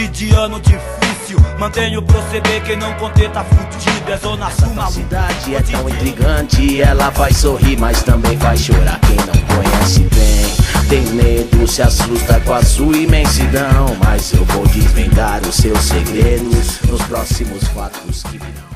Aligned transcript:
cotidiano 0.00 0.58
difícil. 0.60 1.38
Mantenho 1.58 2.02
proceder, 2.02 2.64
quem 2.64 2.76
não 2.76 2.94
conter 2.94 3.30
tá 3.30 3.44
fudido. 3.44 4.10
É 4.10 4.16
zona 4.16 4.50
sul, 4.50 4.80
A 4.80 4.86
cidade 4.86 5.54
é 5.54 5.62
tão 5.62 5.88
intrigante, 5.88 6.80
ela 6.80 7.12
faz 7.12 7.36
sorrir, 7.36 7.78
mas 7.78 8.02
também 8.02 8.36
faz 8.38 8.60
chorar. 8.60 8.98
Quem 9.00 9.16
não 9.16 9.56
conhece 9.56 10.00
bem, 10.00 10.88
tem 10.88 11.04
medo, 11.14 11.66
se 11.68 11.82
assusta 11.82 12.40
com 12.40 12.54
a 12.54 12.62
sua 12.62 12.96
imensidão. 12.96 13.94
Mas 14.02 14.32
eu 14.32 14.44
vou 14.46 14.66
desvendar 14.68 15.42
os 15.42 15.56
seus 15.56 15.80
segredos 15.80 16.80
nos 16.82 17.02
próximos 17.02 17.64
fatos 17.68 18.22
que 18.22 18.38
virão. 18.38 18.70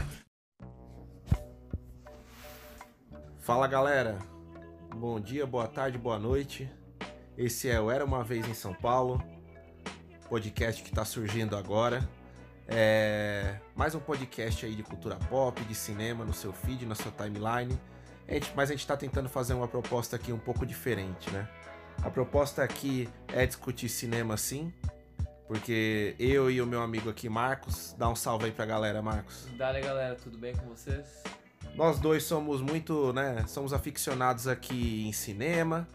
Fala 3.41 3.67
galera, 3.67 4.19
bom 4.95 5.19
dia, 5.21 5.47
boa 5.47 5.67
tarde, 5.67 5.99
boa 5.99 6.19
noite. 6.19 6.71
Esse 7.37 7.69
é 7.69 7.81
o 7.81 7.91
Era 7.91 8.05
Uma 8.05 8.23
Vez 8.23 8.49
em 8.49 8.55
São 8.55 8.73
Paulo, 8.73 9.21
podcast 10.35 10.83
que 10.83 10.89
está 10.89 11.05
surgindo 11.05 11.57
agora. 11.57 12.09
É 12.67 13.57
mais 13.77 13.95
um 13.95 14.01
podcast 14.01 14.67
aí 14.67 14.75
de 14.75 14.83
cultura 14.83 15.15
pop, 15.31 15.63
de 15.63 15.77
cinema 15.77 16.25
no 16.25 16.35
seu 16.35 16.53
feed, 16.53 16.85
na 16.87 16.97
sua 16.97 17.13
timeline. 17.13 17.79
A 18.27 18.35
gente- 18.35 18.53
mas 18.57 18.69
a 18.69 18.73
gente 18.73 18.81
está 18.81 18.97
tentando 18.97 19.29
fazer 19.29 19.55
uma 19.55 19.69
proposta 19.69 20.17
aqui 20.17 20.33
um 20.33 20.39
pouco 20.39 20.67
diferente, 20.67 21.31
né? 21.31 21.49
A 22.03 22.11
proposta 22.11 22.65
aqui 22.65 23.09
é 23.29 23.47
discutir 23.47 23.89
cinema 23.89 24.37
sim, 24.37 24.73
porque 25.47 26.17
eu 26.19 26.51
e 26.51 26.61
o 26.61 26.67
meu 26.67 26.83
amigo 26.83 27.09
aqui, 27.09 27.29
Marcos, 27.29 27.95
dá 27.97 28.09
um 28.09 28.17
salve 28.17 28.47
aí 28.47 28.51
pra 28.51 28.67
galera, 28.67 29.01
Marcos. 29.01 29.47
Dale 29.57 29.81
galera, 29.83 30.17
tudo 30.17 30.37
bem 30.37 30.53
com 30.57 30.67
vocês? 30.67 31.23
Nós 31.77 32.01
dois 32.01 32.25
somos 32.25 32.61
muito, 32.61 33.13
né? 33.13 33.45
Somos 33.47 33.73
aficionados 33.73 34.49
aqui 34.49 35.07
em 35.07 35.13
cinema, 35.13 35.87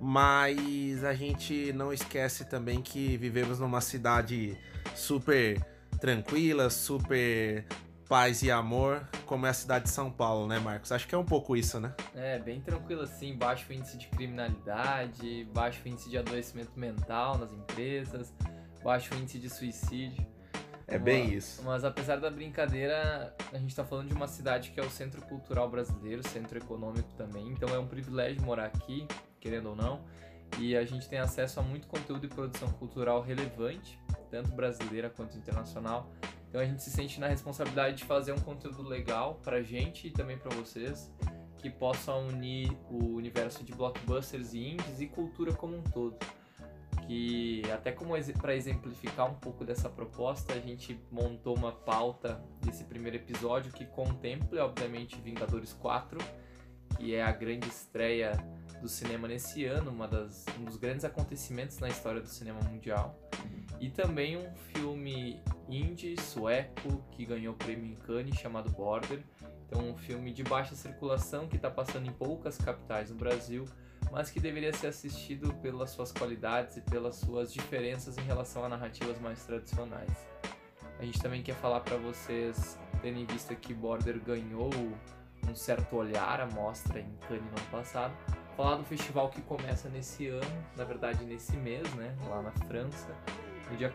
mas 0.00 1.04
a 1.04 1.14
gente 1.14 1.72
não 1.72 1.92
esquece 1.92 2.44
também 2.44 2.82
que 2.82 3.16
vivemos 3.16 3.58
numa 3.58 3.80
cidade 3.80 4.56
super 4.94 5.60
tranquila, 6.00 6.70
super 6.70 7.64
paz 8.08 8.42
e 8.42 8.50
amor, 8.50 9.06
como 9.24 9.46
é 9.46 9.50
a 9.50 9.54
cidade 9.54 9.86
de 9.86 9.90
São 9.90 10.10
Paulo, 10.10 10.46
né, 10.46 10.58
Marcos? 10.58 10.92
Acho 10.92 11.08
que 11.08 11.14
é 11.14 11.18
um 11.18 11.24
pouco 11.24 11.56
isso, 11.56 11.80
né? 11.80 11.92
É, 12.14 12.38
bem 12.38 12.60
tranquilo 12.60 13.02
assim, 13.02 13.36
baixo 13.36 13.72
índice 13.72 13.98
de 13.98 14.06
criminalidade, 14.08 15.44
baixo 15.52 15.86
índice 15.88 16.08
de 16.08 16.16
adoecimento 16.16 16.78
mental 16.78 17.36
nas 17.38 17.52
empresas, 17.52 18.32
baixo 18.82 19.14
índice 19.14 19.38
de 19.38 19.50
suicídio. 19.50 20.24
É 20.88 20.96
Uma- 20.96 21.04
bem 21.04 21.34
isso. 21.34 21.62
Mas 21.64 21.84
apesar 21.84 22.16
da 22.16 22.30
brincadeira, 22.30 23.34
a 23.52 23.58
gente 23.58 23.74
tá 23.74 23.84
falando 23.84 24.08
de 24.08 24.14
uma 24.14 24.28
cidade 24.28 24.70
que 24.70 24.78
é 24.78 24.82
o 24.84 24.90
centro 24.90 25.20
cultural 25.22 25.68
brasileiro, 25.68 26.26
centro 26.28 26.56
econômico 26.58 27.12
também, 27.16 27.48
então 27.48 27.68
é 27.70 27.78
um 27.78 27.86
privilégio 27.88 28.40
morar 28.42 28.66
aqui, 28.66 29.06
querendo 29.40 29.70
ou 29.70 29.76
não, 29.76 30.00
e 30.58 30.76
a 30.76 30.84
gente 30.84 31.08
tem 31.08 31.18
acesso 31.18 31.58
a 31.58 31.62
muito 31.62 31.88
conteúdo 31.88 32.24
e 32.26 32.28
produção 32.28 32.70
cultural 32.72 33.20
relevante, 33.20 33.98
tanto 34.30 34.52
brasileira 34.52 35.10
quanto 35.10 35.36
internacional. 35.36 36.08
Então 36.48 36.60
a 36.60 36.64
gente 36.64 36.82
se 36.82 36.90
sente 36.90 37.18
na 37.18 37.26
responsabilidade 37.26 37.96
de 37.96 38.04
fazer 38.04 38.32
um 38.32 38.38
conteúdo 38.38 38.82
legal 38.82 39.40
pra 39.42 39.60
gente 39.62 40.06
e 40.06 40.10
também 40.12 40.38
pra 40.38 40.54
vocês, 40.54 41.10
que 41.58 41.68
possa 41.68 42.14
unir 42.14 42.70
o 42.88 43.16
universo 43.16 43.64
de 43.64 43.72
blockbusters 43.74 44.54
e 44.54 44.74
indies 44.74 45.00
e 45.00 45.06
cultura 45.08 45.52
como 45.52 45.76
um 45.76 45.82
todo 45.82 46.16
que 47.06 47.62
até 47.72 47.92
como 47.92 48.14
para 48.40 48.54
exemplificar 48.54 49.30
um 49.30 49.34
pouco 49.34 49.64
dessa 49.64 49.88
proposta, 49.88 50.54
a 50.54 50.58
gente 50.58 51.00
montou 51.10 51.56
uma 51.56 51.72
pauta 51.72 52.42
desse 52.60 52.84
primeiro 52.84 53.16
episódio 53.16 53.72
que 53.72 53.86
contemple, 53.86 54.58
obviamente, 54.58 55.16
Vingadores 55.20 55.72
4, 55.74 56.18
que 56.96 57.14
é 57.14 57.22
a 57.22 57.30
grande 57.30 57.68
estreia 57.68 58.32
do 58.80 58.88
cinema 58.88 59.28
nesse 59.28 59.64
ano, 59.64 59.90
uma 59.90 60.08
das, 60.08 60.44
um 60.58 60.64
dos 60.64 60.76
grandes 60.76 61.04
acontecimentos 61.04 61.78
na 61.78 61.88
história 61.88 62.20
do 62.20 62.28
cinema 62.28 62.60
mundial. 62.62 63.16
E 63.80 63.88
também 63.88 64.36
um 64.36 64.54
filme 64.72 65.40
indie 65.68 66.20
sueco 66.20 67.04
que 67.12 67.24
ganhou 67.24 67.54
o 67.54 67.56
prêmio 67.56 67.86
em 67.86 67.94
Cannes 67.94 68.36
chamado 68.36 68.70
Border. 68.70 69.22
Então, 69.66 69.90
um 69.90 69.96
filme 69.96 70.32
de 70.32 70.42
baixa 70.42 70.74
circulação 70.74 71.46
que 71.46 71.56
está 71.56 71.70
passando 71.70 72.06
em 72.06 72.12
poucas 72.12 72.56
capitais 72.56 73.10
no 73.10 73.16
Brasil, 73.16 73.64
mas 74.10 74.30
que 74.30 74.40
deveria 74.40 74.72
ser 74.72 74.88
assistido 74.88 75.52
pelas 75.54 75.90
suas 75.90 76.12
qualidades 76.12 76.76
e 76.76 76.80
pelas 76.80 77.16
suas 77.16 77.52
diferenças 77.52 78.16
em 78.18 78.22
relação 78.22 78.64
a 78.64 78.68
narrativas 78.68 79.18
mais 79.20 79.44
tradicionais. 79.44 80.10
A 80.98 81.04
gente 81.04 81.20
também 81.20 81.42
quer 81.42 81.54
falar 81.56 81.80
para 81.80 81.96
vocês, 81.96 82.78
tendo 83.02 83.18
em 83.18 83.26
vista 83.26 83.54
que 83.54 83.74
Border 83.74 84.18
ganhou 84.20 84.70
um 85.48 85.54
certo 85.54 85.96
olhar 85.96 86.40
à 86.40 86.46
mostra 86.46 87.00
em 87.00 87.16
Cannes 87.28 87.44
no 87.44 87.58
ano 87.58 87.70
passado, 87.70 88.14
falar 88.56 88.76
do 88.76 88.84
festival 88.84 89.28
que 89.28 89.42
começa 89.42 89.88
nesse 89.88 90.28
ano, 90.28 90.66
na 90.76 90.84
verdade 90.84 91.24
nesse 91.24 91.56
mês, 91.56 91.88
né, 91.94 92.16
lá 92.28 92.42
na 92.42 92.52
França, 92.66 93.14
no 93.70 93.76
dia 93.76 93.92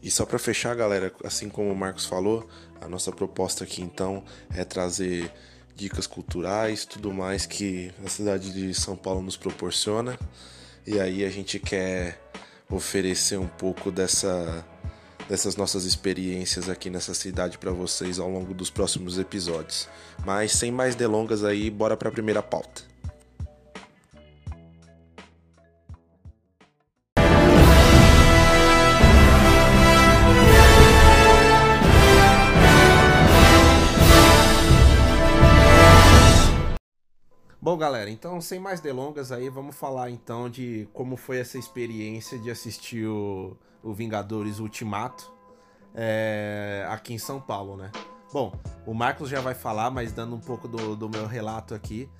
E 0.00 0.10
só 0.10 0.24
para 0.24 0.38
fechar, 0.38 0.74
galera, 0.76 1.12
assim 1.24 1.48
como 1.48 1.72
o 1.72 1.76
Marcos 1.76 2.06
falou, 2.06 2.48
a 2.80 2.88
nossa 2.88 3.10
proposta 3.10 3.64
aqui 3.64 3.82
então 3.82 4.24
é 4.54 4.64
trazer 4.64 5.32
dicas 5.74 6.06
culturais, 6.06 6.84
tudo 6.84 7.12
mais 7.12 7.46
que 7.46 7.92
a 8.04 8.08
cidade 8.08 8.52
de 8.52 8.74
São 8.74 8.96
Paulo 8.96 9.22
nos 9.22 9.36
proporciona. 9.36 10.18
E 10.86 10.98
aí 11.00 11.24
a 11.24 11.30
gente 11.30 11.58
quer 11.58 12.20
oferecer 12.68 13.38
um 13.38 13.46
pouco 13.46 13.90
dessa 13.90 14.64
dessas 15.28 15.56
nossas 15.56 15.84
experiências 15.84 16.68
aqui 16.68 16.90
nessa 16.90 17.14
cidade 17.14 17.56
para 17.56 17.70
vocês 17.70 18.18
ao 18.18 18.28
longo 18.28 18.52
dos 18.52 18.70
próximos 18.70 19.18
episódios. 19.18 19.88
Mas 20.26 20.52
sem 20.52 20.70
mais 20.70 20.94
delongas 20.94 21.44
aí, 21.44 21.70
bora 21.70 21.96
para 21.96 22.08
a 22.08 22.12
primeira 22.12 22.42
pauta. 22.42 22.91
Bom, 37.62 37.78
galera, 37.78 38.10
então 38.10 38.40
sem 38.40 38.58
mais 38.58 38.80
delongas 38.80 39.30
aí, 39.30 39.48
vamos 39.48 39.76
falar 39.76 40.10
então 40.10 40.50
de 40.50 40.88
como 40.92 41.16
foi 41.16 41.38
essa 41.38 41.56
experiência 41.56 42.36
de 42.36 42.50
assistir 42.50 43.06
o, 43.06 43.56
o 43.84 43.94
Vingadores 43.94 44.58
Ultimato 44.58 45.32
é, 45.94 46.84
aqui 46.90 47.14
em 47.14 47.18
São 47.18 47.40
Paulo, 47.40 47.76
né? 47.76 47.92
Bom, 48.32 48.52
o 48.84 48.92
Marcos 48.92 49.28
já 49.28 49.40
vai 49.40 49.54
falar, 49.54 49.92
mas 49.92 50.10
dando 50.10 50.34
um 50.34 50.40
pouco 50.40 50.66
do, 50.66 50.96
do 50.96 51.08
meu 51.08 51.24
relato 51.24 51.72
aqui. 51.72 52.10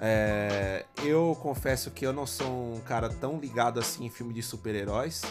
é, 0.00 0.84
eu 1.04 1.38
confesso 1.40 1.92
que 1.92 2.04
eu 2.04 2.12
não 2.12 2.26
sou 2.26 2.74
um 2.74 2.80
cara 2.80 3.08
tão 3.08 3.38
ligado 3.38 3.78
assim 3.78 4.04
em 4.04 4.10
filme 4.10 4.34
de 4.34 4.42
super-heróis. 4.42 5.22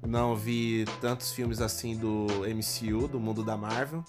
Não 0.00 0.34
vi 0.34 0.86
tantos 0.98 1.30
filmes 1.30 1.60
assim 1.60 1.94
do 1.94 2.26
MCU, 2.48 3.06
do 3.06 3.20
mundo 3.20 3.44
da 3.44 3.54
Marvel. 3.54 4.02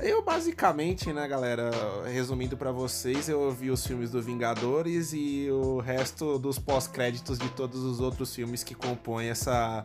Eu 0.00 0.22
basicamente, 0.22 1.12
né, 1.12 1.26
galera, 1.26 1.70
resumindo 2.06 2.56
pra 2.56 2.70
vocês, 2.70 3.28
eu 3.28 3.50
vi 3.50 3.70
os 3.70 3.84
filmes 3.84 4.10
do 4.10 4.22
Vingadores 4.22 5.12
e 5.12 5.48
o 5.50 5.78
resto 5.80 6.38
dos 6.38 6.58
pós-créditos 6.58 7.38
de 7.38 7.48
todos 7.50 7.82
os 7.82 7.98
outros 8.00 8.34
filmes 8.34 8.62
que 8.62 8.74
compõem 8.74 9.28
essa 9.28 9.84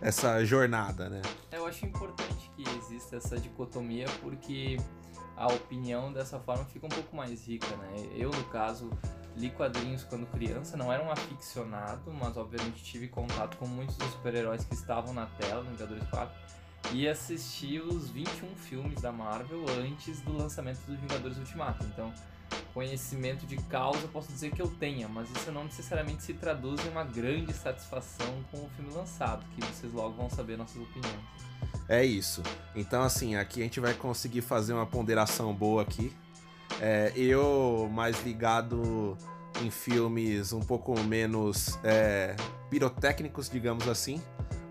essa 0.00 0.44
jornada, 0.44 1.08
né? 1.08 1.22
Eu 1.52 1.66
acho 1.66 1.86
importante 1.86 2.50
que 2.56 2.64
exista 2.78 3.16
essa 3.16 3.38
dicotomia 3.38 4.06
porque 4.22 4.78
a 5.36 5.46
opinião 5.46 6.12
dessa 6.12 6.38
forma 6.38 6.64
fica 6.64 6.86
um 6.86 6.90
pouco 6.90 7.14
mais 7.14 7.46
rica, 7.46 7.74
né? 7.76 8.08
Eu, 8.14 8.30
no 8.30 8.44
caso, 8.44 8.90
li 9.36 9.50
quadrinhos 9.50 10.02
quando 10.04 10.26
criança, 10.26 10.76
não 10.76 10.92
era 10.92 11.02
um 11.02 11.10
aficionado, 11.10 12.12
mas 12.12 12.36
obviamente 12.36 12.82
tive 12.82 13.08
contato 13.08 13.56
com 13.56 13.66
muitos 13.66 13.96
dos 13.96 14.10
super-heróis 14.12 14.64
que 14.64 14.74
estavam 14.74 15.12
na 15.14 15.26
tela 15.26 15.62
no 15.62 15.70
Vingadores 15.70 16.08
4 16.10 16.34
e 16.92 17.08
assisti 17.08 17.80
os 17.80 18.10
21 18.10 18.54
filmes 18.56 19.00
da 19.00 19.12
Marvel 19.12 19.64
antes 19.80 20.20
do 20.20 20.36
lançamento 20.36 20.78
do 20.86 20.96
Vingadores 20.96 21.36
Ultimato. 21.38 21.84
Então, 21.84 22.12
conhecimento 22.72 23.46
de 23.46 23.56
causa 23.56 24.06
posso 24.08 24.30
dizer 24.30 24.52
que 24.52 24.60
eu 24.60 24.68
tenha, 24.68 25.08
mas 25.08 25.28
isso 25.30 25.50
não 25.50 25.64
necessariamente 25.64 26.22
se 26.22 26.34
traduz 26.34 26.84
em 26.84 26.90
uma 26.90 27.04
grande 27.04 27.52
satisfação 27.52 28.44
com 28.50 28.58
o 28.58 28.70
filme 28.76 28.92
lançado, 28.92 29.44
que 29.54 29.64
vocês 29.64 29.92
logo 29.92 30.14
vão 30.14 30.28
saber 30.28 30.56
nossas 30.56 30.76
opiniões. 30.76 31.20
É 31.88 32.04
isso. 32.04 32.42
Então, 32.74 33.02
assim, 33.02 33.36
aqui 33.36 33.60
a 33.60 33.64
gente 33.64 33.80
vai 33.80 33.94
conseguir 33.94 34.42
fazer 34.42 34.72
uma 34.72 34.86
ponderação 34.86 35.54
boa 35.54 35.82
aqui. 35.82 36.12
É, 36.80 37.12
eu 37.16 37.88
mais 37.92 38.22
ligado 38.24 39.16
em 39.62 39.70
filmes 39.70 40.52
um 40.52 40.60
pouco 40.60 40.98
menos 41.00 41.78
é, 41.82 42.34
pirotécnicos, 42.70 43.48
digamos 43.48 43.88
assim. 43.88 44.20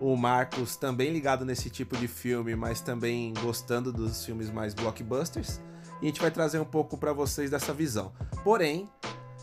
O 0.00 0.14
Marcos 0.16 0.76
também 0.76 1.10
ligado 1.10 1.44
nesse 1.44 1.70
tipo 1.70 1.96
de 1.96 2.06
filme, 2.06 2.54
mas 2.54 2.80
também 2.80 3.32
gostando 3.40 3.92
dos 3.92 4.24
filmes 4.24 4.50
mais 4.50 4.74
blockbusters. 4.74 5.60
E 6.00 6.04
a 6.04 6.08
gente 6.08 6.20
vai 6.20 6.30
trazer 6.30 6.58
um 6.58 6.64
pouco 6.64 6.98
para 6.98 7.12
vocês 7.12 7.50
dessa 7.50 7.72
visão. 7.72 8.12
Porém, 8.44 8.88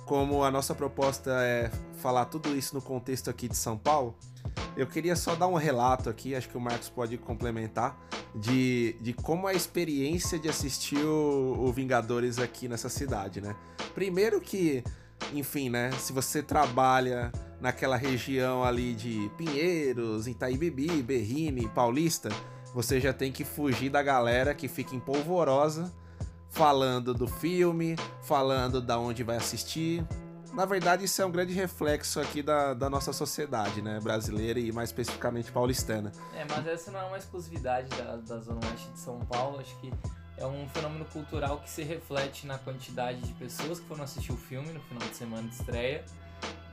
como 0.05 0.43
a 0.43 0.51
nossa 0.51 0.75
proposta 0.75 1.31
é 1.41 1.71
falar 1.97 2.25
tudo 2.25 2.55
isso 2.55 2.75
no 2.75 2.81
contexto 2.81 3.29
aqui 3.29 3.47
de 3.47 3.57
São 3.57 3.77
Paulo, 3.77 4.15
eu 4.75 4.85
queria 4.85 5.15
só 5.15 5.35
dar 5.35 5.47
um 5.47 5.55
relato 5.55 6.09
aqui, 6.09 6.35
acho 6.35 6.49
que 6.49 6.57
o 6.57 6.61
Marcos 6.61 6.89
pode 6.89 7.17
complementar, 7.17 7.97
de, 8.35 8.95
de 9.01 9.13
como 9.13 9.47
a 9.47 9.53
experiência 9.53 10.37
de 10.39 10.49
assistir 10.49 11.03
o, 11.03 11.55
o 11.59 11.71
Vingadores 11.71 12.39
aqui 12.39 12.67
nessa 12.67 12.89
cidade, 12.89 13.39
né? 13.39 13.55
Primeiro 13.93 14.41
que, 14.41 14.83
enfim, 15.31 15.69
né? 15.69 15.91
Se 15.93 16.11
você 16.11 16.41
trabalha 16.43 17.31
naquela 17.59 17.95
região 17.95 18.63
ali 18.63 18.93
de 18.93 19.31
Pinheiros, 19.37 20.27
Itaíbibi, 20.27 21.01
Berrine, 21.01 21.67
Paulista, 21.69 22.29
você 22.73 22.99
já 22.99 23.13
tem 23.13 23.31
que 23.31 23.45
fugir 23.45 23.89
da 23.89 24.01
galera 24.03 24.53
que 24.53 24.67
fica 24.67 24.95
em 24.95 24.99
polvorosa 24.99 25.93
falando 26.49 27.13
do 27.13 27.27
filme, 27.27 27.95
falando 28.21 28.79
da 28.79 28.99
onde 28.99 29.23
vai 29.23 29.37
assistir. 29.37 30.05
Na 30.53 30.65
verdade, 30.65 31.05
isso 31.05 31.19
é 31.19 31.25
um 31.25 31.31
grande 31.31 31.51
reflexo 31.51 32.19
aqui 32.19 32.43
da, 32.43 32.75
da 32.75 32.87
nossa 32.87 33.11
sociedade, 33.11 33.81
né? 33.81 33.99
Brasileira 33.99 34.59
e 34.59 34.71
mais 34.71 34.89
especificamente 34.89 35.51
paulistana. 35.51 36.11
É, 36.35 36.45
mas 36.47 36.67
essa 36.67 36.91
não 36.91 36.99
é 36.99 37.03
uma 37.05 37.17
exclusividade 37.17 37.89
da, 37.97 38.17
da 38.17 38.39
Zona 38.39 38.59
Oeste 38.67 38.91
de 38.91 38.99
São 38.99 39.19
Paulo. 39.21 39.59
Acho 39.59 39.75
que 39.79 39.91
é 40.37 40.45
um 40.45 40.67
fenômeno 40.69 41.05
cultural 41.05 41.59
que 41.59 41.69
se 41.69 41.83
reflete 41.83 42.47
na 42.47 42.57
quantidade 42.57 43.21
de 43.21 43.33
pessoas 43.33 43.79
que 43.79 43.87
foram 43.87 44.03
assistir 44.03 44.31
o 44.31 44.37
filme 44.37 44.71
no 44.71 44.79
final 44.81 45.07
de 45.07 45.15
semana 45.15 45.47
de 45.47 45.53
estreia 45.53 46.03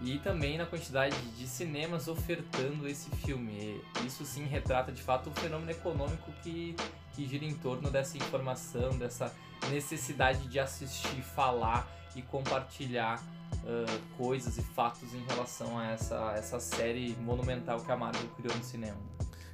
e 0.00 0.18
também 0.18 0.56
na 0.56 0.64
quantidade 0.64 1.16
de 1.32 1.46
cinemas 1.46 2.08
ofertando 2.08 2.88
esse 2.88 3.10
filme. 3.10 3.80
Isso 4.04 4.24
sim 4.24 4.46
retrata 4.46 4.90
de 4.90 5.02
fato 5.02 5.30
o 5.30 5.32
fenômeno 5.32 5.70
econômico 5.70 6.32
que, 6.42 6.74
que 7.12 7.26
gira 7.28 7.44
em 7.44 7.54
torno 7.54 7.90
dessa 7.90 8.16
informação, 8.16 8.90
dessa 8.98 9.34
necessidade 9.70 10.48
de 10.48 10.58
assistir, 10.58 11.22
falar 11.22 11.86
e 12.16 12.22
compartilhar 12.22 13.22
uh, 13.56 14.16
coisas 14.16 14.56
e 14.56 14.62
fatos 14.62 15.14
em 15.14 15.22
relação 15.28 15.78
a 15.78 15.86
essa, 15.88 16.32
essa 16.34 16.58
série 16.58 17.14
monumental 17.20 17.80
que 17.80 17.92
a 17.92 17.96
Marvel 17.96 18.26
criou 18.36 18.56
no 18.56 18.64
cinema. 18.64 18.98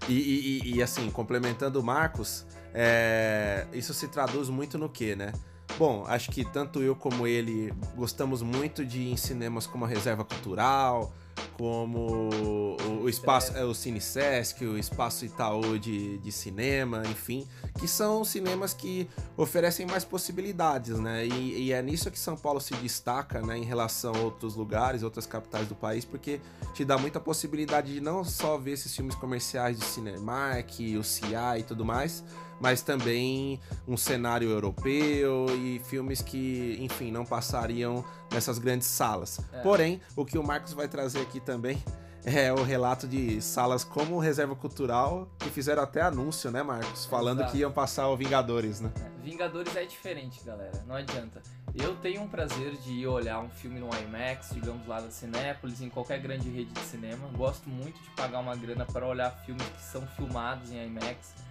E, 0.09 0.61
e, 0.65 0.77
e 0.77 0.83
assim, 0.83 1.11
complementando 1.11 1.81
o 1.81 1.83
Marcos, 1.83 2.47
é, 2.73 3.67
isso 3.73 3.93
se 3.95 4.09
traduz 4.09 4.49
muito 4.49 4.79
no 4.79 4.89
que, 4.89 5.17
né? 5.17 5.33
Bom, 5.79 6.05
acho 6.07 6.31
que 6.31 6.45
tanto 6.45 6.81
eu 6.81 6.95
como 6.95 7.27
ele 7.27 7.73
gostamos 7.95 8.41
muito 8.41 8.85
de 8.85 9.01
ir 9.01 9.13
em 9.13 9.17
cinemas 9.17 9.67
como 9.67 9.85
a 9.85 9.89
Reserva 9.89 10.25
Cultural, 10.25 11.13
como 11.57 12.29
o, 12.31 13.03
o 13.05 13.09
espaço, 13.09 13.57
é, 13.57 13.65
o 13.65 13.73
Cine 13.73 14.01
Sesc, 14.01 14.63
o 14.65 14.77
Espaço 14.77 15.25
Itaú 15.25 15.79
de, 15.79 16.19
de 16.19 16.31
cinema, 16.31 17.03
enfim, 17.07 17.49
que 17.79 17.89
são 17.89 18.25
cinemas 18.25 18.75
que 18.75 19.09
oferecem 19.39 19.87
mais 19.87 20.05
possibilidades, 20.05 20.99
né? 20.99 21.27
E, 21.27 21.67
e, 21.67 21.73
é 21.73 21.81
nisso 21.81 22.11
que 22.11 22.19
São 22.19 22.37
Paulo 22.37 22.61
se 22.61 22.75
destaca, 22.75 23.41
né, 23.41 23.57
em 23.57 23.65
relação 23.65 24.15
a 24.15 24.19
outros 24.19 24.55
lugares, 24.55 25.03
outras 25.03 25.27
capitais 25.27 25.67
do 25.67 25.75
país, 25.75 26.05
porque 26.05 26.41
te 26.75 26.85
dá 26.85 26.99
muita 26.99 27.19
possibilidade 27.19 27.95
de 27.95 28.01
não 28.01 28.23
só 28.23 28.59
ver 28.59 28.73
esses 28.73 28.95
filmes 28.95 29.15
comerciais 29.15 29.79
de 29.79 29.85
Cinemark, 29.85 30.79
o 30.99 31.03
CIA 31.03 31.59
e 31.59 31.63
tudo 31.63 31.87
mais, 31.87 32.23
mas 32.61 32.83
também 32.83 33.61
um 33.87 33.97
cenário 33.97 34.49
europeu 34.49 35.47
e 35.59 35.81
filmes 35.85 36.21
que, 36.21 36.77
enfim, 36.81 37.11
não 37.11 37.25
passariam 37.25 38.05
nessas 38.33 38.59
grandes 38.59 38.87
salas. 38.87 39.41
É. 39.53 39.61
Porém, 39.61 40.01
o 40.15 40.25
que 40.25 40.39
o 40.39 40.43
Marcos 40.43 40.73
vai 40.73 40.89
trazer 40.89 41.21
aqui 41.21 41.41
também 41.41 41.83
é 42.25 42.53
o 42.53 42.65
relato 42.65 43.07
de 43.07 43.41
salas 43.41 43.85
como 43.85 44.19
Reserva 44.19 44.57
Cultural, 44.57 45.29
que 45.39 45.49
fizeram 45.49 45.81
até 45.81 46.01
anúncio, 46.01 46.51
né, 46.51 46.61
Marcos? 46.61 47.07
Falando 47.07 47.39
Exato. 47.39 47.53
que 47.53 47.59
iam 47.59 47.71
passar 47.71 48.09
o 48.09 48.17
Vingadores, 48.17 48.81
né? 48.81 48.91
É, 48.97 49.23
Vingadores 49.23 49.77
é 49.77 49.85
diferente, 49.85 50.43
galera. 50.45 50.83
Não 50.89 50.97
adianta. 50.97 51.41
Eu 51.73 51.95
tenho 51.97 52.23
um 52.23 52.29
prazer 52.29 52.73
de 52.79 52.91
ir 52.91 53.07
olhar 53.07 53.39
um 53.39 53.49
filme 53.49 53.79
no 53.79 53.89
IMAX, 53.95 54.51
digamos 54.51 54.85
lá 54.89 55.01
da 55.01 55.11
Cinépolis, 55.11 55.81
em 55.81 55.89
qualquer 55.89 56.19
grande 56.19 56.51
rede 56.51 56.73
de 56.73 56.81
cinema. 56.81 57.29
Gosto 57.37 57.69
muito 57.69 58.03
de 58.03 58.11
pagar 58.11 58.41
uma 58.41 58.57
grana 58.57 58.85
para 58.87 59.07
olhar 59.07 59.31
filmes 59.45 59.65
que 59.65 59.83
são 59.83 60.05
filmados 60.17 60.73
em 60.73 60.85
IMAX 60.85 61.46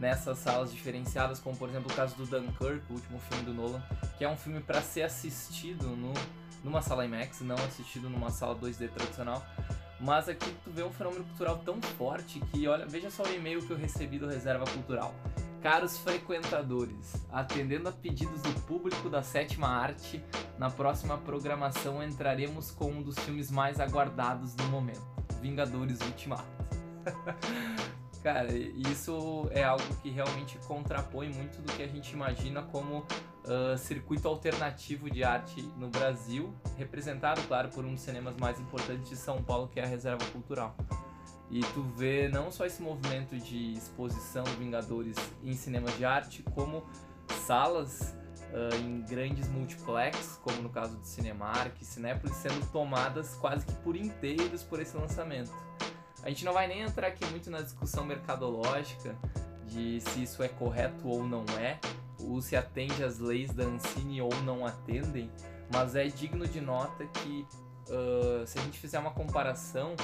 nessas 0.00 0.38
salas 0.38 0.72
diferenciadas, 0.72 1.38
como 1.38 1.56
por 1.56 1.68
exemplo 1.68 1.92
o 1.92 1.94
caso 1.94 2.16
do 2.16 2.24
Dunkirk, 2.24 2.82
o 2.90 2.94
último 2.94 3.18
filme 3.18 3.44
do 3.44 3.54
Nolan, 3.54 3.82
que 4.16 4.24
é 4.24 4.28
um 4.28 4.36
filme 4.36 4.60
para 4.60 4.80
ser 4.80 5.02
assistido 5.02 5.88
no, 5.88 6.14
numa 6.64 6.80
sala 6.80 7.04
IMAX, 7.04 7.42
não 7.42 7.56
assistido 7.56 8.08
numa 8.08 8.30
sala 8.30 8.56
2D 8.56 8.88
tradicional. 8.90 9.44
Mas 10.00 10.30
aqui 10.30 10.50
tu 10.64 10.70
vê 10.70 10.82
um 10.82 10.90
fenômeno 10.90 11.24
cultural 11.24 11.58
tão 11.58 11.80
forte 11.82 12.40
que, 12.40 12.66
olha, 12.66 12.86
veja 12.86 13.10
só 13.10 13.22
o 13.22 13.34
e-mail 13.34 13.60
que 13.60 13.70
eu 13.70 13.76
recebi 13.76 14.18
do 14.18 14.26
Reserva 14.26 14.64
Cultural. 14.64 15.14
Caros 15.62 15.98
frequentadores, 15.98 17.12
atendendo 17.30 17.90
a 17.90 17.92
pedidos 17.92 18.40
do 18.40 18.60
público 18.62 19.10
da 19.10 19.22
sétima 19.22 19.68
arte, 19.68 20.24
na 20.58 20.70
próxima 20.70 21.18
programação 21.18 22.02
entraremos 22.02 22.70
com 22.70 22.90
um 22.90 23.02
dos 23.02 23.18
filmes 23.18 23.50
mais 23.50 23.78
aguardados 23.78 24.54
do 24.54 24.64
momento, 24.64 25.04
Vingadores 25.42 26.00
Ultimato. 26.00 26.48
Cara, 28.22 28.52
isso 28.54 29.48
é 29.50 29.64
algo 29.64 29.82
que 30.02 30.10
realmente 30.10 30.58
contrapõe 30.66 31.30
muito 31.30 31.62
do 31.62 31.72
que 31.72 31.82
a 31.82 31.86
gente 31.86 32.12
imagina 32.12 32.62
como 32.62 32.98
uh, 32.98 33.78
circuito 33.78 34.28
alternativo 34.28 35.10
de 35.10 35.24
arte 35.24 35.62
no 35.78 35.88
Brasil, 35.88 36.52
representado, 36.76 37.40
claro, 37.48 37.70
por 37.70 37.82
um 37.82 37.94
dos 37.94 38.02
cinemas 38.02 38.36
mais 38.36 38.60
importantes 38.60 39.08
de 39.08 39.16
São 39.16 39.42
Paulo, 39.42 39.68
que 39.68 39.80
é 39.80 39.84
a 39.84 39.86
Reserva 39.86 40.24
Cultural. 40.32 40.76
E 41.50 41.60
tu 41.60 41.82
vê 41.82 42.28
não 42.28 42.52
só 42.52 42.66
esse 42.66 42.82
movimento 42.82 43.36
de 43.36 43.72
exposição 43.72 44.44
Vingadores 44.58 45.16
em 45.42 45.54
cinemas 45.54 45.96
de 45.96 46.04
arte, 46.04 46.42
como 46.54 46.84
salas 47.46 48.14
uh, 48.52 48.76
em 48.84 49.00
grandes 49.00 49.48
multiplex, 49.48 50.38
como 50.42 50.60
no 50.60 50.68
caso 50.68 50.98
de 50.98 51.08
Cinemark, 51.08 51.74
Cinépolis, 51.82 52.36
sendo 52.36 52.64
tomadas 52.70 53.34
quase 53.36 53.64
que 53.64 53.74
por 53.76 53.96
inteiros 53.96 54.62
por 54.62 54.78
esse 54.78 54.94
lançamento. 54.94 55.52
A 56.22 56.28
gente 56.28 56.44
não 56.44 56.52
vai 56.52 56.66
nem 56.66 56.82
entrar 56.82 57.08
aqui 57.08 57.24
muito 57.26 57.50
na 57.50 57.60
discussão 57.60 58.04
mercadológica 58.04 59.16
de 59.64 60.00
se 60.00 60.22
isso 60.22 60.42
é 60.42 60.48
correto 60.48 61.08
ou 61.08 61.26
não 61.26 61.44
é, 61.58 61.78
ou 62.18 62.42
se 62.42 62.56
atende 62.56 63.02
às 63.02 63.18
leis 63.18 63.52
da 63.52 63.64
Ancine 63.64 64.20
ou 64.20 64.34
não 64.42 64.66
atendem, 64.66 65.30
mas 65.72 65.94
é 65.94 66.06
digno 66.06 66.46
de 66.46 66.60
nota 66.60 67.06
que 67.06 67.46
uh, 67.88 68.46
se 68.46 68.58
a 68.58 68.62
gente 68.62 68.78
fizer 68.78 68.98
uma 68.98 69.12
comparação, 69.12 69.94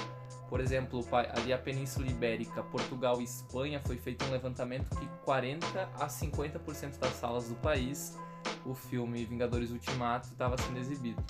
por 0.49 0.61
exemplo, 0.61 1.05
ali 1.35 1.53
a 1.53 1.59
Península 1.59 2.07
Ibérica, 2.07 2.63
Portugal 2.63 3.21
e 3.21 3.25
Espanha, 3.25 3.81
foi 3.85 3.99
feito 3.99 4.25
um 4.25 4.31
levantamento 4.31 4.89
que 4.97 5.07
40 5.25 5.67
a 5.99 6.07
50% 6.07 6.99
das 6.99 7.13
salas 7.15 7.49
do 7.49 7.57
país, 7.57 8.17
o 8.65 8.75
filme 8.75 9.25
Vingadores 9.25 9.71
Ultimato 9.71 10.29
estava 10.29 10.57
sendo 10.57 10.79
exibido. 10.79 11.23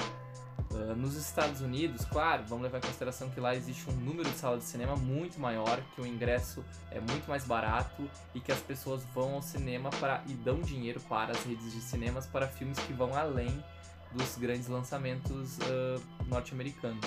Uh, 0.76 0.94
nos 0.94 1.16
Estados 1.16 1.62
Unidos, 1.62 2.04
claro, 2.04 2.44
vamos 2.46 2.64
levar 2.64 2.78
em 2.78 2.82
consideração 2.82 3.30
que 3.30 3.40
lá 3.40 3.54
existe 3.54 3.88
um 3.88 3.94
número 3.94 4.28
de 4.28 4.36
salas 4.36 4.60
de 4.60 4.66
cinema 4.66 4.94
muito 4.94 5.40
maior, 5.40 5.80
que 5.94 6.02
o 6.02 6.06
ingresso 6.06 6.62
é 6.90 7.00
muito 7.00 7.26
mais 7.28 7.44
barato 7.44 8.08
e 8.34 8.40
que 8.40 8.52
as 8.52 8.60
pessoas 8.60 9.02
vão 9.14 9.34
ao 9.34 9.42
cinema 9.42 9.88
para 9.88 10.22
e 10.26 10.34
dão 10.34 10.60
dinheiro 10.60 11.00
para 11.08 11.32
as 11.32 11.42
redes 11.44 11.72
de 11.72 11.80
cinemas 11.80 12.26
para 12.26 12.46
filmes 12.46 12.78
que 12.80 12.92
vão 12.92 13.16
além 13.16 13.64
dos 14.12 14.36
grandes 14.36 14.68
lançamentos 14.68 15.56
uh, 15.58 16.26
norte-americanos. 16.26 17.06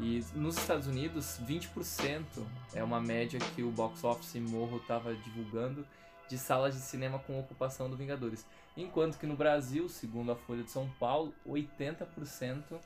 E 0.00 0.24
nos 0.34 0.56
Estados 0.56 0.86
Unidos, 0.86 1.38
20% 1.46 2.24
é 2.72 2.82
uma 2.82 3.00
média 3.00 3.38
que 3.54 3.62
o 3.62 3.70
Box 3.70 4.02
Office 4.04 4.36
Morro 4.36 4.78
estava 4.78 5.14
divulgando 5.14 5.84
de 6.28 6.38
salas 6.38 6.74
de 6.74 6.80
cinema 6.80 7.18
com 7.18 7.38
ocupação 7.38 7.88
do 7.88 7.96
Vingadores. 7.96 8.46
Enquanto 8.76 9.18
que 9.18 9.26
no 9.26 9.36
Brasil, 9.36 9.88
segundo 9.88 10.30
a 10.30 10.36
Folha 10.36 10.62
de 10.62 10.70
São 10.70 10.88
Paulo, 11.00 11.34
80% 11.46 12.78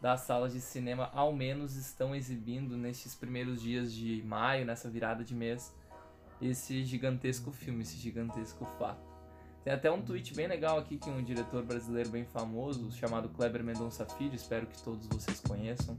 das 0.00 0.20
salas 0.20 0.52
de 0.52 0.60
cinema 0.60 1.10
ao 1.12 1.32
menos 1.32 1.76
estão 1.76 2.14
exibindo 2.14 2.76
nestes 2.76 3.14
primeiros 3.14 3.60
dias 3.60 3.92
de 3.92 4.22
maio, 4.24 4.64
nessa 4.64 4.88
virada 4.88 5.24
de 5.24 5.34
mês, 5.34 5.74
esse 6.40 6.84
gigantesco 6.84 7.50
filme, 7.50 7.82
esse 7.82 7.96
gigantesco 7.96 8.64
fato. 8.78 9.08
Tem 9.64 9.72
até 9.72 9.90
um 9.90 10.00
tweet 10.00 10.34
bem 10.34 10.46
legal 10.46 10.78
aqui 10.78 10.96
que 10.96 11.10
um 11.10 11.22
diretor 11.22 11.64
brasileiro 11.64 12.10
bem 12.10 12.24
famoso, 12.24 12.92
chamado 12.92 13.28
Kleber 13.28 13.62
Mendonça 13.62 14.06
Filho, 14.06 14.34
espero 14.34 14.66
que 14.66 14.80
todos 14.82 15.06
vocês 15.08 15.40
conheçam, 15.40 15.98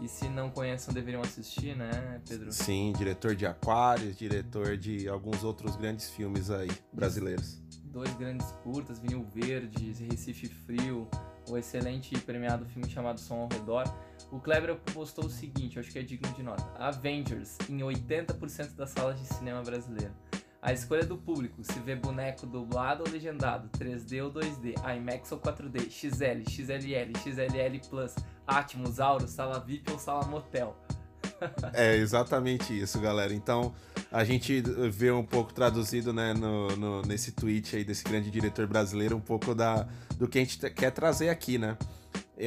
e 0.00 0.08
se 0.08 0.28
não 0.28 0.50
conhecem, 0.50 0.92
deveriam 0.94 1.22
assistir, 1.22 1.76
né, 1.76 2.20
Pedro? 2.28 2.52
Sim, 2.52 2.92
diretor 2.96 3.34
de 3.34 3.46
Aquários, 3.46 4.16
diretor 4.16 4.76
de 4.76 5.08
alguns 5.08 5.42
outros 5.42 5.76
grandes 5.76 6.10
filmes 6.10 6.50
aí, 6.50 6.70
brasileiros. 6.92 7.60
Dois 7.84 8.12
grandes 8.14 8.46
curtas, 8.62 8.98
Vinil 8.98 9.26
Verde, 9.34 9.92
Recife 10.10 10.48
Frio, 10.48 11.08
o 11.48 11.56
excelente 11.56 12.14
e 12.14 12.18
premiado 12.18 12.64
filme 12.66 12.88
chamado 12.88 13.18
Som 13.18 13.40
ao 13.40 13.48
Redor. 13.48 13.84
O 14.30 14.38
Kleber 14.38 14.76
postou 14.92 15.24
o 15.24 15.30
seguinte, 15.30 15.78
acho 15.78 15.90
que 15.90 15.98
é 15.98 16.02
digno 16.02 16.30
de 16.34 16.42
nota. 16.42 16.64
Avengers, 16.78 17.56
em 17.68 17.78
80% 17.78 18.74
das 18.74 18.90
salas 18.90 19.18
de 19.18 19.26
cinema 19.26 19.62
brasileiro. 19.62 20.12
A 20.60 20.72
escolha 20.72 21.04
do 21.04 21.16
público, 21.16 21.62
se 21.62 21.78
vê 21.78 21.94
boneco 21.94 22.44
dublado 22.44 23.04
ou 23.06 23.10
legendado, 23.10 23.68
3D 23.78 24.24
ou 24.24 24.32
2D, 24.32 24.74
IMAX 24.96 25.30
ou 25.30 25.38
4D, 25.38 25.88
XL, 25.88 26.42
XLL, 26.50 27.16
XLL 27.16 27.88
Plus, 27.88 28.14
Atmos, 28.48 28.98
Auro, 28.98 29.28
sala 29.28 29.60
VIP 29.60 29.92
ou 29.92 29.98
sala 29.98 30.24
motel. 30.26 30.76
é 31.72 31.96
exatamente 31.96 32.76
isso, 32.76 32.98
galera. 32.98 33.32
Então 33.32 33.72
a 34.10 34.24
gente 34.24 34.60
vê 34.90 35.10
um 35.10 35.24
pouco 35.24 35.52
traduzido 35.52 36.12
né, 36.12 36.32
no, 36.32 36.68
no, 36.76 37.02
nesse 37.02 37.32
tweet 37.32 37.76
aí 37.76 37.84
desse 37.84 38.02
grande 38.02 38.30
diretor 38.30 38.66
brasileiro 38.66 39.16
um 39.16 39.20
pouco 39.20 39.54
da, 39.54 39.86
do 40.16 40.26
que 40.26 40.38
a 40.38 40.40
gente 40.40 40.58
quer 40.70 40.90
trazer 40.90 41.28
aqui, 41.28 41.58
né? 41.58 41.76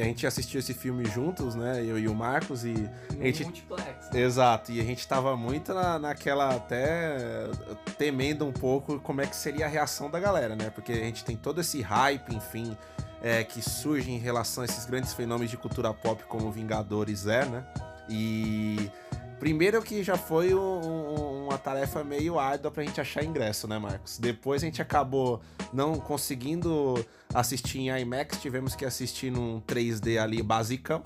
a 0.00 0.04
gente 0.04 0.26
assistiu 0.26 0.58
esse 0.58 0.72
filme 0.72 1.04
juntos, 1.04 1.54
né? 1.54 1.84
Eu 1.84 1.98
e 1.98 2.08
o 2.08 2.14
Marcos 2.14 2.64
e 2.64 2.72
a 3.10 3.24
gente 3.24 3.44
multiplex. 3.44 4.10
Né? 4.10 4.20
Exato, 4.20 4.72
e 4.72 4.80
a 4.80 4.84
gente 4.84 5.06
tava 5.06 5.36
muito 5.36 5.74
na, 5.74 5.98
naquela 5.98 6.54
até 6.54 7.50
temendo 7.98 8.46
um 8.46 8.52
pouco 8.52 8.98
como 9.00 9.20
é 9.20 9.26
que 9.26 9.36
seria 9.36 9.66
a 9.66 9.68
reação 9.68 10.10
da 10.10 10.18
galera, 10.18 10.56
né? 10.56 10.70
Porque 10.70 10.92
a 10.92 10.96
gente 10.96 11.24
tem 11.24 11.36
todo 11.36 11.60
esse 11.60 11.82
hype, 11.82 12.34
enfim, 12.34 12.76
é, 13.22 13.44
que 13.44 13.62
surge 13.62 14.10
em 14.10 14.18
relação 14.18 14.62
a 14.62 14.64
esses 14.66 14.84
grandes 14.84 15.14
fenômenos 15.14 15.50
de 15.50 15.56
cultura 15.56 15.94
pop 15.94 16.22
como 16.24 16.50
Vingadores 16.50 17.26
é, 17.26 17.44
né? 17.46 17.64
E 18.08 18.90
primeiro 19.38 19.80
que 19.80 20.02
já 20.02 20.16
foi 20.16 20.52
um, 20.52 21.44
uma 21.44 21.56
tarefa 21.56 22.02
meio 22.02 22.38
árdua 22.38 22.70
pra 22.70 22.82
gente 22.82 23.00
achar 23.00 23.24
ingresso, 23.24 23.68
né, 23.68 23.78
Marcos? 23.78 24.18
Depois 24.18 24.62
a 24.62 24.66
gente 24.66 24.82
acabou 24.82 25.40
não 25.72 25.94
conseguindo 25.94 26.94
assistir 27.32 27.78
em 27.78 28.00
IMAX, 28.00 28.40
tivemos 28.40 28.74
que 28.74 28.84
assistir 28.84 29.30
num 29.30 29.60
3D 29.60 30.20
ali 30.20 30.42
basicão. 30.42 31.00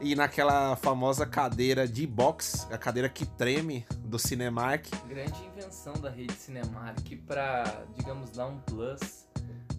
E 0.00 0.14
naquela 0.14 0.76
famosa 0.76 1.24
cadeira 1.24 1.88
de 1.88 2.06
box, 2.06 2.66
a 2.70 2.76
cadeira 2.76 3.08
que 3.08 3.24
treme 3.24 3.86
do 4.00 4.18
Cinemark. 4.18 4.86
Grande 5.08 5.42
invenção 5.46 5.94
da 5.94 6.10
rede 6.10 6.34
Cinemark 6.34 7.16
para, 7.26 7.84
digamos, 7.96 8.30
dar 8.30 8.48
um 8.48 8.58
plus 8.58 9.23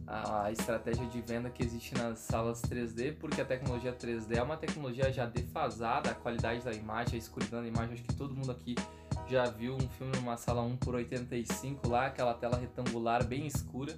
à 0.08 0.52
estratégia 0.52 1.06
de 1.08 1.20
venda 1.22 1.50
que 1.50 1.64
existe 1.64 1.96
nas 1.96 2.20
salas 2.20 2.62
3D, 2.62 3.18
porque 3.18 3.42
a 3.42 3.46
tecnologia 3.46 3.94
3D 3.94 4.38
é 4.38 4.44
uma 4.44 4.58
tecnologia 4.58 5.12
já 5.12 5.26
defasada, 5.26 6.12
a 6.12 6.14
qualidade 6.14 6.64
da 6.64 6.72
imagem, 6.72 7.16
a 7.16 7.18
escuridão 7.18 7.62
da 7.62 7.68
imagem, 7.68 7.94
acho 7.94 8.04
que 8.04 8.14
todo 8.14 8.36
mundo 8.36 8.52
aqui 8.52 8.76
já 9.28 9.46
viu 9.46 9.76
um 9.76 9.90
filme 9.90 10.16
numa 10.18 10.38
sala 10.38 10.62
1 10.62 10.78
por 10.78 10.96
85 10.96 11.88
lá, 11.88 12.08
aquela 12.08 12.34
tela 12.34 12.58
retangular 12.58 13.26
bem 13.26 13.48
escura. 13.48 13.94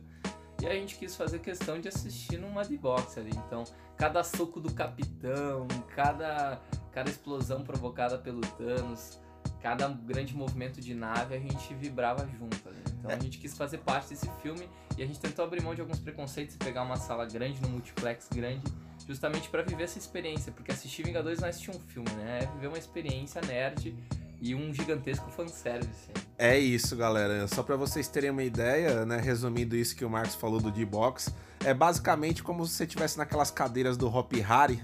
E 0.61 0.65
a 0.65 0.73
gente 0.73 0.95
quis 0.95 1.15
fazer 1.15 1.39
questão 1.39 1.79
de 1.79 1.87
assistir 1.87 2.37
numa 2.37 2.63
D-Box 2.63 3.19
ali. 3.19 3.29
Então, 3.45 3.63
cada 3.95 4.23
soco 4.23 4.59
do 4.59 4.73
capitão, 4.73 5.67
cada, 5.95 6.59
cada 6.91 7.09
explosão 7.09 7.63
provocada 7.63 8.17
pelo 8.17 8.41
Thanos, 8.41 9.19
cada 9.61 9.87
grande 9.87 10.35
movimento 10.35 10.81
de 10.81 10.95
nave, 10.95 11.35
a 11.35 11.39
gente 11.39 11.75
vibrava 11.75 12.27
junto. 12.39 12.69
Então, 13.07 13.17
a 13.17 13.23
gente 13.23 13.37
quis 13.37 13.57
fazer 13.57 13.77
parte 13.77 14.09
desse 14.09 14.29
filme 14.41 14.69
e 14.97 15.03
a 15.03 15.05
gente 15.05 15.19
tentou 15.19 15.45
abrir 15.45 15.61
mão 15.63 15.73
de 15.73 15.79
alguns 15.79 15.99
preconceitos 15.99 16.55
e 16.55 16.57
pegar 16.57 16.83
uma 16.83 16.97
sala 16.97 17.25
grande, 17.25 17.61
no 17.61 17.69
multiplex 17.69 18.27
grande, 18.33 18.61
justamente 19.07 19.49
para 19.49 19.63
viver 19.63 19.83
essa 19.83 19.97
experiência. 19.97 20.51
Porque 20.51 20.71
assistir 20.71 21.03
Vingadores 21.03 21.39
não 21.39 21.47
é 21.47 21.49
assistir 21.49 21.71
um 21.71 21.79
filme, 21.79 22.09
né? 22.11 22.39
É 22.43 22.45
viver 22.55 22.67
uma 22.67 22.77
experiência 22.77 23.41
nerd 23.41 23.95
e 24.41 24.53
um 24.53 24.73
gigantesco 24.73 25.31
fanservice. 25.31 26.11
É 26.37 26.59
isso, 26.59 26.97
galera. 26.97 27.47
Só 27.47 27.63
para 27.63 27.77
vocês 27.77 28.09
terem 28.09 28.29
uma 28.29 28.43
ideia, 28.43 29.05
né, 29.05 29.17
resumindo 29.17 29.75
isso 29.75 29.95
que 29.95 30.03
o 30.03 30.09
Marcos 30.09 30.35
falou 30.35 30.59
do 30.59 30.69
D-Box, 30.69 31.33
é 31.63 31.73
basicamente 31.73 32.43
como 32.43 32.67
se 32.67 32.75
você 32.75 32.83
estivesse 32.83 33.17
naquelas 33.17 33.49
cadeiras 33.49 33.95
do 33.95 34.07
Hop 34.13 34.33
Harry 34.33 34.83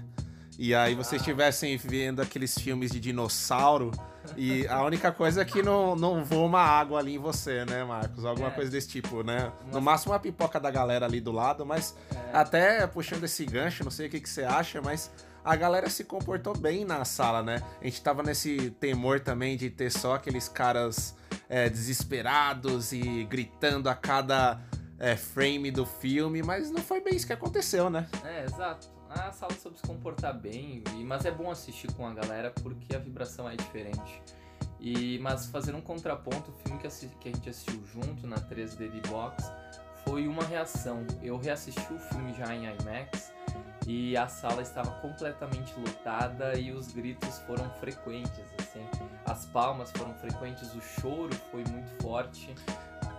e 0.64 0.74
aí 0.74 0.96
vocês 0.96 1.22
estivessem 1.22 1.76
vendo 1.76 2.22
aqueles 2.22 2.58
filmes 2.58 2.90
de 2.90 2.98
dinossauro 2.98 3.92
e 4.38 4.66
a 4.68 4.82
única 4.82 5.12
coisa 5.12 5.42
é 5.42 5.46
que 5.46 5.62
não, 5.62 5.94
não 5.94 6.24
voa 6.24 6.46
uma 6.46 6.62
água 6.62 7.00
ali 7.00 7.16
em 7.16 7.18
você, 7.18 7.66
né, 7.66 7.84
Marcos? 7.84 8.24
Alguma 8.24 8.48
é. 8.48 8.52
coisa 8.52 8.72
desse 8.72 8.88
tipo, 8.88 9.24
né? 9.24 9.52
No 9.74 9.82
máximo 9.82 10.14
uma 10.14 10.20
pipoca 10.22 10.62
da 10.62 10.72
galera 10.72 11.06
ali 11.06 11.20
do 11.20 11.34
lado, 11.34 11.66
mas 11.66 11.98
é. 12.16 12.38
até 12.38 12.88
puxando 12.88 13.26
esse 13.26 13.46
gancho, 13.46 13.84
não 13.84 13.92
sei 13.92 14.08
o 14.08 14.10
que, 14.10 14.22
que 14.22 14.30
você 14.30 14.46
acha, 14.46 14.82
mas 14.82 15.12
a 15.44 15.54
galera 15.54 15.90
se 15.90 16.06
comportou 16.06 16.58
bem 16.58 16.86
na 16.86 17.04
sala, 17.04 17.44
né? 17.44 17.62
A 17.82 17.84
gente 17.84 18.02
tava 18.02 18.24
nesse 18.24 18.70
temor 18.80 19.20
também 19.20 19.58
de 19.58 19.70
ter 19.70 19.92
só 19.92 20.16
aqueles 20.16 20.48
caras 20.48 21.14
é, 21.50 21.68
desesperados 21.68 22.94
e 22.94 23.28
gritando 23.30 23.90
a 23.90 23.96
cada 23.96 24.62
é, 24.98 25.18
frame 25.18 25.72
do 25.72 25.86
filme, 25.86 26.42
mas 26.42 26.72
não 26.72 26.82
foi 26.82 27.02
bem 27.02 27.18
isso 27.18 27.28
que 27.28 27.34
aconteceu, 27.34 27.90
né? 27.90 28.08
É, 28.24 28.46
exato. 28.46 29.03
A 29.16 29.32
sala 29.32 29.54
soube 29.54 29.78
se 29.78 29.84
comportar 29.84 30.34
bem, 30.34 30.84
mas 31.06 31.26
é 31.26 31.32
bom 31.32 31.52
assistir 31.52 31.92
com 31.94 32.06
a 32.08 32.14
galera 32.14 32.52
porque 32.62 32.96
a 32.96 33.00
vibração 33.00 33.48
é 33.48 33.56
diferente. 33.56 34.22
E, 34.80 35.20
mas 35.20 35.46
fazer 35.46 35.76
um 35.76 35.82
contraponto, 35.82 36.52
o 36.52 36.54
filme 36.54 36.80
que, 36.80 36.88
que 36.90 37.30
a 37.30 37.32
gente 37.32 37.50
assistiu 37.50 37.86
junto 37.86 38.28
na 38.28 38.38
3D 38.38 38.90
de 38.90 39.00
Box 39.10 39.50
foi 40.04 40.28
uma 40.28 40.44
reação. 40.44 41.06
Eu 41.22 41.38
reassisti 41.38 41.94
o 41.94 42.00
filme 42.00 42.34
já 42.34 42.54
em 42.54 42.66
IMAX 42.66 43.32
e 43.88 44.18
a 44.18 44.28
sala 44.28 44.62
estava 44.62 44.92
completamente 45.00 45.74
lotada 45.80 46.58
e 46.58 46.72
os 46.72 46.92
gritos 46.92 47.40
foram 47.40 47.70
frequentes, 47.76 48.44
assim. 48.60 48.86
As 49.26 49.46
palmas 49.46 49.92
foram 49.92 50.14
frequentes, 50.16 50.74
o 50.74 50.82
choro 50.82 51.34
foi 51.52 51.64
muito 51.66 51.90
forte. 52.02 52.54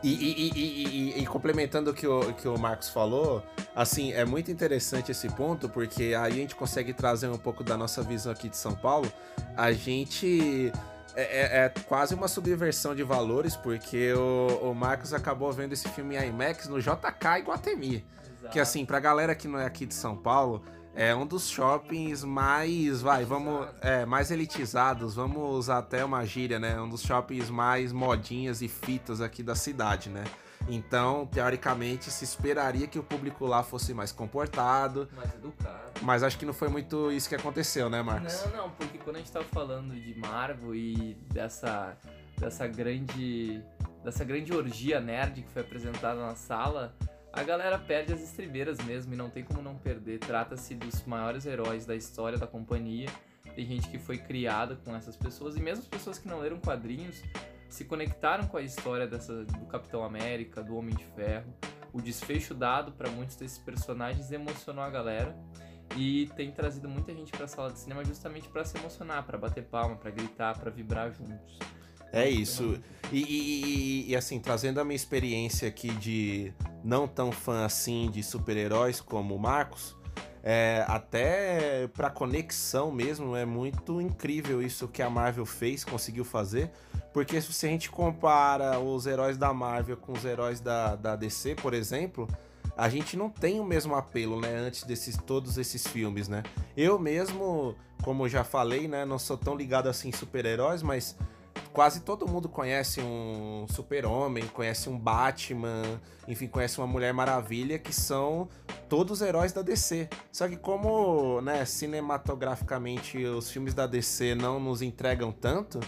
E, 0.05 0.11
e, 0.11 0.53
e, 0.55 1.23
e, 1.23 1.27
complementando 1.27 1.91
o 1.91 1.95
que, 1.95 2.07
o 2.07 2.35
que 2.35 2.47
o 2.47 2.59
Marcos 2.59 2.91
falou, 2.91 3.43
assim, 3.75 4.13
é 4.13 4.23
muito 4.23 4.51
interessante 4.51 5.11
esse 5.11 5.31
ponto, 5.31 5.67
porque 5.67 6.15
aí 6.15 6.15
a 6.15 6.31
gente 6.31 6.55
consegue 6.55 6.93
trazer 6.93 7.29
um 7.29 7.39
pouco 7.39 7.65
da 7.65 7.75
nossa 7.75 8.03
visão 8.03 8.31
aqui 8.31 8.51
de 8.51 8.57
São 8.59 8.75
Paulo. 8.75 9.11
A 9.57 9.73
gente. 9.73 10.71
É, 11.17 11.23
é, 11.23 11.65
é 11.65 11.69
quase 11.87 12.15
uma 12.15 12.29
subversão 12.29 12.95
de 12.95 13.03
valores, 13.03 13.57
porque 13.57 14.13
o, 14.13 14.71
o 14.71 14.75
Marcos 14.75 15.15
acabou 15.15 15.51
vendo 15.53 15.73
esse 15.73 15.89
filme 15.89 16.17
em 16.17 16.29
IMAX 16.29 16.69
no 16.69 16.79
JK 16.81 17.39
Iguatemi. 17.39 18.05
Que 18.53 18.61
assim, 18.61 18.85
pra 18.85 19.01
galera 19.01 19.35
que 19.35 19.49
não 19.49 19.59
é 19.59 19.65
aqui 19.65 19.87
de 19.87 19.95
São 19.95 20.15
Paulo, 20.15 20.63
é 20.95 21.15
um 21.15 21.27
dos 21.27 21.49
shoppings 21.49 22.23
mais, 22.23 23.03
vai, 23.03 23.25
vamos, 23.25 23.69
é, 23.81 24.07
mais 24.07 24.31
elitizados, 24.31 25.15
vamos 25.15 25.43
usar 25.57 25.79
até 25.79 26.05
uma 26.05 26.25
gíria, 26.25 26.59
né? 26.59 26.81
Um 26.81 26.89
dos 26.89 27.03
shoppings 27.03 27.51
mais 27.51 27.93
modinhas 27.93 28.63
e 28.63 28.69
fitas 28.69 29.21
aqui 29.21 29.43
da 29.43 29.55
cidade, 29.57 30.09
né? 30.09 30.25
Então, 30.69 31.27
teoricamente, 31.27 32.11
se 32.11 32.25
esperaria 32.25 32.87
que 32.87 32.99
o 32.99 33.03
público 33.03 33.45
lá 33.45 33.63
fosse 33.63 33.93
mais 33.93 34.13
comportado. 34.13 35.09
Mais 35.15 35.35
educado. 35.35 36.01
Mas 36.01 36.23
acho 36.23 36.39
que 36.39 36.47
não 36.47 36.55
foi 36.55 36.69
muito 36.69 37.11
isso 37.13 37.29
que 37.29 37.35
aconteceu, 37.35 37.91
né, 37.91 38.01
Marcos? 38.01 38.45
Não, 38.47 38.57
não, 38.57 38.71
porque 38.71 38.99
quando 38.99 39.17
a 39.17 39.19
gente 39.19 39.33
tava 39.33 39.45
falando 39.47 39.95
de 39.95 40.19
Marvel 40.19 40.75
e 40.75 41.15
dessa, 41.33 41.97
dessa 42.39 42.67
grande. 42.67 43.63
dessa 44.03 44.25
grande 44.25 44.55
orgia 44.55 45.01
nerd 45.01 45.43
que 45.43 45.51
foi 45.51 45.63
apresentada 45.63 46.21
na 46.21 46.35
sala, 46.35 46.95
a 47.37 47.43
galera 47.43 47.79
perde 47.79 48.13
as 48.13 48.23
estribeiras 48.23 48.79
mesmo 48.85 49.13
e 49.13 49.17
não 49.17 49.29
tem 49.29 49.43
como 49.43 49.61
não 49.61 49.77
perder. 49.77 50.21
Trata-se 50.21 50.75
dos 50.75 51.05
maiores 51.05 51.45
heróis 51.45 51.85
da 51.85 51.97
história 51.97 52.39
da 52.39 52.47
companhia. 52.47 53.09
Tem 53.57 53.67
gente 53.67 53.89
que 53.89 53.99
foi 53.99 54.19
criada 54.19 54.77
com 54.77 54.95
essas 54.95 55.17
pessoas 55.17 55.57
e 55.57 55.61
mesmo 55.61 55.83
as 55.83 55.89
pessoas 55.89 56.19
que 56.19 56.29
não 56.29 56.39
leram 56.39 56.61
quadrinhos 56.61 57.23
se 57.69 57.85
conectaram 57.85 58.47
com 58.47 58.57
a 58.57 58.63
história 58.63 59.07
dessa, 59.07 59.45
do 59.45 59.67
Capitão 59.67 60.05
América, 60.05 60.63
do 60.63 60.77
Homem 60.77 60.95
de 60.95 61.05
Ferro. 61.07 61.53
O 61.93 62.01
desfecho 62.01 62.55
dado 62.55 62.93
para 62.93 63.11
muitos 63.11 63.35
desses 63.35 63.59
personagens 63.59 64.31
emocionou 64.31 64.85
a 64.85 64.91
galera 64.91 65.37
e 65.97 66.31
tem 66.37 66.53
trazido 66.53 66.89
muita 66.89 67.13
gente 67.13 67.33
para 67.33 67.47
a 67.47 67.49
sala 67.49 67.73
de 67.73 67.81
cinema 67.81 68.05
justamente 68.05 68.49
para 68.49 68.65
se 68.65 68.79
emocionar, 68.79 69.25
para 69.25 69.37
bater 69.37 69.65
palma, 69.65 69.97
para 69.97 70.11
gritar, 70.11 70.57
para 70.59 70.71
vibrar 70.71 71.13
juntos. 71.13 71.59
É 72.15 72.29
isso. 72.29 72.79
E, 73.13 73.19
e, 73.19 73.65
e, 74.07 74.11
e, 74.11 74.17
assim, 74.17 74.39
trazendo 74.41 74.81
a 74.81 74.85
minha 74.85 74.97
experiência 74.97 75.69
aqui 75.69 75.89
de 75.89 76.53
não 76.83 77.07
tão 77.07 77.31
fã 77.31 77.65
assim 77.65 78.11
de 78.11 78.23
super-heróis 78.23 79.01
como 79.01 79.35
o 79.35 79.39
Marcos, 79.39 79.97
é, 80.43 80.85
até 80.87 81.89
pra 81.89 82.11
conexão 82.11 82.93
mesmo, 82.93 83.35
é 83.35 83.47
muito 83.47 84.01
incrível 84.01 84.63
isso 84.63 84.87
que 84.87 85.01
a 85.01 85.09
Marvel 85.09 85.47
fez, 85.47 85.85
conseguiu 85.85 86.25
fazer. 86.25 86.71
Porque 87.15 87.41
se 87.41 87.67
a 87.67 87.69
gente 87.69 87.91
compara 87.91 88.79
os 88.79 89.07
heróis 89.07 89.39
da 89.39 89.55
Marvel 89.55 89.97
com 89.97 90.13
os 90.13 90.25
heróis 90.25 90.61
da, 90.61 90.97
da 90.97 91.17
DC, 91.17 91.55
por 91.55 91.73
exemplo, 91.73 92.29
a 92.77 92.89
gente 92.89 93.17
não 93.17 93.31
tem 93.31 93.61
o 93.61 93.65
mesmo 93.65 93.95
apelo, 93.95 94.41
né, 94.41 94.55
antes 94.57 94.83
desses 94.83 95.17
todos 95.17 95.57
esses 95.57 95.87
filmes, 95.87 96.29
né? 96.29 96.43
Eu 96.77 96.99
mesmo, 96.99 97.75
como 98.03 98.29
já 98.29 98.43
falei, 98.43 98.89
né, 98.89 99.05
não 99.05 99.19
sou 99.19 99.39
tão 99.39 99.57
ligado 99.57 99.89
assim 99.89 100.09
em 100.09 100.13
super-heróis, 100.13 100.83
mas 100.83 101.17
quase 101.75 102.01
todo 102.01 102.27
mundo 102.29 102.49
conhece 102.49 103.01
um 103.01 103.67
Super-Homem, 103.69 104.47
conhece 104.47 104.89
um 104.89 104.97
Batman, 104.97 105.83
enfim, 106.29 106.47
conhece 106.47 106.79
uma 106.79 106.87
Mulher 106.87 107.13
Maravilha, 107.13 107.81
que 107.81 107.93
são 107.93 108.49
todos 108.89 109.21
heróis 109.21 109.53
da 109.53 109.61
DC. 109.61 110.09
Só 110.31 110.49
que 110.49 110.57
como, 110.57 111.41
né, 111.41 111.65
cinematograficamente 111.65 113.19
os 113.25 113.51
filmes 113.51 113.75
da 113.75 113.89
DC 113.89 114.37
não 114.37 114.61
nos 114.61 114.83
entregam 114.83 115.33
tanto, 115.33 115.81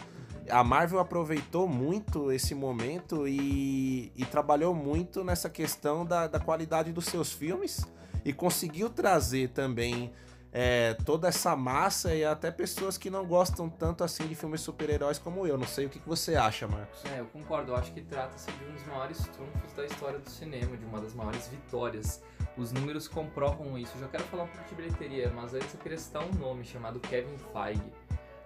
a 0.51 0.65
Marvel 0.65 0.99
aproveitou 0.99 1.69
muito 1.69 2.33
esse 2.33 2.53
momento 2.53 3.27
e, 3.29 4.11
e 4.17 4.25
trabalhou 4.25 4.75
muito 4.75 5.23
nessa 5.23 5.49
questão 5.49 6.05
da, 6.05 6.27
da 6.27 6.41
qualidade 6.41 6.93
dos 6.93 7.05
seus 7.05 7.33
filmes 7.33 7.87
e 8.25 8.33
conseguiu 8.33 8.91
trazer 8.91 9.51
também 9.51 10.11
é, 10.59 10.95
toda 11.05 11.29
essa 11.29 11.55
massa 11.55 12.15
e 12.15 12.25
até 12.25 12.51
pessoas 12.51 12.97
que 12.97 13.11
não 13.11 13.27
gostam 13.27 13.69
tanto 13.69 14.03
assim 14.03 14.27
de 14.27 14.35
filmes 14.35 14.63
super-heróis 14.63 15.19
como 15.19 15.47
eu. 15.47 15.59
Não 15.59 15.67
sei 15.67 15.85
o 15.85 15.91
que, 15.91 15.99
que 15.99 16.09
você 16.09 16.35
acha, 16.35 16.67
Marcos. 16.67 17.05
É, 17.05 17.21
eu 17.21 17.27
concordo. 17.27 17.73
Eu 17.73 17.77
acho 17.77 17.93
que 17.93 18.01
trata-se 18.01 18.51
de 18.51 18.65
um 18.65 18.73
dos 18.73 18.87
maiores 18.87 19.19
trunfos 19.19 19.73
da 19.75 19.85
história 19.85 20.19
do 20.19 20.31
cinema, 20.31 20.75
de 20.75 20.85
uma 20.87 20.99
das 20.99 21.13
maiores 21.13 21.47
vitórias. 21.49 22.23
Os 22.57 22.73
números 22.73 23.07
comprovam 23.07 23.77
isso. 23.77 23.93
Eu 23.97 24.01
já 24.01 24.09
quero 24.09 24.25
falar 24.25 24.45
um 24.45 24.49
pouco 24.49 24.67
de 24.67 24.75
bilheteria, 24.77 25.31
mas 25.37 25.53
antes 25.53 25.75
eu 25.75 25.81
queria 25.81 25.99
citar 25.99 26.25
um 26.25 26.33
nome 26.39 26.65
chamado 26.65 27.01
Kevin 27.01 27.37
Feige. 27.53 27.93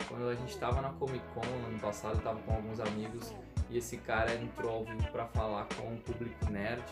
Quando 0.09 0.29
a 0.29 0.35
gente 0.35 0.51
estava 0.51 0.81
na 0.81 0.89
Comic 0.89 1.25
Con 1.33 1.47
no 1.47 1.69
ano 1.69 1.79
passado, 1.79 2.15
eu 2.15 2.19
estava 2.19 2.41
com 2.41 2.53
alguns 2.53 2.81
amigos 2.81 3.33
e 3.71 3.79
esse 3.79 3.99
cara 3.99 4.35
entrou 4.35 4.79
ao 4.79 4.85
vivo 4.85 5.13
para 5.13 5.27
falar 5.27 5.69
com 5.77 5.95
o 5.95 5.97
público 5.99 6.51
nerd 6.51 6.83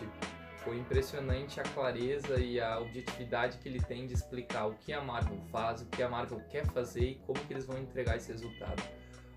foi 0.63 0.77
impressionante 0.77 1.59
a 1.59 1.63
clareza 1.63 2.39
e 2.39 2.59
a 2.59 2.79
objetividade 2.79 3.57
que 3.57 3.69
ele 3.69 3.79
tem 3.81 4.05
de 4.05 4.13
explicar 4.13 4.67
o 4.67 4.75
que 4.75 4.91
a 4.91 5.01
Marvel 5.01 5.37
faz, 5.51 5.81
o 5.81 5.85
que 5.85 6.03
a 6.03 6.09
Marvel 6.09 6.39
quer 6.49 6.65
fazer 6.67 7.03
e 7.03 7.15
como 7.25 7.39
que 7.39 7.53
eles 7.53 7.65
vão 7.65 7.77
entregar 7.77 8.17
esse 8.17 8.31
resultado. 8.31 8.81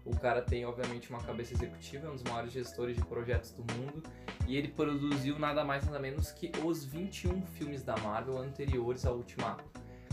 O, 0.04 0.16
cara 0.18 0.42
tem, 0.42 0.64
obviamente, 0.64 1.10
uma 1.10 1.22
cabeça 1.22 1.54
executiva, 1.54 2.08
é 2.08 2.10
um 2.10 2.14
dos 2.14 2.24
maiores 2.24 2.52
gestores 2.52 2.96
de 2.96 3.04
projetos 3.04 3.52
do 3.52 3.62
mundo. 3.74 4.02
E 4.48 4.56
ele 4.56 4.68
produziu 4.68 5.38
nada 5.38 5.64
mais 5.64 5.86
nada 5.86 6.00
menos 6.00 6.32
que 6.32 6.50
os 6.64 6.84
21 6.84 7.46
filmes 7.46 7.84
da 7.84 7.96
Marvel 7.98 8.36
anteriores 8.38 9.06
ao 9.06 9.16
Ultimato. 9.16 9.64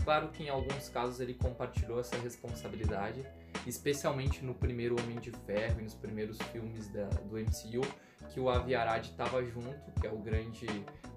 Claro 0.04 0.28
que 0.28 0.44
em 0.44 0.48
alguns 0.48 0.88
casos 0.88 1.20
ele 1.20 1.34
compartilhou 1.34 2.00
essa 2.00 2.16
responsabilidade, 2.18 3.26
especialmente 3.66 4.44
no 4.44 4.54
primeiro 4.54 4.96
Homem 5.00 5.18
de 5.18 5.30
Ferro 5.30 5.80
e 5.80 5.82
nos 5.82 5.94
primeiros 5.94 6.38
filmes 6.52 6.88
da, 6.88 7.06
do 7.06 7.36
MCU, 7.36 7.84
que 8.30 8.40
o 8.40 8.48
Avi 8.48 8.74
Arad 8.74 9.04
estava 9.04 9.44
junto, 9.44 9.90
que 10.00 10.06
é 10.06 10.10
o 10.10 10.18
grande, 10.18 10.66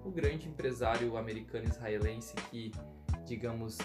o 0.04 0.10
grande 0.10 0.48
empresário 0.48 1.16
americano-israelense 1.16 2.34
que, 2.50 2.72
digamos, 3.24 3.78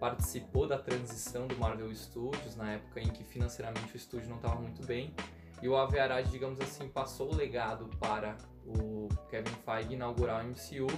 participou 0.00 0.66
da 0.66 0.78
transição 0.78 1.46
do 1.46 1.56
Marvel 1.56 1.94
Studios 1.94 2.56
na 2.56 2.72
época 2.72 3.00
em 3.00 3.08
que 3.08 3.22
financeiramente 3.22 3.94
o 3.94 3.96
estúdio 3.96 4.28
não 4.28 4.36
estava 4.36 4.60
muito 4.60 4.84
bem. 4.84 5.14
E 5.62 5.68
o 5.68 5.76
Avi 5.76 6.00
Arad, 6.00 6.26
digamos 6.28 6.60
assim, 6.60 6.88
passou 6.88 7.32
o 7.32 7.36
legado 7.36 7.88
para 8.00 8.36
o 8.66 9.08
Kevin 9.30 9.54
Feige 9.64 9.94
inaugurar 9.94 10.44
o 10.44 10.48
MCU. 10.48 10.88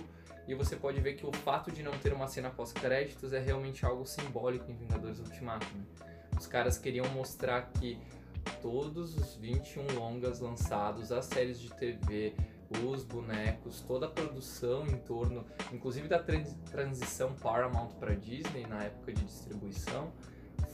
E 0.49 0.55
você 0.55 0.75
pode 0.75 1.01
ver 1.01 1.15
que 1.15 1.27
o 1.27 1.33
fato 1.33 1.71
de 1.71 1.83
não 1.83 1.93
ter 1.99 2.15
uma 2.15 2.27
cena 2.29 2.49
pós-créditos 2.49 3.35
é 3.35 3.39
realmente 3.39 3.85
algo 3.85 4.07
simbólico 4.07 4.71
em 4.71 4.75
Vingadores 4.75 5.19
Ultimato. 5.19 5.67
Né? 5.75 5.85
Os 6.39 6.47
caras 6.47 6.79
queriam 6.79 7.07
mostrar 7.11 7.71
que 7.73 7.99
todos 8.63 9.17
os 9.17 9.35
21 9.37 9.95
longas 9.95 10.41
lançados, 10.41 11.11
as 11.13 11.27
séries 11.27 11.61
de 11.61 11.71
TV, 11.75 12.35
os 12.85 13.05
bonecos, 13.05 13.81
toda 13.81 14.07
a 14.07 14.09
produção 14.09 14.87
em 14.87 14.97
torno, 14.99 15.45
inclusive 15.73 16.09
da 16.09 16.19
trans 16.19 16.55
transição 16.71 17.35
Paramount 17.35 17.91
para 18.01 18.15
Disney 18.15 18.67
na 18.67 18.85
época 18.85 19.13
de 19.13 19.25
distribuição, 19.25 20.13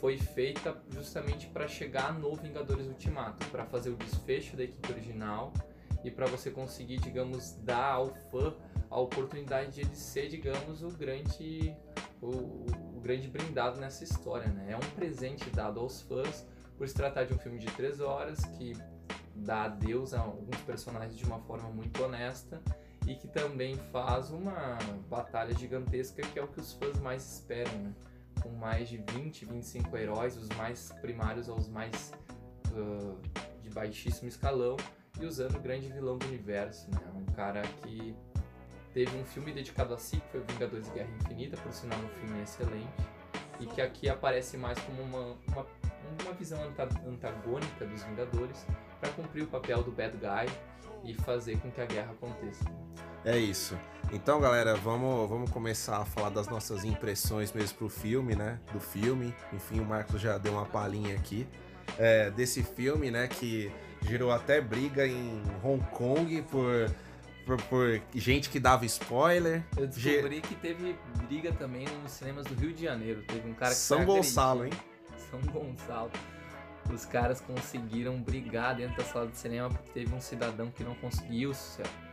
foi 0.01 0.17
feita 0.17 0.77
justamente 0.91 1.47
para 1.49 1.67
chegar 1.67 2.19
no 2.19 2.35
Vingadores 2.35 2.87
Ultimato, 2.87 3.47
para 3.49 3.65
fazer 3.67 3.91
o 3.91 3.97
desfecho 3.97 4.57
da 4.57 4.65
equipe 4.65 4.91
original 4.91 5.53
e 6.03 6.11
para 6.11 6.27
você 6.27 6.51
conseguir, 6.51 6.99
digamos, 6.99 7.53
dar 7.63 7.95
ao 7.95 8.15
fã 8.31 8.55
a 8.89 8.99
oportunidade 8.99 9.73
de 9.73 9.81
ele 9.83 9.95
ser, 9.95 10.29
digamos, 10.29 10.83
o 10.83 10.89
grande 10.89 11.75
o, 12.21 12.67
o 12.97 13.01
grande 13.01 13.29
brindado 13.29 13.81
nessa 13.81 14.05
história, 14.05 14.49
né? 14.49 14.73
É 14.73 14.77
um 14.77 14.91
presente 14.95 15.49
dado 15.51 15.81
aos 15.81 16.03
fãs 16.03 16.47
por 16.81 16.89
se 16.89 16.95
tratar 16.95 17.25
de 17.25 17.35
um 17.35 17.39
filme 17.39 17.59
de 17.59 17.67
três 17.73 18.01
horas 18.01 18.43
que 18.57 18.75
dá 19.35 19.65
adeus 19.65 20.15
a 20.15 20.21
alguns 20.21 20.57
personagens 20.63 21.15
de 21.15 21.27
uma 21.27 21.39
forma 21.41 21.69
muito 21.69 22.03
honesta 22.03 22.59
e 23.07 23.15
que 23.15 23.29
também 23.29 23.77
faz 23.93 24.31
uma 24.31 24.79
batalha 25.07 25.55
gigantesca 25.55 26.23
que 26.23 26.39
é 26.39 26.43
o 26.43 26.49
que 26.49 26.59
os 26.59 26.73
fãs 26.73 26.99
mais 26.99 27.35
esperam, 27.35 27.79
né? 27.81 27.93
Com 28.43 28.49
mais 28.53 28.89
de 28.89 28.97
20, 28.97 29.45
25 29.45 29.95
heróis, 29.95 30.39
os 30.39 30.49
mais 30.57 30.91
primários 31.03 31.51
aos 31.51 31.69
mais 31.69 32.15
uh, 32.73 33.21
de 33.61 33.69
baixíssimo 33.69 34.31
escalão 34.31 34.79
e 35.21 35.27
usando 35.27 35.57
o 35.57 35.61
grande 35.61 35.87
vilão 35.93 36.17
do 36.17 36.25
universo, 36.29 36.91
né? 36.93 37.13
Um 37.15 37.27
cara 37.35 37.61
que 37.83 38.17
teve 38.95 39.15
um 39.19 39.25
filme 39.27 39.53
dedicado 39.53 39.93
a 39.93 39.99
si, 39.99 40.17
que 40.17 40.29
foi 40.29 40.41
Vingadores 40.41 40.89
Guerra 40.89 41.11
Infinita, 41.21 41.59
por 41.59 41.75
sinal 41.75 41.99
um 41.99 42.09
filme 42.09 42.43
excelente, 42.43 43.05
e 43.61 43.67
que 43.67 43.83
aqui 43.83 44.09
aparece 44.09 44.57
mais 44.57 44.79
como 44.79 45.03
uma, 45.03 45.37
uma 45.47 45.67
uma 46.23 46.33
visão 46.33 46.59
antagônica 47.07 47.87
dos 47.87 48.03
Vingadores 48.03 48.67
para 49.01 49.11
cumprir 49.11 49.45
o 49.45 49.47
papel 49.47 49.83
do 49.83 49.91
bad 49.91 50.17
guy 50.17 50.53
e 51.05 51.15
fazer 51.15 51.59
com 51.59 51.71
que 51.71 51.81
a 51.81 51.87
guerra 51.87 52.13
aconteça. 52.13 52.65
É 53.25 53.37
isso. 53.39 53.79
Então, 54.13 54.41
galera, 54.41 54.75
vamos, 54.77 55.29
vamos 55.29 55.51
começar 55.51 55.99
a 55.99 56.05
falar 56.05 56.31
das 56.31 56.49
nossas 56.49 56.85
impressões 56.85 57.53
mesmo 57.53 57.79
pro 57.79 57.89
filme, 57.89 58.35
né? 58.35 58.59
Do 58.73 58.81
filme. 58.81 59.35
Enfim, 59.53 59.81
o 59.81 59.85
Marcos 59.85 60.21
já 60.21 60.39
deu 60.39 60.53
uma 60.53 60.65
palhinha 60.65 61.15
aqui 61.17 61.47
é, 61.99 62.31
desse 62.31 62.63
filme, 62.63 63.11
né? 63.11 63.29
Que 63.29 63.71
gerou 64.03 64.33
até 64.33 64.61
briga 64.61 65.07
em 65.07 65.43
Hong 65.63 65.85
Kong 65.91 66.43
por, 66.51 66.91
por, 67.45 67.63
por 67.65 68.03
gente 68.15 68.49
que 68.49 68.59
dava 68.59 68.87
spoiler. 68.87 69.63
Eu 69.77 69.87
descobri 69.87 70.41
que 70.41 70.55
teve 70.55 70.97
briga 71.29 71.53
também 71.53 71.87
nos 72.03 72.13
cinemas 72.13 72.47
do 72.47 72.55
Rio 72.55 72.73
de 72.73 72.85
Janeiro. 72.85 73.23
Teve 73.23 73.49
um 73.49 73.55
cara 73.55 73.73
que 73.73 73.81
São 73.81 74.05
Gonçalo, 74.05 74.65
hein? 74.65 74.73
São 75.31 75.41
Gonçalo. 75.41 76.11
Os 76.93 77.05
caras 77.05 77.41
conseguiram 77.41 78.21
brigar 78.21 78.75
dentro 78.75 78.97
da 78.97 79.05
sala 79.05 79.29
de 79.29 79.37
cinema 79.37 79.69
porque 79.69 79.91
teve 79.93 80.15
um 80.15 80.21
cidadão 80.21 80.71
que 80.71 80.83
não 80.83 80.95
conseguiu, 80.97 81.53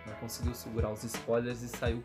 não 0.06 0.13
conseguiu 0.15 0.53
segurar 0.53 0.91
os 0.91 1.03
spoilers 1.03 1.63
e 1.63 1.67
saiu 1.67 2.03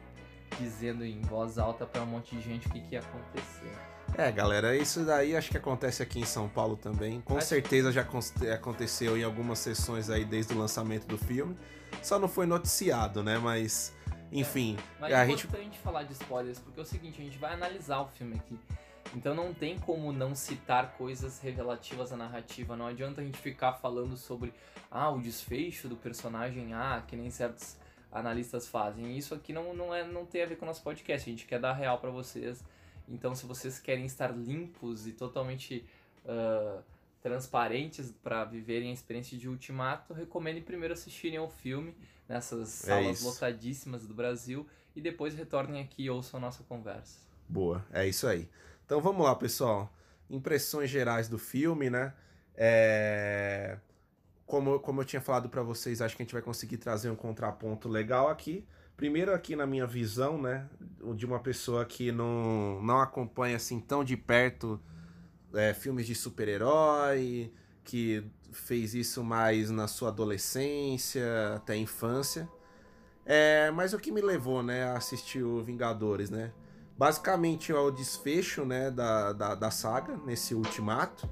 dizendo 0.58 1.04
em 1.04 1.20
voz 1.22 1.58
alta 1.58 1.86
para 1.86 2.02
um 2.02 2.06
monte 2.06 2.36
de 2.36 2.42
gente 2.42 2.66
o 2.66 2.70
que, 2.70 2.80
que 2.80 2.94
ia 2.94 3.00
acontecer. 3.00 3.72
É, 4.16 4.30
galera, 4.30 4.76
isso 4.76 5.04
daí 5.04 5.34
acho 5.34 5.50
que 5.50 5.56
acontece 5.56 6.02
aqui 6.02 6.20
em 6.20 6.24
São 6.24 6.48
Paulo 6.48 6.76
também. 6.76 7.20
Com 7.22 7.38
acho 7.38 7.46
certeza 7.46 7.90
já 7.90 8.06
aconteceu 8.54 9.16
em 9.16 9.22
algumas 9.22 9.58
sessões 9.58 10.10
aí 10.10 10.24
desde 10.24 10.52
o 10.52 10.58
lançamento 10.58 11.06
do 11.06 11.16
filme. 11.16 11.56
Só 12.02 12.18
não 12.18 12.28
foi 12.28 12.46
noticiado, 12.46 13.22
né? 13.22 13.38
Mas, 13.38 13.94
enfim. 14.30 14.76
É, 14.78 15.00
mas 15.00 15.12
a 15.12 15.26
é 15.26 15.30
importante 15.30 15.64
gente... 15.64 15.78
falar 15.78 16.02
de 16.02 16.12
spoilers, 16.12 16.58
porque 16.58 16.78
é 16.78 16.82
o 16.82 16.86
seguinte, 16.86 17.20
a 17.20 17.24
gente 17.24 17.38
vai 17.38 17.54
analisar 17.54 18.00
o 18.00 18.08
filme 18.08 18.36
aqui. 18.36 18.58
Então 19.14 19.34
não 19.34 19.52
tem 19.52 19.78
como 19.78 20.12
não 20.12 20.34
citar 20.34 20.94
coisas 20.96 21.40
revelativas 21.40 22.12
à 22.12 22.16
narrativa. 22.16 22.76
Não 22.76 22.86
adianta 22.86 23.20
a 23.20 23.24
gente 23.24 23.38
ficar 23.38 23.74
falando 23.74 24.16
sobre 24.16 24.52
ah, 24.90 25.10
o 25.10 25.20
desfecho 25.20 25.88
do 25.88 25.96
personagem 25.96 26.72
A, 26.74 27.02
que 27.06 27.16
nem 27.16 27.30
certos 27.30 27.76
analistas 28.10 28.68
fazem. 28.68 29.16
Isso 29.16 29.34
aqui 29.34 29.52
não, 29.52 29.74
não, 29.74 29.94
é, 29.94 30.04
não 30.04 30.26
tem 30.26 30.42
a 30.42 30.46
ver 30.46 30.56
com 30.56 30.64
o 30.64 30.68
nosso 30.68 30.82
podcast. 30.82 31.28
A 31.28 31.32
gente 31.32 31.46
quer 31.46 31.58
dar 31.58 31.72
real 31.72 31.98
para 31.98 32.10
vocês. 32.10 32.64
Então, 33.08 33.34
se 33.34 33.46
vocês 33.46 33.78
querem 33.78 34.04
estar 34.06 34.28
limpos 34.28 35.06
e 35.06 35.12
totalmente 35.12 35.84
uh, 36.24 36.82
transparentes 37.20 38.12
para 38.22 38.44
viverem 38.44 38.90
a 38.90 38.92
experiência 38.92 39.36
de 39.36 39.48
Ultimato, 39.48 40.12
recomendo 40.12 40.62
primeiro 40.62 40.94
assistirem 40.94 41.38
ao 41.38 41.48
filme 41.48 41.94
nessas 42.28 42.84
é 42.84 42.86
salas 42.86 43.22
é 43.22 43.26
lotadíssimas 43.26 44.06
do 44.06 44.14
Brasil 44.14 44.66
e 44.94 45.00
depois 45.00 45.34
retornem 45.34 45.82
aqui 45.82 46.04
e 46.04 46.10
ouçam 46.10 46.38
a 46.38 46.40
nossa 46.40 46.62
conversa. 46.64 47.20
Boa, 47.48 47.84
é 47.92 48.06
isso 48.06 48.26
aí. 48.26 48.48
Então 48.92 49.00
vamos 49.00 49.24
lá, 49.24 49.34
pessoal. 49.34 49.90
Impressões 50.28 50.90
gerais 50.90 51.26
do 51.26 51.38
filme, 51.38 51.88
né? 51.88 52.12
É... 52.54 53.78
Como, 54.44 54.78
como 54.80 55.00
eu 55.00 55.04
tinha 55.06 55.22
falado 55.22 55.48
para 55.48 55.62
vocês, 55.62 56.02
acho 56.02 56.14
que 56.14 56.22
a 56.22 56.26
gente 56.26 56.34
vai 56.34 56.42
conseguir 56.42 56.76
trazer 56.76 57.08
um 57.08 57.16
contraponto 57.16 57.88
legal 57.88 58.28
aqui. 58.28 58.66
Primeiro 58.94 59.32
aqui 59.32 59.56
na 59.56 59.66
minha 59.66 59.86
visão, 59.86 60.36
né? 60.36 60.68
De 61.16 61.24
uma 61.24 61.40
pessoa 61.40 61.86
que 61.86 62.12
não, 62.12 62.82
não 62.82 63.00
acompanha 63.00 63.56
assim 63.56 63.80
tão 63.80 64.04
de 64.04 64.14
perto 64.14 64.78
é, 65.54 65.72
filmes 65.72 66.06
de 66.06 66.14
super-herói, 66.14 67.50
que 67.82 68.22
fez 68.52 68.94
isso 68.94 69.24
mais 69.24 69.70
na 69.70 69.88
sua 69.88 70.10
adolescência, 70.10 71.24
até 71.56 71.74
infância. 71.78 72.46
É, 73.24 73.70
mas 73.70 73.94
o 73.94 73.98
que 73.98 74.12
me 74.12 74.20
levou, 74.20 74.62
né, 74.62 74.84
a 74.84 74.98
assistir 74.98 75.42
o 75.42 75.64
Vingadores, 75.64 76.28
né? 76.28 76.52
Basicamente 76.96 77.72
é 77.72 77.78
o 77.78 77.90
desfecho 77.90 78.64
né, 78.64 78.90
da, 78.90 79.32
da, 79.32 79.54
da 79.54 79.70
saga 79.70 80.16
nesse 80.24 80.54
ultimato. 80.54 81.28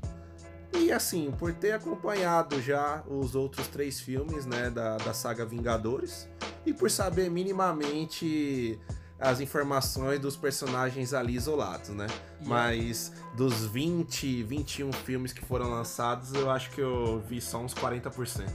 E 0.73 0.93
assim, 0.93 1.33
por 1.33 1.53
ter 1.53 1.73
acompanhado 1.73 2.61
já 2.63 3.03
os 3.07 3.35
outros 3.35 3.67
três 3.69 4.01
filmes 4.01 4.47
né, 4.47 4.71
da, 4.71 4.97
da 4.97 5.13
saga 5.13 5.45
Vingadores 5.45 6.29
e 6.65 6.73
por 6.73 6.91
saber 6.91 7.29
minimamente 7.31 8.79
as 9.21 9.41
informações 9.41 10.19
dos 10.19 10.37
personagens 10.37 11.13
ali 11.13 11.35
isolados, 11.35 11.91
né? 11.91 12.07
Yeah. 12.41 12.49
Mas 12.49 13.13
dos 13.37 13.67
20, 13.67 14.43
21 14.45 14.93
filmes 14.93 15.33
que 15.33 15.45
foram 15.45 15.69
lançados, 15.69 16.33
eu 16.33 16.51
acho 16.51 16.71
que 16.71 16.81
eu 16.81 17.21
vi 17.21 17.41
só 17.41 17.59
uns 17.59 17.75
40%. 17.75 18.49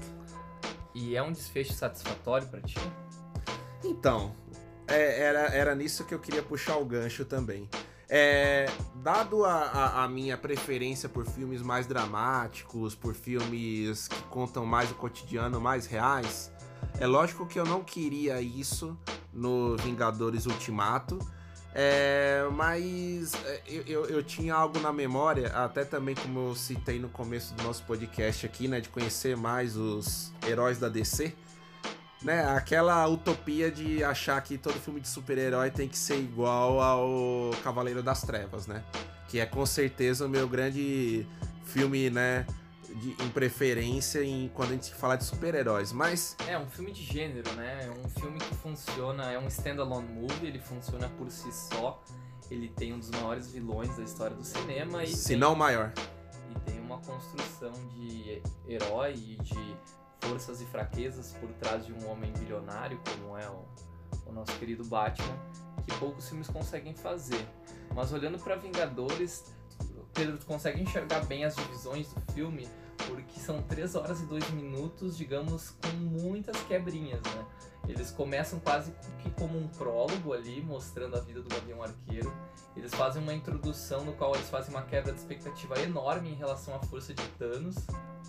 E 0.95 1.15
é 1.15 1.21
um 1.21 1.31
desfecho 1.31 1.73
satisfatório 1.73 2.47
para 2.47 2.61
ti? 2.61 2.79
Então, 3.83 4.33
é, 4.87 5.21
era, 5.21 5.39
era 5.47 5.75
nisso 5.75 6.05
que 6.05 6.13
eu 6.13 6.19
queria 6.19 6.41
puxar 6.41 6.77
o 6.77 6.85
gancho 6.85 7.25
também. 7.25 7.69
É, 8.07 8.67
dado 8.95 9.43
a, 9.45 9.53
a, 9.53 10.03
a, 10.03 10.07
minha 10.07 10.37
preferência 10.37 11.09
por 11.09 11.25
filmes 11.25 11.61
mais 11.61 11.87
dramáticos, 11.87 12.93
por 12.93 13.15
filmes 13.15 14.07
que 14.07 14.21
contam 14.23 14.63
mais 14.63 14.91
o 14.91 14.95
cotidiano, 14.95 15.59
mais 15.59 15.87
reais, 15.87 16.51
é 16.99 17.07
lógico 17.07 17.47
que 17.47 17.59
eu 17.59 17.65
não 17.65 17.83
queria 17.83 18.39
isso 18.39 18.97
no 19.33 19.75
Vingadores 19.77 20.45
Ultimato. 20.45 21.17
É, 21.77 22.47
mas 22.53 23.33
é, 23.43 23.61
eu, 23.67 23.83
eu, 23.85 24.05
eu, 24.05 24.23
tinha 24.23 24.55
algo 24.55 24.79
na 24.79 24.93
memória, 24.93 25.47
até 25.47 25.83
também 25.83 26.15
como 26.15 26.51
eu 26.51 26.55
citei 26.55 26.99
no 26.99 27.09
começo 27.09 27.53
do 27.53 27.63
nosso 27.63 27.83
podcast 27.83 28.45
aqui, 28.45 28.69
né? 28.69 28.79
De 28.79 28.87
conhecer 28.87 29.35
mais 29.35 29.75
os 29.75 30.31
heróis 30.47 30.77
da 30.77 30.87
DC 30.87 31.35
né, 32.25 32.43
aquela 32.49 33.07
utopia 33.07 33.71
de 33.71 34.03
achar 34.03 34.41
que 34.41 34.57
todo 34.57 34.73
filme 34.79 34.99
de 34.99 35.07
super-herói 35.07 35.69
tem 35.69 35.87
que 35.87 35.97
ser 35.97 36.17
igual 36.17 36.81
ao 36.81 37.51
Cavaleiro 37.63 38.01
das 38.01 38.23
Trevas, 38.23 38.65
né? 38.65 38.83
Que 39.27 39.39
é 39.39 39.45
com 39.45 39.63
certeza 39.63 40.25
o 40.25 40.29
meu 40.29 40.47
grande 40.47 41.27
filme, 41.65 42.09
né, 42.09 42.47
de, 42.95 43.09
em 43.23 43.29
preferência 43.29 44.23
em, 44.23 44.49
quando 44.55 44.71
a 44.71 44.73
gente 44.73 44.93
fala 44.95 45.15
de 45.15 45.23
super-heróis, 45.23 45.91
mas... 45.91 46.35
É, 46.47 46.57
um 46.57 46.67
filme 46.67 46.91
de 46.91 47.03
gênero, 47.03 47.51
né? 47.53 47.85
É 47.85 47.91
um 47.91 48.09
filme 48.09 48.39
que 48.39 48.55
funciona, 48.55 49.31
é 49.31 49.37
um 49.37 49.47
standalone 49.47 50.07
movie, 50.07 50.47
ele 50.47 50.59
funciona 50.59 51.07
por 51.09 51.29
si 51.29 51.53
só. 51.53 52.03
Ele 52.49 52.69
tem 52.69 52.93
um 52.93 52.99
dos 52.99 53.11
maiores 53.11 53.51
vilões 53.51 53.95
da 53.95 54.03
história 54.03 54.35
do 54.35 54.43
cinema 54.43 55.03
e... 55.03 55.07
Se 55.07 55.29
tem... 55.29 55.37
não 55.37 55.53
o 55.53 55.55
maior. 55.55 55.93
E 56.51 56.59
tem 56.71 56.79
uma 56.79 56.95
uma 56.95 57.01
construção 57.01 57.73
de 57.93 58.41
herói 58.67 59.13
e 59.13 59.37
de 59.43 59.77
forças 60.27 60.61
e 60.61 60.65
fraquezas 60.65 61.33
por 61.39 61.49
trás 61.53 61.85
de 61.85 61.93
um 61.93 62.09
homem 62.09 62.31
bilionário, 62.33 62.99
como 63.11 63.37
é 63.37 63.47
o, 63.49 63.65
o 64.27 64.31
nosso 64.31 64.57
querido 64.57 64.83
Batman, 64.85 65.37
que 65.85 65.97
poucos 65.99 66.27
filmes 66.27 66.47
conseguem 66.47 66.93
fazer. 66.93 67.45
Mas 67.93 68.11
olhando 68.11 68.39
para 68.39 68.55
Vingadores, 68.55 69.45
Pedro, 70.13 70.37
tu 70.37 70.45
consegue 70.45 70.81
enxergar 70.81 71.25
bem 71.25 71.43
as 71.43 71.55
divisões 71.55 72.07
do 72.13 72.21
filme, 72.33 72.67
porque 73.05 73.39
são 73.39 73.61
3 73.61 73.95
horas 73.95 74.21
e 74.21 74.25
2 74.25 74.49
minutos, 74.51 75.17
digamos, 75.17 75.71
com 75.71 75.97
muitas 75.97 76.57
quebrinhas, 76.63 77.21
né? 77.21 77.45
Eles 77.87 78.11
começam 78.11 78.59
quase 78.59 78.91
que 79.19 79.29
como 79.31 79.57
um 79.57 79.67
prólogo 79.67 80.33
ali, 80.33 80.61
mostrando 80.61 81.15
a 81.15 81.19
vida 81.19 81.41
do 81.41 81.49
Gavião 81.49 81.81
Arqueiro. 81.81 82.33
Eles 82.75 82.93
fazem 82.93 83.21
uma 83.21 83.33
introdução 83.33 84.03
no 84.03 84.13
qual 84.13 84.35
eles 84.35 84.49
fazem 84.49 84.73
uma 84.73 84.81
quebra 84.81 85.13
de 85.13 85.19
expectativa 85.19 85.79
enorme 85.81 86.29
em 86.29 86.35
relação 86.35 86.75
à 86.75 86.79
força 86.79 87.13
de 87.13 87.23
Thanos 87.37 87.75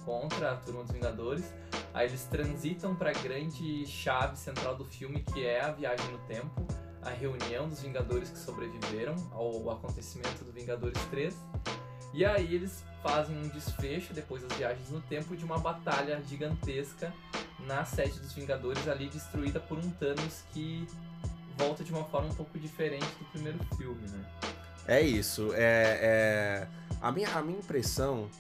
contra 0.05 0.53
a 0.53 0.57
Turma 0.57 0.83
dos 0.83 0.93
Vingadores. 0.93 1.53
Aí 1.93 2.07
eles 2.07 2.25
transitam 2.25 2.95
para 2.95 3.11
a 3.11 3.13
grande 3.13 3.87
chave 3.87 4.37
central 4.39 4.77
do 4.77 4.85
filme, 4.85 5.23
que 5.23 5.45
é 5.45 5.63
a 5.63 5.73
viagem 5.73 6.11
no 6.13 6.19
tempo, 6.27 6.67
a 7.03 7.11
reunião 7.11 7.69
dos 7.69 7.81
Vingadores 7.81 8.31
que 8.31 8.39
sobreviveram 8.39 9.15
ao 9.33 9.71
acontecimento 9.71 10.45
do 10.45 10.53
Vingadores 10.53 11.03
3. 11.07 11.35
E 12.17 12.25
aí 12.25 12.55
eles 12.55 12.83
fazem 13.03 13.37
um 13.37 13.47
desfecho 13.49 14.15
depois 14.15 14.43
das 14.43 14.57
viagens 14.57 14.89
no 14.89 15.03
tempo 15.03 15.37
de 15.37 15.45
uma 15.45 15.59
batalha 15.59 16.19
gigantesca 16.27 17.13
na 17.67 17.85
sede 17.85 18.19
dos 18.19 18.33
Vingadores 18.33 18.89
ali 18.89 19.07
destruída 19.07 19.61
por 19.61 19.77
um 19.77 19.91
Thanos 19.91 20.43
que 20.51 20.89
volta 21.59 21.85
de 21.85 21.93
uma 21.93 22.05
forma 22.05 22.31
um 22.31 22.35
pouco 22.35 22.59
diferente 22.59 23.05
do 23.19 23.25
primeiro 23.27 23.59
filme, 23.77 24.09
né? 24.09 24.25
É 24.89 25.03
isso. 25.03 25.53
É, 25.53 25.99
é... 26.01 26.69
A, 27.03 27.13
minha, 27.13 27.29
a 27.35 27.43
minha 27.43 27.59
impressão 27.59 28.31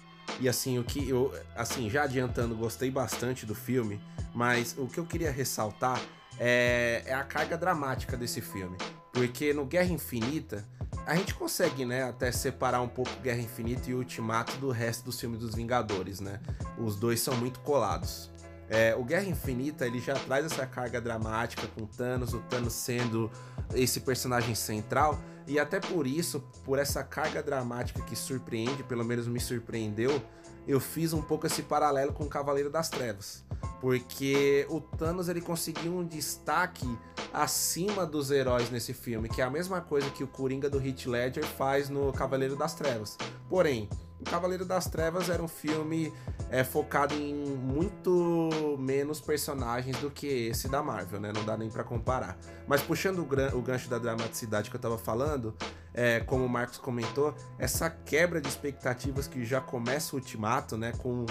e 0.41 0.49
assim 0.49 0.79
o 0.79 0.85
que 0.85 1.07
eu 1.07 1.31
assim 1.55 1.91
já 1.91 2.05
adiantando 2.05 2.57
gostei 2.57 2.91
bastante 2.91 3.45
do 3.45 3.55
filme, 3.55 4.01
mas 4.35 4.75
o 4.79 4.87
que 4.87 4.97
eu 4.97 5.05
queria 5.05 5.31
ressaltar 5.31 6.01
é, 6.39 7.03
é 7.05 7.13
a 7.13 7.25
carga 7.25 7.59
dramática 7.59 8.17
desse 8.17 8.41
filme, 8.41 8.79
porque 9.17 9.55
no 9.55 9.65
Guerra 9.65 9.91
Infinita 9.91 10.63
a 11.07 11.17
gente 11.17 11.33
consegue, 11.35 11.87
né, 11.87 12.03
até 12.03 12.31
separar 12.31 12.83
um 12.83 12.89
pouco 12.89 13.11
Guerra 13.23 13.41
Infinita 13.41 13.91
e 13.91 13.95
Ultimato 13.95 14.59
do 14.59 14.71
resto 14.71 15.07
dos 15.07 15.19
filmes 15.19 15.41
dos 15.41 15.55
Vingadores, 15.55 16.21
né? 16.21 16.39
Os 16.77 16.97
dois 16.97 17.21
são 17.21 17.35
muito 17.35 17.61
colados. 17.61 18.31
É, 18.69 18.95
o 18.95 19.03
Guerra 19.05 19.25
Infinita 19.25 19.87
ele 19.87 20.01
já 20.01 20.15
traz 20.15 20.45
essa 20.45 20.67
carga 20.67 21.01
dramática 21.01 21.67
com 21.69 21.87
Thanos, 21.87 22.35
o 22.35 22.41
Thanos 22.41 22.75
sendo 22.75 23.31
esse 23.75 24.01
personagem 24.01 24.55
central, 24.55 25.19
e 25.47 25.59
até 25.59 25.81
por 25.81 26.07
isso, 26.07 26.41
por 26.63 26.79
essa 26.79 27.03
carga 27.03 27.43
dramática 27.43 28.03
que 28.03 28.17
surpreende, 28.17 28.83
pelo 28.83 29.05
menos 29.05 29.27
me 29.27 29.41
surpreendeu, 29.41 30.21
eu 30.67 30.81
fiz 30.81 31.13
um 31.13 31.23
pouco 31.23 31.47
esse 31.47 31.63
paralelo 31.63 32.13
com 32.13 32.25
o 32.25 32.29
Cavaleiro 32.29 32.71
das 32.71 32.89
Trevas. 32.89 33.45
Porque 33.81 34.67
o 34.69 34.81
Thanos 34.81 35.29
ele 35.29 35.41
conseguiu 35.41 35.97
um 35.97 36.05
destaque 36.05 36.87
acima 37.33 38.07
dos 38.07 38.31
heróis 38.31 38.71
nesse 38.71 38.93
filme, 38.93 39.29
que 39.29 39.41
é 39.41 39.45
a 39.45 39.51
mesma 39.51 39.81
coisa 39.81 40.11
que 40.11 40.25
o 40.25 40.27
Coringa 40.27 40.69
do 40.69 40.85
Heath 40.85 41.07
Ledger 41.07 41.45
faz 41.45 41.89
no 41.89 42.13
Cavaleiro 42.13 42.57
das 42.57 42.75
Trevas. 42.75 43.17
Porém, 43.49 43.89
Cavaleiro 44.27 44.65
das 44.65 44.87
Trevas 44.87 45.31
era 45.31 45.43
um 45.43 45.49
filme 45.49 46.13
é, 46.51 46.63
focado 46.63 47.15
em 47.15 47.35
muito 47.35 48.77
menos 48.79 49.21
personagens 49.21 49.97
do 49.99 50.11
que 50.11 50.49
esse 50.49 50.69
da 50.69 50.83
Marvel, 50.83 51.21
né? 51.21 51.33
Não 51.35 51.45
dá 51.45 51.57
nem 51.57 51.71
para 51.71 51.85
comparar. 51.85 52.37
Mas 52.67 52.83
puxando 52.83 53.19
o, 53.21 53.59
o, 53.59 53.63
gancho 53.63 53.89
da 53.89 53.99
dramaticidade 53.99 54.71
que 54.71 54.77
eu 54.77 54.81
tava 54.81 54.99
falando, 54.99 55.55
é, 55.95 56.21
como 56.21 56.45
o 56.45 56.49
Marcos 56.49 56.79
comentou, 56.79 57.35
essa 57.59 57.89
quebra 57.89 58.41
de 58.41 58.49
expectativas 58.49 59.27
que 59.27 59.45
já 59.45 59.61
começa 59.61 60.15
o 60.15 60.19
Ultimato, 60.19 60.77
né? 60.77 60.93
Com 60.99 61.25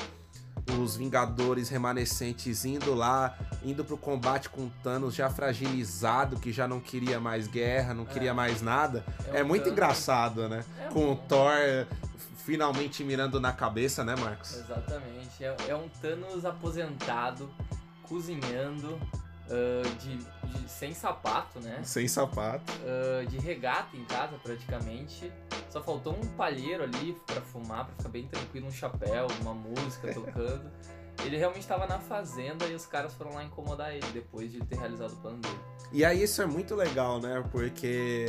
os 0.80 0.96
Vingadores 0.96 1.70
remanescentes 1.70 2.66
indo 2.66 2.94
lá, 2.96 3.38
indo 3.64 3.86
pro 3.86 3.98
combate 3.98 4.50
com 4.50 4.70
Thanos 4.82 5.14
já 5.14 5.30
fragilizado, 5.30 6.40
que 6.40 6.52
já 6.52 6.68
não 6.68 6.80
queria 6.80 7.20
mais 7.20 7.48
guerra, 7.48 7.94
não 7.94 8.06
queria 8.06 8.32
é. 8.32 8.34
mais 8.34 8.62
nada. 8.62 9.06
É, 9.32 9.40
é 9.40 9.44
muito 9.44 9.64
Thanos. 9.64 9.78
engraçado, 9.78 10.50
né? 10.50 10.64
É 10.80 10.88
com 10.88 11.12
o 11.12 11.16
Thor 11.16 11.52
finalmente 12.46 13.04
mirando 13.04 13.40
na 13.40 13.52
cabeça, 13.52 14.04
né, 14.06 14.16
Marcos? 14.16 14.56
Exatamente. 14.56 15.44
É, 15.44 15.56
é 15.70 15.76
um 15.76 15.90
Thanos 15.90 16.46
aposentado, 16.46 17.50
cozinhando, 18.04 18.94
uh, 18.94 19.96
de, 20.00 20.18
de, 20.18 20.70
sem 20.70 20.94
sapato, 20.94 21.60
né? 21.60 21.82
Sem 21.84 22.08
sapato. 22.08 22.72
Uh, 22.84 23.26
de 23.26 23.40
regata 23.40 23.98
em 23.98 24.06
casa, 24.06 24.38
praticamente. 24.44 25.32
Só 25.72 25.82
faltou 25.82 26.14
um 26.14 26.26
palheiro 26.38 26.84
ali 26.84 27.18
para 27.26 27.42
fumar, 27.42 27.86
para 27.86 27.96
ficar 27.96 28.10
bem 28.10 28.28
tranquilo, 28.28 28.68
um 28.68 28.72
chapéu, 28.72 29.26
uma 29.42 29.54
música 29.54 30.14
tocando. 30.14 30.72
Ele 31.26 31.38
realmente 31.38 31.62
estava 31.62 31.88
na 31.88 31.98
fazenda 31.98 32.68
e 32.68 32.76
os 32.76 32.86
caras 32.86 33.14
foram 33.14 33.34
lá 33.34 33.44
incomodar 33.44 33.96
ele 33.96 34.06
depois 34.12 34.52
de 34.52 34.60
ter 34.60 34.78
realizado 34.78 35.14
o 35.14 35.16
plano 35.16 35.38
dele. 35.38 35.60
E 35.92 36.04
aí 36.04 36.22
isso 36.22 36.42
é 36.42 36.46
muito 36.46 36.76
legal, 36.76 37.22
né? 37.22 37.44
Porque, 37.52 38.26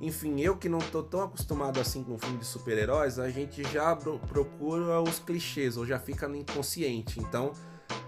enfim, 0.00 0.40
eu 0.40 0.56
que 0.56 0.68
não 0.68 0.78
tô 0.78 1.02
tão 1.02 1.22
acostumado 1.22 1.80
assim 1.80 2.02
com 2.02 2.18
filme 2.18 2.38
de 2.38 2.44
super-heróis, 2.44 3.18
a 3.18 3.30
gente 3.30 3.62
já 3.64 3.96
procura 3.96 5.00
os 5.00 5.18
clichês, 5.18 5.76
ou 5.76 5.86
já 5.86 5.98
fica 5.98 6.28
no 6.28 6.36
inconsciente. 6.36 7.18
Então, 7.18 7.52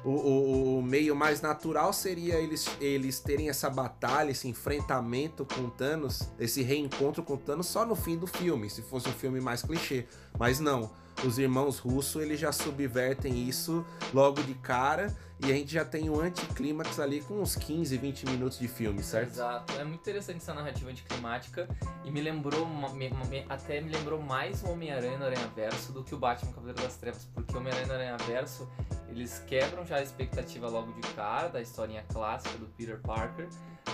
o, 0.04 0.10
o, 0.10 0.78
o, 0.78 0.82
meio 0.82 1.16
mais 1.16 1.40
natural 1.40 1.92
seria 1.92 2.36
eles, 2.36 2.68
eles 2.80 3.20
terem 3.20 3.48
essa 3.48 3.70
batalha, 3.70 4.30
esse 4.30 4.48
enfrentamento 4.48 5.46
com 5.46 5.70
Thanos, 5.70 6.28
esse 6.38 6.62
reencontro 6.62 7.22
com 7.22 7.36
Thanos 7.36 7.66
só 7.66 7.86
no 7.86 7.96
fim 7.96 8.16
do 8.16 8.26
filme, 8.26 8.68
se 8.68 8.82
fosse 8.82 9.08
um 9.08 9.12
filme 9.12 9.40
mais 9.40 9.62
clichê. 9.62 10.06
Mas 10.38 10.60
não 10.60 10.90
os 11.26 11.38
irmãos 11.38 11.78
russos 11.78 12.22
eles 12.22 12.38
já 12.38 12.52
subvertem 12.52 13.48
isso 13.48 13.84
logo 14.14 14.42
de 14.42 14.54
cara 14.54 15.14
e 15.40 15.52
a 15.52 15.54
gente 15.54 15.72
já 15.72 15.84
tem 15.84 16.10
um 16.10 16.20
anticlímax 16.20 16.98
ali 16.98 17.20
com 17.20 17.40
uns 17.40 17.54
15, 17.54 17.96
20 17.96 18.26
minutos 18.26 18.58
de 18.58 18.66
filme, 18.66 19.02
certo? 19.02 19.30
Exato. 19.30 19.72
É 19.74 19.84
muito 19.84 20.00
interessante 20.00 20.38
essa 20.38 20.52
narrativa 20.52 20.90
anticlimática 20.90 21.68
e 22.04 22.10
me 22.10 22.20
lembrou, 22.20 22.66
me, 22.66 23.10
me, 23.10 23.46
até 23.48 23.80
me 23.80 23.90
lembrou 23.90 24.20
mais 24.20 24.62
o 24.62 24.70
Homem-Aranha 24.70 25.16
no 25.16 25.24
Aranha 25.26 25.48
Verso 25.54 25.92
do 25.92 26.02
que 26.02 26.14
o 26.14 26.18
Batman 26.18 26.52
Cavaleiro 26.52 26.82
das 26.82 26.96
Trevas, 26.96 27.24
porque 27.32 27.54
o 27.54 27.58
Homem-Aranha 27.58 27.86
no 27.86 27.94
Aranha 27.94 28.16
Verso 28.26 28.68
eles 29.08 29.42
quebram 29.46 29.86
já 29.86 29.96
a 29.96 30.02
expectativa 30.02 30.68
logo 30.68 30.92
de 30.92 31.00
cara 31.14 31.48
da 31.48 31.60
historinha 31.60 32.04
clássica 32.12 32.58
do 32.58 32.66
Peter 32.66 32.98
Parker 33.00 33.48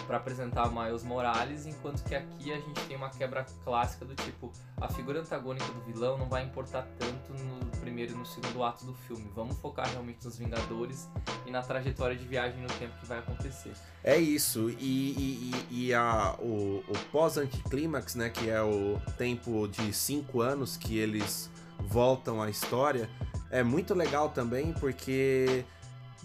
para 0.06 0.16
apresentar 0.16 0.70
Miles 0.70 1.02
Morales, 1.02 1.66
enquanto 1.66 2.02
que 2.04 2.14
aqui 2.14 2.52
a 2.52 2.56
gente 2.56 2.80
tem 2.86 2.96
uma 2.96 3.10
quebra 3.10 3.44
clássica 3.64 4.04
do 4.04 4.14
tipo 4.14 4.52
a 4.80 4.88
figura 4.88 5.20
antagônica 5.20 5.64
do 5.72 5.80
vilão 5.80 6.18
não 6.18 6.28
vai 6.28 6.44
importar 6.44 6.86
tanto 6.98 7.32
no 7.32 7.70
primeiro 7.80 8.12
e 8.12 8.16
no 8.16 8.26
segundo 8.26 8.62
ato 8.62 8.84
do 8.84 8.94
filme. 8.94 9.30
Vamos 9.34 9.56
focar 9.58 9.86
realmente 9.88 10.24
nos 10.24 10.36
Vingadores 10.36 11.08
e 11.46 11.50
na 11.50 11.62
trajetória 11.62 12.16
de 12.16 12.24
viagem 12.24 12.60
no 12.60 12.68
tempo 12.68 12.92
que 12.98 13.06
vai 13.06 13.18
acontecer. 13.18 13.72
É 14.02 14.16
isso, 14.16 14.70
e, 14.70 15.52
e, 15.70 15.86
e 15.86 15.94
a, 15.94 16.36
o, 16.38 16.84
o 16.88 16.98
pós-anticlímax, 17.10 18.14
né, 18.14 18.30
que 18.30 18.50
é 18.50 18.62
o 18.62 19.00
tempo 19.16 19.66
de 19.68 19.92
cinco 19.92 20.40
anos 20.40 20.76
que 20.76 20.98
eles 20.98 21.50
voltam 21.80 22.42
à 22.42 22.50
história, 22.50 23.08
é 23.50 23.62
muito 23.62 23.94
legal 23.94 24.30
também 24.30 24.72
porque 24.72 25.64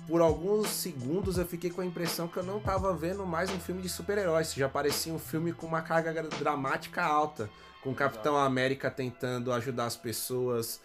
por 0.08 0.22
alguns 0.22 0.70
segundos 0.70 1.38
eu 1.38 1.46
fiquei 1.46 1.70
com 1.70 1.82
a 1.82 1.86
impressão 1.86 2.28
que 2.28 2.38
eu 2.38 2.44
não 2.44 2.58
estava 2.58 2.92
vendo 2.94 3.26
mais 3.26 3.52
um 3.52 3.60
filme 3.60 3.82
de 3.82 3.90
super-heróis, 3.90 4.54
já 4.54 4.68
parecia 4.68 5.14
um 5.14 5.20
filme 5.20 5.54
com 5.54 5.68
uma 5.68 5.84
carga 5.84 6.24
dramática 6.24 7.04
alta, 7.04 7.50
com 7.84 7.92
o 7.92 7.96
Capitão 7.96 8.36
América 8.36 8.90
tentando 8.90 9.54
ajudar 9.54 9.86
as 9.86 9.96
pessoas 9.96 10.82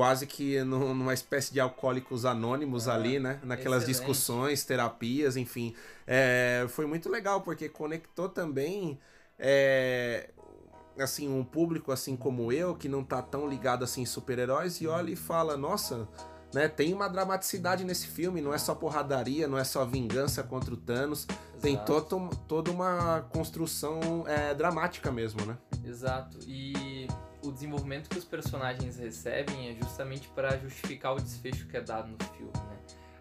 quase 0.00 0.26
que 0.26 0.64
numa 0.64 1.12
espécie 1.12 1.52
de 1.52 1.60
alcoólicos 1.60 2.24
anônimos 2.24 2.88
é, 2.88 2.90
ali, 2.90 3.20
né? 3.20 3.38
Naquelas 3.42 3.82
excelente. 3.82 3.98
discussões, 3.98 4.64
terapias, 4.64 5.36
enfim. 5.36 5.74
É, 6.06 6.64
foi 6.70 6.86
muito 6.86 7.10
legal, 7.10 7.42
porque 7.42 7.68
conectou 7.68 8.26
também 8.26 8.98
é, 9.38 10.30
assim, 10.98 11.28
um 11.28 11.44
público 11.44 11.92
assim 11.92 12.16
como 12.16 12.50
eu, 12.50 12.74
que 12.74 12.88
não 12.88 13.04
tá 13.04 13.20
tão 13.20 13.46
ligado 13.46 13.84
assim 13.84 14.00
em 14.00 14.06
super-heróis, 14.06 14.80
e 14.80 14.86
olha 14.86 15.10
e 15.10 15.16
fala, 15.16 15.54
nossa, 15.54 16.08
né? 16.52 16.68
Tem 16.68 16.92
uma 16.92 17.08
dramaticidade 17.08 17.84
nesse 17.84 18.06
filme, 18.06 18.40
não 18.40 18.52
é 18.52 18.58
só 18.58 18.74
porradaria, 18.74 19.46
não 19.46 19.58
é 19.58 19.64
só 19.64 19.84
vingança 19.84 20.42
contra 20.42 20.72
o 20.72 20.76
Thanos, 20.76 21.24
Exato. 21.24 21.60
tem 21.60 21.76
todo, 21.78 22.30
toda 22.48 22.70
uma 22.70 23.22
construção 23.32 24.24
é, 24.26 24.54
dramática 24.54 25.10
mesmo, 25.10 25.44
né? 25.44 25.56
Exato, 25.84 26.38
e 26.46 27.06
o 27.42 27.50
desenvolvimento 27.50 28.08
que 28.08 28.18
os 28.18 28.24
personagens 28.24 28.96
recebem 28.96 29.70
é 29.70 29.74
justamente 29.74 30.28
para 30.28 30.58
justificar 30.58 31.14
o 31.14 31.20
desfecho 31.20 31.66
que 31.66 31.76
é 31.76 31.80
dado 31.80 32.08
no 32.08 32.24
filme, 32.34 32.52
né? 32.54 32.76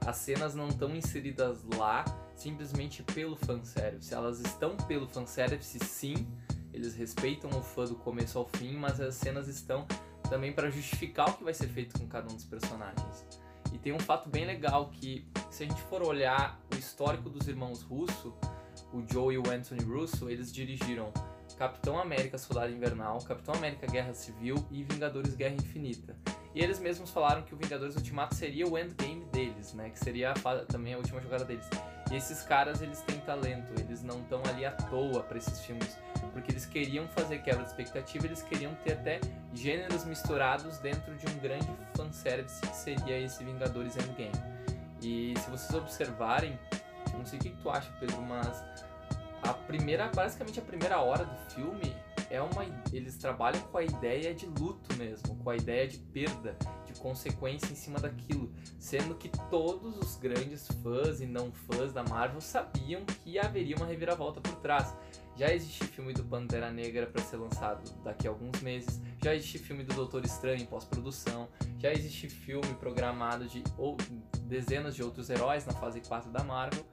As 0.06 0.18
cenas 0.18 0.56
não 0.56 0.70
estão 0.70 0.96
inseridas 0.96 1.60
lá 1.78 2.06
simplesmente 2.36 3.04
pelo 3.04 3.36
fanservice, 3.36 4.13
elas 4.13 4.39
estão 4.39 4.76
pelo 4.76 5.08
fanservice 5.08 5.78
sim, 5.80 6.28
eles 6.74 6.96
respeitam 6.96 7.50
o 7.52 7.62
fã 7.62 7.84
do 7.84 7.96
começo 7.96 8.38
ao 8.38 8.48
fim, 8.48 8.78
mas 8.78 9.02
as 9.02 9.15
cenas 9.15 9.48
estão 9.48 9.86
também 10.30 10.54
para 10.54 10.70
justificar 10.70 11.30
o 11.30 11.34
que 11.34 11.44
vai 11.44 11.54
ser 11.54 11.68
feito 11.68 12.00
com 12.00 12.08
cada 12.08 12.32
um 12.32 12.36
dos 12.36 12.46
personagens. 12.46 13.26
E 13.74 13.78
tem 13.78 13.94
um 13.94 14.00
fato 14.00 14.30
bem 14.30 14.46
legal 14.46 14.89
que, 14.89 15.28
se 15.50 15.63
a 15.63 15.68
gente 15.68 15.82
for 15.84 16.02
olhar 16.02 16.60
o 16.74 16.78
histórico 16.78 17.30
dos 17.30 17.48
irmãos 17.48 17.82
Russo, 17.82 18.34
o 18.94 19.04
Joe 19.12 19.36
e 19.36 19.38
o 19.38 19.50
Anthony 19.50 19.84
Russo, 19.84 20.30
eles 20.30 20.52
dirigiram 20.52 21.12
Capitão 21.58 22.00
América 22.00 22.38
Soldado 22.38 22.72
Invernal, 22.72 23.20
Capitão 23.20 23.54
América 23.54 23.86
Guerra 23.86 24.13
Civil 24.13 24.56
e 24.72 24.84
Vingadores 24.84 25.36
Guerra 25.36 25.56
Infinita. 25.56 26.15
E 26.56 26.63
eles 26.63 26.80
mesmos 26.80 27.12
falaram 27.12 27.44
que 27.44 27.54
o 27.54 27.58
Vingadores 27.58 27.96
Ultimato 27.96 28.34
seria 28.34 28.68
o 28.68 28.78
endgame 28.78 29.26
deles, 29.26 29.74
né? 29.74 29.89
Que 29.89 30.00
seria 30.00 30.32
a, 30.32 30.65
também 30.65 30.94
a 30.94 30.98
última 30.98 31.22
jogada 31.22 31.46
deles. 31.46 31.68
E 32.10 32.15
esses 32.15 32.42
caras, 32.42 32.82
eles 32.82 33.02
têm 33.02 33.20
talento, 33.20 33.72
eles 33.80 34.02
não 34.02 34.20
estão 34.22 34.42
ali 34.46 34.65
à 34.65 34.72
toa 34.72 35.22
para 35.22 35.38
esses 35.38 35.60
filmes, 35.62 35.96
porque 36.39 36.52
eles 36.52 36.65
queriam 36.65 37.08
fazer 37.10 37.39
quebra 37.39 37.63
de 37.63 37.69
expectativa, 37.69 38.25
eles 38.25 38.41
queriam 38.41 38.73
ter 38.84 38.93
até 38.93 39.19
gêneros 39.54 40.06
misturados 40.06 40.78
dentro 40.80 41.13
de 41.15 41.28
um 41.28 41.38
grande 41.39 41.67
fanservice 41.95 42.62
que 42.62 42.75
seria 42.75 43.19
esse 43.19 43.43
Vingadores 43.43 43.95
Endgame. 43.97 44.32
E 45.02 45.34
se 45.38 45.49
vocês 45.49 45.73
observarem, 45.73 46.58
não 47.13 47.25
sei 47.25 47.39
o 47.39 47.41
que, 47.41 47.49
tu 47.62 47.69
acha, 47.69 47.91
Pedro, 47.99 48.21
mas 48.21 48.63
a 49.43 49.54
primeira, 49.54 50.08
basicamente 50.08 50.60
a 50.60 50.63
primeira 50.63 50.99
hora 50.99 51.25
do 51.25 51.36
filme 51.52 51.93
é 52.30 52.41
uma 52.41 52.63
eles 52.93 53.17
trabalham 53.17 53.62
com 53.63 53.78
a 53.78 53.84
ideia 53.84 54.34
de 54.34 54.45
luto 54.45 54.95
mesmo, 54.95 55.36
com 55.43 55.49
a 55.49 55.56
ideia 55.56 55.88
de 55.88 55.97
perda, 55.97 56.56
de 56.91 56.99
consequência 56.99 57.71
em 57.71 57.75
cima 57.75 57.99
daquilo, 57.99 58.52
sendo 58.78 59.15
que 59.15 59.30
todos 59.49 59.97
os 59.97 60.15
grandes 60.15 60.67
fãs 60.84 61.21
e 61.21 61.25
não 61.25 61.52
fãs 61.52 61.93
da 61.93 62.04
Marvel 62.04 62.41
sabiam 62.41 63.06
que 63.06 63.38
haveria 63.38 63.75
uma 63.75 63.86
reviravolta 63.86 64.41
por 64.41 64.56
trás. 64.56 64.95
Já 65.36 65.54
existe 65.54 65.86
filme 65.86 66.13
do 66.13 66.23
Pantera 66.23 66.69
Negra 66.69 67.08
para 67.08 67.21
ser 67.23 67.38
lançado 67.38 67.89
daqui 68.04 68.28
a 68.28 68.32
alguns 68.32 68.62
meses, 68.62 69.02
já 69.23 69.34
existe 69.34 69.58
filme 69.58 69.84
do 69.84 69.93
Doutor 69.93 70.25
Estranho 70.25 70.62
em 70.62 70.65
pós-produção, 70.65 71.47
já 71.78 71.93
existe 71.93 72.28
filme 72.28 72.73
programado 72.75 73.47
de 73.47 73.63
ou, 73.78 73.95
dezenas 74.41 74.95
de 74.95 75.04
outros 75.04 75.30
heróis 75.30 75.65
na 75.65 75.73
fase 75.73 76.02
4 76.02 76.30
da 76.30 76.43
Marvel. 76.43 76.86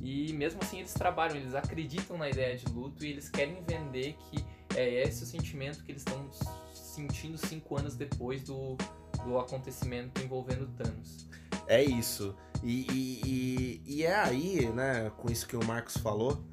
E 0.00 0.32
mesmo 0.32 0.60
assim 0.62 0.78
eles 0.78 0.94
trabalham, 0.94 1.36
eles 1.36 1.54
acreditam 1.54 2.16
na 2.16 2.28
ideia 2.28 2.56
de 2.56 2.66
luto 2.72 3.04
e 3.04 3.10
eles 3.10 3.28
querem 3.28 3.62
vender 3.62 4.16
que 4.30 4.44
é 4.74 5.02
esse 5.02 5.22
o 5.22 5.26
sentimento 5.26 5.84
que 5.84 5.92
eles 5.92 6.02
estão 6.02 6.28
sentindo 6.72 7.38
cinco 7.38 7.78
anos 7.78 7.94
depois 7.94 8.42
do, 8.42 8.76
do 9.24 9.38
acontecimento 9.38 10.22
envolvendo 10.22 10.66
Thanos. 10.76 11.28
É 11.66 11.82
isso. 11.82 12.34
E, 12.62 12.86
e, 12.90 13.20
e, 13.24 13.82
e, 13.86 14.02
é 14.04 14.14
aí, 14.14 14.66
né, 14.70 15.10
com 15.16 15.30
isso 15.30 15.46
que 15.46 15.56
o 15.56 15.64
Marcos 15.64 15.96
falou, 15.96 16.44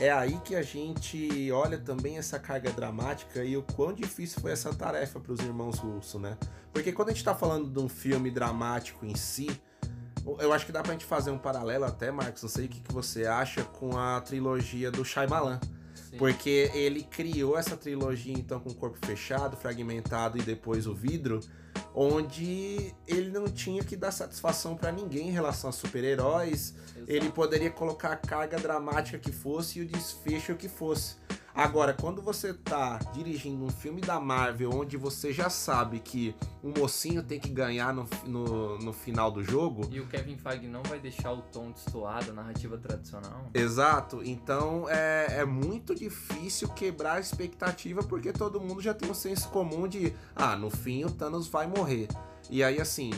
é 0.00 0.12
aí 0.12 0.38
que 0.44 0.54
a 0.54 0.62
gente 0.62 1.50
olha 1.50 1.78
também 1.78 2.18
essa 2.18 2.38
carga 2.38 2.70
dramática 2.70 3.42
e 3.42 3.56
o 3.56 3.62
quão 3.62 3.92
difícil 3.92 4.40
foi 4.40 4.52
essa 4.52 4.72
tarefa 4.72 5.18
para 5.18 5.32
os 5.32 5.40
irmãos 5.40 5.78
Russo, 5.78 6.18
né? 6.18 6.36
Porque 6.72 6.92
quando 6.92 7.08
a 7.08 7.10
gente 7.12 7.20
está 7.20 7.34
falando 7.34 7.68
de 7.68 7.78
um 7.80 7.88
filme 7.88 8.30
dramático 8.30 9.04
em 9.04 9.16
si, 9.16 9.48
eu 10.38 10.52
acho 10.52 10.66
que 10.66 10.72
dá 10.72 10.82
pra 10.82 10.92
gente 10.92 11.04
fazer 11.04 11.30
um 11.30 11.38
paralelo 11.38 11.84
até, 11.84 12.10
Marcos, 12.10 12.42
não 12.42 12.50
sei 12.50 12.66
o 12.66 12.68
que, 12.68 12.80
que 12.80 12.92
você 12.92 13.26
acha, 13.26 13.64
com 13.64 13.96
a 13.96 14.20
trilogia 14.20 14.90
do 14.90 15.04
Shyamalan. 15.04 15.58
Porque 16.16 16.70
ele 16.74 17.02
criou 17.02 17.58
essa 17.58 17.76
trilogia 17.76 18.32
então 18.32 18.60
com 18.60 18.70
o 18.70 18.74
corpo 18.74 18.98
fechado, 19.04 19.56
fragmentado 19.56 20.38
e 20.38 20.42
depois 20.42 20.86
o 20.86 20.94
vidro, 20.94 21.40
onde 22.00 22.94
ele 23.08 23.28
não 23.28 23.48
tinha 23.48 23.82
que 23.82 23.96
dar 23.96 24.12
satisfação 24.12 24.76
para 24.76 24.92
ninguém 24.92 25.30
em 25.30 25.32
relação 25.32 25.68
a 25.68 25.72
super-heróis. 25.72 26.76
Ele 27.08 27.28
poderia 27.28 27.72
colocar 27.72 28.12
a 28.12 28.16
carga 28.16 28.56
dramática 28.56 29.18
que 29.18 29.32
fosse 29.32 29.80
e 29.80 29.82
o 29.82 29.84
desfecho 29.84 30.54
que 30.54 30.68
fosse. 30.68 31.16
Agora, 31.58 31.92
quando 31.92 32.22
você 32.22 32.54
tá 32.54 33.00
dirigindo 33.12 33.64
um 33.64 33.68
filme 33.68 34.00
da 34.00 34.20
Marvel 34.20 34.70
onde 34.72 34.96
você 34.96 35.32
já 35.32 35.50
sabe 35.50 35.98
que 35.98 36.32
o 36.62 36.68
mocinho 36.68 37.20
tem 37.20 37.40
que 37.40 37.48
ganhar 37.48 37.92
no, 37.92 38.08
no, 38.24 38.78
no 38.78 38.92
final 38.92 39.28
do 39.28 39.42
jogo. 39.42 39.88
E 39.90 39.98
o 39.98 40.06
Kevin 40.06 40.36
Feige 40.36 40.68
não 40.68 40.84
vai 40.84 41.00
deixar 41.00 41.32
o 41.32 41.42
tom 41.42 41.72
destoado, 41.72 42.30
a 42.30 42.32
narrativa 42.32 42.78
tradicional. 42.78 43.50
Exato. 43.52 44.22
Então 44.22 44.88
é, 44.88 45.40
é 45.40 45.44
muito 45.44 45.96
difícil 45.96 46.68
quebrar 46.68 47.14
a 47.14 47.20
expectativa 47.20 48.04
porque 48.04 48.32
todo 48.32 48.60
mundo 48.60 48.80
já 48.80 48.94
tem 48.94 49.10
um 49.10 49.14
senso 49.14 49.48
comum 49.48 49.88
de 49.88 50.14
ah, 50.36 50.54
no 50.54 50.70
fim 50.70 51.04
o 51.04 51.10
Thanos 51.10 51.48
vai 51.48 51.66
morrer. 51.66 52.06
E 52.48 52.62
aí, 52.62 52.80
assim, 52.80 53.10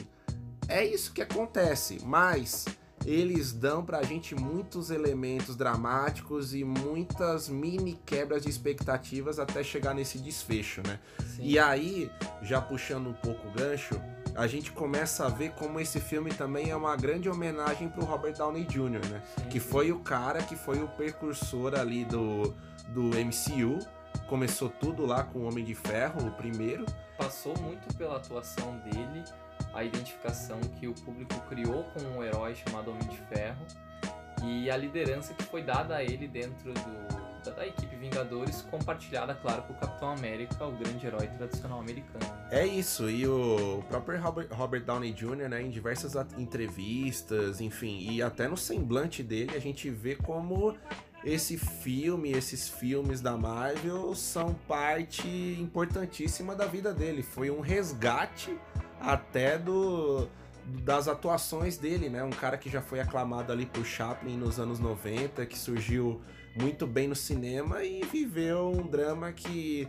é 0.66 0.83
isso 0.83 1.12
que 1.12 1.20
acontece. 1.20 1.98
Mas 2.07 2.64
eles 3.06 3.52
dão 3.52 3.84
pra 3.84 4.02
gente 4.02 4.34
muitos 4.34 4.90
elementos 4.90 5.56
dramáticos 5.56 6.54
e 6.54 6.64
muitas 6.64 7.48
mini 7.48 7.98
quebras 8.04 8.42
de 8.42 8.50
expectativas 8.50 9.38
até 9.38 9.62
chegar 9.62 9.94
nesse 9.94 10.18
desfecho, 10.18 10.82
né? 10.86 10.98
Sim. 11.24 11.42
E 11.42 11.58
aí, 11.58 12.10
já 12.42 12.60
puxando 12.60 13.08
um 13.08 13.14
pouco 13.14 13.48
o 13.48 13.50
gancho, 13.52 14.00
a 14.34 14.46
gente 14.46 14.70
começa 14.72 15.24
a 15.24 15.28
ver 15.28 15.52
como 15.52 15.80
esse 15.80 15.98
filme 15.98 16.30
também 16.30 16.70
é 16.70 16.76
uma 16.76 16.94
grande 16.94 17.28
homenagem 17.28 17.88
pro 17.88 18.04
Robert 18.04 18.34
Downey 18.36 18.64
Jr., 18.64 19.06
né? 19.08 19.22
Sim. 19.36 19.48
Que 19.48 19.60
foi 19.60 19.92
o 19.92 20.00
cara 20.00 20.42
que 20.42 20.54
foi 20.54 20.82
o 20.82 20.88
precursor 20.88 21.74
ali 21.74 22.04
do, 22.04 22.54
do 22.88 23.02
MCU. 23.02 23.78
Começou 24.28 24.68
tudo 24.68 25.06
lá 25.06 25.24
com 25.24 25.40
o 25.40 25.42
Homem 25.44 25.64
de 25.64 25.74
Ferro, 25.74 26.26
o 26.26 26.30
primeiro. 26.32 26.84
Passou 27.16 27.56
muito 27.58 27.94
pela 27.96 28.16
atuação 28.16 28.78
dele 28.78 29.24
a 29.74 29.85
identificação 29.85 30.61
que 30.78 30.88
o 30.88 30.94
público 30.94 31.35
criou 31.48 31.85
com 31.85 32.00
um 32.00 32.22
herói 32.22 32.54
chamado 32.54 32.90
Homem 32.90 33.09
de 33.09 33.16
Ferro 33.35 33.64
e 34.42 34.70
a 34.70 34.76
liderança 34.76 35.35
que 35.35 35.44
foi 35.44 35.62
dada 35.62 35.96
a 35.96 36.02
ele 36.02 36.26
dentro 36.26 36.72
do, 36.72 37.44
da, 37.44 37.52
da, 37.52 37.66
equipe 37.66 37.96
Vingadores, 37.96 38.62
compartilhada, 38.62 39.35
claro, 39.35 39.62
com 39.62 39.74
o 39.74 39.76
Capitão 39.76 40.11
América, 40.11 40.66
o 40.66 40.72
grande 40.72 41.06
herói 41.06 41.26
tradicional 41.26 41.78
americano. 41.78 42.24
É 42.50 42.66
isso, 42.66 43.11
e 43.11 43.26
o 43.26 43.85
próprio 43.88 44.18
Robert, 44.20 44.48
Robert 44.50 44.85
Downey 44.85 45.12
Jr., 45.12 45.48
né, 45.48 45.62
em 45.62 45.68
diversas 45.68 46.14
entrevistas, 46.38 47.61
enfim, 47.61 47.98
e 48.11 48.22
até 48.22 48.48
no 48.48 48.56
semblante 48.56 49.22
dele, 49.22 49.54
a 49.54 49.61
gente 49.61 49.90
vê 49.90 50.16
como 50.16 50.74
esse 51.22 51.59
filme, 51.59 52.33
esses 52.33 52.68
filmes 52.68 53.20
da 53.20 53.37
Marvel 53.37 54.14
são 54.14 54.54
parte 54.66 55.28
importantíssima 55.61 56.56
da 56.56 56.64
vida 56.64 56.94
dele. 56.94 57.22
Foi 57.22 57.50
um 57.50 57.61
resgate 57.61 58.59
até 59.00 59.58
do 59.58 60.28
das 60.66 61.08
atuações 61.08 61.76
dele, 61.76 62.08
né? 62.08 62.22
Um 62.22 62.30
cara 62.30 62.56
que 62.56 62.70
já 62.70 62.80
foi 62.80 63.00
aclamado 63.00 63.50
ali 63.50 63.66
por 63.66 63.84
Chaplin 63.84 64.36
nos 64.36 64.60
anos 64.60 64.78
90, 64.78 65.44
que 65.46 65.58
surgiu 65.58 66.20
muito 66.54 66.86
bem 66.86 67.08
no 67.08 67.16
cinema 67.16 67.82
e 67.82 68.04
viveu 68.04 68.70
um 68.70 68.86
drama 68.86 69.32
que 69.32 69.88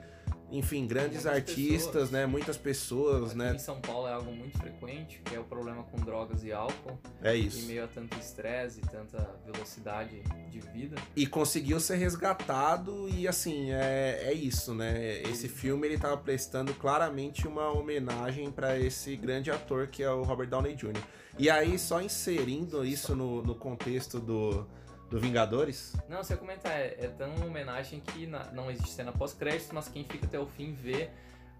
enfim, 0.51 0.85
grandes 0.85 1.25
artistas, 1.25 1.85
pessoas. 1.85 2.11
né? 2.11 2.25
Muitas 2.25 2.57
pessoas, 2.57 3.29
Aqui 3.29 3.37
né? 3.37 3.55
Em 3.55 3.59
São 3.59 3.79
Paulo 3.79 4.07
é 4.07 4.13
algo 4.13 4.31
muito 4.31 4.57
frequente, 4.57 5.21
que 5.23 5.35
é 5.35 5.39
o 5.39 5.43
problema 5.43 5.83
com 5.83 5.97
drogas 5.97 6.43
e 6.43 6.51
álcool. 6.51 6.99
É 7.23 7.33
isso. 7.33 7.59
Em 7.59 7.67
meio 7.67 7.85
a 7.85 7.87
tanto 7.87 8.17
estresse 8.19 8.79
e 8.79 8.81
tanta 8.81 9.29
velocidade 9.45 10.21
de 10.49 10.59
vida. 10.59 10.97
E 11.15 11.25
conseguiu 11.25 11.79
ser 11.79 11.95
resgatado 11.95 13.07
e 13.09 13.27
assim, 13.27 13.71
é, 13.71 14.23
é 14.25 14.33
isso, 14.33 14.73
né? 14.73 15.21
Esse 15.23 15.47
filme 15.47 15.87
ele 15.87 15.97
tava 15.97 16.17
prestando 16.17 16.73
claramente 16.73 17.47
uma 17.47 17.71
homenagem 17.71 18.51
para 18.51 18.77
esse 18.77 19.15
grande 19.15 19.49
ator 19.49 19.87
que 19.87 20.03
é 20.03 20.11
o 20.11 20.23
Robert 20.23 20.47
Downey 20.47 20.75
Jr. 20.75 21.01
E 21.39 21.49
aí, 21.49 21.79
só 21.79 22.01
inserindo 22.01 22.85
isso 22.85 23.15
no, 23.15 23.41
no 23.41 23.55
contexto 23.55 24.19
do 24.19 24.67
do 25.11 25.19
Vingadores? 25.19 25.93
Não, 26.07 26.23
você 26.23 26.37
comentar, 26.37 26.71
é, 26.71 26.95
é 26.97 27.07
tão 27.09 27.35
uma 27.35 27.45
homenagem 27.45 27.99
que 27.99 28.25
na, 28.25 28.45
não 28.53 28.71
existe 28.71 28.91
cena 28.91 29.11
pós-créditos, 29.11 29.71
mas 29.73 29.89
quem 29.89 30.05
fica 30.05 30.25
até 30.25 30.39
o 30.39 30.47
fim 30.47 30.73
vê 30.73 31.09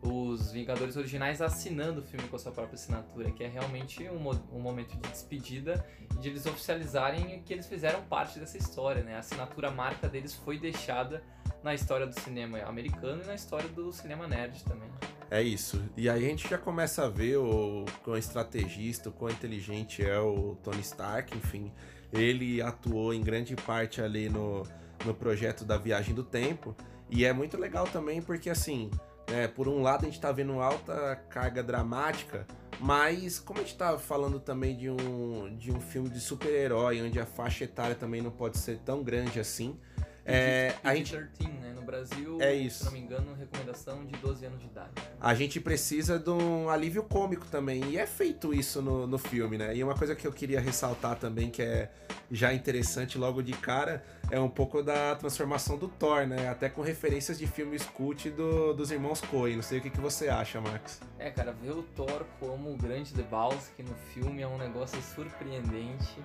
os 0.01 0.51
Vingadores 0.51 0.95
originais 0.95 1.41
assinando 1.41 1.99
o 1.99 2.03
filme 2.03 2.27
com 2.29 2.37
a 2.37 2.39
sua 2.39 2.51
própria 2.53 2.75
assinatura, 2.75 3.29
que 3.29 3.43
é 3.43 3.47
realmente 3.47 4.09
um, 4.09 4.29
um 4.55 4.59
momento 4.59 4.95
de 4.95 5.09
despedida 5.09 5.85
e 6.15 6.17
de 6.17 6.29
eles 6.29 6.45
oficializarem 6.45 7.43
que 7.43 7.53
eles 7.53 7.67
fizeram 7.67 8.01
parte 8.03 8.39
dessa 8.39 8.57
história, 8.57 9.03
né? 9.03 9.17
A 9.17 9.19
assinatura 9.19 9.69
marca 9.69 10.07
deles 10.07 10.33
foi 10.33 10.57
deixada 10.57 11.21
na 11.61 11.75
história 11.75 12.07
do 12.07 12.17
cinema 12.19 12.57
americano 12.61 13.21
e 13.21 13.27
na 13.27 13.35
história 13.35 13.67
do 13.69 13.91
cinema 13.91 14.27
nerd 14.27 14.63
também. 14.63 14.89
É 15.29 15.41
isso. 15.41 15.81
E 15.95 16.09
aí 16.09 16.25
a 16.25 16.29
gente 16.29 16.49
já 16.49 16.57
começa 16.57 17.05
a 17.05 17.09
ver 17.09 17.37
o 17.37 17.85
quão 18.03 18.17
estrategista, 18.17 19.09
o 19.09 19.11
quão 19.11 19.29
inteligente 19.29 20.03
é 20.03 20.19
o 20.19 20.57
Tony 20.63 20.81
Stark, 20.81 21.37
enfim. 21.37 21.71
Ele 22.11 22.61
atuou 22.61 23.13
em 23.13 23.21
grande 23.21 23.55
parte 23.55 24.01
ali 24.01 24.29
no, 24.29 24.63
no 25.05 25.13
projeto 25.13 25.63
da 25.63 25.77
Viagem 25.77 26.13
do 26.13 26.23
Tempo. 26.23 26.75
E 27.09 27.25
é 27.25 27.33
muito 27.33 27.57
legal 27.57 27.87
também 27.87 28.21
porque, 28.21 28.49
assim, 28.49 28.89
é, 29.27 29.47
por 29.47 29.67
um 29.67 29.81
lado 29.81 30.03
a 30.03 30.05
gente 30.05 30.19
tá 30.19 30.31
vendo 30.31 30.59
alta 30.59 31.15
carga 31.29 31.61
dramática, 31.61 32.45
mas 32.79 33.39
como 33.39 33.59
a 33.59 33.63
gente 33.63 33.77
tá 33.77 33.97
falando 33.97 34.39
também 34.39 34.75
de 34.75 34.89
um, 34.89 35.55
de 35.57 35.71
um 35.71 35.79
filme 35.79 36.09
de 36.09 36.19
super-herói, 36.19 37.01
onde 37.01 37.19
a 37.19 37.25
faixa 37.25 37.63
etária 37.63 37.95
também 37.95 38.21
não 38.21 38.31
pode 38.31 38.57
ser 38.57 38.79
tão 38.79 39.03
grande 39.03 39.39
assim, 39.39 39.77
é, 40.25 40.75
a 40.83 40.95
gente... 40.95 41.11
13, 41.11 41.51
né? 41.59 41.70
No 41.81 41.85
Brasil, 41.87 42.37
é 42.39 42.53
isso. 42.53 42.79
se 42.79 42.85
não 42.85 42.91
me 42.91 42.99
engano, 42.99 43.33
recomendação 43.33 44.05
de 44.05 44.15
12 44.17 44.45
anos 44.45 44.59
de 44.59 44.67
idade. 44.67 44.91
A 45.19 45.33
gente 45.33 45.59
precisa 45.59 46.19
de 46.19 46.29
um 46.29 46.69
alívio 46.69 47.03
cômico 47.03 47.47
também, 47.47 47.83
e 47.85 47.97
é 47.97 48.05
feito 48.05 48.53
isso 48.53 48.81
no, 48.81 49.07
no 49.07 49.17
filme, 49.17 49.57
né? 49.57 49.75
E 49.75 49.83
uma 49.83 49.95
coisa 49.95 50.15
que 50.15 50.25
eu 50.27 50.31
queria 50.31 50.61
ressaltar 50.61 51.17
também, 51.17 51.49
que 51.49 51.61
é 51.61 51.91
já 52.31 52.53
interessante 52.53 53.17
logo 53.17 53.41
de 53.41 53.51
cara, 53.53 54.03
é 54.29 54.39
um 54.39 54.49
pouco 54.49 54.83
da 54.83 55.15
transformação 55.15 55.75
do 55.77 55.87
Thor, 55.87 56.27
né? 56.27 56.47
Até 56.49 56.69
com 56.69 56.81
referências 56.81 57.37
de 57.39 57.47
filmes 57.47 57.83
cult 57.83 58.29
do, 58.29 58.73
dos 58.73 58.91
irmãos 58.91 59.19
Coen. 59.21 59.55
Não 59.55 59.63
sei 59.63 59.79
o 59.79 59.81
que, 59.81 59.89
que 59.89 59.99
você 59.99 60.29
acha, 60.29 60.61
Max. 60.61 61.01
É, 61.17 61.31
cara, 61.31 61.51
ver 61.51 61.71
o 61.71 61.81
Thor 61.81 62.25
como 62.39 62.71
o 62.71 62.77
grande 62.77 63.15
Lebowski 63.15 63.81
no 63.81 63.95
filme 64.13 64.43
é 64.43 64.47
um 64.47 64.57
negócio 64.57 65.01
surpreendente. 65.01 66.19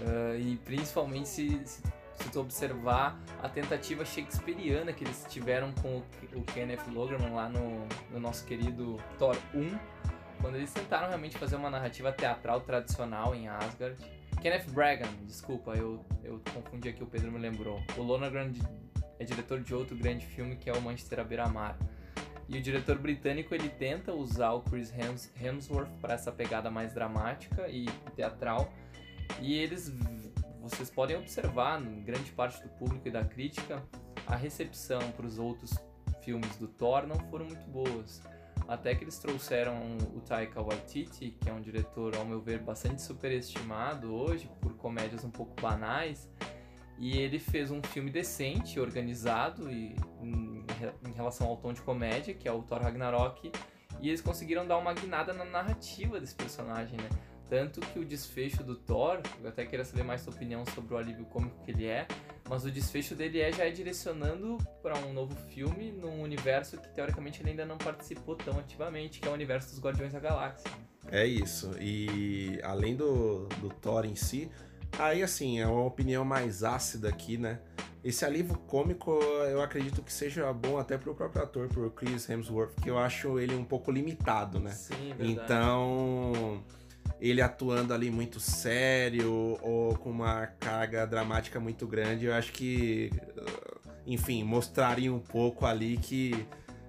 Uh, 0.00 0.38
e 0.38 0.56
principalmente 0.64 1.28
se, 1.28 1.60
se 1.66 1.82
se 2.22 2.30
tu 2.30 2.40
observar 2.40 3.18
a 3.42 3.48
tentativa 3.48 4.04
shakespeariana 4.04 4.92
que 4.92 5.04
eles 5.04 5.26
tiveram 5.28 5.72
com 5.72 5.98
o, 5.98 6.42
Kenneth 6.42 6.86
Lonergan 6.92 7.30
lá 7.30 7.48
no, 7.48 7.86
no 8.10 8.20
nosso 8.20 8.44
querido 8.44 8.96
Thor 9.18 9.36
1, 9.54 9.78
quando 10.40 10.56
eles 10.56 10.72
tentaram 10.72 11.08
realmente 11.08 11.36
fazer 11.38 11.56
uma 11.56 11.70
narrativa 11.70 12.12
teatral 12.12 12.60
tradicional 12.60 13.34
em 13.34 13.48
Asgard. 13.48 13.96
Kenneth 14.40 14.70
Bragan, 14.70 15.08
desculpa, 15.26 15.74
eu, 15.74 16.04
eu 16.24 16.40
confundi 16.54 16.88
aqui, 16.88 17.02
o 17.02 17.06
Pedro 17.06 17.30
me 17.30 17.38
lembrou. 17.38 17.82
O 17.96 18.02
Lonergan 18.02 18.52
é 19.18 19.24
diretor 19.24 19.60
de 19.60 19.74
outro 19.74 19.96
grande 19.96 20.24
filme 20.24 20.56
que 20.56 20.70
é 20.70 20.72
o 20.72 20.80
Manchester 20.80 21.20
à 21.20 21.24
beira-mar. 21.24 21.76
E 22.48 22.58
o 22.58 22.60
diretor 22.60 22.98
britânico 22.98 23.54
ele 23.54 23.68
tenta 23.68 24.12
usar 24.12 24.52
o 24.52 24.60
Chris 24.62 24.92
Hemsworth 25.40 25.90
para 26.00 26.14
essa 26.14 26.32
pegada 26.32 26.68
mais 26.70 26.92
dramática 26.92 27.68
e 27.68 27.86
teatral. 28.16 28.72
E 29.40 29.54
eles, 29.54 29.92
vocês 30.70 30.90
podem 30.90 31.16
observar, 31.16 31.80
grande 31.80 32.30
parte 32.32 32.62
do 32.62 32.68
público 32.70 33.08
e 33.08 33.10
da 33.10 33.24
crítica, 33.24 33.82
a 34.26 34.36
recepção 34.36 35.00
para 35.12 35.26
os 35.26 35.38
outros 35.38 35.74
filmes 36.22 36.56
do 36.56 36.68
Thor 36.68 37.06
não 37.06 37.16
foram 37.28 37.46
muito 37.46 37.66
boas. 37.66 38.22
Até 38.68 38.94
que 38.94 39.02
eles 39.02 39.18
trouxeram 39.18 39.98
o 40.14 40.20
Taika 40.20 40.62
Waititi, 40.62 41.32
que 41.40 41.50
é 41.50 41.52
um 41.52 41.60
diretor, 41.60 42.14
ao 42.16 42.24
meu 42.24 42.40
ver, 42.40 42.60
bastante 42.60 43.02
superestimado 43.02 44.14
hoje 44.14 44.48
por 44.60 44.74
comédias 44.76 45.24
um 45.24 45.30
pouco 45.30 45.60
banais. 45.60 46.30
E 46.96 47.18
ele 47.18 47.38
fez 47.38 47.70
um 47.70 47.82
filme 47.82 48.10
decente, 48.10 48.78
organizado 48.78 49.70
e 49.70 49.96
em, 50.22 50.64
em 51.08 51.12
relação 51.12 51.48
ao 51.48 51.56
tom 51.56 51.72
de 51.72 51.82
comédia, 51.82 52.32
que 52.32 52.46
é 52.46 52.52
o 52.52 52.62
Thor 52.62 52.80
Ragnarok. 52.80 53.50
E 54.00 54.08
eles 54.08 54.20
conseguiram 54.20 54.66
dar 54.66 54.78
uma 54.78 54.94
guinada 54.94 55.32
na 55.32 55.44
narrativa 55.44 56.20
desse 56.20 56.34
personagem, 56.34 56.96
né? 56.96 57.08
Tanto 57.50 57.80
que 57.80 57.98
o 57.98 58.04
desfecho 58.04 58.62
do 58.62 58.76
Thor, 58.76 59.20
eu 59.42 59.48
até 59.48 59.66
queria 59.66 59.84
saber 59.84 60.04
mais 60.04 60.20
sua 60.20 60.32
opinião 60.32 60.64
sobre 60.66 60.94
o 60.94 60.96
alívio 60.96 61.24
cômico 61.24 61.60
que 61.64 61.72
ele 61.72 61.84
é, 61.84 62.06
mas 62.48 62.64
o 62.64 62.70
desfecho 62.70 63.16
dele 63.16 63.40
é 63.40 63.50
já 63.50 63.66
é 63.66 63.72
direcionando 63.72 64.56
para 64.80 64.96
um 64.98 65.12
novo 65.12 65.34
filme 65.52 65.90
num 65.90 66.22
universo 66.22 66.78
que 66.78 66.88
teoricamente 66.90 67.42
ele 67.42 67.50
ainda 67.50 67.66
não 67.66 67.76
participou 67.76 68.36
tão 68.36 68.56
ativamente, 68.56 69.18
que 69.18 69.26
é 69.26 69.30
o 69.32 69.34
universo 69.34 69.70
dos 69.70 69.80
Guardiões 69.80 70.12
da 70.12 70.20
Galáxia. 70.20 70.70
É 71.10 71.26
isso. 71.26 71.72
E 71.80 72.60
além 72.62 72.94
do, 72.94 73.48
do 73.60 73.68
Thor 73.68 74.04
em 74.04 74.14
si, 74.14 74.48
aí 74.96 75.20
assim, 75.20 75.58
é 75.58 75.66
uma 75.66 75.84
opinião 75.84 76.24
mais 76.24 76.62
ácida 76.62 77.08
aqui, 77.08 77.36
né? 77.36 77.58
Esse 78.04 78.24
alívio 78.24 78.56
cômico 78.58 79.10
eu 79.50 79.60
acredito 79.60 80.02
que 80.02 80.12
seja 80.12 80.52
bom 80.52 80.78
até 80.78 80.96
pro 80.96 81.16
próprio 81.16 81.42
ator, 81.42 81.68
pro 81.68 81.90
Chris 81.90 82.30
Hemsworth, 82.30 82.80
que 82.80 82.88
eu 82.88 82.96
acho 82.96 83.40
ele 83.40 83.56
um 83.56 83.64
pouco 83.64 83.90
limitado, 83.90 84.60
né? 84.60 84.70
Sim, 84.70 85.14
verdade. 85.14 85.32
Então 85.32 86.62
ele 87.20 87.42
atuando 87.42 87.92
ali 87.92 88.10
muito 88.10 88.40
sério 88.40 89.58
ou 89.62 89.94
com 89.98 90.10
uma 90.10 90.46
carga 90.46 91.06
dramática 91.06 91.60
muito 91.60 91.86
grande, 91.86 92.24
eu 92.24 92.34
acho 92.34 92.52
que, 92.52 93.10
enfim, 94.06 94.42
mostraria 94.42 95.12
um 95.12 95.20
pouco 95.20 95.66
ali 95.66 95.98
que 95.98 96.46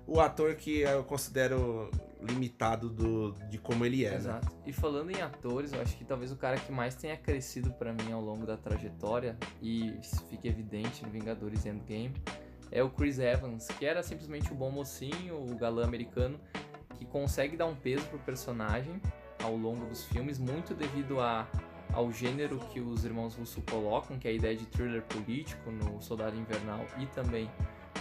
o 0.08 0.20
ator 0.20 0.56
que 0.56 0.80
eu 0.80 1.04
considero 1.04 1.91
limitado 2.22 2.89
do, 2.89 3.32
de 3.50 3.58
como 3.58 3.86
ele 3.86 4.06
é. 4.06 4.12
Né? 4.12 4.15
Exato. 4.15 4.54
Né? 4.54 4.62
E 4.67 4.74
falando 4.74 5.12
em 5.12 5.22
atores, 5.22 5.74
eu 5.74 5.82
acho 5.82 5.98
que 5.98 6.06
talvez 6.06 6.32
o 6.32 6.36
cara 6.36 6.58
que 6.58 6.72
mais 6.72 6.96
tenha 6.96 7.17
crescido 7.17 7.72
para 7.72 7.91
mim 7.91 8.12
ao 8.12 8.22
longo 8.22 8.46
da 8.46 8.56
trajetória, 8.56 9.38
e 9.62 9.98
isso 10.00 10.24
fica 10.30 10.48
evidente 10.48 11.04
no 11.04 11.10
Vingadores 11.10 11.65
Endgame, 11.65 12.13
é 12.72 12.82
o 12.82 12.89
Chris 12.89 13.20
Evans, 13.20 13.67
que 13.67 13.86
era 13.86 14.02
simplesmente 14.02 14.52
o 14.52 14.56
bom 14.56 14.72
mocinho, 14.72 15.36
o 15.36 15.56
galã 15.58 15.84
americano, 15.84 16.39
que 16.98 17.06
consegue 17.06 17.58
dar 17.58 17.65
um 17.65 17.76
peso 17.76 18.06
pro 18.06 18.20
personagem 18.20 19.02
ao 19.43 19.56
longo 19.56 19.86
dos 19.86 20.04
filmes, 20.06 20.38
muito 20.39 20.73
devido 20.73 21.19
a, 21.19 21.47
ao 21.93 22.12
gênero 22.12 22.60
que 22.71 22.80
os 22.80 23.04
irmãos 23.04 23.36
Russo 23.36 23.62
colocam, 23.69 24.17
que 24.17 24.27
é 24.27 24.32
a 24.32 24.34
ideia 24.34 24.56
de 24.56 24.65
thriller 24.65 25.01
político 25.04 25.71
no 25.71 26.01
Soldado 26.01 26.38
Invernal 26.38 26.86
e 26.99 27.06
também 27.08 27.49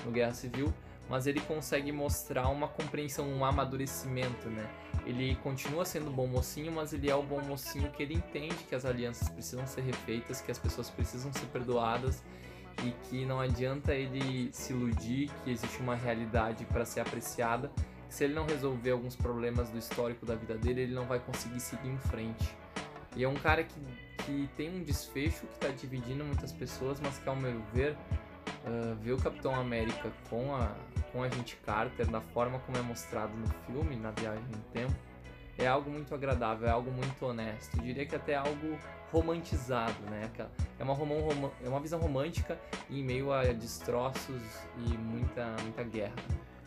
no 0.05 0.11
Guerra 0.11 0.33
Civil, 0.33 0.73
mas 1.09 1.27
ele 1.27 1.41
consegue 1.41 1.91
mostrar 1.91 2.49
uma 2.49 2.69
compreensão, 2.69 3.29
um 3.29 3.45
amadurecimento, 3.45 4.49
né? 4.49 4.71
Ele 5.05 5.35
continua 5.37 5.85
sendo 5.85 6.11
bom 6.11 6.27
mocinho, 6.27 6.71
mas 6.71 6.93
ele 6.93 7.11
é 7.11 7.15
o 7.15 7.23
bom 7.23 7.41
mocinho 7.43 7.91
que 7.91 8.03
ele 8.03 8.15
entende 8.15 8.55
que 8.69 8.75
as 8.75 8.85
alianças 8.85 9.29
precisam 9.29 9.67
ser 9.67 9.81
refeitas, 9.81 10.41
que 10.41 10.53
as 10.53 10.59
pessoas 10.59 10.89
precisam 10.89 11.33
ser 11.33 11.47
perdoadas 11.47 12.23
e 12.85 12.93
que 13.09 13.27
não 13.27 13.41
adianta 13.41 13.93
ele 13.93 14.51
se 14.53 14.73
iludir 14.73 15.31
que 15.43 15.51
existe 15.51 15.81
uma 15.81 15.97
realidade 15.97 16.65
para 16.67 16.85
ser 16.85 17.01
apreciada 17.01 17.71
se 18.11 18.25
ele 18.25 18.35
não 18.35 18.45
resolver 18.45 18.91
alguns 18.91 19.17
problemas 19.17 19.71
do 19.71 19.79
histórico 19.79 20.27
da 20.27 20.35
vida 20.35 20.57
dele, 20.57 20.83
ele 20.83 20.95
não 20.95 21.07
vai 21.07 21.21
conseguir 21.21 21.61
seguir 21.61 21.89
em 21.89 21.99
frente. 21.99 22.55
E 23.17 23.25
é 23.25 23.29
um 23.29 23.35
cara 23.35 23.65
que, 23.65 23.81
que 24.25 24.51
tem 24.57 24.69
um 24.69 24.83
desfecho 24.83 25.47
que 25.47 25.55
está 25.55 25.69
dividindo 25.69 26.25
muitas 26.25 26.53
pessoas, 26.53 27.01
mas 27.01 27.19
que, 27.19 27.29
ao 27.29 27.37
meu 27.37 27.61
ver, 27.73 27.97
uh, 28.67 28.95
ver 28.97 29.13
o 29.13 29.17
Capitão 29.17 29.55
América 29.55 30.13
com 30.29 30.55
a, 30.55 30.75
com 31.13 31.23
a 31.23 31.29
gente 31.29 31.57
Carter, 31.65 32.07
da 32.07 32.21
forma 32.21 32.59
como 32.61 32.77
é 32.77 32.83
mostrado 32.83 33.33
no 33.37 33.47
filme, 33.67 33.97
na 33.97 34.11
Viagem 34.11 34.45
no 34.45 34.59
Tempo, 34.73 34.95
é 35.57 35.67
algo 35.67 35.91
muito 35.91 36.15
agradável, 36.15 36.67
é 36.67 36.71
algo 36.71 36.91
muito 36.91 37.25
honesto. 37.25 37.77
Eu 37.77 37.83
diria 37.83 38.07
que 38.07 38.17
até 38.17 38.35
algo 38.35 38.79
romantizado, 39.13 40.01
né? 40.09 40.31
É 40.79 40.85
uma, 40.85 40.95
rom 40.95 41.51
é 41.63 41.69
uma 41.69 41.81
visão 41.81 42.01
romântica 42.01 42.59
em 42.89 43.05
meio 43.05 43.33
a 43.33 43.45
destroços 43.53 44.43
e 44.79 44.97
muita, 44.97 45.55
muita 45.63 45.83
guerra. 45.85 46.15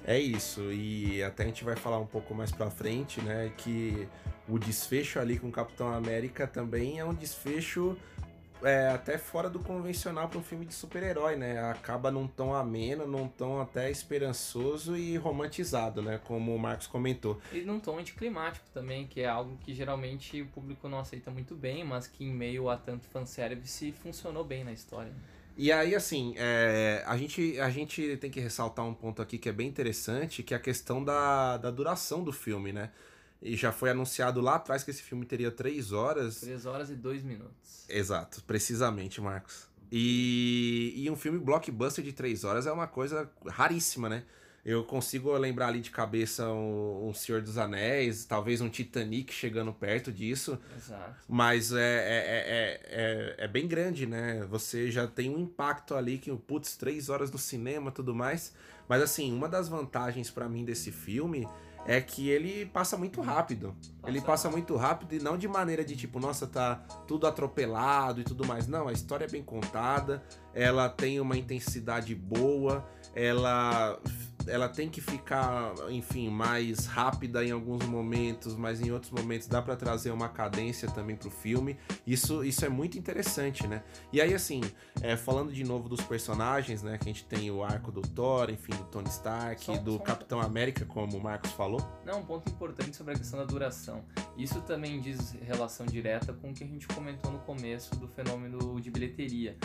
É 0.05 0.19
isso, 0.19 0.71
e 0.71 1.23
até 1.23 1.43
a 1.43 1.45
gente 1.45 1.63
vai 1.63 1.75
falar 1.75 1.99
um 1.99 2.05
pouco 2.05 2.35
mais 2.35 2.51
pra 2.51 2.69
frente, 2.69 3.21
né, 3.21 3.51
que 3.57 4.07
o 4.47 4.59
desfecho 4.59 5.19
ali 5.19 5.39
com 5.39 5.47
o 5.47 5.51
Capitão 5.51 5.93
América 5.93 6.45
também 6.45 6.99
é 6.99 7.05
um 7.05 7.13
desfecho 7.13 7.97
é, 8.63 8.89
até 8.89 9.17
fora 9.17 9.49
do 9.49 9.59
convencional 9.59 10.29
para 10.29 10.39
um 10.39 10.43
filme 10.43 10.65
de 10.65 10.73
super-herói, 10.73 11.35
né? 11.35 11.59
Acaba 11.69 12.09
num 12.09 12.27
tom 12.27 12.53
ameno, 12.53 13.05
num 13.05 13.27
tom 13.27 13.59
até 13.59 13.91
esperançoso 13.91 14.95
e 14.95 15.17
romantizado, 15.17 16.01
né? 16.01 16.19
Como 16.23 16.55
o 16.55 16.59
Marcos 16.59 16.87
comentou. 16.87 17.39
E 17.51 17.61
num 17.61 17.79
tom 17.79 17.99
anticlimático 17.99 18.65
também, 18.73 19.05
que 19.05 19.21
é 19.21 19.27
algo 19.27 19.57
que 19.57 19.73
geralmente 19.73 20.41
o 20.41 20.47
público 20.47 20.87
não 20.87 20.99
aceita 20.99 21.29
muito 21.29 21.55
bem, 21.55 21.83
mas 21.83 22.07
que 22.07 22.23
em 22.23 22.33
meio 22.33 22.69
a 22.69 22.77
tanto 22.77 23.07
fanservice 23.07 23.91
funcionou 23.91 24.43
bem 24.43 24.63
na 24.63 24.71
história. 24.71 25.13
E 25.55 25.71
aí, 25.71 25.93
assim, 25.93 26.33
é, 26.37 27.03
a, 27.05 27.15
gente, 27.15 27.59
a 27.59 27.69
gente 27.69 28.17
tem 28.17 28.31
que 28.31 28.39
ressaltar 28.39 28.85
um 28.85 28.93
ponto 28.93 29.21
aqui 29.21 29.37
que 29.37 29.47
é 29.47 29.51
bem 29.51 29.67
interessante, 29.67 30.41
que 30.41 30.53
é 30.53 30.57
a 30.57 30.59
questão 30.59 31.03
da, 31.03 31.57
da 31.57 31.69
duração 31.69 32.23
do 32.23 32.33
filme, 32.33 32.73
né? 32.73 32.91
E 33.41 33.55
já 33.55 33.71
foi 33.71 33.89
anunciado 33.89 34.41
lá 34.41 34.55
atrás 34.55 34.83
que 34.83 34.89
esse 34.89 35.03
filme 35.03 35.25
teria 35.25 35.51
três 35.51 35.91
horas. 35.91 36.39
Três 36.39 36.65
horas 36.65 36.89
e 36.89 36.95
dois 36.95 37.23
minutos. 37.23 37.85
Exato, 37.89 38.41
precisamente, 38.43 39.21
Marcos. 39.21 39.67
E, 39.91 40.93
e 40.95 41.11
um 41.11 41.15
filme 41.15 41.37
blockbuster 41.37 42.03
de 42.03 42.13
três 42.13 42.43
horas 42.43 42.65
é 42.65 42.71
uma 42.71 42.87
coisa 42.87 43.29
raríssima, 43.45 44.09
né? 44.09 44.23
Eu 44.65 44.83
consigo 44.85 45.31
lembrar 45.33 45.67
ali 45.67 45.81
de 45.81 45.91
cabeça 45.91 46.47
um, 46.47 47.09
um, 47.09 47.13
Senhor 47.13 47.41
dos 47.41 47.57
Anéis, 47.57 48.23
talvez 48.23 48.61
um 48.61 48.69
Titanic 48.69 49.33
chegando 49.33 49.73
perto 49.73 50.09
disso. 50.09 50.57
Exato. 50.77 51.15
Mas 51.27 51.73
é, 51.73 51.79
é, 51.79 51.81
é, 51.81 52.81
é, 53.39 53.45
é 53.45 53.47
bem 53.47 53.67
grande, 53.67 54.05
né? 54.05 54.45
Você 54.49 54.89
já 54.89 55.05
tem 55.05 55.29
um 55.29 55.37
impacto 55.37 55.95
ali 55.95 56.17
que, 56.17 56.33
putz, 56.33 56.77
três 56.77 57.09
horas 57.09 57.29
no 57.29 57.37
cinema 57.37 57.91
tudo 57.91 58.15
mais. 58.15 58.53
Mas 58.87 59.01
assim, 59.01 59.33
uma 59.33 59.49
das 59.49 59.67
vantagens 59.67 60.29
para 60.29 60.47
mim 60.47 60.63
desse 60.63 60.93
filme 60.93 61.45
é 61.85 61.99
que 61.99 62.29
ele 62.29 62.65
passa 62.67 62.97
muito 62.97 63.19
rápido. 63.21 63.75
Passa 64.01 64.09
ele 64.09 64.21
passa 64.21 64.49
muito 64.49 64.75
rápido 64.75 65.13
e 65.13 65.19
não 65.19 65.37
de 65.37 65.47
maneira 65.47 65.83
de 65.83 65.95
tipo, 65.95 66.19
nossa, 66.19 66.47
tá 66.47 66.75
tudo 67.07 67.27
atropelado 67.27 68.21
e 68.21 68.23
tudo 68.23 68.45
mais. 68.45 68.67
Não, 68.67 68.87
a 68.87 68.93
história 68.93 69.25
é 69.25 69.29
bem 69.29 69.43
contada, 69.43 70.23
ela 70.53 70.87
tem 70.87 71.19
uma 71.19 71.37
intensidade 71.37 72.15
boa, 72.15 72.87
ela 73.13 73.99
ela 74.47 74.69
tem 74.69 74.89
que 74.89 75.01
ficar, 75.01 75.73
enfim, 75.89 76.29
mais 76.29 76.85
rápida 76.85 77.43
em 77.43 77.51
alguns 77.51 77.85
momentos, 77.85 78.55
mas 78.55 78.81
em 78.81 78.91
outros 78.91 79.11
momentos 79.11 79.47
dá 79.47 79.61
para 79.61 79.75
trazer 79.75 80.11
uma 80.11 80.29
cadência 80.29 80.89
também 80.89 81.15
pro 81.15 81.29
filme. 81.29 81.77
Isso, 82.05 82.43
isso 82.43 82.65
é 82.65 82.69
muito 82.69 82.97
interessante, 82.97 83.67
né? 83.67 83.83
E 84.11 84.21
aí, 84.21 84.33
assim, 84.33 84.61
é, 85.01 85.15
falando 85.15 85.51
de 85.51 85.63
novo 85.63 85.89
dos 85.89 86.01
personagens, 86.01 86.83
né? 86.83 86.97
Que 86.97 87.09
a 87.09 87.13
gente 87.13 87.25
tem 87.25 87.49
o 87.51 87.63
arco 87.63 87.91
do 87.91 88.01
Thor, 88.01 88.49
enfim, 88.49 88.71
do 88.71 88.83
Tony 88.85 89.09
Stark, 89.09 89.63
só, 89.63 89.77
do 89.77 89.93
só 89.93 89.99
Capitão 89.99 90.41
América, 90.41 90.85
como 90.85 91.17
o 91.17 91.23
Marcos 91.23 91.51
falou. 91.51 91.81
Não, 92.05 92.19
um 92.19 92.25
ponto 92.25 92.49
importante 92.49 92.95
sobre 92.95 93.13
a 93.13 93.17
questão 93.17 93.39
da 93.39 93.45
duração. 93.45 94.03
Isso 94.37 94.61
também 94.61 94.99
diz 94.99 95.33
relação 95.41 95.85
direta 95.85 96.33
com 96.33 96.51
o 96.51 96.53
que 96.53 96.63
a 96.63 96.67
gente 96.67 96.87
comentou 96.87 97.31
no 97.31 97.39
começo 97.39 97.95
do 97.95 98.07
fenômeno 98.07 98.79
de 98.81 98.89
bilheteria 98.89 99.57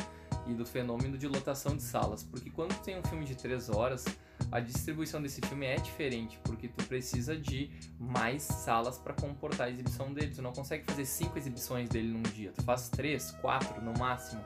e 0.49 0.55
do 0.55 0.64
fenômeno 0.64 1.18
de 1.18 1.28
lotação 1.28 1.76
de 1.76 1.82
salas. 1.82 2.22
Porque 2.22 2.51
quando 2.51 2.74
tem 2.82 2.99
um 2.99 3.03
filme 3.03 3.24
de 3.24 3.34
três 3.34 3.68
horas 3.68 4.05
a 4.51 4.61
distribuição 4.61 5.20
desse 5.20 5.40
filme 5.42 5.66
é 5.66 5.76
diferente, 5.76 6.38
porque 6.42 6.68
tu 6.68 6.84
precisa 6.86 7.36
de 7.36 7.70
mais 7.99 8.42
salas 8.42 8.96
para 8.96 9.12
comportar 9.12 9.66
a 9.66 9.70
exibição 9.70 10.12
dele. 10.12 10.32
Tu 10.34 10.40
não 10.40 10.53
consegue 10.53 10.84
fazer 10.84 11.05
cinco 11.05 11.36
exibições 11.36 11.88
dele 11.88 12.09
num 12.09 12.22
dia, 12.22 12.53
tu 12.53 12.62
faz 12.62 12.88
três, 12.88 13.30
quatro 13.42 13.82
no 13.82 13.92
máximo. 13.99 14.42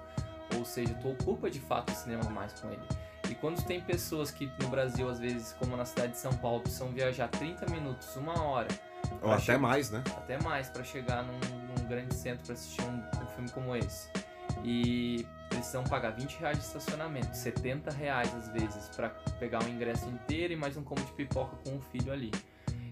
Ou 0.57 0.65
seja, 0.65 0.93
tu 0.95 1.11
ocupa 1.11 1.49
de 1.49 1.61
fato 1.61 1.93
o 1.93 1.95
cinema 1.95 2.29
mais 2.31 2.53
com 2.55 2.69
ele. 2.69 2.83
E 3.31 3.35
quando 3.35 3.65
tem 3.65 3.81
pessoas 3.81 4.31
que 4.31 4.51
no 4.61 4.69
Brasil, 4.69 5.09
às 5.09 5.19
vezes, 5.19 5.55
como 5.55 5.77
na 5.77 5.85
cidade 5.85 6.13
de 6.13 6.19
São 6.19 6.33
Paulo, 6.35 6.61
precisam 6.61 6.89
viajar 6.89 7.29
30 7.29 7.67
minutos, 7.71 8.15
uma 8.17 8.39
hora. 8.43 8.69
Ou 9.23 9.33
até 9.33 9.41
chegar, 9.41 9.59
mais, 9.59 9.91
né? 9.91 10.03
Até 10.17 10.39
mais, 10.43 10.69
para 10.69 10.85
chegar 10.85 11.23
num, 11.23 11.39
num, 11.39 11.89
grande 11.89 12.15
centro 12.15 12.45
para 12.45 12.55
assistir 12.55 12.83
um, 12.83 12.99
um 13.23 13.27
filme 13.29 13.51
como 13.51 13.75
esse. 13.77 14.09
E 14.65 15.27
precisam 15.53 15.85
pagar 15.85 16.11
20 16.11 16.35
reais 16.39 16.59
de 16.59 16.65
estacionamento, 16.65 17.37
70 17.37 17.91
reais 17.91 18.35
às 18.35 18.49
vezes 18.49 18.89
para 18.97 19.11
pegar 19.39 19.63
o 19.63 19.69
ingresso 19.69 20.09
inteiro 20.09 20.53
e 20.53 20.57
mais 20.57 20.77
um 20.77 20.83
combo 20.83 21.03
de 21.03 21.13
pipoca 21.13 21.57
com 21.65 21.77
o 21.77 21.81
filho 21.81 22.13
ali. 22.13 22.31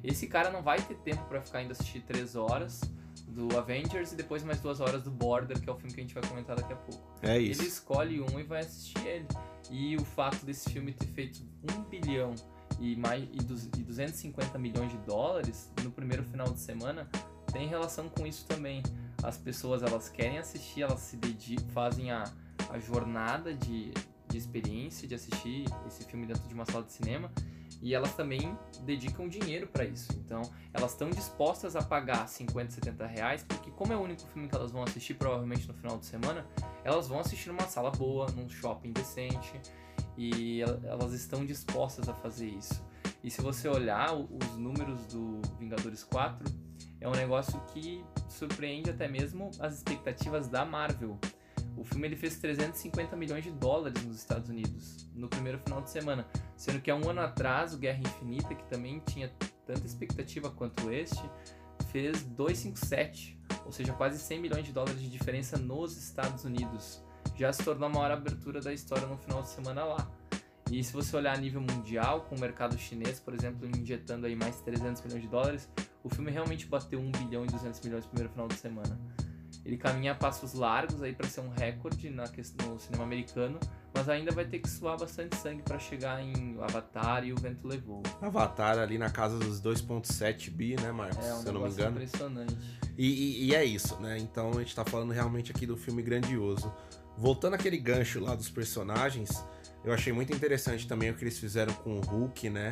Esse 0.04 0.26
cara 0.26 0.50
não 0.50 0.62
vai 0.62 0.80
ter 0.80 0.94
tempo 0.96 1.22
pra 1.24 1.40
ficar 1.40 1.62
indo 1.62 1.72
assistir 1.72 2.00
três 2.00 2.36
horas 2.36 2.80
do 3.28 3.56
Avengers 3.56 4.12
e 4.12 4.16
depois 4.16 4.42
mais 4.42 4.60
duas 4.60 4.80
horas 4.80 5.02
do 5.02 5.10
Border, 5.10 5.60
que 5.60 5.68
é 5.68 5.72
o 5.72 5.76
filme 5.76 5.92
que 5.92 6.00
a 6.00 6.02
gente 6.02 6.14
vai 6.14 6.22
comentar 6.26 6.56
daqui 6.56 6.72
a 6.72 6.76
pouco. 6.76 7.02
É 7.22 7.38
isso. 7.38 7.60
Ele 7.60 7.68
escolhe 7.68 8.20
um 8.20 8.40
e 8.40 8.42
vai 8.42 8.60
assistir 8.60 9.06
ele. 9.06 9.26
E 9.70 9.96
o 9.96 10.04
fato 10.04 10.44
desse 10.44 10.70
filme 10.70 10.92
ter 10.92 11.06
feito 11.06 11.40
um 11.70 11.82
bilhão 11.82 12.34
e, 12.80 12.96
mais, 12.96 13.22
e, 13.24 13.36
e 13.78 13.82
250 13.82 14.58
milhões 14.58 14.90
de 14.90 14.98
dólares 14.98 15.70
no 15.82 15.90
primeiro 15.90 16.24
final 16.24 16.48
de 16.48 16.60
semana 16.60 17.08
tem 17.52 17.68
relação 17.68 18.08
com 18.08 18.26
isso 18.26 18.46
também. 18.46 18.82
As 19.22 19.36
pessoas 19.36 19.82
elas 19.82 20.08
querem 20.08 20.38
assistir, 20.38 20.82
elas 20.82 21.00
se 21.00 21.16
dedicam, 21.16 21.68
fazem 21.70 22.10
a, 22.10 22.24
a 22.72 22.78
jornada 22.78 23.52
de, 23.54 23.92
de 24.28 24.36
experiência 24.36 25.06
de 25.08 25.14
assistir 25.14 25.64
esse 25.86 26.04
filme 26.04 26.26
dentro 26.26 26.46
de 26.48 26.54
uma 26.54 26.64
sala 26.64 26.84
de 26.84 26.92
cinema 26.92 27.30
e 27.82 27.94
elas 27.94 28.14
também 28.14 28.56
dedicam 28.84 29.26
dinheiro 29.26 29.66
para 29.66 29.84
isso. 29.84 30.12
Então, 30.12 30.42
elas 30.72 30.92
estão 30.92 31.08
dispostas 31.08 31.74
a 31.74 31.82
pagar 31.82 32.28
50, 32.28 32.72
70 32.72 33.06
reais, 33.06 33.42
porque 33.42 33.70
como 33.70 33.92
é 33.92 33.96
o 33.96 34.00
único 34.00 34.20
filme 34.28 34.48
que 34.48 34.54
elas 34.54 34.70
vão 34.70 34.82
assistir 34.82 35.14
provavelmente 35.14 35.66
no 35.66 35.72
final 35.74 35.96
de 35.98 36.04
semana, 36.04 36.46
elas 36.84 37.08
vão 37.08 37.20
assistir 37.20 37.48
numa 37.48 37.66
sala 37.66 37.90
boa, 37.90 38.26
num 38.32 38.48
shopping 38.50 38.92
decente, 38.92 39.58
e 40.16 40.60
el- 40.60 40.80
elas 40.84 41.12
estão 41.14 41.46
dispostas 41.46 42.06
a 42.08 42.12
fazer 42.14 42.48
isso. 42.48 42.84
E 43.24 43.30
se 43.30 43.40
você 43.40 43.66
olhar 43.68 44.14
os 44.14 44.56
números 44.58 45.06
do 45.06 45.40
Vingadores 45.58 46.04
4, 46.04 46.44
é 47.00 47.08
um 47.08 47.12
negócio 47.12 47.58
que 47.72 48.04
surpreende 48.28 48.90
até 48.90 49.08
mesmo 49.08 49.50
as 49.58 49.74
expectativas 49.74 50.48
da 50.48 50.64
Marvel. 50.66 51.18
O 51.80 51.84
filme 51.84 52.06
ele 52.06 52.14
fez 52.14 52.36
350 52.36 53.16
milhões 53.16 53.42
de 53.42 53.50
dólares 53.50 54.04
nos 54.04 54.18
Estados 54.18 54.50
Unidos 54.50 55.08
no 55.14 55.28
primeiro 55.28 55.58
final 55.60 55.80
de 55.80 55.88
semana, 55.88 56.26
sendo 56.54 56.78
que 56.78 56.90
há 56.90 56.94
um 56.94 57.08
ano 57.08 57.22
atrás 57.22 57.72
o 57.72 57.78
Guerra 57.78 58.00
Infinita, 58.00 58.54
que 58.54 58.64
também 58.64 59.00
tinha 59.06 59.32
tanta 59.64 59.86
expectativa 59.86 60.50
quanto 60.50 60.90
este, 60.90 61.22
fez 61.90 62.22
257, 62.22 63.40
ou 63.64 63.72
seja, 63.72 63.94
quase 63.94 64.18
100 64.18 64.40
milhões 64.42 64.66
de 64.66 64.72
dólares 64.74 65.00
de 65.00 65.08
diferença 65.08 65.56
nos 65.56 65.96
Estados 65.96 66.44
Unidos. 66.44 67.02
Já 67.34 67.50
se 67.50 67.64
tornou 67.64 67.88
a 67.88 67.90
maior 67.90 68.10
abertura 68.10 68.60
da 68.60 68.74
história 68.74 69.06
no 69.06 69.16
final 69.16 69.40
de 69.40 69.48
semana 69.48 69.82
lá. 69.82 70.10
E 70.70 70.84
se 70.84 70.92
você 70.92 71.16
olhar 71.16 71.34
a 71.34 71.40
nível 71.40 71.62
mundial, 71.62 72.26
com 72.28 72.36
o 72.36 72.40
mercado 72.40 72.76
chinês, 72.76 73.18
por 73.18 73.32
exemplo, 73.32 73.66
injetando 73.66 74.26
aí 74.26 74.36
mais 74.36 74.60
300 74.60 75.02
milhões 75.04 75.22
de 75.22 75.28
dólares, 75.28 75.66
o 76.04 76.10
filme 76.10 76.30
realmente 76.30 76.66
bateu 76.66 77.00
1 77.00 77.10
bilhão 77.12 77.42
e 77.42 77.46
200 77.46 77.80
milhões 77.80 78.04
no 78.04 78.10
primeiro 78.10 78.30
final 78.30 78.48
de 78.48 78.56
semana. 78.56 79.00
Ele 79.70 79.76
caminha 79.76 80.10
a 80.10 80.14
passos 80.16 80.52
largos 80.52 81.00
aí 81.00 81.12
para 81.12 81.28
ser 81.28 81.42
um 81.42 81.48
recorde 81.50 82.10
na 82.10 82.24
no 82.66 82.76
cinema 82.80 83.04
americano, 83.04 83.56
mas 83.94 84.08
ainda 84.08 84.32
vai 84.32 84.44
ter 84.44 84.58
que 84.58 84.68
suar 84.68 84.98
bastante 84.98 85.36
sangue 85.36 85.62
para 85.62 85.78
chegar 85.78 86.20
em 86.20 86.56
Avatar 86.60 87.24
e 87.24 87.32
O 87.32 87.36
Vento 87.36 87.68
Levou. 87.68 88.02
Avatar 88.20 88.80
ali 88.80 88.98
na 88.98 89.10
casa 89.10 89.38
dos 89.38 89.60
2.7 89.62 90.50
bi, 90.50 90.74
né, 90.74 90.90
Marcos? 90.90 91.24
É 91.24 91.34
um 91.34 91.36
Se 91.42 91.46
eu 91.46 91.52
não 91.52 91.60
me 91.62 91.70
engano. 91.70 91.90
impressionante. 92.02 92.56
E, 92.98 93.06
e- 93.06 93.44
e 93.46 93.54
é 93.54 93.64
isso, 93.64 93.94
né? 94.00 94.18
Então 94.18 94.50
a 94.50 94.58
gente 94.58 94.74
tá 94.74 94.84
falando 94.84 95.12
realmente 95.12 95.52
aqui 95.52 95.64
do 95.66 95.76
filme 95.76 96.02
grandioso. 96.02 96.74
Voltando 97.16 97.54
àquele 97.54 97.78
gancho 97.78 98.18
lá 98.18 98.34
dos 98.34 98.50
personagens, 98.50 99.30
eu 99.84 99.92
achei 99.92 100.12
muito 100.12 100.32
interessante 100.34 100.88
também 100.88 101.10
o 101.10 101.14
que 101.14 101.22
eles 101.22 101.38
fizeram 101.38 101.72
com 101.74 101.96
o 101.96 102.00
Hulk, 102.00 102.50
né? 102.50 102.70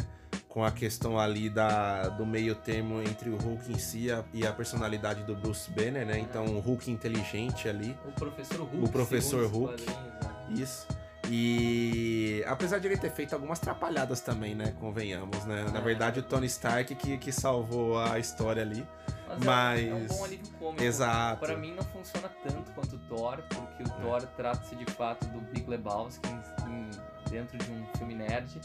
Com 0.48 0.64
a 0.64 0.70
questão 0.72 1.18
ali 1.18 1.50
da, 1.50 2.08
do 2.08 2.24
meio 2.24 2.54
termo 2.54 3.02
entre 3.02 3.28
o 3.28 3.36
Hulk 3.36 3.70
em 3.70 3.78
si 3.78 4.06
e 4.06 4.12
a, 4.12 4.24
e 4.32 4.46
a 4.46 4.52
personalidade 4.52 5.22
do 5.24 5.36
Bruce 5.36 5.70
Banner, 5.70 6.06
né? 6.06 6.18
Então 6.18 6.46
o 6.46 6.58
Hulk 6.58 6.90
inteligente 6.90 7.68
ali. 7.68 7.96
O 8.06 8.12
professor 8.12 8.60
Hulk. 8.60 8.76
O 8.84 8.88
professor 8.88 9.46
Hulk. 9.46 9.84
né? 9.86 9.96
Isso. 10.50 10.86
E 11.30 12.42
apesar 12.46 12.78
de 12.78 12.86
ele 12.88 12.96
ter 12.96 13.10
feito 13.10 13.34
algumas 13.34 13.58
trapalhadas 13.58 14.20
também, 14.22 14.54
né? 14.54 14.74
Convenhamos, 14.80 15.44
né? 15.44 15.64
Na 15.70 15.78
É. 15.78 15.82
verdade, 15.82 16.20
o 16.20 16.22
Tony 16.22 16.46
Stark 16.46 16.94
que, 16.94 17.18
que 17.18 17.30
salvou 17.30 17.98
a 18.00 18.18
história 18.18 18.62
ali. 18.62 18.84
Mas, 19.28 19.44
Mas- 19.44 19.80
É, 19.80 19.88
é 19.90 19.94
um 19.94 20.06
bom 20.06 20.24
alívio 20.24 20.52
cômico. 20.58 20.82
Exato. 20.82 21.40
Pra 21.44 21.56
mim 21.58 21.74
não 21.74 21.84
funciona 21.84 22.30
tanto 22.42 22.70
quanto 22.72 22.96
o 22.96 22.98
Thor, 23.00 23.42
porque 23.50 23.82
o 23.82 23.88
Thor 24.00 24.22
trata-se 24.36 24.74
de 24.74 24.86
fato 24.92 25.26
do 25.26 25.40
Big 25.52 25.68
Lebowski 25.68 26.26
em- 26.28 26.70
em- 26.72 26.90
dentro 27.30 27.58
de 27.58 27.70
um 27.70 27.84
filme 27.98 28.14
nerd. 28.14 28.58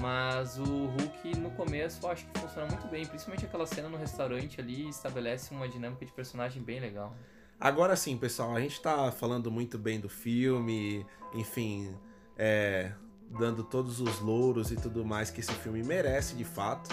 Mas 0.00 0.58
o 0.58 0.64
Hulk 0.64 1.38
no 1.38 1.50
começo 1.50 2.04
eu 2.04 2.10
acho 2.10 2.26
que 2.26 2.40
funciona 2.40 2.66
muito 2.66 2.86
bem, 2.88 3.06
principalmente 3.06 3.44
aquela 3.44 3.66
cena 3.66 3.88
no 3.88 3.96
restaurante 3.96 4.60
ali 4.60 4.88
estabelece 4.88 5.54
uma 5.54 5.68
dinâmica 5.68 6.04
de 6.04 6.12
personagem 6.12 6.62
bem 6.62 6.80
legal. 6.80 7.14
Agora 7.60 7.94
sim, 7.96 8.16
pessoal, 8.16 8.54
a 8.54 8.60
gente 8.60 8.80
tá 8.80 9.12
falando 9.12 9.50
muito 9.50 9.78
bem 9.78 10.00
do 10.00 10.08
filme, 10.08 11.06
enfim, 11.32 11.94
é, 12.36 12.92
dando 13.38 13.62
todos 13.62 14.00
os 14.00 14.20
louros 14.20 14.70
e 14.70 14.76
tudo 14.76 15.04
mais 15.04 15.30
que 15.30 15.40
esse 15.40 15.52
filme 15.52 15.82
merece 15.82 16.34
de 16.34 16.44
fato. 16.44 16.90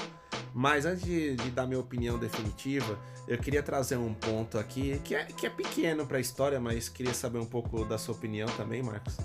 Mas 0.54 0.86
antes 0.86 1.04
de, 1.04 1.36
de 1.36 1.50
dar 1.52 1.66
minha 1.66 1.80
opinião 1.80 2.20
definitiva, 2.20 3.00
eu 3.28 3.38
queria 3.38 3.64
trazer 3.64 3.98
um 3.98 4.14
ponto 4.14 4.58
aqui 4.58 5.00
que 5.04 5.16
é, 5.16 5.26
que 5.26 5.46
é 5.48 5.50
pequeno 5.50 6.06
pra 6.06 6.20
história, 6.20 6.60
mas 6.60 6.90
queria 6.90 7.14
saber 7.14 7.40
um 7.40 7.46
pouco 7.46 7.86
da 7.86 7.98
sua 7.98 8.14
opinião 8.14 8.48
também, 8.58 8.84
Marcos. 8.84 9.18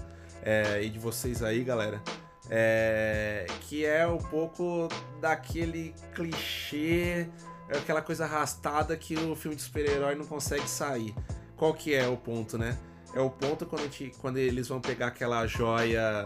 É, 0.43 0.83
e 0.83 0.89
de 0.89 0.99
vocês 0.99 1.43
aí, 1.43 1.65
galera. 1.65 2.01
É, 2.49 3.47
que 3.63 3.85
é 3.85 4.07
um 4.07 4.19
pouco 4.19 4.89
daquele 5.21 5.95
clichê, 6.15 7.29
aquela 7.69 8.01
coisa 8.01 8.25
arrastada 8.25 8.97
que 8.97 9.17
o 9.17 9.35
filme 9.35 9.57
de 9.57 9.63
super-herói 9.63 10.15
não 10.15 10.25
consegue 10.25 10.69
sair. 10.69 11.15
Qual 11.57 11.75
que 11.75 11.95
é 11.95 12.07
o 12.07 12.17
ponto, 12.17 12.57
né? 12.57 12.79
É 13.15 13.21
o 13.21 13.31
ponto 13.31 13.67
quando, 13.67 13.83
gente, 13.83 14.13
quando 14.19 14.37
eles 14.37 14.69
vão 14.69 14.81
pegar 14.81 15.09
aquela 15.09 15.47
joia 15.47 16.23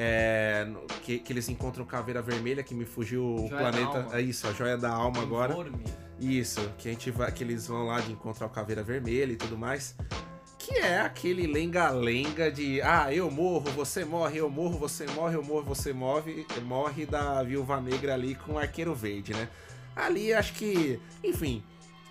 é, 0.00 0.64
que, 1.02 1.18
que 1.18 1.32
eles 1.32 1.48
encontram 1.48 1.84
Caveira 1.84 2.22
Vermelha, 2.22 2.62
que 2.62 2.72
me 2.72 2.84
fugiu 2.84 3.24
o 3.24 3.48
Joia 3.48 3.58
planeta. 3.58 4.06
É 4.16 4.20
isso, 4.20 4.46
a 4.46 4.52
joia 4.52 4.78
da 4.78 4.90
alma 4.90 5.20
agora. 5.20 5.52
Vorme. 5.52 5.84
Isso, 6.20 6.60
que 6.78 6.88
a 6.88 6.92
gente 6.92 7.10
vai, 7.10 7.32
que 7.32 7.42
eles 7.42 7.66
vão 7.66 7.84
lá 7.86 8.00
de 8.00 8.12
encontrar 8.12 8.46
o 8.46 8.50
Caveira 8.50 8.82
Vermelha 8.82 9.32
e 9.32 9.36
tudo 9.36 9.58
mais. 9.58 9.96
Que 10.68 10.80
é 10.80 11.00
aquele 11.00 11.46
lenga-lenga 11.46 12.50
de 12.50 12.82
ah, 12.82 13.10
eu 13.10 13.30
morro, 13.30 13.70
você 13.70 14.04
morre, 14.04 14.36
eu 14.36 14.50
morro, 14.50 14.78
você 14.78 15.06
morre, 15.06 15.34
eu 15.34 15.42
morro, 15.42 15.64
você 15.64 15.94
morre, 15.94 16.46
morre 16.62 17.06
da 17.06 17.42
viúva 17.42 17.80
negra 17.80 18.12
ali 18.12 18.34
com 18.34 18.52
o 18.52 18.58
arqueiro 18.58 18.94
verde, 18.94 19.32
né? 19.32 19.48
Ali 19.96 20.34
acho 20.34 20.52
que, 20.52 21.00
enfim, 21.24 21.64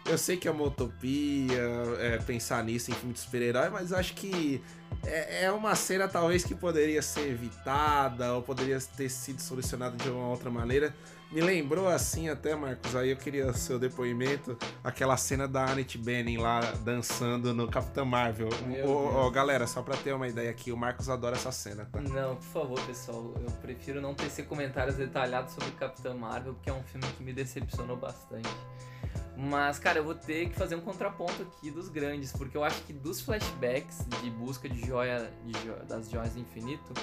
eu 0.08 0.18
sei 0.18 0.38
que 0.38 0.48
é 0.48 0.52
uma 0.52 0.64
utopia 0.64 1.62
é, 2.00 2.18
pensar 2.18 2.64
nisso 2.64 2.90
em 2.90 2.96
filme 2.96 3.14
de 3.14 3.20
super-herói, 3.20 3.70
mas 3.70 3.94
acho 3.94 4.16
que 4.16 4.60
é, 5.06 5.44
é 5.44 5.52
uma 5.52 5.76
cena 5.76 6.08
talvez 6.08 6.44
que 6.44 6.56
poderia 6.56 7.04
ser 7.04 7.30
evitada 7.30 8.34
ou 8.34 8.42
poderia 8.42 8.80
ter 8.80 9.10
sido 9.10 9.40
solucionada 9.40 9.96
de 9.98 10.10
uma 10.10 10.30
outra 10.30 10.50
maneira. 10.50 10.96
Me 11.30 11.42
lembrou 11.42 11.90
assim 11.90 12.30
até, 12.30 12.56
Marcos, 12.56 12.96
aí 12.96 13.10
eu 13.12 13.18
queria 13.18 13.52
seu 13.52 13.78
depoimento, 13.78 14.58
aquela 14.82 15.18
cena 15.18 15.46
da 15.46 15.66
Annette 15.66 15.98
Bening 15.98 16.38
lá 16.38 16.62
dançando 16.86 17.54
no 17.54 17.68
Capitão 17.68 18.06
Marvel. 18.06 18.48
Ô, 18.86 19.30
galera, 19.30 19.68
só 19.68 19.82
pra 19.82 19.98
ter 19.98 20.14
uma 20.14 20.26
ideia 20.28 20.50
aqui, 20.50 20.72
o 20.72 20.78
Marcos 20.78 21.10
adora 21.10 21.36
essa 21.36 21.52
cena, 21.52 21.86
tá? 21.92 22.00
Não, 22.00 22.38
por 22.38 22.44
favor, 22.44 22.82
pessoal, 22.86 23.34
eu 23.44 23.52
prefiro 23.62 24.00
não 24.00 24.14
tecer 24.16 24.46
comentários 24.46 24.96
detalhados 24.96 25.54
sobre 25.54 25.72
Capitão 25.72 26.18
Marvel, 26.18 26.54
porque 26.54 26.70
é 26.70 26.74
um 26.74 26.84
filme 26.84 27.06
que 27.18 27.24
me 27.24 27.34
decepcionou 27.34 27.98
bastante. 27.98 28.48
Mas, 29.36 29.78
cara, 29.78 30.00
eu 30.00 30.06
vou 30.06 30.16
ter 30.16 30.48
que 30.50 30.56
fazer 30.56 30.76
um 30.76 30.82
contraponto 30.82 31.42
aqui 31.44 31.70
dos 31.70 31.90
grandes, 31.90 32.32
porque 32.32 32.56
eu 32.56 32.64
acho 32.64 32.82
que 32.84 32.94
dos 32.94 33.20
flashbacks 33.20 34.06
de 34.24 34.30
busca 34.32 34.68
de 34.70 34.80
joia 34.88 35.30
de 35.46 35.52
jo- 35.60 35.86
das 35.88 36.10
joias 36.10 36.34
do 36.34 36.40
infinito, 36.40 36.94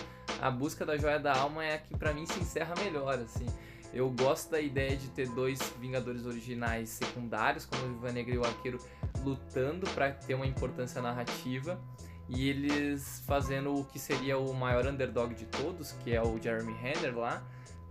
a 0.40 0.50
busca 0.50 0.84
da 0.86 0.96
joia 0.96 1.18
da 1.20 1.36
alma 1.36 1.62
é 1.64 1.74
a 1.74 1.78
que 1.78 1.96
pra 1.96 2.12
mim 2.14 2.24
se 2.26 2.40
encerra 2.40 2.74
melhor, 2.82 3.18
assim. 3.18 3.46
Eu 3.94 4.10
gosto 4.10 4.50
da 4.50 4.60
ideia 4.60 4.96
de 4.96 5.08
ter 5.08 5.28
dois 5.28 5.60
Vingadores 5.80 6.26
originais 6.26 6.88
secundários, 6.88 7.64
como 7.64 7.84
o 7.84 7.88
Viva 7.90 8.10
Negra 8.10 8.34
e 8.34 8.38
o 8.38 8.44
Arqueiro, 8.44 8.78
lutando 9.24 9.88
pra 9.90 10.10
ter 10.10 10.34
uma 10.34 10.46
importância 10.46 11.00
narrativa 11.00 11.80
e 12.28 12.48
eles 12.48 13.22
fazendo 13.26 13.72
o 13.72 13.84
que 13.84 13.98
seria 13.98 14.36
o 14.36 14.52
maior 14.52 14.86
underdog 14.86 15.34
de 15.34 15.46
todos, 15.46 15.92
que 15.92 16.12
é 16.12 16.20
o 16.20 16.40
Jeremy 16.40 16.72
Renner 16.72 17.16
lá, 17.16 17.42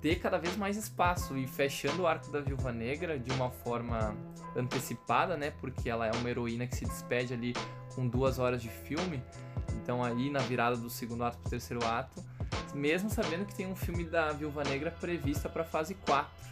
ter 0.02 0.20
cada 0.20 0.38
vez 0.38 0.58
mais 0.58 0.76
espaço 0.76 1.38
e 1.38 1.48
fechando 1.48 2.02
o 2.02 2.08
arco 2.08 2.30
da 2.30 2.42
Viúva 2.42 2.74
Negra 2.74 3.18
de 3.18 3.32
uma 3.32 3.50
forma 3.50 4.14
antecipada, 4.56 5.38
né? 5.38 5.52
Porque 5.62 5.90
ela 5.90 6.06
é 6.06 6.12
uma 6.12 6.30
heroína 6.30 6.68
que 6.68 6.76
se 6.76 6.84
despede 6.84 7.34
ali 7.34 7.54
com 7.96 8.06
duas 8.08 8.40
horas 8.40 8.62
de 8.62 8.68
filme. 8.68 9.24
Então 9.82 10.04
aí 10.04 10.30
na 10.30 10.40
virada 10.40 10.76
do 10.76 10.90
segundo 10.90 11.24
ato 11.24 11.38
pro 11.38 11.50
terceiro 11.50 11.86
ato, 11.86 12.22
mesmo 12.74 13.10
sabendo 13.10 13.46
que 13.46 13.56
tem 13.56 13.68
um 13.68 13.76
filme 13.76 14.04
da 14.04 14.32
Viúva 14.32 14.64
Negra 14.64 14.92
prevista 14.92 15.48
para 15.50 15.64
fase 15.64 15.94
4. 15.96 16.44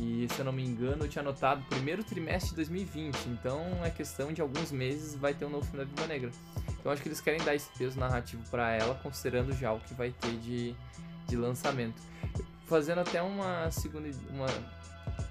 E 0.00 0.26
se 0.32 0.40
eu 0.40 0.44
não 0.44 0.52
me 0.52 0.64
engano, 0.64 1.04
eu 1.04 1.08
tinha 1.08 1.22
anotado 1.22 1.62
primeiro 1.68 2.02
trimestre 2.02 2.50
de 2.50 2.56
2020. 2.56 3.28
Então 3.28 3.62
é 3.84 3.90
questão 3.90 4.32
de 4.32 4.40
alguns 4.40 4.72
meses 4.72 5.14
vai 5.14 5.34
ter 5.34 5.44
um 5.44 5.50
novo 5.50 5.64
filme 5.64 5.78
da 5.78 5.84
Viúva 5.84 6.06
Negra. 6.06 6.30
Então 6.78 6.90
acho 6.90 7.00
que 7.00 7.08
eles 7.08 7.20
querem 7.20 7.42
dar 7.44 7.54
esse 7.54 7.68
peso 7.78 7.98
narrativo 7.98 8.42
para 8.50 8.72
ela, 8.72 8.94
considerando 8.96 9.52
já 9.54 9.72
o 9.72 9.80
que 9.80 9.94
vai 9.94 10.10
ter 10.10 10.36
de, 10.38 10.74
de 11.26 11.36
lançamento. 11.36 12.00
Fazendo 12.66 13.00
até 13.00 13.22
uma 13.22 13.70
segunda. 13.70 14.08
Uma, 14.30 14.46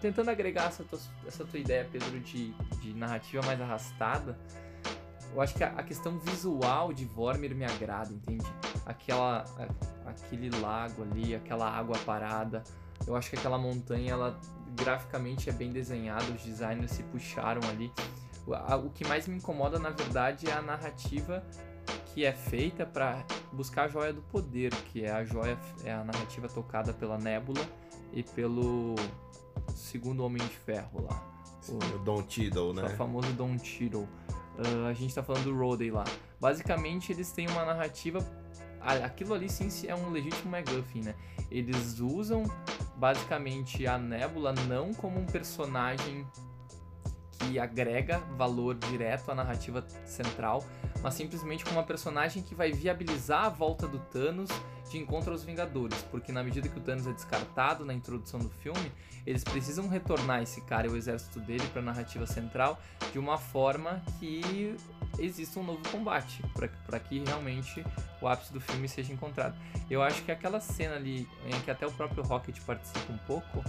tentando 0.01 0.30
agregar 0.30 0.68
essa 0.68 0.84
tua, 0.84 0.99
essa 1.28 1.43
tua 1.43 1.60
ideia, 1.60 1.88
Pedro, 1.91 2.20
de, 2.20 2.51
de 2.82 2.93
narrativa 2.93 3.45
mais 3.45 3.60
arrastada. 3.60 4.38
Eu 5.34 5.42
acho 5.42 5.56
que 5.56 5.64
a, 5.64 5.70
a 5.70 5.84
questão 5.84 6.18
visual 6.20 6.94
de 6.94 7.06
Vormir 7.06 7.56
me 7.56 7.66
agrada, 7.66 8.12
entende? 8.14 8.46
Aquela, 8.86 9.46
a- 9.58 10.10
aquele 10.10 10.50
lago 10.60 11.04
ali, 11.04 11.34
aquela 11.36 11.70
água 11.70 11.98
parada. 12.06 12.64
Eu 13.08 13.16
acho 13.16 13.30
que 13.30 13.36
aquela 13.36 13.58
montanha 13.58 14.12
ela 14.14 14.40
graficamente 14.76 15.50
é 15.50 15.54
bem 15.54 15.72
desenhado, 15.72 16.32
os 16.34 16.44
designers 16.44 16.92
se 16.92 17.04
puxaram 17.04 17.62
ali. 17.70 17.92
O, 18.46 18.54
a, 18.54 18.76
o 18.76 18.90
que 18.90 19.06
mais 19.08 19.28
me 19.28 19.36
incomoda, 19.38 19.80
na 19.80 19.90
verdade, 19.90 20.50
é 20.50 20.54
a 20.54 20.62
narrativa 20.62 21.44
que 22.14 22.24
é 22.26 22.32
feita 22.32 22.86
para 22.86 23.24
buscar 23.52 23.86
a 23.86 23.88
joia 23.88 24.14
do 24.14 24.22
poder, 24.22 24.72
que 24.92 25.04
é 25.04 25.12
a 25.12 25.24
joia, 25.24 25.58
é 25.84 25.92
a 25.92 26.04
narrativa 26.04 26.48
tocada 26.48 26.94
pela 26.94 27.18
Nebula 27.18 27.66
e 28.12 28.22
pelo 28.22 28.94
segundo 29.76 30.24
Homem 30.24 30.42
de 30.48 30.56
Ferro 30.56 31.08
lá. 31.10 31.24
Sim, 31.62 31.78
o, 31.96 32.00
Don 32.00 32.22
Tiddle, 32.24 32.74
né? 32.74 32.84
O 32.84 32.90
famoso 32.92 33.32
Don 33.34 33.58
Tiddle. 33.58 34.08
Uh, 34.58 34.88
a 34.88 34.93
gente 34.93 35.14
tá 35.14 35.24
falando 35.24 35.45
do 35.45 35.58
Rodney 35.58 35.91
lá. 35.91 36.04
Basicamente, 36.39 37.12
eles 37.12 37.32
têm 37.32 37.47
uma 37.47 37.66
narrativa. 37.66 38.20
Aquilo 38.80 39.34
ali 39.34 39.49
sim 39.49 39.70
é 39.88 39.95
um 39.95 40.10
legítimo 40.10 40.51
MacGuffin, 40.51 41.01
né? 41.01 41.16
Eles 41.49 41.99
usam 41.99 42.43
basicamente 42.97 43.88
a 43.88 43.97
Nebula 43.97 44.54
não 44.68 44.93
como 44.93 45.20
um 45.20 45.26
personagem 45.26 46.28
que 47.44 47.60
agrega 47.60 48.20
valor 48.38 48.76
direto 48.76 49.32
à 49.32 49.36
narrativa 49.36 49.86
central, 50.06 50.64
mas 51.02 51.14
simplesmente 51.14 51.64
como 51.64 51.78
uma 51.78 51.86
personagem 51.86 52.41
que 52.41 52.56
vai 52.56 52.72
viabilizar 52.72 53.46
a 53.46 53.50
volta 53.50 53.88
do 53.88 54.00
Thanos 54.00 54.50
de 54.89 54.98
encontro 54.98 55.32
aos 55.32 55.44
Vingadores, 55.44 56.02
porque 56.12 56.32
na 56.32 56.44
medida 56.44 56.70
que 56.70 56.78
o 56.78 56.82
Thanos 56.82 57.08
é 57.08 57.14
descartado 57.14 57.84
na 57.86 57.94
introdução 57.94 58.39
do 58.39 58.50
filme, 58.50 58.91
eles 59.26 59.44
precisam 59.44 59.88
retornar 59.88 60.41
esse 60.41 60.62
cara 60.62 60.88
e 60.88 60.89
o 60.89 60.98
exército 60.98 61.39
dele 61.39 61.66
para 61.72 61.82
a 61.82 61.86
narrativa 61.86 62.28
central 62.28 62.80
de 63.12 63.20
uma 63.20 63.38
forma 63.38 64.02
que 64.20 64.76
exista 65.18 65.60
um 65.60 65.64
novo 65.64 65.82
combate, 65.89 66.44
para 66.86 67.00
que 67.00 67.24
realmente 67.24 67.84
o 68.22 68.28
ápice 68.28 68.52
do 68.52 68.60
filme 68.60 68.88
seja 68.88 69.14
encontrado. 69.14 69.56
Eu 69.89 70.02
acho 70.02 70.24
que 70.24 70.32
aquela 70.32 70.60
cena 70.60 70.96
ali, 70.96 71.28
em 71.46 71.60
que 71.62 71.72
até 71.72 71.86
o 71.86 71.91
próprio 71.91 72.24
Rocket 72.24 72.60
participa 72.62 73.12
um 73.12 73.18
pouco, 73.20 73.64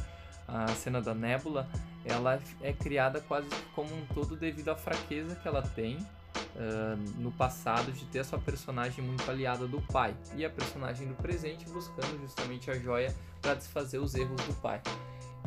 a 0.46 0.68
cena 0.68 1.00
da 1.00 1.14
Nebula, 1.14 1.68
ela 2.04 2.40
é 2.60 2.72
criada 2.72 3.20
quase 3.20 3.48
como 3.74 3.94
um 3.94 4.06
todo 4.14 4.36
devido 4.36 4.68
à 4.68 4.76
fraqueza 4.76 5.34
que 5.36 5.48
ela 5.48 5.62
tem 5.62 5.96
uh, 5.96 6.96
no 7.16 7.32
passado 7.32 7.90
de 7.92 8.04
ter 8.06 8.20
a 8.20 8.24
sua 8.24 8.38
personagem 8.38 9.04
muito 9.04 9.28
aliada 9.30 9.66
do 9.66 9.80
pai 9.80 10.14
e 10.36 10.44
a 10.44 10.50
personagem 10.50 11.08
do 11.08 11.14
presente 11.14 11.64
buscando 11.70 12.20
justamente 12.20 12.70
a 12.70 12.78
joia 12.78 13.14
para 13.40 13.54
desfazer 13.54 13.98
os 13.98 14.14
erros 14.14 14.40
do 14.42 14.54
pai. 14.60 14.80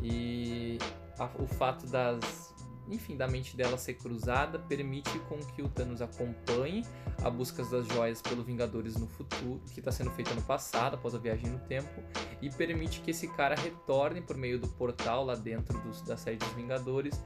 E 0.01 0.77
a, 1.17 1.25
o 1.39 1.47
fato 1.47 1.85
das 1.87 2.53
enfim, 2.89 3.15
da 3.15 3.27
mente 3.27 3.55
dela 3.55 3.77
ser 3.77 3.95
cruzada, 3.95 4.59
permite 4.59 5.17
com 5.27 5.37
que 5.37 5.61
o 5.61 5.69
Thanos 5.69 6.01
acompanhe 6.01 6.85
a 7.23 7.29
busca 7.29 7.63
das 7.65 7.87
joias 7.87 8.21
pelo 8.21 8.43
Vingadores 8.43 8.95
no 8.95 9.07
futuro, 9.07 9.61
que 9.73 9.79
está 9.79 9.91
sendo 9.91 10.11
feita 10.11 10.33
no 10.33 10.41
passado, 10.41 10.95
após 10.95 11.13
a 11.13 11.17
viagem 11.17 11.49
no 11.49 11.59
tempo, 11.59 12.01
e 12.41 12.49
permite 12.49 13.01
que 13.01 13.11
esse 13.11 13.27
cara 13.27 13.55
retorne 13.55 14.21
por 14.21 14.37
meio 14.37 14.59
do 14.59 14.67
portal 14.67 15.25
lá 15.25 15.35
dentro 15.35 15.77
dos, 15.81 16.01
da 16.01 16.15
série 16.15 16.37
dos 16.37 16.51
Vingadores 16.53 17.21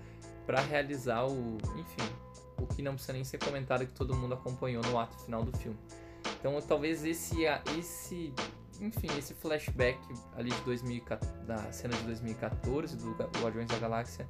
para 0.45 0.62
realizar 0.62 1.26
o, 1.26 1.57
enfim, 1.78 2.14
o 2.59 2.66
que 2.66 2.82
não 2.82 2.93
precisa 2.93 3.14
nem 3.14 3.24
ser 3.24 3.38
comentado 3.38 3.86
que 3.86 3.93
todo 3.93 4.16
mundo 4.16 4.34
acompanhou 4.34 4.84
no 4.84 4.97
ato 4.97 5.18
final 5.24 5.43
do 5.43 5.55
filme. 5.57 5.78
Então, 6.39 6.59
talvez 6.62 7.03
esse 7.05 7.45
esse 7.78 8.34
enfim, 8.80 9.07
esse 9.16 9.36
flashback 9.36 9.99
ali 10.36 10.49
de 10.49 10.62
2014, 10.62 11.34
da 11.45 11.72
cena 11.72 11.95
de 11.95 12.03
2014 12.03 12.97
do 12.97 13.12
Guardiões 13.39 13.68
da 13.68 13.78
Galáxia 13.78 14.28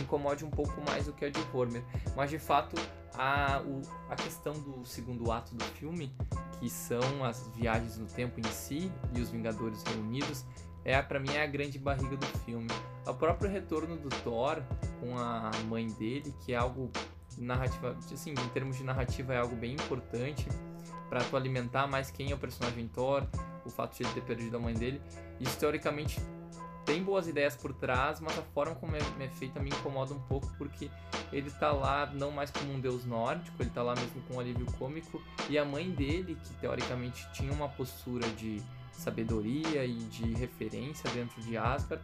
incomode 0.00 0.44
um 0.44 0.50
pouco 0.50 0.80
mais 0.88 1.06
do 1.06 1.12
que 1.12 1.24
a 1.24 1.30
de 1.30 1.40
Homer. 1.52 1.82
Mas 2.16 2.30
de 2.30 2.38
fato, 2.38 2.76
a, 3.14 3.62
o, 3.64 3.82
a 4.10 4.16
questão 4.16 4.52
do 4.52 4.84
segundo 4.84 5.30
ato 5.32 5.54
do 5.54 5.64
filme, 5.64 6.14
que 6.58 6.68
são 6.68 7.24
as 7.24 7.48
viagens 7.54 7.98
no 7.98 8.06
tempo 8.06 8.40
em 8.40 8.44
si 8.44 8.92
e 9.14 9.20
os 9.20 9.30
Vingadores 9.30 9.82
reunidos, 9.84 10.44
é 10.84 11.00
para 11.02 11.20
mim 11.20 11.30
é 11.32 11.42
a 11.42 11.46
grande 11.46 11.78
barriga 11.78 12.16
do 12.16 12.26
filme. 12.44 12.68
O 13.06 13.14
próprio 13.14 13.50
retorno 13.50 13.96
do 13.96 14.08
Thor 14.08 14.62
com 15.00 15.18
a 15.18 15.50
mãe 15.68 15.86
dele, 15.86 16.34
que 16.40 16.52
é 16.52 16.56
algo 16.56 16.90
narrativa, 17.36 17.96
assim, 18.12 18.30
em 18.30 18.48
termos 18.48 18.76
de 18.76 18.84
narrativa 18.84 19.34
é 19.34 19.38
algo 19.38 19.54
bem 19.54 19.74
importante 19.74 20.46
para 21.08 21.22
tu 21.24 21.36
alimentar 21.36 21.86
mais 21.86 22.10
quem 22.10 22.30
é 22.30 22.34
o 22.34 22.38
personagem 22.38 22.88
Thor, 22.88 23.26
o 23.64 23.70
fato 23.70 23.96
de 23.96 24.02
ele 24.02 24.12
ter 24.12 24.22
perdido 24.22 24.56
a 24.56 24.60
mãe 24.60 24.74
dele. 24.74 25.00
Isso 25.40 25.58
teoricamente 25.58 26.20
tem 26.88 27.02
boas 27.02 27.28
ideias 27.28 27.54
por 27.54 27.74
trás, 27.74 28.18
mas 28.18 28.38
a 28.38 28.42
forma 28.42 28.74
como 28.74 28.96
é, 28.96 29.00
é 29.20 29.28
feita 29.28 29.60
me 29.60 29.68
incomoda 29.68 30.14
um 30.14 30.20
pouco 30.20 30.50
porque 30.56 30.90
ele 31.30 31.50
tá 31.50 31.70
lá 31.70 32.06
não 32.06 32.30
mais 32.30 32.50
como 32.50 32.72
um 32.72 32.80
deus 32.80 33.04
nórdico, 33.04 33.62
ele 33.62 33.68
tá 33.68 33.82
lá 33.82 33.94
mesmo 33.94 34.22
com 34.22 34.36
um 34.36 34.40
alívio 34.40 34.64
cômico 34.78 35.22
e 35.50 35.58
a 35.58 35.66
mãe 35.66 35.90
dele, 35.90 36.38
que 36.42 36.54
teoricamente 36.54 37.30
tinha 37.34 37.52
uma 37.52 37.68
postura 37.68 38.26
de 38.30 38.62
sabedoria 38.90 39.84
e 39.84 39.96
de 39.96 40.32
referência 40.32 41.10
dentro 41.10 41.42
de 41.42 41.58
Asgard, 41.58 42.02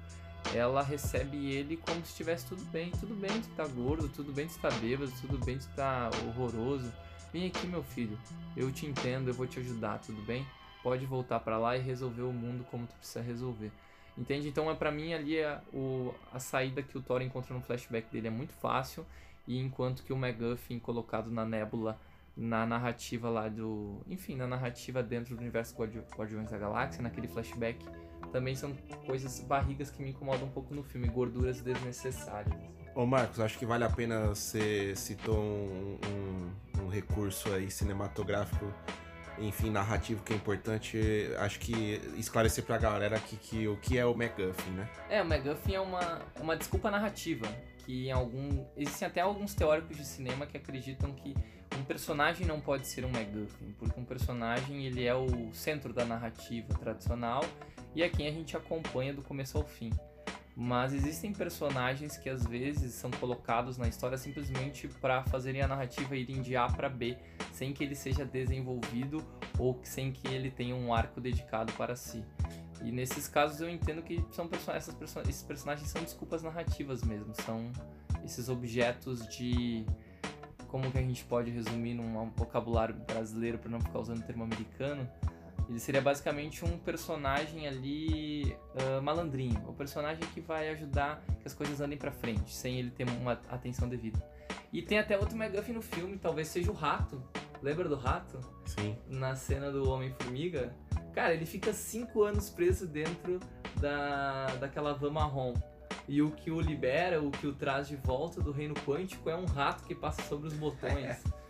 ela 0.54 0.82
recebe 0.82 1.50
ele 1.50 1.78
como 1.78 2.04
se 2.04 2.10
estivesse 2.10 2.44
tudo 2.44 2.62
bem, 2.66 2.90
tudo 2.90 3.14
bem 3.14 3.38
estar 3.38 3.64
tá 3.64 3.66
gordo, 3.66 4.06
tudo 4.10 4.34
bem 4.34 4.44
estar 4.44 4.68
tá 4.68 4.76
bêbado, 4.76 5.10
tudo 5.18 5.42
bem 5.42 5.56
estar 5.56 6.10
tá 6.10 6.18
horroroso. 6.26 6.92
Vem 7.32 7.46
aqui, 7.46 7.66
meu 7.66 7.82
filho, 7.82 8.18
eu 8.54 8.70
te 8.70 8.84
entendo, 8.84 9.28
eu 9.28 9.34
vou 9.34 9.46
te 9.46 9.58
ajudar, 9.60 9.98
tudo 10.00 10.20
bem? 10.26 10.46
Pode 10.82 11.06
voltar 11.06 11.40
para 11.40 11.56
lá 11.56 11.74
e 11.74 11.80
resolver 11.80 12.22
o 12.22 12.32
mundo 12.34 12.66
como 12.70 12.86
tu 12.86 12.94
precisa 12.96 13.22
resolver. 13.22 13.72
Entende? 14.16 14.48
Então, 14.48 14.70
é 14.70 14.74
para 14.74 14.90
mim 14.90 15.12
ali 15.12 15.42
a, 15.42 15.60
o, 15.72 16.14
a 16.32 16.38
saída 16.38 16.82
que 16.82 16.96
o 16.96 17.02
Thor 17.02 17.20
encontra 17.20 17.54
no 17.54 17.60
flashback 17.60 18.10
dele 18.12 18.28
é 18.28 18.30
muito 18.30 18.52
fácil, 18.52 19.04
e 19.46 19.58
enquanto 19.58 20.02
que 20.02 20.12
o 20.12 20.16
MacGuffin 20.16 20.78
colocado 20.78 21.30
na 21.30 21.44
Nebula 21.44 21.98
na 22.36 22.66
narrativa 22.66 23.28
lá 23.28 23.48
do. 23.48 24.00
Enfim, 24.08 24.36
na 24.36 24.46
narrativa 24.46 25.02
dentro 25.02 25.36
do 25.36 25.40
universo 25.40 25.74
Guardiões 25.76 26.50
da 26.50 26.58
Galáxia, 26.58 27.02
naquele 27.02 27.28
flashback, 27.28 27.78
também 28.32 28.56
são 28.56 28.74
coisas 29.06 29.40
barrigas 29.40 29.90
que 29.90 30.02
me 30.02 30.10
incomodam 30.10 30.46
um 30.46 30.50
pouco 30.50 30.74
no 30.74 30.82
filme, 30.82 31.06
gorduras 31.06 31.60
desnecessárias. 31.60 32.54
Ô 32.94 33.06
Marcos, 33.06 33.40
acho 33.40 33.58
que 33.58 33.66
vale 33.66 33.84
a 33.84 33.90
pena 33.90 34.28
você 34.28 34.94
citou 34.96 35.38
um, 35.38 35.98
um, 36.08 36.82
um 36.82 36.88
recurso 36.88 37.52
aí 37.52 37.70
cinematográfico 37.70 38.72
enfim, 39.38 39.70
narrativo 39.70 40.22
que 40.22 40.32
é 40.32 40.36
importante, 40.36 41.30
acho 41.38 41.58
que 41.58 42.00
esclarecer 42.16 42.64
pra 42.64 42.78
galera 42.78 43.16
aqui 43.16 43.36
que 43.36 43.68
o 43.68 43.76
que 43.76 43.98
é 43.98 44.06
o 44.06 44.14
MacGuffin, 44.14 44.70
né? 44.70 44.88
É, 45.08 45.22
o 45.22 45.24
MacGuffin 45.24 45.74
é 45.74 45.80
uma, 45.80 46.22
uma 46.40 46.56
desculpa 46.56 46.90
narrativa, 46.90 47.46
que 47.78 48.08
em 48.08 48.12
algum... 48.12 48.64
Existem 48.76 49.08
até 49.08 49.20
alguns 49.20 49.54
teóricos 49.54 49.96
de 49.96 50.04
cinema 50.04 50.46
que 50.46 50.56
acreditam 50.56 51.12
que 51.12 51.34
um 51.78 51.84
personagem 51.84 52.46
não 52.46 52.60
pode 52.60 52.86
ser 52.86 53.04
um 53.04 53.10
MacGuffin, 53.10 53.74
porque 53.78 53.98
um 53.98 54.04
personagem 54.04 54.86
ele 54.86 55.04
é 55.04 55.14
o 55.14 55.52
centro 55.52 55.92
da 55.92 56.04
narrativa 56.04 56.72
tradicional 56.74 57.44
e 57.94 58.02
é 58.02 58.08
quem 58.08 58.28
a 58.28 58.32
gente 58.32 58.56
acompanha 58.56 59.12
do 59.12 59.22
começo 59.22 59.58
ao 59.58 59.64
fim. 59.64 59.90
Mas 60.56 60.92
existem 60.92 61.32
personagens 61.32 62.16
que 62.16 62.30
às 62.30 62.46
vezes 62.46 62.94
são 62.94 63.10
colocados 63.10 63.76
na 63.76 63.88
história 63.88 64.16
simplesmente 64.16 64.86
para 64.86 65.24
fazerem 65.24 65.60
a 65.60 65.66
narrativa 65.66 66.16
ir 66.16 66.26
de 66.26 66.56
A 66.56 66.68
para 66.68 66.88
B, 66.88 67.16
sem 67.52 67.72
que 67.72 67.82
ele 67.82 67.96
seja 67.96 68.24
desenvolvido 68.24 69.24
ou 69.58 69.80
sem 69.82 70.12
que 70.12 70.28
ele 70.28 70.50
tenha 70.50 70.76
um 70.76 70.94
arco 70.94 71.20
dedicado 71.20 71.72
para 71.72 71.96
si. 71.96 72.24
E 72.84 72.92
nesses 72.92 73.26
casos 73.26 73.60
eu 73.60 73.68
entendo 73.68 74.02
que 74.02 74.24
são 74.30 74.48
essas 74.72 74.94
esses 75.28 75.42
personagens 75.42 75.88
são 75.88 76.02
desculpas 76.02 76.42
narrativas 76.42 77.02
mesmo, 77.02 77.34
são 77.42 77.72
esses 78.24 78.48
objetos 78.48 79.26
de 79.28 79.84
como 80.68 80.90
que 80.90 80.98
a 80.98 81.02
gente 81.02 81.24
pode 81.24 81.50
resumir 81.50 81.94
num 81.94 82.30
vocabulário 82.30 82.94
brasileiro 82.94 83.58
para 83.58 83.70
não 83.70 83.80
ficar 83.80 84.00
usando 84.00 84.18
o 84.18 84.22
termo 84.22 84.44
americano, 84.44 85.08
ele 85.68 85.80
seria 85.80 86.00
basicamente 86.00 86.64
um 86.64 86.78
personagem 86.78 87.66
ali 87.66 88.56
uh, 88.74 89.02
malandrinho, 89.02 89.62
o 89.68 89.72
personagem 89.72 90.22
que 90.32 90.40
vai 90.40 90.68
ajudar 90.70 91.22
que 91.40 91.46
as 91.46 91.54
coisas 91.54 91.80
andem 91.80 91.96
para 91.96 92.12
frente, 92.12 92.54
sem 92.54 92.78
ele 92.78 92.90
ter 92.90 93.08
uma 93.08 93.32
atenção 93.48 93.88
devida. 93.88 94.22
E 94.72 94.82
tem 94.82 94.98
até 94.98 95.16
outro 95.16 95.36
McGuffin 95.36 95.72
no 95.72 95.82
filme, 95.82 96.18
talvez 96.18 96.48
seja 96.48 96.70
o 96.70 96.74
rato. 96.74 97.22
Lembra 97.62 97.88
do 97.88 97.94
rato? 97.94 98.38
Sim. 98.66 98.98
Na 99.08 99.34
cena 99.36 99.70
do 99.70 99.88
Homem-Formiga. 99.88 100.74
Cara, 101.14 101.32
ele 101.32 101.46
fica 101.46 101.72
cinco 101.72 102.22
anos 102.24 102.50
preso 102.50 102.86
dentro 102.86 103.40
da, 103.80 104.46
daquela 104.56 104.92
van 104.92 105.10
marrom. 105.10 105.54
E 106.06 106.20
o 106.20 106.30
que 106.32 106.50
o 106.50 106.60
libera, 106.60 107.22
o 107.22 107.30
que 107.30 107.46
o 107.46 107.54
traz 107.54 107.88
de 107.88 107.96
volta 107.96 108.40
do 108.40 108.52
reino 108.52 108.74
quântico 108.74 109.30
é 109.30 109.36
um 109.36 109.46
rato 109.46 109.84
que 109.84 109.94
passa 109.94 110.22
sobre 110.22 110.48
os 110.48 110.54
botões. 110.54 111.22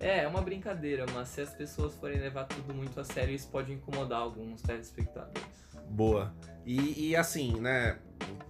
É, 0.00 0.20
é 0.20 0.28
uma 0.28 0.40
brincadeira, 0.40 1.04
mas 1.12 1.28
se 1.28 1.40
as 1.40 1.52
pessoas 1.52 1.94
forem 1.94 2.20
levar 2.20 2.44
tudo 2.44 2.72
muito 2.72 3.00
a 3.00 3.04
sério, 3.04 3.34
isso 3.34 3.48
pode 3.48 3.72
incomodar 3.72 4.20
alguns 4.20 4.62
telespectadores. 4.62 5.68
Boa. 5.90 6.32
E, 6.64 7.08
e 7.08 7.16
assim, 7.16 7.60
né, 7.60 7.98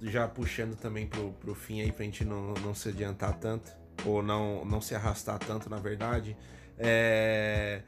já 0.02 0.28
puxando 0.28 0.76
também 0.76 1.06
pro, 1.06 1.32
pro 1.32 1.54
fim 1.54 1.80
aí 1.80 1.90
pra 1.90 2.04
gente 2.04 2.24
não, 2.24 2.52
não 2.54 2.74
se 2.74 2.90
adiantar 2.90 3.38
tanto, 3.38 3.72
ou 4.04 4.22
não, 4.22 4.64
não 4.64 4.80
se 4.80 4.94
arrastar 4.94 5.38
tanto, 5.38 5.70
na 5.70 5.78
verdade, 5.78 6.36
é... 6.78 7.82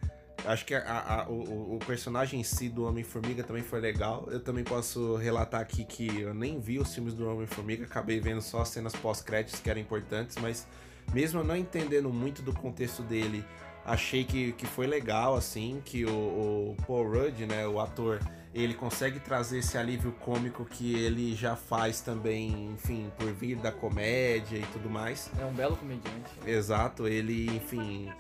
Acho 0.47 0.65
que 0.65 0.75
a, 0.75 0.81
a, 0.83 1.29
o, 1.29 1.77
o, 1.77 1.79
personagem 1.87 2.41
em 2.41 2.43
si 2.43 2.71
do 2.71 2.87
Homem-Formiga 2.87 3.43
também 3.45 3.63
foi 3.63 3.79
legal. 3.79 4.27
Eu 4.31 4.41
também 4.41 4.65
posso 4.65 5.17
relatar 5.17 5.61
aqui 5.61 5.85
que 5.85 6.23
eu 6.23 6.33
nem 6.33 6.59
vi 6.59 6.79
os 6.79 6.95
filmes 6.95 7.13
do 7.13 7.29
Homem-Formiga, 7.29 7.85
acabei 7.85 8.21
vendo 8.21 8.41
só 8.41 8.63
as 8.63 8.69
cenas 8.69 8.95
pós-créditos 8.97 9.61
que 9.61 9.69
eram 9.69 9.83
importantes, 9.83 10.37
mas 10.41 10.67
mesmo 11.13 11.41
eu 11.41 11.45
não 11.45 11.57
entendendo 11.57 12.11
muito 12.11 12.43
do 12.43 12.53
contexto 12.53 13.03
dele, 13.03 13.45
achei 13.85 14.25
que, 14.25 14.53
que 14.53 14.67
foi 14.67 14.87
legal, 14.87 15.35
assim, 15.35 15.81
que 15.85 16.05
o, 16.05 16.11
o 16.11 16.77
Paul 16.87 17.11
Rudd, 17.11 17.47
né, 17.47 17.67
o 17.67 17.81
ator, 17.81 18.21
ele 18.55 18.75
consegue 18.75 19.21
trazer 19.21 19.59
esse 19.59 19.79
alívio 19.79 20.13
cômico 20.13 20.65
que 20.65 20.95
ele 20.95 21.35
já 21.35 21.55
faz 21.55 22.01
também, 22.01 22.73
enfim, 22.73 23.11
por 23.19 23.33
vir 23.33 23.57
da 23.57 23.71
comédia 23.71 24.59
e 24.59 24.67
tudo 24.73 24.91
mais. 24.91 25.31
É 25.39 25.45
um 25.45 25.53
belo 25.53 25.77
comediante. 25.77 26.31
Exato, 26.45 27.07
ele, 27.07 27.47
enfim, 27.55 28.13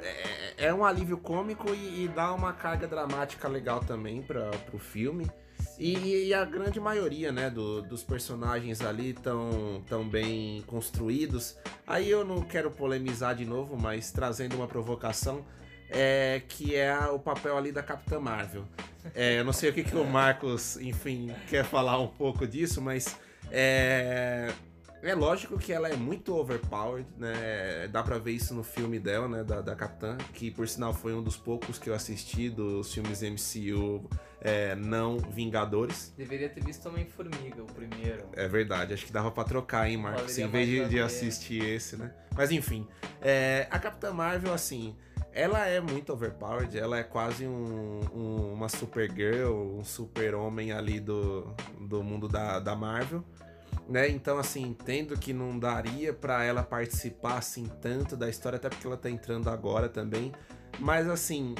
é, 0.00 0.66
é 0.66 0.74
um 0.74 0.84
alívio 0.84 1.18
cômico 1.18 1.74
e, 1.74 2.04
e, 2.04 2.08
dá 2.08 2.32
uma 2.32 2.52
carga 2.52 2.86
dramática 2.86 3.48
legal 3.48 3.80
também 3.80 4.22
para 4.22 4.50
o 4.72 4.78
filme. 4.78 5.26
E, 5.78 6.26
e, 6.28 6.34
a 6.34 6.44
grande 6.44 6.78
maioria, 6.78 7.32
né, 7.32 7.50
do, 7.50 7.82
dos 7.82 8.02
personagens 8.02 8.80
ali 8.80 9.12
tão, 9.12 9.82
tão 9.88 10.08
bem 10.08 10.62
construídos. 10.66 11.56
Aí 11.86 12.08
eu 12.08 12.24
não 12.24 12.42
quero 12.42 12.70
polemizar 12.70 13.34
de 13.34 13.44
novo, 13.44 13.76
mas 13.76 14.12
trazendo 14.12 14.56
uma 14.56 14.68
provocação, 14.68 15.44
é, 15.90 16.42
que 16.48 16.76
é 16.76 16.96
o 17.08 17.18
papel 17.18 17.56
ali 17.56 17.72
da 17.72 17.82
Capitã 17.82 18.20
Marvel. 18.20 18.64
É, 19.14 19.38
eu 19.38 19.44
não 19.44 19.52
sei 19.52 19.70
o 19.70 19.72
que, 19.72 19.82
que 19.82 19.96
o 19.96 20.04
Marcos, 20.04 20.76
enfim, 20.76 21.34
quer 21.48 21.64
falar 21.64 21.98
um 21.98 22.08
pouco 22.08 22.46
disso, 22.46 22.80
mas 22.80 23.16
é, 23.50 24.52
é 25.02 25.14
lógico 25.14 25.58
que 25.58 25.72
ela 25.72 25.88
é 25.88 25.96
muito 25.96 26.34
overpowered, 26.34 27.06
né? 27.18 27.86
Dá 27.88 28.02
pra 28.02 28.16
ver 28.16 28.32
isso 28.32 28.54
no 28.54 28.64
filme 28.64 28.98
dela, 28.98 29.28
né? 29.28 29.44
Da, 29.44 29.60
da 29.60 29.76
Capitã, 29.76 30.16
que 30.32 30.50
por 30.50 30.66
sinal 30.66 30.94
foi 30.94 31.12
um 31.14 31.22
dos 31.22 31.36
poucos 31.36 31.78
que 31.78 31.90
eu 31.90 31.94
assisti 31.94 32.48
dos 32.48 32.94
filmes 32.94 33.20
MCU 33.20 34.08
é, 34.44 34.74
não 34.76 35.18
Vingadores. 35.18 36.12
Deveria 36.16 36.48
ter 36.48 36.62
visto 36.62 36.86
Homem-Formiga, 36.88 37.62
o 37.62 37.66
primeiro. 37.66 38.26
É 38.34 38.46
verdade, 38.46 38.94
acho 38.94 39.06
que 39.06 39.12
dava 39.12 39.30
pra 39.30 39.42
trocar, 39.42 39.88
hein, 39.88 39.96
Marcos? 39.96 40.38
Em 40.38 40.46
vez 40.46 40.68
de, 40.68 40.88
de, 40.88 41.00
assistir 41.00 41.64
esse, 41.64 41.96
né? 41.96 42.12
Mas 42.36 42.52
enfim, 42.52 42.86
é, 43.22 43.66
a 43.70 43.78
Capitã 43.78 44.12
Marvel, 44.12 44.52
assim, 44.52 44.94
ela 45.32 45.66
é 45.66 45.80
muito 45.80 46.12
overpowered, 46.12 46.78
ela 46.78 46.98
é 46.98 47.02
quase 47.02 47.46
um, 47.46 48.00
um, 48.14 48.52
uma 48.52 48.68
Supergirl, 48.68 49.78
um 49.78 49.82
super-homem 49.82 50.70
ali 50.72 51.00
do, 51.00 51.52
do 51.80 52.02
mundo 52.02 52.28
da, 52.28 52.60
da 52.60 52.76
Marvel 52.76 53.24
né? 53.88 54.08
Então, 54.08 54.38
assim, 54.38 54.62
entendo 54.62 55.16
que 55.16 55.32
não 55.32 55.58
daria 55.58 56.12
para 56.12 56.44
ela 56.44 56.62
participar 56.62 57.38
assim 57.38 57.70
tanto 57.80 58.16
da 58.16 58.28
história, 58.28 58.56
até 58.56 58.68
porque 58.68 58.86
ela 58.86 58.96
tá 58.96 59.10
entrando 59.10 59.50
agora 59.50 59.88
também. 59.88 60.32
Mas, 60.78 61.08
assim, 61.08 61.54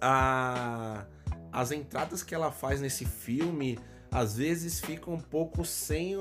a... 0.00 1.04
as 1.52 1.72
entradas 1.72 2.22
que 2.22 2.34
ela 2.34 2.50
faz 2.50 2.80
nesse 2.80 3.04
filme 3.04 3.78
às 4.10 4.36
vezes 4.36 4.80
ficam 4.80 5.14
um 5.14 5.20
pouco 5.20 5.64
sem, 5.64 6.16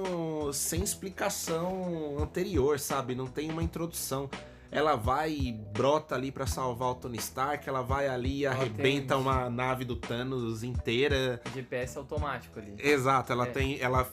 sem 0.53 0.84
explicação 0.84 2.17
anterior, 2.19 2.80
sabe? 2.80 3.15
Não 3.15 3.25
tem 3.25 3.49
uma 3.49 3.63
introdução 3.63 4.30
ela 4.71 4.95
vai 4.95 5.32
e 5.32 5.51
brota 5.51 6.15
ali 6.15 6.32
para 6.32 6.45
salvar 6.45 6.89
o 6.89 6.95
Tony 6.95 7.17
Stark, 7.17 7.67
ela 7.67 7.82
vai 7.82 8.07
ali 8.07 8.39
e 8.39 8.45
arrebenta 8.45 9.17
uma 9.17 9.49
nave 9.49 9.84
do 9.84 9.95
Thanos 9.95 10.63
inteira. 10.63 11.41
GPS 11.53 11.97
automático 11.97 12.59
ali. 12.59 12.75
Exato, 12.77 13.32
ela 13.32 13.47
é. 13.47 13.51
tem, 13.51 13.80
ela 13.80 14.07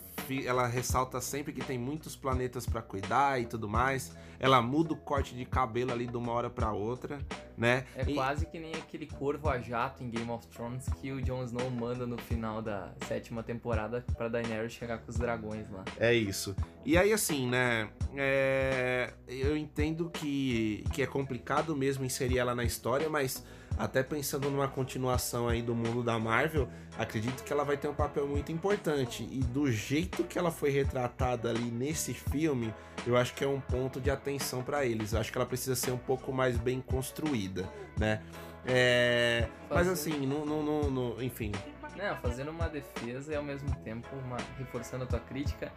ela 0.44 0.66
ressalta 0.66 1.20
sempre 1.20 1.52
que 1.52 1.64
tem 1.64 1.78
muitos 1.78 2.16
planetas 2.16 2.66
para 2.66 2.82
cuidar 2.82 3.40
e 3.40 3.46
tudo 3.46 3.68
mais. 3.68 4.12
Ela 4.38 4.60
muda 4.60 4.92
o 4.92 4.96
corte 4.96 5.34
de 5.34 5.44
cabelo 5.46 5.92
ali 5.92 6.06
de 6.06 6.16
uma 6.16 6.30
hora 6.32 6.50
para 6.50 6.70
outra, 6.72 7.18
né? 7.56 7.86
É 7.94 8.02
e... 8.06 8.14
quase 8.14 8.44
que 8.44 8.58
nem 8.58 8.74
aquele 8.74 9.06
corvo 9.06 9.48
a 9.48 9.58
jato 9.58 10.04
em 10.04 10.10
Game 10.10 10.30
of 10.30 10.46
Thrones 10.48 10.86
que 11.00 11.10
o 11.10 11.22
Jon 11.22 11.44
Snow 11.44 11.70
manda 11.70 12.06
no 12.06 12.18
final 12.18 12.60
da 12.60 12.92
sétima 13.06 13.42
temporada 13.42 14.04
para 14.16 14.28
Daenerys 14.28 14.72
chegar 14.72 14.98
com 14.98 15.10
os 15.10 15.16
dragões 15.16 15.70
lá. 15.70 15.84
É 15.98 16.12
isso. 16.12 16.54
E 16.84 16.98
aí 16.98 17.12
assim, 17.12 17.48
né? 17.48 17.88
É... 18.14 19.12
Eu 19.26 19.56
entendo 19.56 20.10
que 20.10 20.84
que 20.92 21.02
é 21.02 21.06
complicado 21.06 21.74
mesmo 21.74 22.04
inserir 22.04 22.38
ela 22.38 22.54
na 22.54 22.64
história, 22.64 23.08
mas 23.08 23.42
até 23.78 24.02
pensando 24.02 24.50
numa 24.50 24.68
continuação 24.68 25.48
aí 25.48 25.62
do 25.62 25.74
mundo 25.74 26.02
da 26.02 26.18
Marvel, 26.18 26.68
acredito 26.98 27.44
que 27.44 27.52
ela 27.52 27.64
vai 27.64 27.76
ter 27.76 27.88
um 27.88 27.94
papel 27.94 28.26
muito 28.26 28.50
importante. 28.50 29.28
E 29.30 29.40
do 29.40 29.70
jeito 29.70 30.24
que 30.24 30.38
ela 30.38 30.50
foi 30.50 30.70
retratada 30.70 31.50
ali 31.50 31.70
nesse 31.70 32.14
filme, 32.14 32.72
eu 33.06 33.16
acho 33.16 33.34
que 33.34 33.44
é 33.44 33.48
um 33.48 33.60
ponto 33.60 34.00
de 34.00 34.10
atenção 34.10 34.62
para 34.62 34.84
eles. 34.84 35.12
Eu 35.12 35.20
acho 35.20 35.30
que 35.30 35.38
ela 35.38 35.46
precisa 35.46 35.76
ser 35.76 35.90
um 35.90 35.98
pouco 35.98 36.32
mais 36.32 36.56
bem 36.56 36.80
construída, 36.80 37.68
né? 37.98 38.22
É... 38.64 39.48
Mas 39.70 39.88
assim, 39.88 40.26
no, 40.26 40.44
no, 40.44 40.90
no, 40.90 41.22
enfim. 41.22 41.52
Não, 41.96 42.16
fazendo 42.16 42.50
uma 42.50 42.68
defesa 42.68 43.32
e 43.32 43.36
ao 43.36 43.42
mesmo 43.42 43.74
tempo 43.76 44.08
uma... 44.24 44.36
reforçando 44.58 45.04
a 45.04 45.06
tua 45.06 45.20
crítica, 45.20 45.72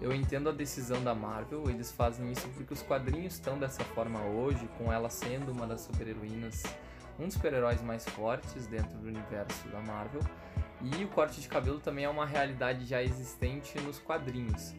eu 0.00 0.12
entendo 0.12 0.48
a 0.48 0.52
decisão 0.52 1.02
da 1.02 1.14
Marvel, 1.14 1.64
eles 1.70 1.90
fazem 1.90 2.30
isso 2.30 2.46
porque 2.48 2.74
os 2.74 2.82
quadrinhos 2.82 3.34
estão 3.34 3.58
dessa 3.58 3.82
forma 3.82 4.20
hoje, 4.20 4.68
com 4.76 4.92
ela 4.92 5.08
sendo 5.08 5.50
uma 5.50 5.66
das 5.66 5.80
super-heroínas 5.82 6.62
um 7.18 7.24
dos 7.24 7.34
super-heróis 7.34 7.82
mais 7.82 8.04
fortes 8.04 8.66
dentro 8.66 8.96
do 8.98 9.08
universo 9.08 9.68
da 9.68 9.80
Marvel. 9.80 10.20
E 10.82 11.04
o 11.04 11.08
corte 11.08 11.40
de 11.40 11.48
cabelo 11.48 11.80
também 11.80 12.04
é 12.04 12.08
uma 12.08 12.26
realidade 12.26 12.84
já 12.84 13.02
existente 13.02 13.78
nos 13.80 13.98
quadrinhos. 13.98 14.74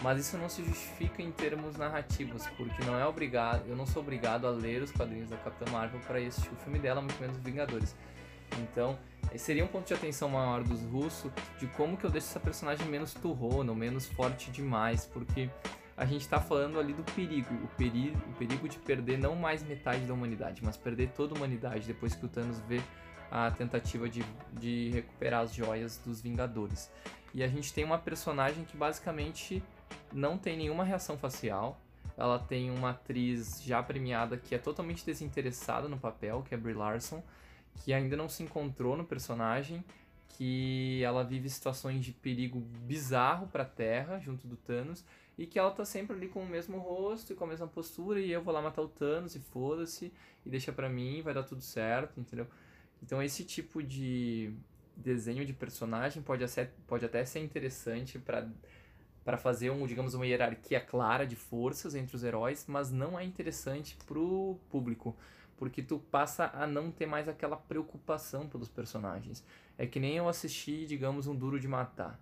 Mas 0.00 0.20
isso 0.20 0.38
não 0.38 0.48
se 0.48 0.64
justifica 0.64 1.22
em 1.22 1.30
termos 1.30 1.76
narrativos, 1.76 2.46
porque 2.56 2.82
não 2.84 2.98
é 2.98 3.06
obrigado, 3.06 3.68
eu 3.68 3.76
não 3.76 3.86
sou 3.86 4.02
obrigado 4.02 4.46
a 4.46 4.50
ler 4.50 4.82
os 4.82 4.90
quadrinhos 4.90 5.28
da 5.28 5.36
Capitã 5.36 5.70
Marvel 5.70 6.00
para 6.00 6.18
assistir 6.18 6.52
o 6.52 6.56
filme 6.56 6.78
dela, 6.78 7.00
muito 7.00 7.20
menos 7.20 7.36
Vingadores. 7.38 7.94
Então, 8.58 8.98
seria 9.36 9.64
um 9.64 9.68
ponto 9.68 9.86
de 9.86 9.94
atenção 9.94 10.28
maior 10.28 10.62
dos 10.62 10.82
russos 10.82 11.30
de 11.58 11.66
como 11.68 11.96
que 11.96 12.04
eu 12.04 12.10
deixo 12.10 12.28
essa 12.28 12.40
personagem 12.40 12.86
menos 12.86 13.14
turrona, 13.14 13.74
menos 13.74 14.06
forte 14.06 14.50
demais, 14.50 15.06
porque 15.06 15.48
a 16.02 16.04
gente 16.04 16.22
está 16.22 16.40
falando 16.40 16.80
ali 16.80 16.92
do 16.92 17.04
perigo, 17.12 17.54
o 17.62 17.68
perigo, 17.76 18.18
o 18.28 18.32
perigo 18.32 18.68
de 18.68 18.76
perder 18.76 19.18
não 19.18 19.36
mais 19.36 19.62
metade 19.62 20.04
da 20.04 20.12
humanidade, 20.12 20.60
mas 20.64 20.76
perder 20.76 21.10
toda 21.10 21.32
a 21.32 21.36
humanidade 21.36 21.86
depois 21.86 22.12
que 22.12 22.26
o 22.26 22.28
Thanos 22.28 22.58
vê 22.66 22.80
a 23.30 23.52
tentativa 23.52 24.08
de, 24.08 24.24
de 24.52 24.90
recuperar 24.90 25.42
as 25.42 25.54
joias 25.54 25.98
dos 26.04 26.20
Vingadores. 26.20 26.90
E 27.32 27.40
a 27.40 27.46
gente 27.46 27.72
tem 27.72 27.84
uma 27.84 27.98
personagem 27.98 28.64
que 28.64 28.76
basicamente 28.76 29.62
não 30.12 30.36
tem 30.36 30.56
nenhuma 30.56 30.82
reação 30.82 31.16
facial. 31.16 31.80
Ela 32.16 32.40
tem 32.40 32.68
uma 32.68 32.90
atriz 32.90 33.62
já 33.62 33.80
premiada 33.80 34.36
que 34.36 34.56
é 34.56 34.58
totalmente 34.58 35.06
desinteressada 35.06 35.88
no 35.88 35.98
papel, 35.98 36.42
que 36.42 36.52
é 36.52 36.58
Brie 36.58 36.74
Larson, 36.74 37.22
que 37.76 37.92
ainda 37.92 38.16
não 38.16 38.28
se 38.28 38.42
encontrou 38.42 38.96
no 38.96 39.04
personagem, 39.04 39.84
que 40.30 41.00
ela 41.04 41.22
vive 41.22 41.48
situações 41.48 42.04
de 42.04 42.10
perigo 42.10 42.58
bizarro 42.58 43.46
para 43.46 43.62
a 43.62 43.66
Terra 43.66 44.18
junto 44.18 44.48
do 44.48 44.56
Thanos 44.56 45.04
e 45.38 45.46
que 45.46 45.58
ela 45.58 45.70
tá 45.70 45.84
sempre 45.84 46.16
ali 46.16 46.28
com 46.28 46.42
o 46.42 46.48
mesmo 46.48 46.78
rosto 46.78 47.32
e 47.32 47.36
com 47.36 47.44
a 47.44 47.46
mesma 47.46 47.66
postura 47.66 48.20
e 48.20 48.30
eu 48.30 48.42
vou 48.42 48.52
lá 48.52 48.60
matar 48.60 48.82
o 48.82 48.88
Thanos 48.88 49.34
e 49.34 49.40
foda-se 49.40 50.12
e 50.44 50.50
deixa 50.50 50.72
pra 50.72 50.88
mim, 50.88 51.22
vai 51.22 51.32
dar 51.34 51.42
tudo 51.42 51.62
certo, 51.62 52.20
entendeu? 52.20 52.46
Então 53.02 53.22
esse 53.22 53.44
tipo 53.44 53.82
de 53.82 54.52
desenho 54.96 55.44
de 55.44 55.52
personagem 55.52 56.22
pode, 56.22 56.46
ser, 56.48 56.72
pode 56.86 57.04
até 57.04 57.24
ser 57.24 57.40
interessante 57.40 58.18
para 58.18 58.48
para 59.24 59.38
fazer 59.38 59.70
um, 59.70 59.86
digamos, 59.86 60.14
uma 60.14 60.26
hierarquia 60.26 60.80
clara 60.80 61.26
de 61.26 61.36
forças 61.36 61.94
entre 61.94 62.16
os 62.16 62.24
heróis, 62.24 62.64
mas 62.68 62.90
não 62.90 63.18
é 63.18 63.24
interessante 63.24 63.96
pro 64.06 64.58
público, 64.68 65.16
porque 65.56 65.82
tu 65.82 65.98
passa 65.98 66.50
a 66.54 66.66
não 66.66 66.90
ter 66.90 67.06
mais 67.06 67.28
aquela 67.28 67.56
preocupação 67.56 68.48
pelos 68.48 68.68
personagens. 68.68 69.44
É 69.78 69.86
que 69.86 70.00
nem 70.00 70.16
eu 70.16 70.28
assisti, 70.28 70.86
digamos, 70.86 71.26
um 71.26 71.36
Duro 71.36 71.60
de 71.60 71.68
Matar 71.68 72.18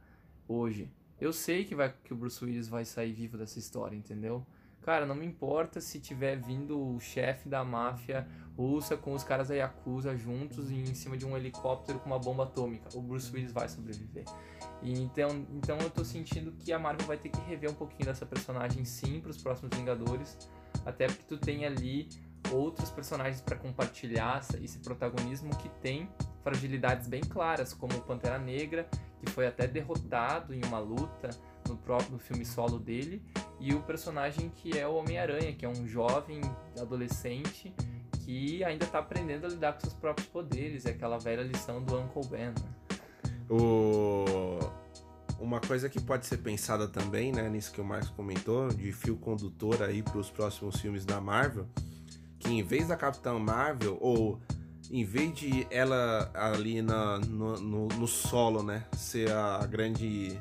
hoje. 0.46 0.90
Eu 1.20 1.32
sei 1.32 1.64
que, 1.64 1.74
vai, 1.74 1.92
que 2.02 2.12
o 2.12 2.16
Bruce 2.16 2.42
Willis 2.42 2.68
vai 2.68 2.84
sair 2.84 3.12
vivo 3.12 3.36
dessa 3.36 3.58
história, 3.58 3.94
entendeu? 3.94 4.46
Cara, 4.82 5.04
não 5.04 5.14
me 5.14 5.26
importa 5.26 5.80
se 5.80 6.00
tiver 6.00 6.36
vindo 6.36 6.80
o 6.80 6.98
chefe 6.98 7.48
da 7.48 7.62
máfia 7.62 8.26
russa 8.56 8.96
com 8.96 9.12
os 9.12 9.22
caras 9.22 9.48
da 9.48 9.54
Yakuza 9.54 10.16
juntos 10.16 10.70
em 10.70 10.94
cima 10.94 11.18
de 11.18 11.26
um 11.26 11.36
helicóptero 11.36 11.98
com 11.98 12.06
uma 12.06 12.18
bomba 12.18 12.44
atômica. 12.44 12.88
O 12.96 13.02
Bruce 13.02 13.30
Willis 13.30 13.52
vai 13.52 13.68
sobreviver. 13.68 14.24
E 14.82 14.98
então, 14.98 15.46
então 15.52 15.78
eu 15.78 15.90
tô 15.90 16.02
sentindo 16.02 16.52
que 16.52 16.72
a 16.72 16.78
Marvel 16.78 17.06
vai 17.06 17.18
ter 17.18 17.28
que 17.28 17.40
rever 17.42 17.70
um 17.70 17.74
pouquinho 17.74 18.06
dessa 18.06 18.24
personagem 18.24 18.84
sim 18.86 19.20
para 19.20 19.30
os 19.30 19.36
próximos 19.36 19.76
Vingadores. 19.76 20.38
Até 20.86 21.06
porque 21.06 21.24
tu 21.28 21.36
tem 21.36 21.66
ali 21.66 22.08
outros 22.52 22.90
personagens 22.90 23.40
para 23.40 23.56
compartilhar 23.56 24.44
esse 24.62 24.78
protagonismo 24.78 25.50
que 25.56 25.68
tem 25.80 26.08
fragilidades 26.42 27.06
bem 27.06 27.20
claras, 27.20 27.72
como 27.72 27.94
o 27.94 28.00
Pantera 28.02 28.38
Negra 28.38 28.88
que 29.20 29.30
foi 29.30 29.46
até 29.46 29.66
derrotado 29.66 30.54
em 30.54 30.64
uma 30.64 30.78
luta 30.78 31.30
no 31.68 31.76
próprio 31.76 32.18
filme 32.18 32.44
solo 32.44 32.78
dele, 32.78 33.22
e 33.60 33.74
o 33.74 33.82
personagem 33.82 34.48
que 34.48 34.78
é 34.78 34.88
o 34.88 34.94
Homem-Aranha, 34.94 35.52
que 35.52 35.64
é 35.64 35.68
um 35.68 35.86
jovem 35.86 36.40
adolescente 36.80 37.72
que 38.24 38.64
ainda 38.64 38.86
está 38.86 38.98
aprendendo 38.98 39.46
a 39.46 39.48
lidar 39.48 39.74
com 39.74 39.80
seus 39.80 39.94
próprios 39.94 40.28
poderes, 40.28 40.86
é 40.86 40.90
aquela 40.90 41.18
velha 41.18 41.42
lição 41.42 41.82
do 41.82 41.98
Uncle 41.98 42.26
Ben. 42.28 42.46
Né? 42.48 42.54
O... 43.48 44.58
Uma 45.38 45.60
coisa 45.60 45.88
que 45.88 46.00
pode 46.00 46.26
ser 46.26 46.38
pensada 46.38 46.86
também, 46.86 47.32
né, 47.32 47.48
nisso 47.48 47.72
que 47.72 47.80
o 47.80 47.84
Marcos 47.84 48.10
comentou, 48.10 48.68
de 48.68 48.92
fio 48.92 49.16
condutor 49.16 49.82
aí 49.82 50.02
para 50.02 50.18
os 50.18 50.30
próximos 50.30 50.78
filmes 50.78 51.06
da 51.06 51.18
Marvel, 51.18 51.66
que 52.40 52.50
em 52.50 52.62
vez 52.62 52.88
da 52.88 52.96
Capitã 52.96 53.38
Marvel, 53.38 53.96
ou 54.00 54.40
em 54.90 55.04
vez 55.04 55.32
de 55.34 55.66
ela 55.70 56.30
ali 56.34 56.82
na, 56.82 57.18
no, 57.18 57.60
no, 57.60 57.88
no 57.88 58.08
solo, 58.08 58.62
né, 58.62 58.84
ser 58.96 59.30
a 59.30 59.64
grande 59.66 60.40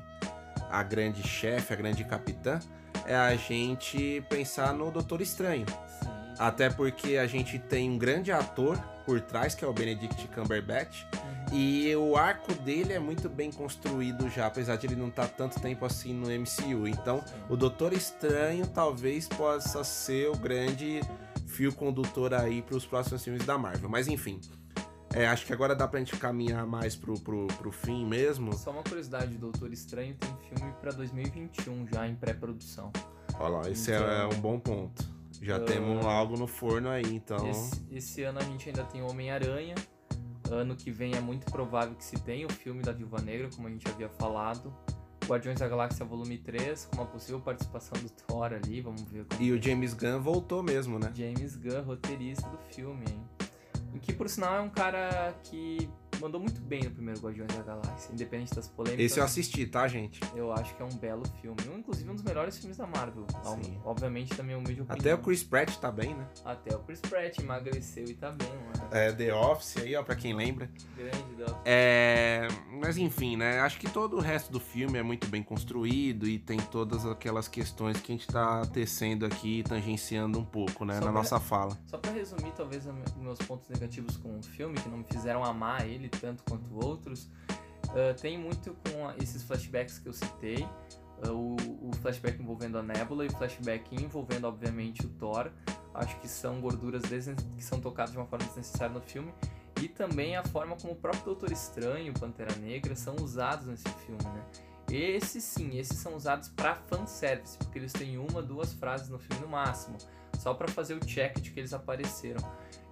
a 0.71 0.83
grande 0.83 1.27
chefe, 1.27 1.73
a 1.73 1.75
grande 1.75 2.03
capitã, 2.03 2.59
é 3.05 3.15
a 3.15 3.35
gente 3.35 4.23
pensar 4.29 4.73
no 4.73 4.91
Doutor 4.91 5.19
Estranho. 5.19 5.65
Sim. 5.67 6.09
Até 6.37 6.69
porque 6.69 7.17
a 7.17 7.27
gente 7.27 7.57
tem 7.57 7.89
um 7.89 7.97
grande 7.97 8.31
ator 8.31 8.77
por 9.05 9.19
trás, 9.19 9.55
que 9.55 9.65
é 9.65 9.67
o 9.67 9.73
Benedict 9.73 10.27
Cumberbatch. 10.27 11.03
Uhum. 11.51 11.57
E 11.57 11.95
o 11.95 12.15
arco 12.15 12.53
dele 12.53 12.93
é 12.93 12.99
muito 12.99 13.27
bem 13.27 13.51
construído 13.51 14.29
já, 14.29 14.45
apesar 14.45 14.75
de 14.75 14.85
ele 14.85 14.95
não 14.95 15.07
estar 15.07 15.27
tanto 15.27 15.59
tempo 15.59 15.83
assim 15.83 16.13
no 16.13 16.27
MCU. 16.27 16.87
Então, 16.87 17.23
Sim. 17.25 17.33
o 17.49 17.57
Doutor 17.57 17.91
Estranho 17.91 18.67
talvez 18.67 19.27
possa 19.27 19.83
ser 19.83 20.29
o 20.29 20.37
grande 20.37 21.01
fio 21.59 21.73
condutor 21.73 22.33
aí 22.33 22.61
para 22.61 22.77
os 22.77 22.85
próximos 22.85 23.21
filmes 23.21 23.45
da 23.45 23.57
Marvel. 23.57 23.89
Mas 23.89 24.07
enfim, 24.07 24.39
é, 25.13 25.27
acho 25.27 25.45
que 25.45 25.51
agora 25.51 25.75
dá 25.75 25.85
pra 25.89 25.99
gente 25.99 26.15
caminhar 26.15 26.65
mais 26.65 26.95
pro, 26.95 27.19
pro, 27.19 27.47
pro 27.47 27.69
fim 27.69 28.05
mesmo. 28.05 28.53
Só 28.55 28.71
uma 28.71 28.81
curiosidade, 28.81 29.37
Doutor 29.37 29.73
Estranho 29.73 30.15
tem 30.15 30.29
filme 30.57 30.73
pra 30.79 30.91
2021 30.93 31.85
já 31.93 32.07
em 32.07 32.15
pré-produção. 32.15 32.93
Olha 33.37 33.49
lá, 33.57 33.69
esse 33.69 33.91
Então- 33.91 34.07
é 34.07 34.25
um 34.25 34.39
bom 34.39 34.57
ponto. 34.57 35.03
Já 35.41 35.57
Ah. 35.57 35.59
temos 35.59 36.05
algo 36.05 36.37
no 36.37 36.47
forno 36.47 36.87
aí, 36.89 37.03
então. 37.13 37.49
Esse, 37.49 37.81
esse 37.91 38.23
ano 38.23 38.39
a 38.39 38.43
gente 38.43 38.69
ainda 38.69 38.85
tem 38.85 39.01
Homem-Aranha. 39.01 39.75
Ano 40.49 40.77
que 40.77 40.89
vem 40.91 41.13
é 41.13 41.19
muito 41.19 41.45
provável 41.51 41.93
que 41.95 42.05
se 42.05 42.15
tenha 42.19 42.47
o 42.47 42.51
filme 42.51 42.81
da 42.81 42.93
Viúva 42.93 43.19
Negra, 43.21 43.49
como 43.53 43.67
a 43.67 43.71
gente 43.71 43.85
havia 43.89 44.07
falado. 44.07 44.73
Guardiões 45.29 45.59
da 45.59 45.67
Galáxia 45.67 46.03
Volume 46.03 46.39
3, 46.39 46.85
com 46.85 46.95
uma 46.95 47.05
possível 47.05 47.39
participação 47.39 47.95
do 48.01 48.09
Thor 48.09 48.51
ali, 48.51 48.81
vamos 48.81 49.03
ver 49.03 49.25
como 49.25 49.39
E 49.39 49.51
o 49.51 49.61
James 49.61 49.93
Gunn 49.93 50.19
voltou 50.19 50.63
mesmo, 50.63 50.97
né? 50.97 51.11
James 51.13 51.55
Gunn, 51.55 51.83
roteirista 51.83 52.49
do 52.49 52.57
filme, 52.73 53.05
hein? 53.07 53.23
E 53.93 53.99
que, 53.99 54.11
por 54.11 54.27
sinal, 54.27 54.55
é 54.55 54.61
um 54.61 54.69
cara 54.69 55.35
que 55.43 55.87
mandou 56.21 56.39
muito 56.39 56.59
bem 56.61 56.83
no 56.83 56.91
primeiro 56.91 57.19
Guardiões 57.19 57.51
da 57.55 57.63
Galáxia, 57.63 58.11
independente 58.13 58.53
das 58.55 58.67
polêmicas. 58.67 59.05
Esse 59.05 59.19
eu 59.19 59.23
assisti, 59.23 59.65
tá, 59.65 59.87
gente? 59.87 60.19
Eu 60.35 60.51
acho 60.53 60.75
que 60.75 60.81
é 60.81 60.85
um 60.85 60.95
belo 60.97 61.23
filme. 61.41 61.57
Um, 61.73 61.79
inclusive 61.79 62.09
um 62.09 62.15
dos 62.15 62.23
melhores 62.23 62.57
filmes 62.57 62.77
da 62.77 62.85
Marvel. 62.87 63.25
Sim. 63.61 63.77
Obviamente 63.83 64.35
também 64.35 64.55
é 64.55 64.57
o 64.57 64.61
mesmo 64.61 64.85
Até 64.89 65.13
o 65.13 65.17
Chris 65.19 65.43
Pratt 65.43 65.75
tá 65.77 65.91
bem, 65.91 66.13
né? 66.15 66.27
Até 66.45 66.75
o 66.75 66.79
Chris 66.79 66.99
Pratt 67.01 67.37
emagreceu 67.39 68.05
e 68.05 68.13
tá 68.13 68.31
bem, 68.31 68.47
mano. 68.47 68.89
É, 68.91 69.11
The 69.11 69.33
Office 69.33 69.77
aí, 69.77 69.95
ó, 69.95 70.03
pra 70.03 70.15
quem 70.15 70.33
lembra. 70.35 70.69
Grande 70.95 71.35
da 71.35 71.59
É, 71.65 72.47
mas 72.81 72.97
enfim, 72.97 73.37
né? 73.37 73.59
Acho 73.59 73.79
que 73.79 73.89
todo 73.89 74.17
o 74.17 74.19
resto 74.19 74.51
do 74.51 74.59
filme 74.59 74.97
é 74.97 75.03
muito 75.03 75.27
bem 75.27 75.41
construído 75.43 76.27
e 76.27 76.37
tem 76.39 76.57
todas 76.59 77.05
aquelas 77.05 77.47
questões 77.47 77.99
que 78.01 78.11
a 78.11 78.15
gente 78.15 78.27
tá 78.27 78.61
tecendo 78.65 79.25
aqui, 79.25 79.63
tangenciando 79.63 80.39
um 80.39 80.45
pouco, 80.45 80.83
né, 80.85 80.95
Só 80.95 80.99
na 80.99 81.05
pra- 81.05 81.11
nossa 81.11 81.39
fala. 81.39 81.77
Só 81.85 81.97
pra 81.97 82.11
resumir, 82.11 82.51
talvez, 82.55 82.85
meus 83.17 83.39
pontos 83.39 83.69
negativos 83.69 84.17
com 84.17 84.37
o 84.39 84.43
filme, 84.43 84.75
que 84.79 84.89
não 84.89 84.97
me 84.99 85.05
fizeram 85.05 85.43
amar 85.43 85.87
ele 85.87 86.08
tanto 86.09 86.43
quanto 86.43 86.85
outros, 86.85 87.29
ah, 87.89 88.13
tem 88.19 88.37
muito 88.37 88.75
com 88.85 89.11
esses 89.21 89.43
flashbacks 89.43 89.99
que 89.99 90.07
eu 90.07 90.13
citei. 90.13 90.67
ah, 91.23 91.31
o, 91.31 91.55
o 91.89 91.91
flashback 92.01 92.41
envolvendo 92.41 92.77
a 92.77 92.83
Nebula 92.83 93.25
e 93.25 93.27
o 93.27 93.31
flashback 93.31 93.95
envolvendo, 93.95 94.45
obviamente, 94.45 95.05
o 95.05 95.09
Thor. 95.09 95.51
Acho 95.93 96.19
que 96.19 96.27
são 96.27 96.61
gorduras 96.61 97.03
que 97.57 97.63
são 97.63 97.79
tocadas 97.79 98.11
de 98.11 98.17
uma 98.17 98.27
forma 98.27 98.45
desnecessária 98.45 98.93
no 98.93 99.01
filme. 99.01 99.33
E 99.81 99.87
também 99.87 100.35
a 100.35 100.43
forma 100.43 100.75
como 100.75 100.93
o 100.93 100.95
próprio 100.95 101.23
Doutor 101.23 101.51
Estranho 101.51 102.11
o 102.11 102.19
Pantera 102.19 102.53
Negra 102.57 102.95
são 102.95 103.15
usados 103.15 103.65
nesse 103.65 103.89
filme, 104.05 104.23
né? 104.23 104.43
Esses 104.91 105.43
sim, 105.43 105.77
esses 105.77 105.97
são 105.97 106.15
usados 106.15 106.49
pra 106.49 106.75
fanservice, 106.75 107.57
porque 107.57 107.77
eles 107.77 107.93
têm 107.93 108.17
uma, 108.17 108.41
duas 108.41 108.73
frases 108.73 109.07
no 109.07 109.19
filme 109.19 109.43
no 109.43 109.47
máximo, 109.47 109.97
só 110.39 110.53
pra 110.53 110.67
fazer 110.67 110.95
o 110.95 110.99
check 110.99 111.39
de 111.39 111.51
que 111.51 111.59
eles 111.59 111.73
apareceram. 111.73 112.41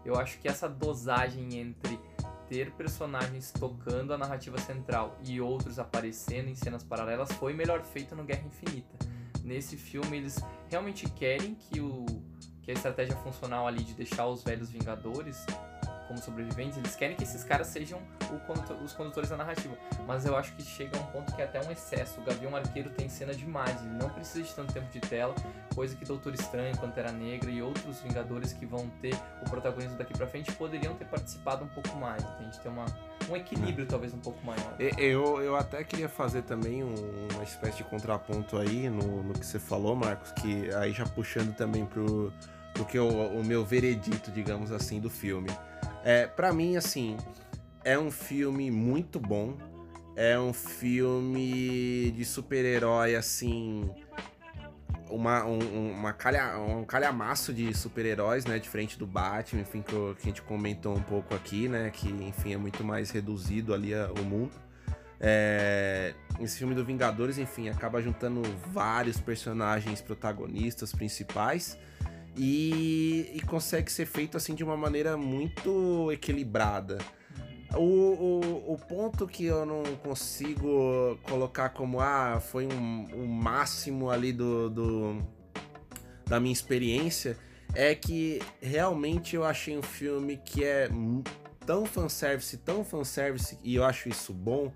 Eu 0.05 0.15
acho 0.15 0.37
que 0.39 0.47
essa 0.47 0.69
dosagem 0.69 1.57
entre 1.57 1.99
ter 2.49 2.71
personagens 2.71 3.51
tocando 3.51 4.13
a 4.13 4.17
narrativa 4.17 4.57
central 4.59 5.17
e 5.23 5.39
outros 5.41 5.79
aparecendo 5.79 6.49
em 6.49 6.55
cenas 6.55 6.83
paralelas 6.83 7.31
foi 7.33 7.53
melhor 7.53 7.83
feita 7.83 8.15
no 8.15 8.23
Guerra 8.23 8.45
Infinita. 8.45 8.97
Nesse 9.43 9.77
filme 9.77 10.17
eles 10.17 10.39
realmente 10.69 11.09
querem 11.09 11.55
que 11.55 11.79
o 11.79 12.05
que 12.61 12.71
a 12.71 12.73
estratégia 12.73 13.15
funcional 13.17 13.65
ali 13.65 13.81
de 13.81 13.93
deixar 13.93 14.27
os 14.27 14.43
velhos 14.43 14.69
Vingadores 14.69 15.45
como 16.07 16.19
sobreviventes, 16.19 16.77
eles 16.77 16.95
querem 16.95 17.15
que 17.15 17.23
esses 17.23 17.43
caras 17.43 17.67
sejam 17.67 17.99
o 18.31 18.39
condutor- 18.39 18.77
os 18.81 18.93
condutores 18.93 19.29
da 19.29 19.37
narrativa. 19.37 19.75
Mas 20.05 20.25
eu 20.25 20.35
acho 20.35 20.53
que 20.53 20.63
chega 20.63 20.97
a 20.97 21.01
um 21.01 21.05
ponto 21.07 21.33
que 21.35 21.41
é 21.41 21.45
até 21.45 21.59
um 21.65 21.71
excesso. 21.71 22.19
O 22.21 22.23
Gavião 22.23 22.55
Arqueiro 22.55 22.89
tem 22.89 23.09
cena 23.09 23.33
demais, 23.33 23.79
ele 23.83 23.93
não 23.95 24.09
precisa 24.09 24.43
de 24.43 24.53
tanto 24.55 24.73
tempo 24.73 24.87
de 24.91 24.99
tela, 24.99 25.35
coisa 25.75 25.95
que 25.95 26.05
Doutor 26.05 26.33
Estranho, 26.33 26.75
Pantera 26.77 27.11
Negra 27.11 27.51
e 27.51 27.61
outros 27.61 27.99
Vingadores 28.01 28.53
que 28.53 28.65
vão 28.65 28.87
ter 29.01 29.13
o 29.41 29.49
protagonismo 29.49 29.97
daqui 29.97 30.13
pra 30.13 30.25
frente 30.27 30.51
poderiam 30.53 30.93
ter 30.95 31.05
participado 31.05 31.63
um 31.65 31.67
pouco 31.67 31.95
mais. 31.97 32.23
Entende? 32.23 32.59
Ter 32.59 32.69
uma, 32.69 32.85
um 33.29 33.35
equilíbrio 33.35 33.85
talvez 33.85 34.13
um 34.13 34.19
pouco 34.19 34.43
maior. 34.45 34.75
Eu, 34.97 35.41
eu 35.41 35.55
até 35.55 35.83
queria 35.83 36.07
fazer 36.09 36.43
também 36.43 36.83
um- 36.83 37.27
uma 37.33 37.43
espécie 37.43 37.77
de 37.77 37.83
contraponto 37.83 38.57
aí 38.57 38.89
no, 38.89 39.23
no 39.23 39.33
que 39.33 39.45
você 39.45 39.59
falou, 39.59 39.95
Marcos, 39.95 40.31
que 40.31 40.73
aí 40.75 40.91
já 40.93 41.05
puxando 41.05 41.53
também 41.55 41.85
pro, 41.85 42.31
pro 42.73 42.85
que 42.85 42.97
eu, 42.97 43.07
o 43.07 43.43
meu 43.43 43.65
veredito, 43.65 44.31
digamos 44.31 44.71
assim, 44.71 44.99
do 44.99 45.09
filme. 45.09 45.49
É, 46.07 46.25
para 46.25 46.53
mim, 46.53 46.77
assim, 46.77 47.17
é 47.83 47.99
um 47.99 48.09
filme 48.09 48.71
muito 48.71 49.19
bom. 49.19 49.57
É 50.15 50.39
um 50.39 50.53
filme 50.53 52.11
de 52.11 52.23
super-herói, 52.23 53.13
assim. 53.13 53.91
Uma, 55.09 55.43
um, 55.43 55.59
um- 55.61 55.91
uma 55.91 56.13
calha, 56.13 56.57
um 56.59 56.85
calhamaço 56.85 57.53
de 57.53 57.73
super-heróis, 57.75 58.45
né? 58.45 58.57
Diferente 58.57 58.97
do 58.97 59.05
Batman, 59.05 59.63
enfim, 59.63 59.81
que, 59.81 59.91
eu- 59.91 60.15
que 60.17 60.21
a 60.23 60.29
gente 60.29 60.41
comentou 60.43 60.95
um 60.95 61.01
pouco 61.01 61.35
aqui, 61.35 61.67
né? 61.67 61.89
Que, 61.93 62.07
enfim, 62.09 62.53
é 62.53 62.57
muito 62.57 62.85
mais 62.85 63.09
reduzido 63.11 63.73
ali 63.73 63.93
a- 63.93 64.09
o 64.17 64.23
mundo. 64.23 64.53
É, 65.19 66.13
esse 66.39 66.57
filme 66.57 66.73
do 66.73 66.85
Vingadores, 66.85 67.37
enfim, 67.37 67.67
acaba 67.67 68.01
juntando 68.01 68.41
vários 68.71 69.19
personagens 69.19 69.99
protagonistas 69.99 70.93
principais 70.93 71.77
e, 72.37 73.31
e 73.33 73.41
consegue 73.41 73.91
ser 73.91 74.05
feito 74.05 74.37
assim 74.37 74.53
de 74.53 74.63
uma 74.63 74.77
maneira 74.77 75.17
muito 75.17 76.11
equilibrada. 76.11 76.99
O, 77.75 77.81
o, 77.81 78.73
o 78.73 78.77
ponto 78.77 79.27
que 79.27 79.45
eu 79.45 79.65
não 79.65 79.83
consigo 79.97 81.19
colocar 81.23 81.69
como 81.69 81.99
ah, 81.99 82.39
foi 82.39 82.65
um, 82.65 83.05
um 83.13 83.27
máximo 83.27 84.09
ali 84.09 84.31
do, 84.31 84.69
do 84.69 85.21
da 86.25 86.39
minha 86.39 86.53
experiência 86.53 87.37
é 87.73 87.93
que 87.93 88.41
realmente 88.61 89.35
eu 89.35 89.43
achei 89.43 89.77
um 89.77 89.81
filme 89.81 90.37
que 90.37 90.63
é 90.63 90.89
tão 91.65 91.85
fanservice, 91.85 92.57
tão 92.57 92.83
fanservice, 92.83 93.57
e 93.63 93.75
eu 93.75 93.83
acho 93.83 94.07
isso 94.07 94.33
bom, 94.33 94.71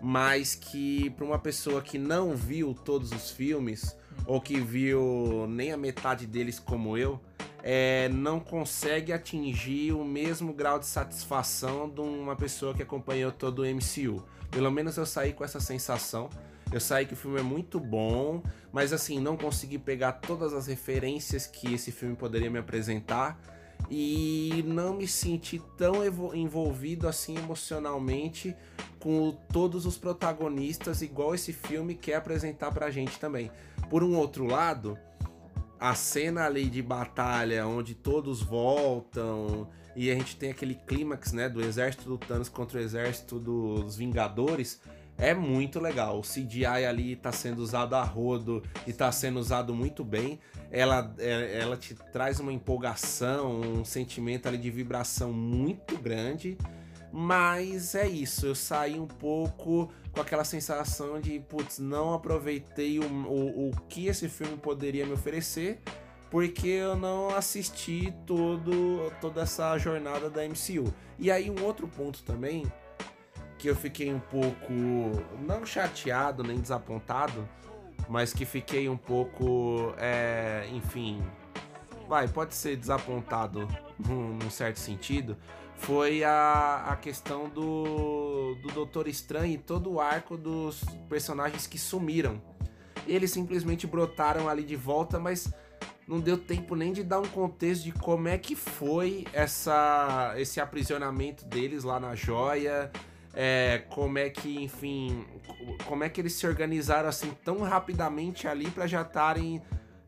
mas 0.00 0.54
que 0.54 1.10
para 1.10 1.24
uma 1.24 1.38
pessoa 1.38 1.82
que 1.82 1.98
não 1.98 2.34
viu 2.34 2.74
todos 2.74 3.12
os 3.12 3.30
filmes, 3.30 3.94
ou 4.26 4.40
que 4.40 4.60
viu 4.60 5.46
nem 5.48 5.72
a 5.72 5.76
metade 5.76 6.26
deles 6.26 6.58
como 6.58 6.96
eu, 6.96 7.20
é, 7.62 8.08
não 8.08 8.40
consegue 8.40 9.12
atingir 9.12 9.92
o 9.92 10.04
mesmo 10.04 10.52
grau 10.52 10.78
de 10.78 10.86
satisfação 10.86 11.88
de 11.88 12.00
uma 12.00 12.36
pessoa 12.36 12.74
que 12.74 12.82
acompanhou 12.82 13.30
todo 13.30 13.62
o 13.62 13.66
MCU. 13.66 14.22
Pelo 14.50 14.70
menos 14.70 14.96
eu 14.96 15.06
saí 15.06 15.32
com 15.32 15.44
essa 15.44 15.60
sensação. 15.60 16.28
Eu 16.72 16.80
saí 16.80 17.04
que 17.04 17.14
o 17.14 17.16
filme 17.16 17.40
é 17.40 17.42
muito 17.42 17.80
bom, 17.80 18.42
mas 18.72 18.92
assim, 18.92 19.18
não 19.18 19.36
consegui 19.36 19.78
pegar 19.78 20.12
todas 20.12 20.52
as 20.52 20.68
referências 20.68 21.46
que 21.46 21.74
esse 21.74 21.90
filme 21.90 22.14
poderia 22.14 22.48
me 22.48 22.58
apresentar 22.58 23.40
e 23.90 24.64
não 24.66 24.94
me 24.94 25.08
senti 25.08 25.60
tão 25.76 26.04
envolvido 26.34 27.08
assim 27.08 27.36
emocionalmente 27.36 28.54
com 29.00 29.32
todos 29.52 29.86
os 29.86 29.96
protagonistas, 29.96 31.00
igual 31.00 31.34
esse 31.34 31.52
filme 31.52 31.94
quer 31.94 32.16
apresentar 32.16 32.70
pra 32.70 32.90
gente 32.90 33.18
também. 33.18 33.50
Por 33.90 34.04
um 34.04 34.16
outro 34.16 34.46
lado, 34.46 34.96
a 35.78 35.94
cena 35.96 36.46
ali 36.46 36.70
de 36.70 36.80
batalha 36.80 37.66
onde 37.66 37.94
todos 37.94 38.40
voltam 38.40 39.68
e 39.96 40.10
a 40.10 40.14
gente 40.14 40.36
tem 40.36 40.52
aquele 40.52 40.76
clímax, 40.76 41.32
né, 41.32 41.48
do 41.48 41.60
exército 41.60 42.08
do 42.08 42.16
Thanos 42.16 42.48
contra 42.48 42.78
o 42.78 42.80
exército 42.80 43.40
dos 43.40 43.96
Vingadores, 43.96 44.80
é 45.18 45.34
muito 45.34 45.80
legal. 45.80 46.18
O 46.18 46.22
CGI 46.22 46.64
ali 46.64 47.16
tá 47.16 47.32
sendo 47.32 47.58
usado 47.58 47.94
a 47.94 48.02
rodo 48.04 48.62
e 48.86 48.92
tá 48.92 49.10
sendo 49.10 49.38
usado 49.40 49.74
muito 49.74 50.04
bem. 50.04 50.38
Ela, 50.70 51.12
é- 51.18 51.58
ela 51.60 51.76
te 51.76 51.94
traz 52.12 52.38
uma 52.40 52.52
empolgação, 52.52 53.60
um 53.60 53.84
sentimento 53.84 54.46
ali 54.46 54.56
de 54.56 54.70
vibração 54.70 55.32
muito 55.32 55.98
grande. 55.98 56.56
Mas 57.12 57.94
é 57.94 58.06
isso, 58.06 58.46
eu 58.46 58.54
saí 58.54 58.98
um 58.98 59.06
pouco 59.06 59.90
com 60.12 60.20
aquela 60.20 60.44
sensação 60.44 61.20
de, 61.20 61.40
putz, 61.40 61.78
não 61.78 62.14
aproveitei 62.14 62.98
o, 62.98 63.04
o, 63.04 63.68
o 63.68 63.70
que 63.88 64.06
esse 64.06 64.28
filme 64.28 64.56
poderia 64.56 65.04
me 65.04 65.12
oferecer, 65.12 65.80
porque 66.30 66.68
eu 66.68 66.96
não 66.96 67.28
assisti 67.30 68.14
todo, 68.24 69.12
toda 69.20 69.42
essa 69.42 69.76
jornada 69.76 70.30
da 70.30 70.42
MCU. 70.44 70.92
E 71.18 71.30
aí 71.30 71.50
um 71.50 71.64
outro 71.64 71.88
ponto 71.88 72.22
também, 72.22 72.70
que 73.58 73.68
eu 73.68 73.74
fiquei 73.74 74.12
um 74.12 74.20
pouco, 74.20 74.72
não 75.46 75.66
chateado 75.66 76.44
nem 76.44 76.60
desapontado, 76.60 77.46
mas 78.08 78.32
que 78.32 78.44
fiquei 78.44 78.88
um 78.88 78.96
pouco, 78.96 79.92
é, 79.98 80.68
enfim, 80.72 81.20
vai, 82.08 82.26
pode 82.26 82.54
ser 82.54 82.76
desapontado 82.76 83.68
num, 83.98 84.34
num 84.34 84.50
certo 84.50 84.78
sentido, 84.78 85.36
foi 85.80 86.22
a, 86.22 86.84
a 86.88 86.96
questão 86.96 87.48
do, 87.48 88.54
do 88.62 88.68
Doutor 88.72 89.08
Estranho 89.08 89.54
e 89.54 89.58
todo 89.58 89.92
o 89.92 90.00
arco 90.00 90.36
dos 90.36 90.82
personagens 91.08 91.66
que 91.66 91.78
sumiram. 91.78 92.40
eles 93.06 93.30
simplesmente 93.30 93.86
brotaram 93.86 94.48
ali 94.48 94.62
de 94.62 94.76
volta, 94.76 95.18
mas 95.18 95.52
não 96.06 96.20
deu 96.20 96.36
tempo 96.36 96.74
nem 96.74 96.92
de 96.92 97.02
dar 97.02 97.20
um 97.20 97.26
contexto 97.26 97.84
de 97.84 97.92
como 97.92 98.28
é 98.28 98.36
que 98.36 98.54
foi 98.54 99.24
essa, 99.32 100.34
esse 100.36 100.60
aprisionamento 100.60 101.44
deles 101.46 101.82
lá 101.82 101.98
na 101.98 102.14
joia, 102.14 102.90
é, 103.32 103.84
como 103.88 104.18
é 104.18 104.28
que, 104.28 104.62
enfim, 104.62 105.24
como 105.86 106.04
é 106.04 106.08
que 106.08 106.20
eles 106.20 106.34
se 106.34 106.46
organizaram 106.46 107.08
assim 107.08 107.30
tão 107.44 107.60
rapidamente 107.60 108.46
ali 108.46 108.70
para 108.70 108.86
já 108.86 109.02
estarem 109.02 109.62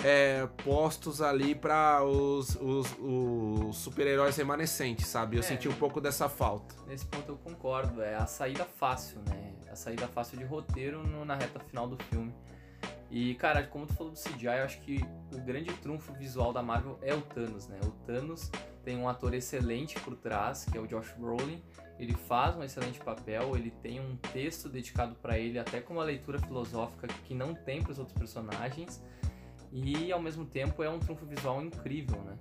é, 0.05 0.47
postos 0.65 1.21
ali 1.23 1.55
para 1.55 2.03
os, 2.05 2.57
os, 2.57 2.87
os 3.01 3.77
super-heróis 3.77 4.37
remanescentes, 4.37 5.07
sabe? 5.07 5.37
Eu 5.37 5.41
É. 5.41 5.43
senti 5.43 5.69
um 5.69 5.75
pouco 5.75 6.01
dessa 6.01 6.29
falta. 6.29 6.75
Nesse 6.87 7.07
ponto 7.07 7.31
eu 7.33 7.37
concordo, 7.37 8.03
é 8.03 8.15
a 8.17 8.27
saída 8.27 8.65
fácil, 8.65 9.21
né? 9.29 9.53
A 9.71 9.77
saída 9.77 10.07
fácil 10.09 10.37
de 10.39 10.45
roteiro 10.45 11.07
no- 11.07 11.25
na 11.25 11.35
reta 11.37 11.59
final 11.61 11.87
do 11.87 11.97
filme. 12.05 12.35
E, 13.11 13.35
cara, 13.35 13.63
como 13.63 13.87
tu 13.87 13.93
falou 13.95 14.13
do 14.13 14.19
CGI, 14.19 14.47
eu 14.59 14.65
acho 14.65 14.81
que 14.81 15.05
o 15.35 15.39
grande 15.39 15.71
trunfo 15.75 16.13
visual 16.15 16.53
da 16.53 16.63
Marvel 16.63 16.99
é 17.03 17.15
o 17.15 17.21
Thanos, 17.21 17.69
né? 17.69 17.79
O 17.85 17.91
Thanos 18.07 18.51
tem 18.83 18.97
um 18.97 19.07
ator 19.09 19.35
excelente 19.35 20.01
por 20.01 20.17
trás, 20.17 20.65
que 20.65 20.77
é 20.77 20.81
o 20.81 20.87
Josh 20.87 21.13
Brolin. 21.19 21.63
Ele 21.99 22.15
faz 22.15 22.57
um 22.57 22.63
excelente 22.65 22.99
papel, 23.01 23.55
ele 23.55 23.71
tem 23.71 24.01
um 24.01 24.17
texto 24.17 24.69
dedicado 24.69 25.15
pra 25.17 25.39
ele, 25.39 25.59
até 25.59 25.81
com 25.81 25.93
uma 25.93 26.03
leitura 26.03 26.39
filosófica 26.41 27.07
que 27.25 27.35
não 27.35 27.55
tem 27.55 27.83
pros 27.83 27.99
outros 27.99 28.17
personagens. 28.19 29.01
E, 29.73 30.13
ao 30.13 30.21
mesmo 30.21 30.45
tempo, 30.45 30.83
é 30.83 30.91
um 30.91 30.99
trunfo 30.99 31.25
visual 31.25 31.63
incrível, 31.63 32.21
né? 32.23 32.37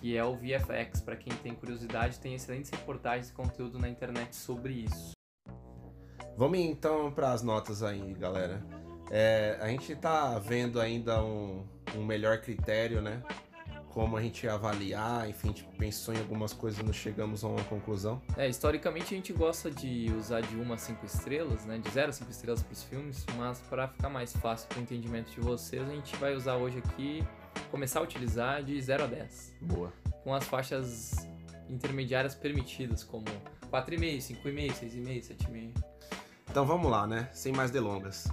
Que 0.00 0.16
é 0.16 0.24
o 0.24 0.34
VFX. 0.34 1.02
Pra 1.02 1.14
quem 1.14 1.32
tem 1.36 1.54
curiosidade, 1.54 2.18
tem 2.18 2.34
excelentes 2.34 2.70
reportagens 2.70 3.28
e 3.28 3.32
conteúdo 3.32 3.78
na 3.78 3.88
internet 3.88 4.34
sobre 4.34 4.72
isso. 4.72 5.12
Vamos 6.36 6.58
então 6.58 7.12
para 7.12 7.32
as 7.32 7.42
notas 7.42 7.82
aí, 7.82 8.14
galera. 8.14 8.64
É, 9.10 9.58
a 9.60 9.68
gente 9.68 9.94
tá 9.94 10.38
vendo 10.38 10.80
ainda 10.80 11.22
um, 11.22 11.66
um 11.94 12.04
melhor 12.04 12.40
critério, 12.40 13.02
né? 13.02 13.22
Como 13.90 14.16
a 14.16 14.22
gente 14.22 14.44
ia 14.44 14.54
avaliar, 14.54 15.28
enfim, 15.28 15.48
a 15.48 15.52
gente 15.52 15.64
pensou 15.76 16.14
em 16.14 16.18
algumas 16.18 16.52
coisas 16.52 16.78
e 16.78 16.82
não 16.84 16.92
chegamos 16.92 17.42
a 17.42 17.48
uma 17.48 17.62
conclusão. 17.64 18.22
É, 18.36 18.48
historicamente 18.48 19.12
a 19.12 19.16
gente 19.16 19.32
gosta 19.32 19.68
de 19.68 20.12
usar 20.16 20.40
de 20.42 20.56
1 20.56 20.72
a 20.72 20.78
5 20.78 21.04
estrelas, 21.04 21.64
né? 21.64 21.76
De 21.78 21.90
0 21.90 22.08
a 22.08 22.12
5 22.12 22.30
estrelas 22.30 22.62
pros 22.62 22.84
filmes, 22.84 23.26
mas 23.36 23.58
para 23.68 23.88
ficar 23.88 24.08
mais 24.08 24.32
fácil 24.32 24.68
pro 24.68 24.80
entendimento 24.80 25.30
de 25.32 25.40
vocês, 25.40 25.82
a 25.82 25.92
gente 25.92 26.14
vai 26.16 26.34
usar 26.34 26.54
hoje 26.54 26.78
aqui, 26.78 27.24
começar 27.70 27.98
a 27.98 28.02
utilizar 28.02 28.62
de 28.62 28.80
0 28.80 29.04
a 29.04 29.06
10, 29.08 29.54
Boa. 29.60 29.92
com 30.22 30.32
as 30.32 30.44
faixas 30.44 31.28
intermediárias 31.68 32.34
permitidas, 32.34 33.02
como 33.02 33.24
4,5, 33.72 34.18
5,5, 34.42 34.72
6,5, 34.72 35.36
7,5. 35.36 35.84
Então 36.48 36.64
vamos 36.64 36.90
lá, 36.90 37.06
né? 37.06 37.28
Sem 37.32 37.52
mais 37.52 37.70
delongas. 37.72 38.28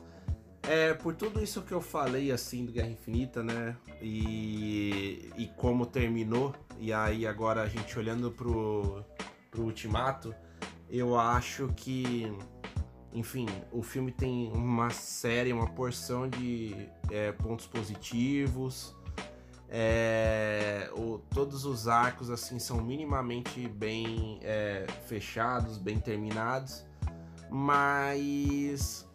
É, 0.67 0.93
por 0.93 1.15
tudo 1.15 1.41
isso 1.41 1.61
que 1.61 1.71
eu 1.71 1.79
falei 1.81 2.31
assim 2.31 2.65
do 2.65 2.71
Guerra 2.73 2.89
Infinita, 2.89 3.41
né? 3.41 3.75
E, 4.01 5.31
e 5.37 5.47
como 5.55 5.85
terminou, 5.85 6.53
e 6.77 6.91
aí 6.91 7.25
agora 7.25 7.61
a 7.61 7.67
gente 7.67 7.97
olhando 7.97 8.29
pro, 8.31 9.03
pro 9.49 9.63
Ultimato, 9.63 10.35
eu 10.89 11.17
acho 11.17 11.69
que, 11.75 12.31
enfim, 13.13 13.45
o 13.71 13.81
filme 13.81 14.11
tem 14.11 14.51
uma 14.53 14.89
série, 14.89 15.53
uma 15.53 15.67
porção 15.67 16.27
de 16.27 16.75
é, 17.09 17.31
pontos 17.31 17.65
positivos. 17.65 18.93
É, 19.69 20.89
o- 20.95 21.19
todos 21.33 21.65
os 21.65 21.87
arcos 21.89 22.29
assim 22.29 22.57
são 22.59 22.81
minimamente 22.81 23.67
bem 23.69 24.39
é, 24.41 24.85
fechados, 25.07 25.77
bem 25.77 25.97
terminados. 25.99 26.85
Mas 27.49 29.05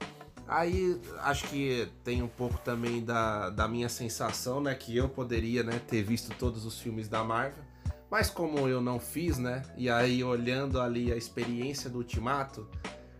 aí 0.46 1.00
acho 1.20 1.46
que 1.48 1.88
tem 2.04 2.22
um 2.22 2.28
pouco 2.28 2.58
também 2.58 3.04
da, 3.04 3.50
da 3.50 3.68
minha 3.68 3.88
sensação, 3.88 4.60
né? 4.60 4.74
Que 4.74 4.96
eu 4.96 5.08
poderia 5.08 5.62
né, 5.62 5.80
ter 5.86 6.02
visto 6.02 6.34
todos 6.36 6.64
os 6.64 6.78
filmes 6.78 7.08
da 7.08 7.22
Marvel. 7.24 7.62
Mas 8.10 8.28
como 8.28 8.68
eu 8.68 8.80
não 8.80 8.98
fiz, 9.00 9.38
né? 9.38 9.62
E 9.76 9.88
aí 9.88 10.22
olhando 10.22 10.80
ali 10.80 11.10
a 11.10 11.16
experiência 11.16 11.88
do 11.88 11.98
Ultimato, 11.98 12.68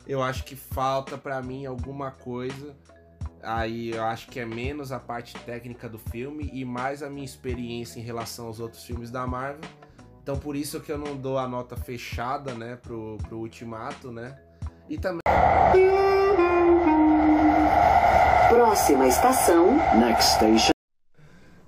eu 0.07 0.23
acho 0.23 0.45
que 0.45 0.55
falta 0.55 1.17
pra 1.17 1.41
mim 1.41 1.65
alguma 1.65 2.11
coisa. 2.11 2.77
Aí 3.43 3.91
eu 3.91 4.05
acho 4.05 4.29
que 4.29 4.39
é 4.39 4.45
menos 4.45 4.93
a 4.93 5.01
parte 5.01 5.35
técnica 5.41 5.89
do 5.89 5.99
filme 5.99 6.51
e 6.53 6.65
mais 6.65 7.03
a 7.03 7.09
minha 7.11 7.25
experiência 7.25 7.99
em 7.99 8.03
relação 8.03 8.47
aos 8.47 8.61
outros 8.61 8.85
filmes 8.85 9.11
da 9.11 9.27
Marvel. 9.27 9.69
Então 10.23 10.39
por 10.39 10.55
isso 10.55 10.81
que 10.81 10.93
eu 10.93 10.99
não 10.99 11.17
dou 11.17 11.39
a 11.39 11.49
nota 11.49 11.77
fechada, 11.77 12.55
né, 12.55 12.77
pro, 12.77 13.19
pro 13.27 13.39
Ultimato, 13.39 14.13
né? 14.13 14.39
E 14.89 14.97
também 14.97 15.23
Próxima 18.53 19.09
estação, 19.09 19.79
Next 19.99 20.35
station. 20.35 20.73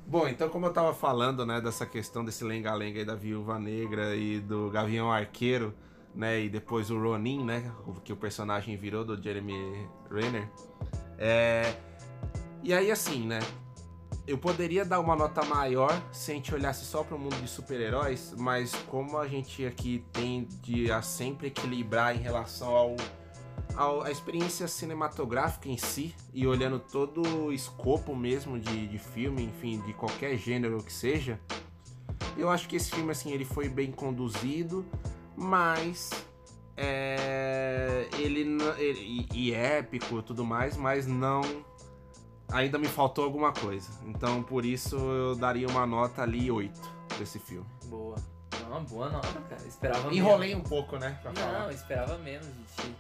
Bom, 0.06 0.28
então 0.28 0.50
como 0.50 0.66
eu 0.66 0.70
tava 0.70 0.92
falando, 0.92 1.46
né, 1.46 1.58
dessa 1.58 1.86
questão 1.86 2.22
desse 2.22 2.44
lenga-lenga 2.44 2.98
aí 2.98 3.06
da 3.06 3.14
Viúva 3.14 3.58
Negra 3.58 4.14
e 4.14 4.38
do 4.38 4.68
Gavião 4.68 5.10
Arqueiro, 5.10 5.74
né, 6.14 6.40
e 6.40 6.50
depois 6.50 6.90
o 6.90 7.02
Ronin, 7.02 7.42
né, 7.42 7.72
o 7.86 7.94
que 7.94 8.12
o 8.12 8.16
personagem 8.16 8.76
virou 8.76 9.02
do 9.02 9.20
Jeremy 9.20 9.88
Renner. 10.10 10.46
É... 11.16 11.74
E 12.62 12.74
aí 12.74 12.90
assim, 12.90 13.26
né, 13.26 13.40
eu 14.26 14.36
poderia 14.36 14.84
dar 14.84 15.00
uma 15.00 15.16
nota 15.16 15.42
maior 15.42 15.90
se 16.12 16.32
a 16.32 16.34
gente 16.34 16.54
olhasse 16.54 16.84
só 16.84 17.02
para 17.02 17.16
o 17.16 17.18
mundo 17.18 17.36
de 17.36 17.48
super-heróis, 17.48 18.34
mas 18.36 18.74
como 18.90 19.16
a 19.16 19.26
gente 19.26 19.64
aqui 19.64 20.04
tende 20.12 20.92
a 20.92 21.00
sempre 21.00 21.46
equilibrar 21.46 22.14
em 22.14 22.18
relação 22.18 22.76
ao, 22.76 22.94
ao 23.76 24.02
a 24.02 24.10
experiência 24.10 24.68
cinematográfica 24.68 25.68
em 25.68 25.76
si 25.76 26.14
e 26.32 26.46
olhando 26.46 26.78
todo 26.78 27.22
o 27.46 27.52
escopo 27.52 28.14
mesmo 28.14 28.58
de, 28.58 28.86
de 28.86 28.98
filme, 28.98 29.42
enfim, 29.44 29.80
de 29.80 29.92
qualquer 29.92 30.36
gênero 30.36 30.82
que 30.82 30.92
seja, 30.92 31.38
eu 32.36 32.50
acho 32.50 32.68
que 32.68 32.76
esse 32.76 32.90
filme 32.90 33.10
assim 33.10 33.32
ele 33.32 33.44
foi 33.44 33.68
bem 33.68 33.90
conduzido, 33.90 34.84
mas 35.36 36.10
é, 36.76 38.08
ele, 38.18 38.58
ele 38.78 39.26
e, 39.32 39.48
e 39.48 39.54
épico 39.54 40.18
e 40.18 40.22
tudo 40.22 40.44
mais, 40.44 40.76
mas 40.76 41.06
não 41.06 41.42
ainda 42.52 42.78
me 42.78 42.88
faltou 42.88 43.24
alguma 43.24 43.52
coisa. 43.52 43.90
Então 44.06 44.42
por 44.42 44.64
isso 44.64 44.96
eu 44.96 45.36
daria 45.36 45.68
uma 45.68 45.86
nota 45.86 46.22
ali 46.22 46.50
8 46.50 46.80
pra 47.08 47.22
esse 47.22 47.38
filme. 47.38 47.66
Boa. 47.86 48.16
É 48.60 48.66
uma 48.66 48.80
boa 48.80 49.08
nota, 49.10 49.40
cara. 49.48 49.66
Esperava 49.66 50.12
Enrolei 50.12 50.54
um 50.54 50.60
pouco, 50.60 50.96
né? 50.96 51.18
Pra 51.22 51.32
menos. 51.32 51.44
falar. 51.44 51.64
Não, 51.64 51.70
esperava 51.70 52.18
menos 52.18 52.46
de 52.46 52.82
ti. 52.82 52.96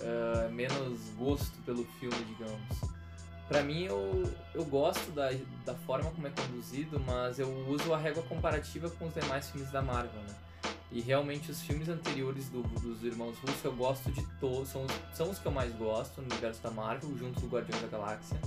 Ah, 0.00 0.48
menos 0.50 1.00
gosto 1.18 1.56
pelo 1.64 1.84
filme, 2.00 2.16
digamos. 2.24 2.60
Pra 3.48 3.62
mim, 3.62 3.82
eu, 3.84 4.24
eu 4.54 4.64
gosto 4.64 5.10
da, 5.12 5.30
da 5.66 5.74
forma 5.74 6.10
como 6.10 6.26
é 6.26 6.30
conduzido, 6.30 6.98
mas 7.00 7.38
eu 7.38 7.48
uso 7.68 7.92
a 7.92 7.98
régua 7.98 8.22
comparativa 8.22 8.88
com 8.90 9.06
os 9.06 9.14
demais 9.14 9.50
filmes 9.50 9.70
da 9.70 9.82
Marvel, 9.82 10.20
né? 10.22 10.34
E 10.90 11.00
realmente 11.00 11.50
os 11.50 11.60
filmes 11.60 11.88
anteriores 11.88 12.48
do- 12.48 12.62
dos 12.62 13.02
irmãos 13.04 13.36
Russo 13.38 13.66
eu 13.66 13.72
gosto 13.74 14.10
de 14.12 14.24
todos, 14.38 14.68
são, 14.68 14.86
são 15.12 15.30
os 15.30 15.38
que 15.38 15.46
eu 15.46 15.52
mais 15.52 15.74
gosto 15.74 16.20
no 16.22 16.28
universo 16.28 16.62
da 16.62 16.70
Marvel, 16.70 17.16
junto 17.18 17.40
do 17.40 17.48
Guardiões 17.48 17.82
da 17.82 17.88
Galáxia. 17.88 18.38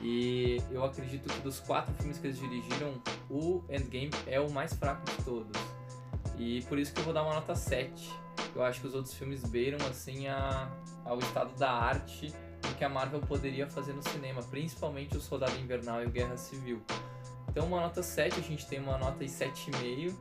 E 0.00 0.62
eu 0.70 0.84
acredito 0.84 1.28
que 1.32 1.40
dos 1.40 1.60
quatro 1.60 1.92
filmes 1.94 2.18
que 2.18 2.26
eles 2.28 2.38
dirigiram, 2.38 2.94
o 3.30 3.62
Endgame 3.68 4.10
é 4.26 4.40
o 4.40 4.50
mais 4.50 4.72
fraco 4.74 5.04
de 5.10 5.24
todos. 5.24 5.60
E 6.38 6.62
por 6.68 6.78
isso 6.78 6.92
que 6.92 7.00
eu 7.00 7.04
vou 7.04 7.12
dar 7.14 7.22
uma 7.22 7.34
nota 7.34 7.54
7. 7.54 8.10
Eu 8.54 8.62
acho 8.62 8.80
que 8.80 8.86
os 8.86 8.94
outros 8.94 9.14
filmes 9.14 9.42
beiram 9.42 9.78
assim 9.86 10.28
a, 10.28 10.70
ao 11.04 11.18
estado 11.18 11.54
da 11.58 11.70
arte 11.70 12.32
do 12.62 12.74
que 12.76 12.84
a 12.84 12.88
Marvel 12.88 13.20
poderia 13.20 13.66
fazer 13.66 13.92
no 13.92 14.02
cinema, 14.02 14.42
principalmente 14.42 15.16
o 15.16 15.20
Soldado 15.20 15.58
Invernal 15.58 16.02
e 16.02 16.06
o 16.06 16.10
Guerra 16.10 16.36
Civil. 16.36 16.82
Então 17.48 17.66
uma 17.66 17.80
nota 17.80 18.02
7, 18.02 18.38
a 18.38 18.42
gente 18.42 18.66
tem 18.66 18.78
uma 18.78 18.98
nota 18.98 19.24
de 19.24 19.30
7,5, 19.30 20.14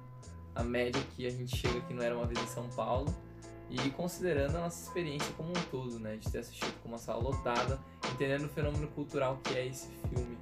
a 0.55 0.63
média 0.63 1.01
que 1.15 1.27
a 1.27 1.29
gente 1.29 1.55
chega 1.55 1.79
aqui 1.79 1.93
não 1.93 2.01
era 2.01 2.15
uma 2.15 2.25
vez 2.25 2.41
em 2.41 2.47
São 2.47 2.67
Paulo. 2.69 3.13
E 3.69 3.89
considerando 3.91 4.57
a 4.57 4.61
nossa 4.61 4.87
experiência 4.87 5.33
como 5.35 5.49
um 5.49 5.61
todo, 5.71 5.99
né? 5.99 6.17
De 6.17 6.31
ter 6.31 6.39
assistido 6.39 6.71
com 6.81 6.89
uma 6.89 6.99
sala 6.99 7.21
lotada, 7.21 7.79
entendendo 8.13 8.45
o 8.45 8.49
fenômeno 8.49 8.87
cultural 8.89 9.39
que 9.43 9.57
é 9.57 9.67
esse 9.67 9.89
filme. 10.09 10.37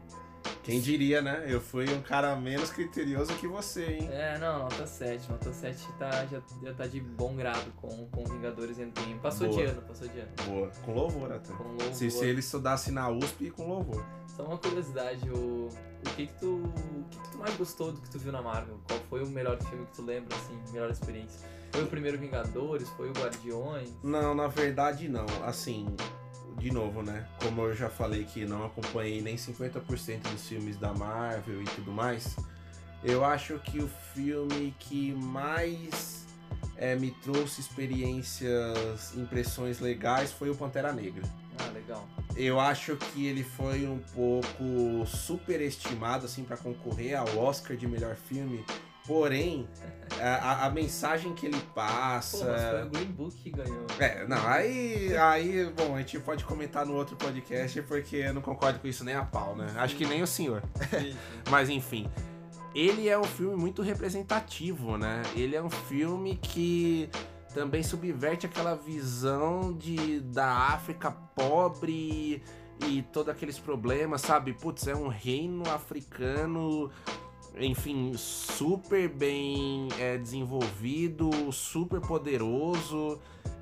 Quem 0.64 0.80
diria, 0.80 1.22
né? 1.22 1.44
Eu 1.48 1.60
fui 1.60 1.90
um 1.94 2.02
cara 2.02 2.36
menos 2.36 2.70
criterioso 2.70 3.34
que 3.36 3.48
você, 3.48 3.86
hein? 3.86 4.10
É, 4.12 4.38
não, 4.38 4.60
nota 4.60 4.88
7. 4.88 5.30
Nota 5.30 5.52
7 5.52 5.88
tá, 6.00 6.26
já, 6.26 6.42
já 6.62 6.74
tá 6.74 6.88
de 6.88 7.02
bom 7.02 7.36
grado 7.36 7.70
com, 7.82 8.08
com 8.08 8.24
Vingadores 8.24 8.80
Endgame. 8.80 9.20
Passou 9.20 9.50
Boa. 9.50 9.62
de 9.62 9.70
ano, 9.70 9.82
passou 9.82 10.08
de 10.08 10.20
ano. 10.20 10.32
Boa. 10.46 10.72
Com 10.86 10.94
louvor 10.94 11.32
até. 11.34 11.54
Com 11.54 11.64
louvor. 11.64 11.94
Se, 11.94 12.10
se 12.10 12.26
ele 12.26 12.40
estudasse 12.40 12.92
na 12.92 13.10
USP, 13.10 13.52
com 13.52 13.68
louvor. 13.68 14.06
Só 14.36 14.44
uma 14.46 14.58
curiosidade, 14.58 15.30
o, 15.30 15.68
o, 15.68 16.16
que 16.16 16.28
que 16.28 16.34
tu, 16.40 16.56
o 16.56 17.04
que 17.10 17.20
que 17.20 17.30
tu 17.30 17.38
mais 17.38 17.56
gostou 17.58 17.92
do 17.92 18.00
que 18.00 18.10
tu 18.10 18.18
viu 18.18 18.32
na 18.32 18.42
Marvel? 18.42 18.80
Qual 18.88 19.00
foi 19.10 19.24
o 19.24 19.28
melhor 19.28 19.62
filme 19.62 19.86
que 19.86 19.94
tu 19.94 20.02
lembra, 20.02 20.36
assim, 20.36 20.60
melhor 20.72 20.90
experiência? 20.90 21.48
Foi 21.74 21.84
o 21.84 21.88
primeiro 21.88 22.18
Vingadores? 22.18 22.88
Foi 22.90 23.10
o 23.10 23.14
Guardiões? 23.14 23.90
Não, 24.04 24.34
na 24.34 24.48
verdade 24.48 25.10
não. 25.10 25.26
Assim, 25.44 25.88
de 26.58 26.72
novo, 26.72 27.02
né? 27.02 27.28
Como 27.42 27.62
eu 27.62 27.76
já 27.76 27.90
falei 27.90 28.24
que 28.26 28.46
não 28.46 28.66
acompanhei 28.66 29.22
nem 29.22 29.36
50% 29.36 30.22
dos 30.32 30.48
filmes 30.48 30.78
da 30.78 30.94
Marvel 30.94 31.62
e 31.62 31.66
tudo 31.66 31.92
mais, 31.92 32.36
eu 33.04 33.26
acho 33.26 33.60
que 33.60 33.80
o 33.80 33.90
filme 34.14 34.74
que 34.80 35.12
mais 35.14 36.26
é, 36.78 36.96
me 36.96 37.12
trouxe 37.12 37.62
experiências, 37.62 39.14
impressões 39.16 39.80
legais 39.80 40.32
foi 40.32 40.50
o 40.50 40.56
Pantera 40.56 40.92
Negra. 40.94 41.24
Ah, 41.60 41.70
legal. 41.72 42.08
Eu 42.36 42.60
acho 42.60 42.96
que 42.96 43.28
ele 43.28 43.44
foi 43.44 43.88
um 43.88 44.00
pouco 44.14 45.06
superestimado, 45.06 46.26
assim, 46.26 46.44
pra 46.44 46.58
concorrer 46.58 47.16
ao 47.18 47.38
Oscar 47.38 47.78
de 47.78 47.88
melhor 47.88 48.16
filme. 48.16 48.66
Porém, 49.06 49.68
a, 50.22 50.66
a- 50.66 50.70
mensagem 50.70 51.34
que 51.34 51.46
ele 51.46 51.58
Pô, 51.60 51.72
mas 51.76 52.32
foi 52.32 52.46
passa. 52.46 52.86
o 52.86 52.90
Green 52.90 53.12
Book 53.12 53.36
que 53.36 53.50
ganhou. 53.50 53.86
É, 54.00 54.26
não, 54.28 54.48
aí, 54.48 55.16
aí, 55.18 55.66
bom, 55.76 55.96
a 55.96 56.00
gente 56.00 56.20
pode 56.20 56.46
comentar 56.46 56.86
no 56.86 56.94
outro 56.96 57.16
podcast 57.18 57.82
porque 57.84 58.18
eu 58.18 58.34
não 58.34 58.42
concordo 58.42 58.80
com 58.80 58.88
isso 58.88 59.04
nem 59.04 59.16
a 59.16 59.26
pau, 59.26 59.56
né? 59.56 59.68
Acho 59.76 59.96
que 59.98 60.06
nem 60.06 60.22
o 60.24 60.28
senhor. 60.28 60.64
Mas 61.52 61.70
enfim, 61.70 62.10
ele 62.74 63.10
é 63.10 63.20
um 63.20 63.26
filme 63.26 63.56
muito 63.58 63.82
representativo, 63.82 64.98
né? 64.98 65.22
Ele 65.36 65.56
é 65.56 65.62
um 65.62 65.70
filme 65.70 66.38
que 66.42 67.10
também 67.54 67.84
subverte 67.84 68.46
aquela 68.46 68.76
visão 68.76 69.74
de 69.74 70.22
da 70.22 70.48
África 70.50 71.12
pobre 71.12 72.42
e 72.88 73.02
todos 73.14 73.30
aqueles 73.30 73.60
problemas, 73.60 74.22
sabe? 74.22 74.54
Putz, 74.54 74.88
é 74.88 74.96
um 74.96 75.08
reino 75.08 75.64
africano, 75.70 76.90
enfim, 77.58 78.14
super 78.16 79.08
bem 79.10 79.88
é, 80.00 80.18
desenvolvido, 80.18 81.30
super 81.52 82.02
poderoso 82.02 83.20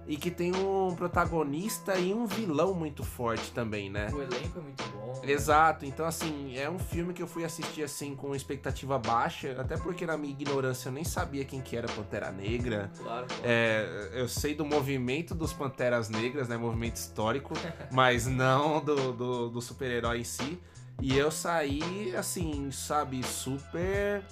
e 0.08 0.18
que 0.18 0.32
tem 0.32 0.54
um 0.56 0.96
protagonista 0.96 1.98
e 1.98 2.14
um 2.14 2.26
vilão 2.26 2.74
muito 2.74 3.04
forte 3.04 3.52
também, 3.52 3.90
né? 3.90 4.10
O 4.12 4.22
elenco 4.22 4.60
é 4.60 4.62
muito 4.62 4.84
bom. 4.90 5.22
Exato, 5.24 5.86
então 5.86 6.06
assim, 6.06 6.58
é 6.58 6.70
um 6.70 6.80
filme 6.80 7.14
que 7.14 7.22
eu 7.22 7.28
fui 7.28 7.46
assistir 7.46 7.84
assim 7.84 8.16
com 8.16 8.36
expectativa 8.36 8.98
baixa, 8.98 9.56
até 9.60 9.78
porque 9.78 10.06
na 10.06 10.18
minha 10.18 10.34
ignorância 10.34 10.90
eu 10.90 10.94
nem 10.94 11.04
sabia 11.04 11.46
quem 11.46 11.62
que 11.62 11.78
era 11.78 11.88
Pantera 11.88 12.32
Negra. 12.32 12.92
Claro, 12.98 13.28
claro. 13.28 13.44
É, 13.44 14.10
eu 14.14 14.28
sei 14.28 14.56
do 14.56 14.66
movimento 14.66 15.36
dos 15.36 15.54
Panteras 15.54 16.10
Negras, 16.10 16.48
né? 16.48 16.58
Movimento 16.58 16.96
histórico, 16.96 17.54
mas 17.92 18.26
não 18.26 18.84
do, 18.84 19.14
do, 19.14 19.50
do 19.50 19.62
super-herói 19.62 20.22
em 20.22 20.24
si. 20.24 20.60
E 21.02 21.18
eu 21.18 21.32
saí, 21.32 22.16
assim, 22.16 22.70
sabe, 22.72 23.24
super 23.24 24.24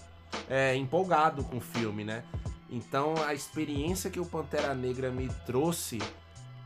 é, 0.47 0.75
empolgado 0.75 1.43
com 1.43 1.57
o 1.57 1.61
filme, 1.61 2.03
né? 2.03 2.23
Então 2.69 3.15
a 3.25 3.33
experiência 3.33 4.09
que 4.09 4.19
o 4.19 4.25
Pantera 4.25 4.75
Negra 4.75 5.09
me 5.09 5.27
trouxe 5.45 5.99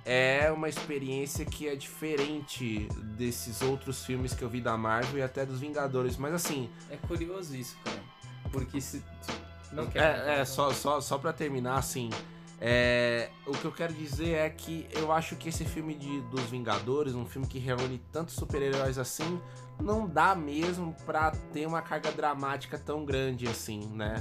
é 0.06 0.52
uma 0.52 0.68
experiência 0.68 1.46
que 1.46 1.68
é 1.68 1.76
diferente 1.76 2.90
desses 3.18 3.62
outros 3.62 4.06
filmes 4.06 4.34
que 4.34 4.44
eu 4.44 4.50
vi 4.50 4.60
da 4.60 4.78
Marvel 4.78 5.20
e 5.20 5.24
até 5.24 5.46
dos 5.46 5.62
Vingadores. 5.62 6.18
Mas 6.18 6.34
assim, 6.34 6.70
É 6.90 6.98
curioso 6.98 7.56
isso, 7.56 7.78
cara. 7.84 8.04
Porque 8.52 8.82
se. 8.82 9.02
Não 9.72 9.88
quer. 9.88 10.28
é, 10.28 10.40
é 10.42 10.46
só, 10.46 10.72
só, 10.72 11.00
só 11.00 11.18
pra 11.18 11.32
terminar, 11.32 11.78
assim. 11.78 12.10
É, 12.66 13.30
o 13.46 13.52
que 13.52 13.66
eu 13.66 13.74
quero 13.74 13.94
dizer 13.94 14.36
é 14.36 14.50
que 14.50 14.88
eu 14.94 15.12
acho 15.12 15.36
que 15.36 15.50
esse 15.50 15.66
filme 15.66 15.94
de, 15.96 16.22
dos 16.22 16.44
Vingadores, 16.44 17.14
um 17.14 17.26
filme 17.26 17.46
que 17.46 17.60
reúne 17.60 18.02
tantos 18.10 18.36
super-heróis 18.36 18.98
assim, 18.98 19.42
não 19.82 20.08
dá 20.08 20.34
mesmo 20.34 20.96
pra 21.06 21.32
ter 21.52 21.68
uma 21.68 21.82
carga 21.82 22.10
dramática 22.14 22.80
tão 22.80 23.04
grande 23.04 23.50
assim, 23.50 23.86
né? 23.90 24.16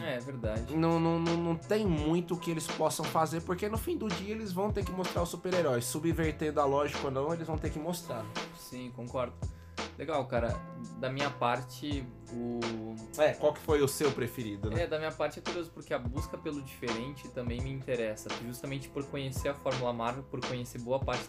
É, 0.00 0.14
é 0.14 0.20
verdade. 0.20 0.74
Não, 0.74 0.98
não, 0.98 1.18
não, 1.18 1.36
não 1.36 1.54
tem 1.54 1.86
muito 1.86 2.34
que 2.34 2.50
eles 2.50 2.66
possam 2.66 3.04
fazer, 3.04 3.42
porque 3.42 3.68
no 3.68 3.76
fim 3.76 3.98
do 3.98 4.08
dia 4.08 4.32
eles 4.34 4.52
vão 4.52 4.72
ter 4.72 4.82
que 4.82 4.92
mostrar 4.92 5.22
os 5.22 5.28
super-heróis. 5.28 5.84
Subvertendo 5.84 6.62
a 6.62 6.64
lógica 6.64 7.08
ou 7.08 7.10
não, 7.10 7.34
eles 7.34 7.46
vão 7.46 7.58
ter 7.58 7.68
que 7.68 7.78
mostrar. 7.78 8.24
Sim, 8.58 8.90
concordo. 8.96 9.34
Legal, 9.98 10.24
cara. 10.26 10.58
Da 10.98 11.10
minha 11.10 11.30
parte, 11.30 12.04
o. 12.32 12.60
É, 13.18 13.32
qual 13.34 13.52
que 13.52 13.60
foi 13.60 13.82
o 13.82 13.88
seu 13.88 14.10
preferido, 14.12 14.70
né? 14.70 14.84
É, 14.84 14.86
da 14.86 14.98
minha 14.98 15.12
parte 15.12 15.38
é 15.38 15.42
curioso, 15.42 15.70
porque 15.72 15.92
a 15.92 15.98
busca 15.98 16.38
pelo 16.38 16.62
diferente 16.62 17.28
também 17.28 17.60
me 17.60 17.70
interessa. 17.70 18.28
Justamente 18.46 18.88
por 18.88 19.04
conhecer 19.04 19.48
a 19.48 19.54
Fórmula 19.54 19.92
Marvel, 19.92 20.22
por 20.24 20.40
conhecer 20.40 20.78
boa 20.78 20.98
parte 20.98 21.24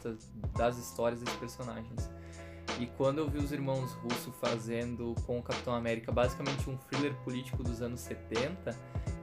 das, 0.58 0.78
histórias 0.78 1.22
dos 1.22 1.34
personagens. 1.36 2.10
E 2.80 2.86
quando 2.98 3.18
eu 3.18 3.30
vi 3.30 3.40
os 3.40 3.52
irmãos 3.52 3.92
Russo 3.94 4.32
fazendo 4.32 5.14
com 5.26 5.38
o 5.40 5.44
Capitão 5.44 5.76
América 5.76 6.12
basicamente 6.12 6.70
um 6.70 6.78
thriller 6.78 7.14
político 7.24 7.64
dos 7.64 7.82
anos 7.82 8.00
70, 8.00 8.76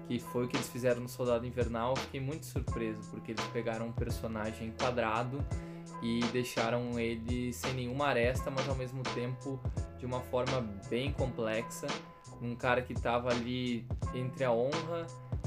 que 0.07 0.18
foi 0.18 0.45
o 0.45 0.49
que 0.49 0.57
eles 0.57 0.68
fizeram 0.68 1.01
no 1.01 1.09
Soldado 1.09 1.47
Invernal, 1.47 1.91
eu 1.91 1.97
fiquei 1.97 2.20
muito 2.20 2.45
surpreso, 2.45 3.01
porque 3.11 3.33
eles 3.33 3.45
pegaram 3.47 3.87
um 3.87 3.93
personagem 3.93 4.72
quadrado 4.79 5.45
e 6.03 6.21
deixaram 6.33 6.99
ele 6.99 7.53
sem 7.53 7.75
nenhuma 7.75 8.07
aresta, 8.07 8.51
mas 8.51 8.69
ao 8.69 8.75
mesmo 8.75 9.03
tempo 9.03 9.61
de 9.99 10.07
uma 10.07 10.21
forma 10.21 10.61
bem 10.89 11.13
complexa. 11.13 11.87
Um 12.41 12.55
cara 12.55 12.83
que 12.83 12.95
tava 12.95 13.31
ali 13.31 13.87
entre 14.15 14.45
a 14.45 14.53
honra 14.53 15.07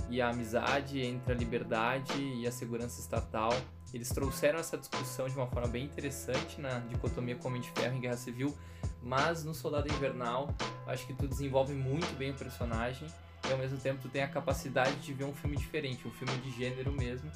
e 0.09 0.21
a 0.21 0.29
amizade, 0.29 0.99
entre 0.99 1.31
a 1.31 1.35
liberdade 1.35 2.21
e 2.21 2.45
a 2.45 2.51
segurança 2.51 2.99
estatal. 2.99 3.53
Eles 3.93 4.09
trouxeram 4.09 4.59
essa 4.59 4.77
discussão 4.77 5.27
de 5.27 5.35
uma 5.35 5.47
forma 5.47 5.67
bem 5.67 5.85
interessante 5.85 6.59
na 6.59 6.79
dicotomia 6.79 7.37
Homem 7.43 7.61
de 7.61 7.69
Ferro 7.71 7.95
em 7.95 8.01
Guerra 8.01 8.17
Civil, 8.17 8.55
mas 9.01 9.43
no 9.43 9.53
Soldado 9.53 9.91
Invernal 9.91 10.53
acho 10.85 11.07
que 11.07 11.13
tu 11.13 11.27
desenvolve 11.27 11.73
muito 11.73 12.13
bem 12.17 12.31
o 12.31 12.33
personagem 12.33 13.07
e 13.47 13.51
ao 13.51 13.57
mesmo 13.57 13.77
tempo 13.77 14.01
tu 14.01 14.09
tem 14.09 14.21
a 14.21 14.27
capacidade 14.27 14.95
de 14.97 15.13
ver 15.13 15.25
um 15.25 15.33
filme 15.33 15.57
diferente, 15.57 16.07
um 16.07 16.11
filme 16.11 16.33
de 16.37 16.51
gênero 16.51 16.91
mesmo, 16.91 17.29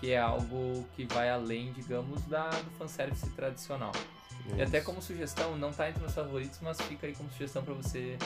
que 0.00 0.12
é 0.12 0.18
algo 0.18 0.84
que 0.96 1.04
vai 1.04 1.28
além, 1.30 1.72
digamos, 1.72 2.22
da, 2.22 2.48
do 2.48 2.70
fanservice 2.72 3.28
tradicional. 3.30 3.92
E 4.56 4.62
até 4.62 4.80
como 4.80 5.00
sugestão, 5.02 5.56
não 5.56 5.70
tá 5.70 5.88
entre 5.88 6.00
meus 6.00 6.14
favoritos, 6.14 6.58
mas 6.62 6.80
fica 6.80 7.06
aí 7.06 7.14
como 7.14 7.30
sugestão 7.30 7.62
pra 7.62 7.74
você 7.74 8.16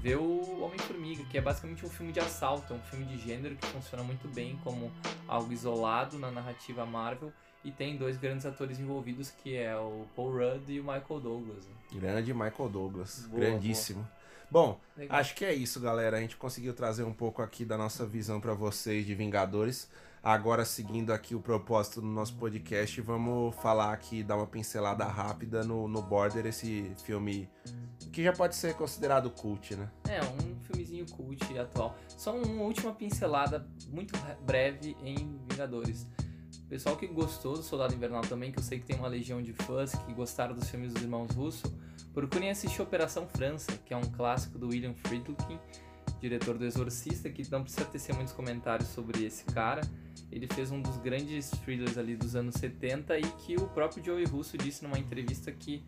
ver 0.00 0.16
o 0.16 0.62
Homem-Formiga, 0.62 1.24
que 1.24 1.38
é 1.38 1.40
basicamente 1.40 1.84
um 1.84 1.88
filme 1.88 2.12
de 2.12 2.20
assalto, 2.20 2.74
é 2.74 2.76
um 2.76 2.80
filme 2.80 3.06
de 3.06 3.18
gênero 3.18 3.56
que 3.56 3.66
funciona 3.66 4.04
muito 4.04 4.28
bem 4.28 4.58
como 4.62 4.92
algo 5.26 5.50
isolado 5.52 6.18
na 6.18 6.30
narrativa 6.30 6.84
Marvel 6.84 7.32
e 7.64 7.70
tem 7.72 7.96
dois 7.96 8.16
grandes 8.16 8.46
atores 8.46 8.78
envolvidos 8.78 9.30
que 9.30 9.56
é 9.56 9.74
o 9.76 10.06
Paul 10.14 10.32
Rudd 10.32 10.70
e 10.70 10.78
o 10.78 10.84
Michael 10.84 11.20
Douglas. 11.20 11.68
Grande 11.92 12.32
Michael 12.32 12.68
Douglas. 12.68 13.26
Boa, 13.26 13.40
grandíssimo. 13.40 14.06
Bom, 14.48 14.78
Legal. 14.96 15.18
acho 15.18 15.34
que 15.34 15.44
é 15.44 15.52
isso, 15.52 15.80
galera. 15.80 16.18
A 16.18 16.20
gente 16.20 16.36
conseguiu 16.36 16.72
trazer 16.72 17.02
um 17.02 17.12
pouco 17.12 17.42
aqui 17.42 17.64
da 17.64 17.76
nossa 17.76 18.06
visão 18.06 18.40
pra 18.40 18.54
vocês 18.54 19.04
de 19.04 19.14
Vingadores. 19.14 19.90
Agora, 20.26 20.64
seguindo 20.64 21.12
aqui 21.12 21.36
o 21.36 21.40
propósito 21.40 22.00
do 22.00 22.06
nosso 22.08 22.34
podcast, 22.34 23.00
vamos 23.00 23.54
falar 23.62 23.92
aqui, 23.92 24.24
dar 24.24 24.34
uma 24.34 24.46
pincelada 24.48 25.04
rápida 25.04 25.62
no, 25.62 25.86
no 25.86 26.02
Border, 26.02 26.44
esse 26.46 26.90
filme 27.04 27.48
que 28.12 28.24
já 28.24 28.32
pode 28.32 28.56
ser 28.56 28.74
considerado 28.74 29.30
cult, 29.30 29.76
né? 29.76 29.88
É, 30.08 30.20
um 30.24 30.56
filmezinho 30.64 31.06
cult 31.12 31.56
atual. 31.56 31.96
Só 32.08 32.36
uma 32.36 32.64
última 32.64 32.92
pincelada 32.92 33.68
muito 33.88 34.16
re- 34.16 34.34
breve 34.44 34.96
em 35.00 35.38
Vingadores. 35.48 36.08
Pessoal 36.68 36.96
que 36.96 37.06
gostou 37.06 37.52
do 37.52 37.62
Soldado 37.62 37.94
Invernal 37.94 38.22
também, 38.22 38.50
que 38.50 38.58
eu 38.58 38.64
sei 38.64 38.80
que 38.80 38.84
tem 38.84 38.96
uma 38.96 39.06
legião 39.06 39.40
de 39.40 39.52
fãs 39.52 39.94
que 39.94 40.12
gostaram 40.12 40.56
dos 40.56 40.68
filmes 40.68 40.92
dos 40.92 41.02
irmãos 41.04 41.30
Russo, 41.36 41.72
procurem 42.12 42.50
assistir 42.50 42.82
Operação 42.82 43.28
França, 43.28 43.78
que 43.84 43.94
é 43.94 43.96
um 43.96 44.02
clássico 44.02 44.58
do 44.58 44.70
William 44.70 44.94
Friedkin, 45.06 45.60
diretor 46.20 46.56
do 46.56 46.64
Exorcista, 46.64 47.28
que 47.30 47.48
não 47.50 47.62
precisa 47.62 47.84
tecer 47.84 48.14
muitos 48.14 48.32
comentários 48.32 48.88
sobre 48.88 49.24
esse 49.24 49.44
cara. 49.44 49.82
Ele 50.30 50.46
fez 50.46 50.70
um 50.70 50.80
dos 50.80 50.96
grandes 50.98 51.50
thrillers 51.50 51.96
ali 51.96 52.16
dos 52.16 52.34
anos 52.34 52.56
70 52.56 53.18
e 53.18 53.22
que 53.22 53.56
o 53.56 53.66
próprio 53.68 54.04
Joey 54.04 54.24
Russo 54.24 54.58
disse 54.58 54.82
numa 54.82 54.98
entrevista 54.98 55.52
que 55.52 55.84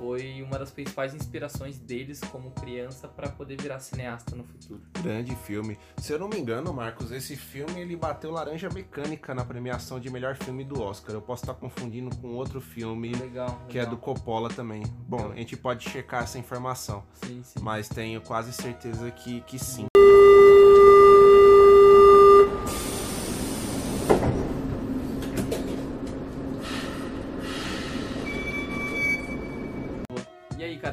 foi 0.00 0.42
uma 0.42 0.58
das 0.58 0.70
principais 0.70 1.14
inspirações 1.14 1.78
deles 1.78 2.20
como 2.32 2.50
criança 2.52 3.06
para 3.06 3.28
poder 3.28 3.60
virar 3.60 3.78
cineasta 3.80 4.34
no 4.34 4.42
futuro. 4.42 4.80
Grande 5.02 5.36
filme. 5.36 5.78
Se 5.98 6.14
eu 6.14 6.18
não 6.18 6.26
me 6.26 6.38
engano, 6.38 6.72
Marcos, 6.72 7.12
esse 7.12 7.36
filme 7.36 7.78
ele 7.82 7.94
bateu 7.96 8.30
Laranja 8.30 8.70
Mecânica 8.70 9.34
na 9.34 9.44
premiação 9.44 10.00
de 10.00 10.08
melhor 10.08 10.36
filme 10.36 10.64
do 10.64 10.80
Oscar. 10.80 11.14
Eu 11.14 11.20
posso 11.20 11.42
estar 11.42 11.52
confundindo 11.52 12.16
com 12.16 12.28
outro 12.28 12.62
filme 12.62 13.14
Legal. 13.14 13.60
que 13.68 13.78
é 13.78 13.84
do 13.84 13.90
legal. 13.96 14.00
Coppola 14.14 14.48
também. 14.48 14.82
Bom, 15.06 15.32
a 15.32 15.36
gente 15.36 15.54
pode 15.54 15.88
checar 15.90 16.22
essa 16.22 16.38
informação, 16.38 17.04
Sim, 17.12 17.42
sim. 17.44 17.60
mas 17.60 17.86
tenho 17.86 18.22
quase 18.22 18.54
certeza 18.54 19.10
que, 19.10 19.42
que 19.42 19.58
sim. 19.58 19.89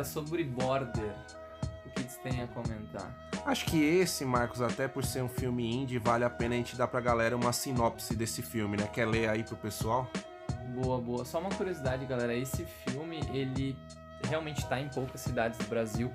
Sobre 0.08 0.43
Border, 0.43 1.16
o 1.86 1.89
que 1.89 2.03
você 2.03 2.20
tem 2.20 2.41
a 2.41 2.47
comentar? 2.47 3.16
Acho 3.45 3.66
que 3.66 3.82
esse, 3.82 4.26
Marcos, 4.26 4.62
até 4.62 4.88
por 4.88 5.05
ser 5.05 5.22
um 5.22 5.30
filme 5.30 5.74
indie, 5.74 5.99
vale 5.99 6.24
a 6.24 6.30
pena 6.30 6.55
a 6.55 6.58
gente 6.58 6.76
dar 6.76 6.88
pra 6.88 6.99
galera 6.99 7.36
uma 7.36 7.53
sinopse 7.53 8.16
desse 8.16 8.41
filme, 8.41 8.78
né? 8.78 8.88
Quer 8.91 9.08
ler 9.08 9.30
aí 9.30 9.43
pro 9.43 9.55
pessoal? 9.55 10.10
Boa, 10.74 10.99
boa. 10.99 11.24
Só 11.24 11.39
uma 11.39 11.49
curiosidade, 11.49 12.05
galera. 12.05 12.36
Esse 12.36 12.66
filme, 12.66 13.20
ele 13.34 13.78
realmente 14.24 14.68
tá 14.68 14.80
em 14.80 14.89
poucas 14.89 15.22
cidades 15.22 15.58
do 15.60 15.66
Brasil, 15.66 16.12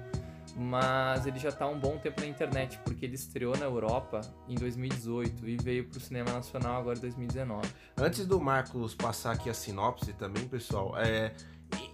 mas 0.56 1.26
ele 1.26 1.38
já 1.38 1.50
tá 1.50 1.64
há 1.64 1.68
um 1.68 1.78
bom 1.78 1.98
tempo 1.98 2.20
na 2.20 2.26
internet, 2.26 2.78
porque 2.84 3.04
ele 3.04 3.14
estreou 3.14 3.56
na 3.56 3.64
Europa 3.64 4.20
em 4.48 4.54
2018 4.54 5.48
e 5.48 5.56
veio 5.56 5.88
pro 5.88 6.00
cinema 6.00 6.32
nacional 6.32 6.80
agora 6.80 6.98
em 6.98 7.00
2019. 7.00 7.68
Antes 7.96 8.26
do 8.26 8.40
Marcos 8.40 8.94
passar 8.94 9.32
aqui 9.32 9.48
a 9.48 9.54
sinopse 9.54 10.12
também, 10.12 10.46
pessoal, 10.46 10.94
é, 10.98 11.32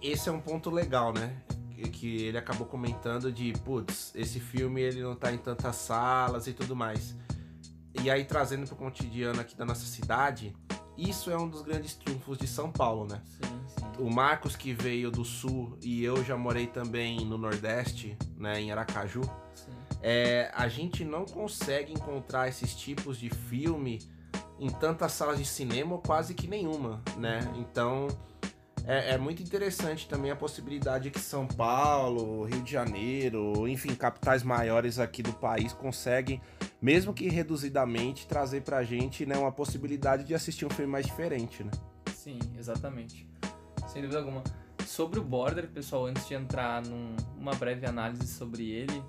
esse 0.01 0.27
é 0.27 0.31
um 0.31 0.41
ponto 0.41 0.69
legal, 0.69 1.13
né? 1.13 1.37
Que- 1.83 2.23
ele 2.23 2.37
acabou 2.37 2.65
comentando 2.67 3.31
de, 3.31 3.53
putz, 3.63 4.11
esse 4.15 4.39
filme 4.39 4.81
ele 4.81 5.01
não 5.01 5.15
tá 5.15 5.31
em 5.31 5.37
tantas 5.37 5.75
salas 5.77 6.47
e 6.47 6.53
tudo 6.53 6.75
mais. 6.75 7.15
E 8.03 8.09
aí, 8.09 8.23
trazendo 8.25 8.65
pro 8.67 8.75
cotidiano 8.75 9.39
aqui 9.41 9.55
da 9.55 9.65
nossa 9.65 9.85
cidade, 9.85 10.55
isso 10.97 11.29
é 11.31 11.37
um 11.37 11.47
dos 11.49 11.61
grandes 11.61 11.95
trunfos 11.95 12.37
de 12.37 12.47
São 12.47 12.71
Paulo, 12.71 13.05
né? 13.07 13.21
Sim, 13.25 13.59
sim. 13.67 14.03
o 14.03 14.09
Marcos 14.09 14.55
que 14.55 14.73
veio 14.73 15.09
do 15.11 15.23
sul 15.25 15.77
e 15.81 16.03
eu 16.03 16.23
já 16.23 16.37
morei 16.37 16.67
também 16.67 17.25
no 17.25 17.37
Nordeste, 17.37 18.17
né, 18.37 18.59
em 18.61 18.71
Aracaju, 18.71 19.21
Sim. 19.53 19.71
é, 20.01 20.51
a 20.55 20.67
gente 20.67 21.03
não 21.03 21.25
consegue 21.25 21.91
encontrar 21.93 22.47
esses 22.47 22.73
tipos 22.75 23.17
de 23.17 23.29
filme 23.29 23.99
em 24.59 24.69
tantas 24.69 25.11
salas 25.13 25.37
de 25.37 25.45
cinema 25.45 25.93
ou 25.95 26.01
quase 26.01 26.33
que 26.33 26.47
nenhuma, 26.47 27.01
né? 27.17 27.39
Então 27.57 28.07
é, 28.89 29.13
é 29.13 29.17
muito 29.17 29.43
interessante 29.43 30.07
também 30.07 30.31
a 30.31 30.35
possibilidade 30.35 31.11
que 31.11 31.19
São 31.19 31.45
Paulo, 31.45 32.43
Rio 32.45 32.63
de 32.63 32.71
Janeiro, 32.71 33.67
enfim, 33.67 33.93
capitais 33.93 34.41
maiores 34.41 34.97
aqui 34.97 35.21
do 35.21 35.31
país 35.31 35.71
conseguem, 35.73 36.41
mesmo 36.81 37.13
que 37.13 37.29
reduzidamente, 37.29 38.25
trazer 38.27 38.61
pra 38.63 38.83
gente 38.83 39.25
né, 39.25 39.37
uma 39.37 39.51
possibilidade 39.51 40.23
de 40.23 40.33
assistir 40.33 40.65
um 40.65 40.69
filme 40.69 40.91
mais 40.91 41.05
diferente, 41.05 41.63
né? 41.63 41.71
Sim, 42.15 42.39
exatamente. 42.57 43.27
Sem 43.87 44.01
dúvida 44.01 44.19
alguma. 44.19 44.43
Sobre 44.85 45.19
o 45.19 45.23
Border, 45.23 45.69
pessoal, 45.69 46.07
antes 46.07 46.27
de 46.27 46.33
entrar 46.33 46.81
num- 46.81 47.15
numa 47.37 47.53
breve 47.53 47.85
análise 47.85 48.27
sobre 48.27 48.71
ele, 48.71 49.03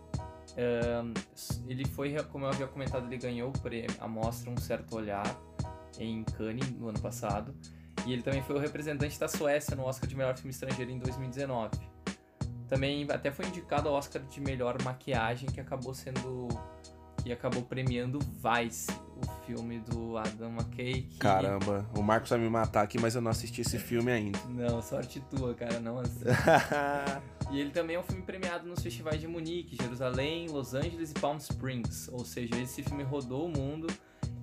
ele 1.67 1.87
foi, 1.87 2.15
como 2.25 2.45
eu 2.45 2.51
havia 2.51 2.67
comentado, 2.67 3.07
ele 3.07 3.17
ganhou 3.17 3.53
a 3.99 4.09
mostra 4.09 4.51
Um 4.51 4.57
Certo 4.59 4.95
Olhar 4.97 5.25
em 5.99 6.23
Cannes 6.25 6.71
no 6.73 6.89
ano 6.89 7.01
passado. 7.01 7.55
E 8.07 8.13
ele 8.13 8.23
também 8.23 8.43
foi 8.43 8.57
o 8.57 8.59
representante 8.59 9.19
da 9.19 9.29
Suécia 9.29 9.77
no 9.77 9.85
Oscar 9.85 10.09
de 10.09 10.17
Melhor 10.17 10.35
Filme 10.37 10.51
Estrangeiro 10.51 10.91
em 10.91 10.99
2019. 10.99 11.71
Também 12.69 13.07
até 13.11 13.31
foi 13.31 13.47
indicado 13.47 13.89
ao 13.89 13.95
Oscar 13.95 14.23
de 14.23 14.41
Melhor 14.41 14.81
Maquiagem, 14.83 15.49
que 15.51 15.61
acabou 15.61 15.93
sendo. 15.95 16.49
que 17.23 17.31
acabou 17.31 17.63
premiando 17.63 18.19
Vice, 18.19 18.87
o 18.91 19.45
filme 19.45 19.79
do 19.81 20.17
Adam 20.17 20.53
McKay. 20.53 21.03
que- 21.03 21.19
Caramba, 21.19 21.85
o 21.95 22.01
Marcos 22.03 22.31
vai 22.31 22.39
me 22.39 22.49
matar 22.49 22.81
aqui, 22.83 22.99
mas 22.99 23.15
eu 23.15 23.21
não 23.21 23.31
assisti 23.31 23.61
esse 23.61 23.79
filme 23.79 24.11
ainda. 24.11 24.39
Não, 24.49 24.81
sorte 24.81 25.21
tua, 25.29 25.53
cara, 25.55 25.79
não 25.81 25.99
assim. 25.99 26.25
E 27.53 27.61
ele 27.61 27.71
também 27.73 27.97
é 27.97 28.01
um 28.01 28.03
filme 28.05 28.23
premiado 28.23 28.67
nos 28.67 28.81
festivais 28.81 29.21
de 29.21 29.27
Munique, 29.27 29.77
Jerusalém, 29.77 30.47
Los 30.49 30.73
Angeles 30.73 31.11
e 31.11 31.15
Palm 31.15 31.37
Springs. 31.37 32.09
Ou 32.13 32.25
seja, 32.25 32.55
esse 32.57 32.83
filme 32.83 33.03
rodou 33.03 33.45
o 33.47 33.49
mundo 33.51 33.89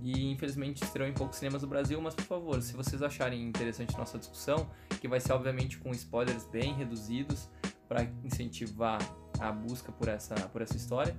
e 0.01 0.31
infelizmente 0.31 0.83
estreou 0.83 1.07
em 1.07 1.13
poucos 1.13 1.37
cinemas 1.37 1.61
do 1.61 1.67
Brasil. 1.67 1.99
Mas 2.01 2.15
por 2.15 2.25
favor, 2.25 2.61
se 2.61 2.73
vocês 2.73 3.01
acharem 3.01 3.43
interessante 3.43 3.97
nossa 3.97 4.17
discussão, 4.17 4.69
que 5.01 5.07
vai 5.07 5.19
ser 5.19 5.33
obviamente 5.33 5.77
com 5.77 5.91
spoilers 5.91 6.45
bem 6.45 6.73
reduzidos 6.73 7.49
para 7.87 8.03
incentivar 8.23 8.99
a 9.39 9.51
busca 9.51 9.91
por 9.91 10.07
essa, 10.07 10.35
por 10.35 10.61
essa 10.61 10.75
história, 10.75 11.15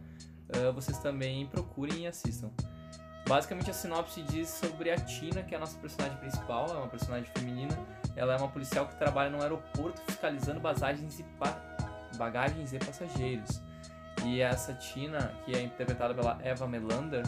ah, 0.53 0.71
vocês 0.71 0.99
também 0.99 1.47
procurem 1.47 2.05
e 2.05 2.07
assistam. 2.07 2.51
Basicamente 3.29 3.71
a 3.71 3.75
sinopse 3.75 4.23
diz 4.23 4.49
sobre 4.49 4.91
a 4.91 4.97
Tina, 4.97 5.43
que 5.43 5.55
é 5.55 5.59
a 5.59 5.61
nossa 5.61 5.79
personagem 5.79 6.17
principal, 6.17 6.67
é 6.71 6.73
uma 6.73 6.89
personagem 6.89 7.31
feminina. 7.37 7.77
Ela 8.17 8.35
é 8.35 8.37
uma 8.39 8.49
policial 8.49 8.87
que 8.89 8.97
trabalha 8.97 9.29
no 9.29 9.43
aeroporto 9.43 10.01
fiscalizando 10.07 10.61
bagagens 10.61 11.21
e, 11.21 11.25
bagagens 12.17 12.73
e 12.73 12.79
passageiros. 12.79 13.61
E 14.25 14.41
essa 14.41 14.73
Tina, 14.75 15.35
que 15.45 15.55
é 15.55 15.61
interpretada 15.61 16.15
pela 16.15 16.39
Eva 16.43 16.67
Melander, 16.67 17.23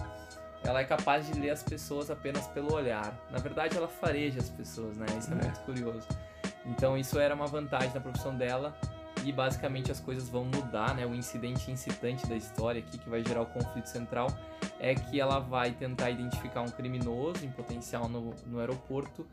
ela 0.64 0.80
é 0.80 0.84
capaz 0.84 1.26
de 1.26 1.38
ler 1.38 1.50
as 1.50 1.62
pessoas 1.62 2.10
apenas 2.10 2.46
pelo 2.48 2.72
olhar. 2.74 3.14
Na 3.30 3.38
verdade, 3.38 3.76
ela 3.76 3.88
fareja 3.88 4.38
as 4.38 4.50
pessoas, 4.50 4.96
né? 4.96 5.06
Isso 5.18 5.32
é, 5.32 5.38
É. 5.38 5.42
muito 5.42 5.60
curioso. 5.60 6.06
Então, 6.66 6.96
isso 6.96 7.18
era 7.18 7.34
uma 7.34 7.46
vantagem 7.46 7.90
da 7.92 8.00
profissão 8.00 8.36
dela. 8.36 8.76
E 9.22 9.32
basicamente 9.32 9.92
as 9.92 10.00
coisas 10.00 10.30
vão 10.30 10.44
mudar, 10.46 10.94
né? 10.94 11.04
O 11.04 11.14
incidente 11.14 11.70
incitante 11.70 12.26
da 12.26 12.34
história 12.36 12.80
aqui, 12.80 12.96
que 12.96 13.08
vai 13.10 13.22
gerar 13.22 13.42
o 13.42 13.46
conflito 13.46 13.86
central, 13.86 14.28
é 14.78 14.94
que 14.94 15.20
ela 15.20 15.38
vai 15.38 15.72
tentar 15.72 16.08
identificar 16.10 16.62
um 16.62 16.68
criminoso 16.70 17.44
em 17.44 17.50
potencial 17.50 18.08
no, 18.08 18.34
no 18.46 18.58
aeroporto 18.60 19.26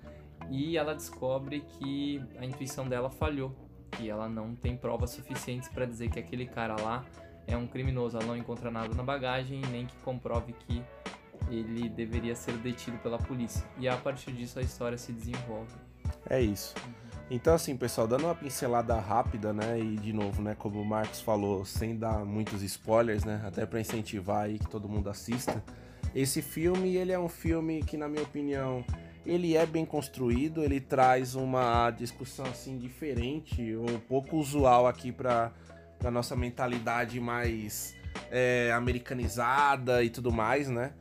e 0.50 0.78
ela 0.78 0.94
descobre 0.94 1.62
que 1.62 2.22
a 2.38 2.44
intuição 2.44 2.86
dela 2.88 3.10
falhou, 3.10 3.56
que 3.92 4.10
ela 4.10 4.28
não 4.28 4.54
tem 4.56 4.76
provas 4.76 5.12
suficientes 5.12 5.70
para 5.70 5.86
dizer 5.86 6.10
que 6.10 6.20
aquele 6.20 6.46
cara 6.46 6.76
lá 6.82 7.06
é 7.48 7.56
um 7.56 7.66
criminoso. 7.66 8.18
Ela 8.18 8.28
não 8.28 8.38
encontra 8.38 8.70
nada 8.70 8.94
na 8.94 9.04
bagagem 9.04 9.62
nem 9.72 9.86
que 9.86 9.96
comprove 10.04 10.54
que 10.54 10.84
ele 11.50 11.90
deveria 11.90 12.36
ser 12.36 12.54
detido 12.58 12.98
pela 12.98 13.18
polícia. 13.18 13.66
E 13.80 13.88
a 13.88 13.96
partir 13.98 14.32
disso 14.34 14.60
a 14.60 14.62
história 14.62 14.98
se 14.98 15.12
desenvolve. 15.12 15.74
É 16.30 16.42
isso. 16.42 16.76
Então, 17.30 17.54
assim, 17.54 17.76
pessoal, 17.76 18.08
dando 18.08 18.24
uma 18.24 18.36
pincelada 18.36 18.98
rápida, 19.00 19.52
né? 19.52 19.80
E 19.80 19.98
de 19.98 20.14
novo, 20.14 20.42
né? 20.42 20.56
Como 20.56 20.82
o 20.82 20.86
Marcos 20.86 21.20
falou, 21.20 21.66
sem 21.66 21.98
dar 21.98 22.24
muitos 22.26 22.62
spoilers, 22.62 23.26
né? 23.26 23.42
Até 23.46 23.66
para 23.66 23.82
incentivar 23.82 24.46
aí 24.46 24.60
que 24.60 24.70
todo 24.70 24.88
mundo 24.88 25.10
assista. 25.10 25.62
Esse 26.16 26.42
filme, 26.42 26.96
ele 26.96 27.12
é 27.12 27.20
um 27.20 27.28
filme 27.28 27.84
que, 27.84 27.98
na 27.98 28.08
minha 28.08 28.24
opinião, 28.24 28.84
ele 29.26 29.58
é 29.58 29.66
bem 29.66 29.86
construído. 29.86 30.64
Ele 30.64 30.80
traz 30.80 31.36
uma 31.36 31.92
discussão 31.92 32.46
assim 32.46 32.78
diferente 32.78 33.76
ou 33.76 34.00
pouco 34.08 34.38
usual 34.38 34.88
aqui 34.88 35.12
para 35.12 35.52
para 35.98 36.12
nossa 36.12 36.36
mentalidade 36.36 37.20
mais 37.20 37.96
é, 38.32 38.72
americanizada 38.74 40.04
e 40.04 40.10
tudo 40.10 40.32
mais, 40.32 40.70
né? 40.70 40.94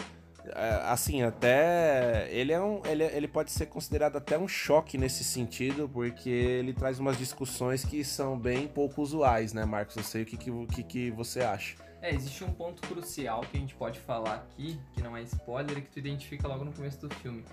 É, 0.55 0.83
assim, 0.85 1.23
até 1.23 2.29
ele 2.31 2.53
é 2.53 2.61
um, 2.61 2.81
ele, 2.87 3.03
ele 3.03 3.27
pode 3.27 3.51
ser 3.51 3.67
considerado 3.67 4.17
até 4.17 4.39
um 4.39 4.47
choque 4.47 4.97
nesse 4.97 5.25
sentido, 5.25 5.89
porque 5.89 6.31
ele 6.31 6.73
traz 6.73 7.01
umas 7.01 7.19
discussões 7.19 7.85
que 7.85 8.05
são 8.05 8.39
bem 8.39 8.69
pouco 8.69 9.03
usuais, 9.03 9.53
né, 9.53 9.65
Marcos? 9.65 9.97
Não 9.97 10.05
sei 10.05 10.23
o 10.23 10.27
que, 10.27 10.37
que, 10.37 10.83
que, 10.85 11.11
você 11.11 11.41
acha. 11.41 11.77
É, 12.01 12.15
existe 12.15 12.45
um 12.45 12.53
ponto 12.53 12.87
crucial 12.87 13.41
que 13.41 13.57
a 13.57 13.61
gente 13.61 13.75
pode 13.75 13.99
falar 13.99 14.35
aqui, 14.35 14.79
que 14.93 15.03
não 15.03 15.17
é 15.17 15.23
spoiler, 15.23 15.83
que 15.83 15.91
tu 15.91 15.99
identifica 15.99 16.47
logo 16.47 16.65
no 16.65 16.73
começo 16.73 17.01
do 17.01 17.13
filme. 17.17 17.45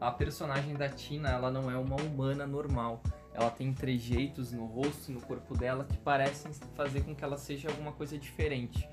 A 0.00 0.10
personagem 0.10 0.74
da 0.74 0.88
Tina, 0.88 1.30
ela 1.30 1.50
não 1.50 1.70
é 1.70 1.76
uma 1.76 1.96
humana 1.96 2.46
normal. 2.46 3.02
Ela 3.38 3.50
tem 3.52 3.72
trejeitos 3.72 4.50
no 4.50 4.66
rosto 4.66 5.12
e 5.12 5.14
no 5.14 5.20
corpo 5.20 5.56
dela 5.56 5.84
que 5.84 5.96
parecem 5.96 6.50
fazer 6.74 7.02
com 7.02 7.14
que 7.14 7.22
ela 7.22 7.38
seja 7.38 7.68
alguma 7.68 7.92
coisa 7.92 8.18
diferente. 8.18 8.88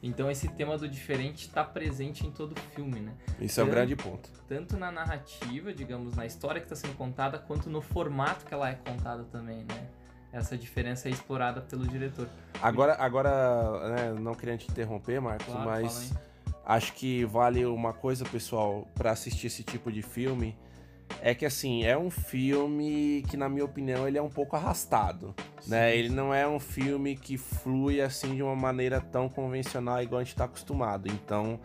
Então 0.00 0.30
esse 0.30 0.46
tema 0.46 0.78
do 0.78 0.88
diferente 0.88 1.48
está 1.48 1.64
presente 1.64 2.24
em 2.24 2.30
todo 2.30 2.52
o 2.52 2.60
filme, 2.76 3.00
né? 3.00 3.12
Isso 3.40 3.60
é 3.60 3.64
um 3.64 3.68
grande 3.68 3.96
ponto. 3.96 4.30
Tanto 4.46 4.76
na 4.76 4.92
narrativa, 4.92 5.74
digamos, 5.74 6.14
na 6.14 6.24
história 6.24 6.60
que 6.60 6.72
está 6.72 6.76
sendo 6.76 6.96
contada, 6.96 7.40
quanto 7.40 7.68
no 7.68 7.80
formato 7.80 8.46
que 8.46 8.54
ela 8.54 8.70
é 8.70 8.74
contada 8.74 9.24
também, 9.24 9.64
né? 9.64 9.88
Essa 10.32 10.56
diferença 10.56 11.08
é 11.08 11.10
explorada 11.10 11.60
pelo 11.60 11.84
diretor. 11.84 12.28
Agora, 12.62 12.94
agora 13.00 13.88
né, 13.96 14.12
não 14.20 14.32
querendo 14.32 14.60
te 14.60 14.70
interromper, 14.70 15.20
Marcos, 15.20 15.46
Claro, 15.46 15.68
mas 15.68 16.14
acho 16.64 16.92
que 16.92 17.24
vale 17.24 17.66
uma 17.66 17.92
coisa, 17.92 18.24
pessoal, 18.24 18.86
para 18.94 19.10
assistir 19.10 19.48
esse 19.48 19.64
tipo 19.64 19.90
de 19.90 20.02
filme. 20.02 20.56
É 21.20 21.34
que 21.34 21.44
assim, 21.44 21.84
é 21.84 21.96
um 21.98 22.10
filme 22.10 23.24
que, 23.28 23.36
na 23.36 23.48
minha 23.48 23.64
opinião, 23.64 24.06
ele 24.06 24.18
é 24.18 24.22
um 24.22 24.30
pouco 24.30 24.56
arrastado. 24.56 25.34
né? 25.66 25.96
Ele 25.96 26.08
não 26.08 26.32
é 26.32 26.46
um 26.46 26.60
filme 26.60 27.16
que 27.16 27.36
flui 27.36 28.00
assim 28.00 28.36
de 28.36 28.42
uma 28.42 28.54
maneira 28.54 29.00
tão 29.00 29.28
convencional 29.28 30.02
igual 30.02 30.20
a 30.20 30.24
gente 30.24 30.36
tá 30.36 30.44
acostumado. 30.44 31.08
Então, 31.08 31.58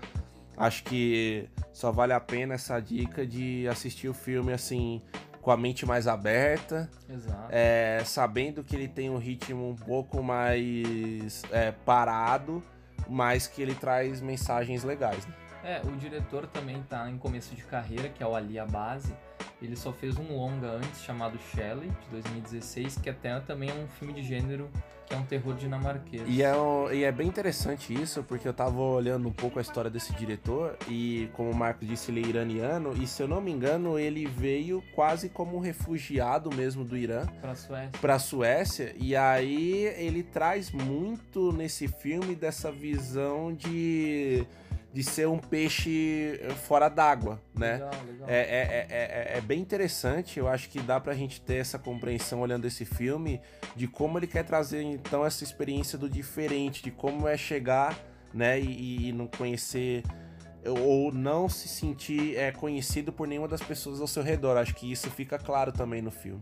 acho 0.58 0.84
que 0.84 1.48
só 1.72 1.92
vale 1.92 2.14
a 2.14 2.20
pena 2.20 2.56
essa 2.56 2.80
dica 2.80 3.26
de 3.26 3.68
assistir 3.68 4.08
o 4.08 4.14
filme 4.14 4.54
assim 4.54 5.02
com 5.42 5.52
a 5.52 5.58
mente 5.58 5.86
mais 5.86 6.08
aberta, 6.08 6.90
Exato. 7.10 7.50
é, 7.50 8.02
sabendo 8.06 8.64
que 8.64 8.74
ele 8.74 8.88
tem 8.88 9.10
um 9.10 9.18
ritmo 9.18 9.70
um 9.70 9.76
pouco 9.76 10.24
mais 10.24 11.44
é, 11.52 11.74
parado, 11.86 12.64
mas 13.10 13.46
que 13.46 13.62
ele 13.62 13.76
traz 13.76 14.22
mensagens 14.22 14.86
legais. 14.86 15.28
né? 15.28 15.34
É, 15.66 15.82
o 15.86 15.92
diretor 15.98 16.48
também 16.48 16.82
tá 16.84 17.10
em 17.10 17.18
começo 17.18 17.54
de 17.56 17.64
carreira, 17.64 18.08
que 18.08 18.24
é 18.24 18.26
o 18.28 18.36
Ali 18.36 18.58
Abase. 18.58 19.14
Ele 19.62 19.76
só 19.76 19.94
fez 19.94 20.18
um 20.18 20.36
longa 20.36 20.68
antes, 20.68 21.02
chamado 21.04 21.38
Shelley, 21.54 21.90
de 21.90 22.10
2016, 22.12 22.98
que 22.98 23.10
até 23.10 23.40
também 23.40 23.70
é 23.70 23.74
um 23.74 23.88
filme 23.88 24.14
de 24.14 24.22
gênero, 24.22 24.70
que 25.06 25.14
é 25.14 25.18
um 25.18 25.24
terror 25.24 25.54
dinamarquês. 25.56 26.24
E 26.28 26.44
é, 26.44 26.54
um- 26.56 26.92
e 26.92 27.04
é 27.06 27.12
bem 27.14 27.28
interessante 27.28 27.94
isso, 27.94 28.24
porque 28.24 28.46
eu 28.46 28.54
tava 28.54 28.78
olhando 28.82 29.28
um 29.28 29.32
pouco 29.32 29.60
a 29.60 29.62
história 29.62 29.90
desse 29.90 30.12
diretor, 30.14 30.78
e 30.90 31.30
como 31.34 31.50
o 31.50 31.56
Marco 31.56 31.86
disse, 31.86 32.12
ele 32.12 32.24
é 32.26 32.28
iraniano, 32.28 32.94
e 33.02 33.08
se 33.08 33.22
eu 33.24 33.28
não 33.28 33.40
me 33.40 33.52
engano, 33.52 33.98
ele 33.98 34.26
veio 34.26 34.84
quase 34.94 35.30
como 35.30 35.56
um 35.56 35.60
refugiado 35.62 36.54
mesmo 36.54 36.84
do 36.84 36.98
Irã 36.98 37.26
Pra 37.42 37.56
Suécia. 37.56 37.92
pra 38.02 38.20
Suécia, 38.20 38.94
e 38.98 39.16
aí 39.16 39.86
ele 39.98 40.24
traz 40.24 40.72
muito 40.72 41.54
nesse 41.54 41.88
filme 41.88 42.36
dessa 42.36 42.70
visão 42.72 43.54
de, 43.54 44.46
de 44.94 45.04
ser 45.04 45.28
um 45.28 45.40
peixe 45.40 46.40
fora 46.68 46.88
d'água, 46.88 47.42
né? 47.54 47.74
Legal, 47.74 47.92
legal. 48.06 48.30
É, 48.30 48.38
é, 48.38 48.88
é, 48.90 49.34
é, 49.36 49.38
é 49.38 49.42
bem 49.42 49.60
interessante, 49.60 50.38
eu 50.38 50.48
acho 50.48 50.70
que 50.70 50.80
dá 50.80 51.00
pra 51.00 51.16
gente 51.16 51.42
ter 51.42 51.56
essa 51.56 51.80
compreensão 51.80 52.42
olhando 52.42 52.66
esse 52.66 52.86
filme 52.86 53.42
de 53.76 53.88
como 53.88 54.20
ele 54.20 54.28
quer 54.28 54.44
trazer 54.44 54.84
então 54.84 55.26
essa 55.26 55.44
experiência 55.44 55.98
do 55.98 56.08
diferente, 56.08 56.84
de 56.84 56.92
como 56.92 57.28
é 57.28 57.36
chegar, 57.36 57.98
né, 58.32 58.60
e, 58.60 59.10
e 59.10 59.12
não 59.12 59.26
conhecer 59.26 60.04
ou 60.66 61.12
não 61.12 61.50
se 61.50 61.68
sentir 61.68 62.38
é, 62.38 62.52
conhecido 62.52 63.12
por 63.12 63.28
nenhuma 63.28 63.48
das 63.48 63.62
pessoas 63.62 64.00
ao 64.00 64.08
seu 64.08 64.22
redor. 64.22 64.58
Acho 64.58 64.76
que 64.76 64.92
isso 64.92 65.10
fica 65.10 65.38
claro 65.38 65.72
também 65.72 66.02
no 66.02 66.12
filme. 66.12 66.42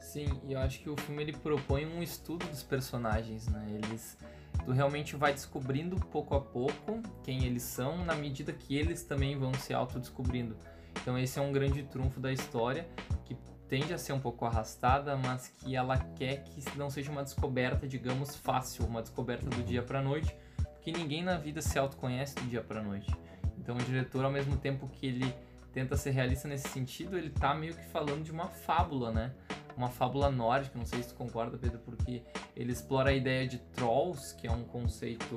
Sim, 0.00 0.28
e 0.46 0.52
eu 0.52 0.58
acho 0.58 0.80
que 0.80 0.90
o 0.90 0.96
filme 0.96 1.22
ele 1.22 1.32
propõe 1.32 1.86
um 1.86 2.02
estudo 2.02 2.46
dos 2.48 2.62
personagens, 2.62 3.48
né? 3.48 3.64
Eles 3.82 4.18
tu 4.64 4.72
realmente 4.72 5.16
vai 5.16 5.32
descobrindo 5.32 5.96
pouco 5.96 6.34
a 6.34 6.40
pouco 6.40 7.02
quem 7.22 7.44
eles 7.44 7.62
são, 7.62 8.04
na 8.04 8.14
medida 8.14 8.52
que 8.52 8.76
eles 8.76 9.02
também 9.02 9.36
vão 9.36 9.52
se 9.54 9.72
autodescobrindo. 9.74 10.56
Então 11.00 11.18
esse 11.18 11.38
é 11.38 11.42
um 11.42 11.52
grande 11.52 11.82
trunfo 11.82 12.20
da 12.20 12.32
história, 12.32 12.86
que 13.24 13.36
tende 13.68 13.92
a 13.94 13.98
ser 13.98 14.12
um 14.12 14.20
pouco 14.20 14.44
arrastada, 14.44 15.16
mas 15.16 15.48
que 15.48 15.74
ela 15.74 15.98
quer 15.98 16.44
que 16.44 16.62
não 16.78 16.90
seja 16.90 17.10
uma 17.10 17.22
descoberta, 17.22 17.88
digamos, 17.88 18.36
fácil, 18.36 18.84
uma 18.84 19.00
descoberta 19.00 19.48
do 19.48 19.62
dia 19.62 19.82
pra 19.82 20.02
noite, 20.02 20.36
porque 20.74 20.92
ninguém 20.92 21.22
na 21.22 21.38
vida 21.38 21.62
se 21.62 21.78
autoconhece 21.78 22.34
do 22.34 22.42
dia 22.42 22.62
pra 22.62 22.82
noite. 22.82 23.10
Então 23.58 23.76
o 23.76 23.78
diretor, 23.78 24.24
ao 24.24 24.30
mesmo 24.30 24.56
tempo 24.56 24.88
que 24.88 25.06
ele 25.06 25.34
tenta 25.72 25.96
ser 25.96 26.10
realista 26.10 26.46
nesse 26.46 26.68
sentido, 26.68 27.16
ele 27.16 27.30
tá 27.30 27.54
meio 27.54 27.74
que 27.74 27.84
falando 27.86 28.22
de 28.22 28.30
uma 28.30 28.46
fábula, 28.46 29.10
né? 29.10 29.32
Uma 29.76 29.88
fábula 29.88 30.30
nórdica, 30.30 30.78
não 30.78 30.86
sei 30.86 31.02
se 31.02 31.10
tu 31.10 31.14
concorda, 31.14 31.56
Pedro, 31.58 31.78
porque 31.80 32.22
ele 32.56 32.72
explora 32.72 33.10
a 33.10 33.12
ideia 33.12 33.46
de 33.46 33.58
trolls, 33.58 34.34
que 34.36 34.46
é 34.46 34.50
um 34.50 34.64
conceito 34.64 35.36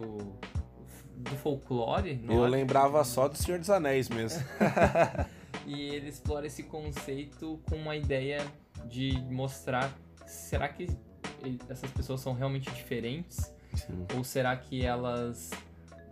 do 1.15 1.35
folclore. 1.37 2.11
Eu 2.11 2.17
nórdico, 2.17 2.45
lembrava 2.45 2.87
digamos 2.89 3.07
só 3.07 3.27
do 3.27 3.37
Senhor 3.37 3.59
dos 3.59 3.69
Anéis 3.69 4.09
mesmo. 4.09 4.43
e 5.65 5.81
ele 5.81 6.09
explora 6.09 6.45
esse 6.45 6.63
conceito 6.63 7.59
com 7.69 7.75
uma 7.75 7.95
ideia 7.95 8.45
de 8.85 9.19
mostrar 9.31 9.91
será 10.25 10.67
que 10.67 10.87
essas 11.69 11.89
pessoas 11.91 12.21
são 12.21 12.33
realmente 12.33 12.71
diferentes 12.71 13.53
Sim. 13.73 14.05
ou 14.15 14.23
será 14.23 14.55
que 14.55 14.83
elas 14.83 15.51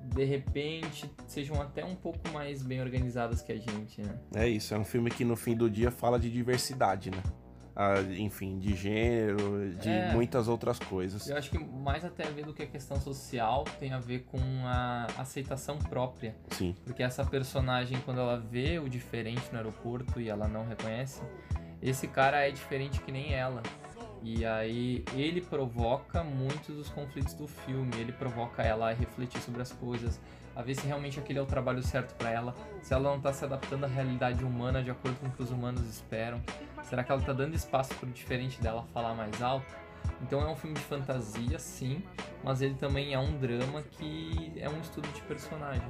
de 0.04 0.24
repente 0.26 1.10
sejam 1.28 1.62
até 1.62 1.84
um 1.84 1.96
pouco 1.96 2.30
mais 2.30 2.62
bem 2.62 2.82
organizadas 2.82 3.42
que 3.42 3.52
a 3.52 3.58
gente, 3.58 4.02
né? 4.02 4.20
É 4.36 4.48
isso, 4.48 4.74
é 4.74 4.78
um 4.78 4.84
filme 4.84 5.10
que 5.10 5.24
no 5.24 5.36
fim 5.36 5.56
do 5.56 5.70
dia 5.70 5.90
fala 5.90 6.20
de 6.20 6.30
diversidade, 6.30 7.10
né? 7.10 7.24
Enfim, 8.18 8.60
de 8.60 8.76
gênero, 8.76 9.74
de 9.80 9.90
É. 9.90 10.12
muitas 10.14 10.48
outras 10.48 10.78
coisas. 10.80 11.28
Eu 11.28 11.38
acho 11.38 11.50
que 11.50 11.58
mais 11.58 12.06
até 12.06 12.28
a 12.28 12.30
ver 12.30 12.46
do 12.46 12.54
que 12.54 12.62
a 12.64 12.68
questão 12.68 13.00
social 13.02 13.64
tem 13.80 13.94
a 13.94 14.00
ver 14.00 14.20
com 14.32 14.40
a 14.66 15.08
aceitação 15.18 15.78
própria. 15.80 16.36
Sim. 16.52 16.76
Porque 16.84 17.02
essa 17.02 17.26
personagem, 17.26 17.98
quando 18.06 18.20
ela 18.20 18.38
vê 18.38 18.78
o 18.80 18.88
diferente 18.88 19.42
no 19.52 19.58
aeroporto 19.58 20.22
e 20.22 20.30
ela 20.30 20.48
não 20.48 20.68
reconhece, 20.68 21.22
esse 21.82 22.08
cara 22.08 22.48
é 22.48 22.52
diferente 22.52 23.00
que 23.02 23.12
nem 23.12 23.34
ela. 23.34 23.62
E 24.22 24.46
aí 24.46 25.04
ele 25.16 25.42
provoca 25.42 26.24
muitos 26.24 26.76
dos 26.76 26.90
conflitos 26.90 27.34
do 27.34 27.46
filme, 27.48 27.92
ele 28.00 28.14
provoca 28.14 28.62
ela 28.64 28.90
a 28.90 28.94
refletir 28.94 29.42
sobre 29.42 29.62
as 29.62 29.74
coisas, 29.74 30.18
a 30.56 30.62
ver 30.62 30.76
se 30.76 30.86
realmente 30.86 31.20
aquele 31.20 31.40
é 31.40 31.42
o 31.42 31.46
trabalho 31.46 31.82
certo 31.84 32.14
pra 32.16 32.30
ela, 32.30 32.56
se 32.82 32.94
ela 32.94 33.10
não 33.12 33.20
tá 33.20 33.34
se 33.34 33.44
adaptando 33.44 33.86
à 33.86 33.88
realidade 33.88 34.44
humana 34.44 34.84
de 34.84 34.92
acordo 34.92 35.18
com 35.20 35.28
o 35.28 35.32
que 35.32 35.42
os 35.42 35.52
humanos 35.52 35.82
esperam. 35.88 36.42
Será 36.84 37.04
que 37.04 37.12
ela 37.12 37.22
tá 37.22 37.34
dando 37.34 37.56
espaço 37.56 37.94
pro 37.96 38.10
diferente 38.10 38.62
dela 38.62 38.86
falar 38.94 39.14
mais 39.14 39.42
alto? 39.42 39.66
Então 40.22 40.42
é 40.42 40.48
um 40.48 40.56
filme 40.56 40.76
de 40.76 40.82
fantasia, 40.82 41.58
sim, 41.58 42.04
mas 42.44 42.62
ele 42.62 42.76
também 42.76 43.14
é 43.14 43.20
um 43.20 43.38
drama 43.38 43.82
que 43.82 44.54
é 44.58 44.70
um 44.70 44.80
estudo 44.80 45.08
de 45.10 45.22
personagem. 45.22 45.82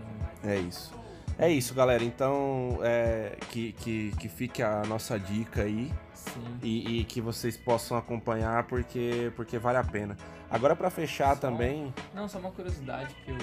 né? 0.43 0.55
É 0.55 0.57
isso. 0.59 0.93
É 1.37 1.49
isso, 1.49 1.73
galera. 1.73 2.03
Então, 2.03 2.77
é, 2.83 3.35
que, 3.49 3.71
que, 3.73 4.11
que 4.19 4.29
fique 4.29 4.61
a 4.61 4.83
nossa 4.83 5.19
dica 5.19 5.63
aí 5.63 5.91
Sim. 6.13 6.59
e, 6.61 6.99
e 6.99 7.03
que 7.05 7.19
vocês 7.21 7.57
possam 7.57 7.97
acompanhar 7.97 8.65
porque, 8.65 9.31
porque 9.35 9.57
vale 9.57 9.79
a 9.79 9.83
pena. 9.83 10.15
Agora, 10.53 10.75
pra 10.75 10.89
fechar 10.89 11.35
Só- 11.35 11.41
também, 11.41 11.93
Não, 12.13 12.27
só 12.29 12.37
uma 12.37 12.51
curiosidade 12.51 13.13
que 13.25 13.31
eu, 13.31 13.37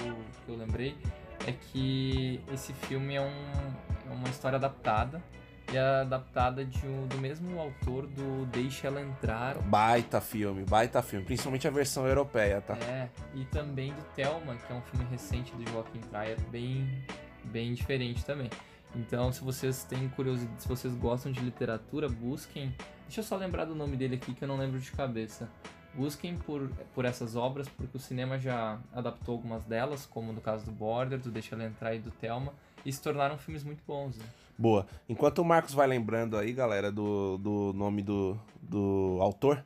que 0.45 0.49
eu 0.49 0.55
lembrei 0.57 0.95
é 1.45 1.51
que 1.51 2.39
esse 2.53 2.71
filme 2.73 3.15
é, 3.15 3.21
um, 3.21 4.09
é 4.09 4.13
uma 4.13 4.29
história 4.29 4.55
adaptada 4.55 5.21
e 5.73 5.75
é 5.77 5.81
adaptada 6.01 6.63
de 6.63 6.85
um, 6.85 7.07
do 7.07 7.17
mesmo 7.17 7.59
autor 7.59 8.07
do 8.07 8.45
Deixa 8.47 8.87
Ela 8.87 9.01
Entrar. 9.01 9.57
baita 9.59 10.21
filme, 10.21 10.63
baita 10.63 11.01
filme. 11.01 11.25
Principalmente 11.25 11.67
a 11.67 11.71
versão 11.71 12.07
europeia, 12.07 12.61
tá? 12.61 12.75
É, 12.77 13.09
e 13.35 13.43
também 13.45 13.91
do 13.93 14.01
Thelma, 14.15 14.55
que 14.55 14.71
é 14.71 14.75
um 14.75 14.81
filme 14.81 15.05
recente 15.11 15.53
do 15.55 15.69
Joaquim 15.69 15.99
Trier, 15.99 16.39
bem, 16.49 17.03
bem 17.43 17.73
diferente 17.73 18.23
também. 18.23 18.49
Então, 18.95 19.31
se 19.33 19.41
vocês 19.43 19.83
têm 19.83 20.07
curiosidade, 20.09 20.61
se 20.63 20.67
vocês 20.67 20.93
gostam 20.95 21.31
de 21.31 21.39
literatura, 21.41 22.07
busquem. 22.09 22.73
Deixa 23.03 23.19
eu 23.21 23.23
só 23.25 23.35
lembrar 23.37 23.65
do 23.65 23.73
nome 23.75 23.95
dele 23.97 24.15
aqui 24.15 24.33
que 24.33 24.43
eu 24.43 24.47
não 24.47 24.57
lembro 24.57 24.79
de 24.79 24.91
cabeça. 24.91 25.49
Busquem 25.93 26.37
por, 26.37 26.69
por 26.95 27.03
essas 27.05 27.35
obras, 27.35 27.67
porque 27.67 27.97
o 27.97 27.99
cinema 27.99 28.39
já 28.39 28.79
adaptou 28.93 29.35
algumas 29.35 29.63
delas, 29.65 30.05
como 30.05 30.31
no 30.31 30.39
caso 30.39 30.65
do 30.65 30.71
Border, 30.71 31.19
do 31.19 31.29
Deixa 31.29 31.53
Ela 31.55 31.65
Entrar 31.65 31.93
e 31.93 31.99
do 31.99 32.11
Thelma, 32.11 32.53
e 32.85 32.91
se 32.91 33.01
tornaram 33.01 33.37
filmes 33.37 33.63
muito 33.63 33.83
bons. 33.85 34.17
né? 34.17 34.23
Boa. 34.57 34.85
Enquanto 35.09 35.39
o 35.39 35.45
Marcos 35.45 35.73
vai 35.73 35.87
lembrando 35.87 36.37
aí, 36.37 36.53
galera, 36.53 36.91
do, 36.91 37.37
do 37.37 37.73
nome 37.75 38.01
do, 38.01 38.39
do 38.61 39.17
autor, 39.19 39.65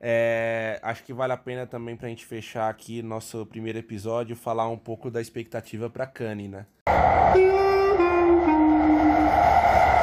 é, 0.00 0.78
acho 0.82 1.02
que 1.02 1.12
vale 1.12 1.32
a 1.32 1.36
pena 1.36 1.66
também 1.66 1.96
pra 1.96 2.08
gente 2.08 2.24
fechar 2.24 2.68
aqui 2.68 3.02
nosso 3.02 3.44
primeiro 3.46 3.78
episódio, 3.78 4.36
falar 4.36 4.68
um 4.68 4.78
pouco 4.78 5.10
da 5.10 5.20
expectativa 5.20 5.90
pra 5.90 6.06
Cannes, 6.06 6.50
né? 6.50 6.66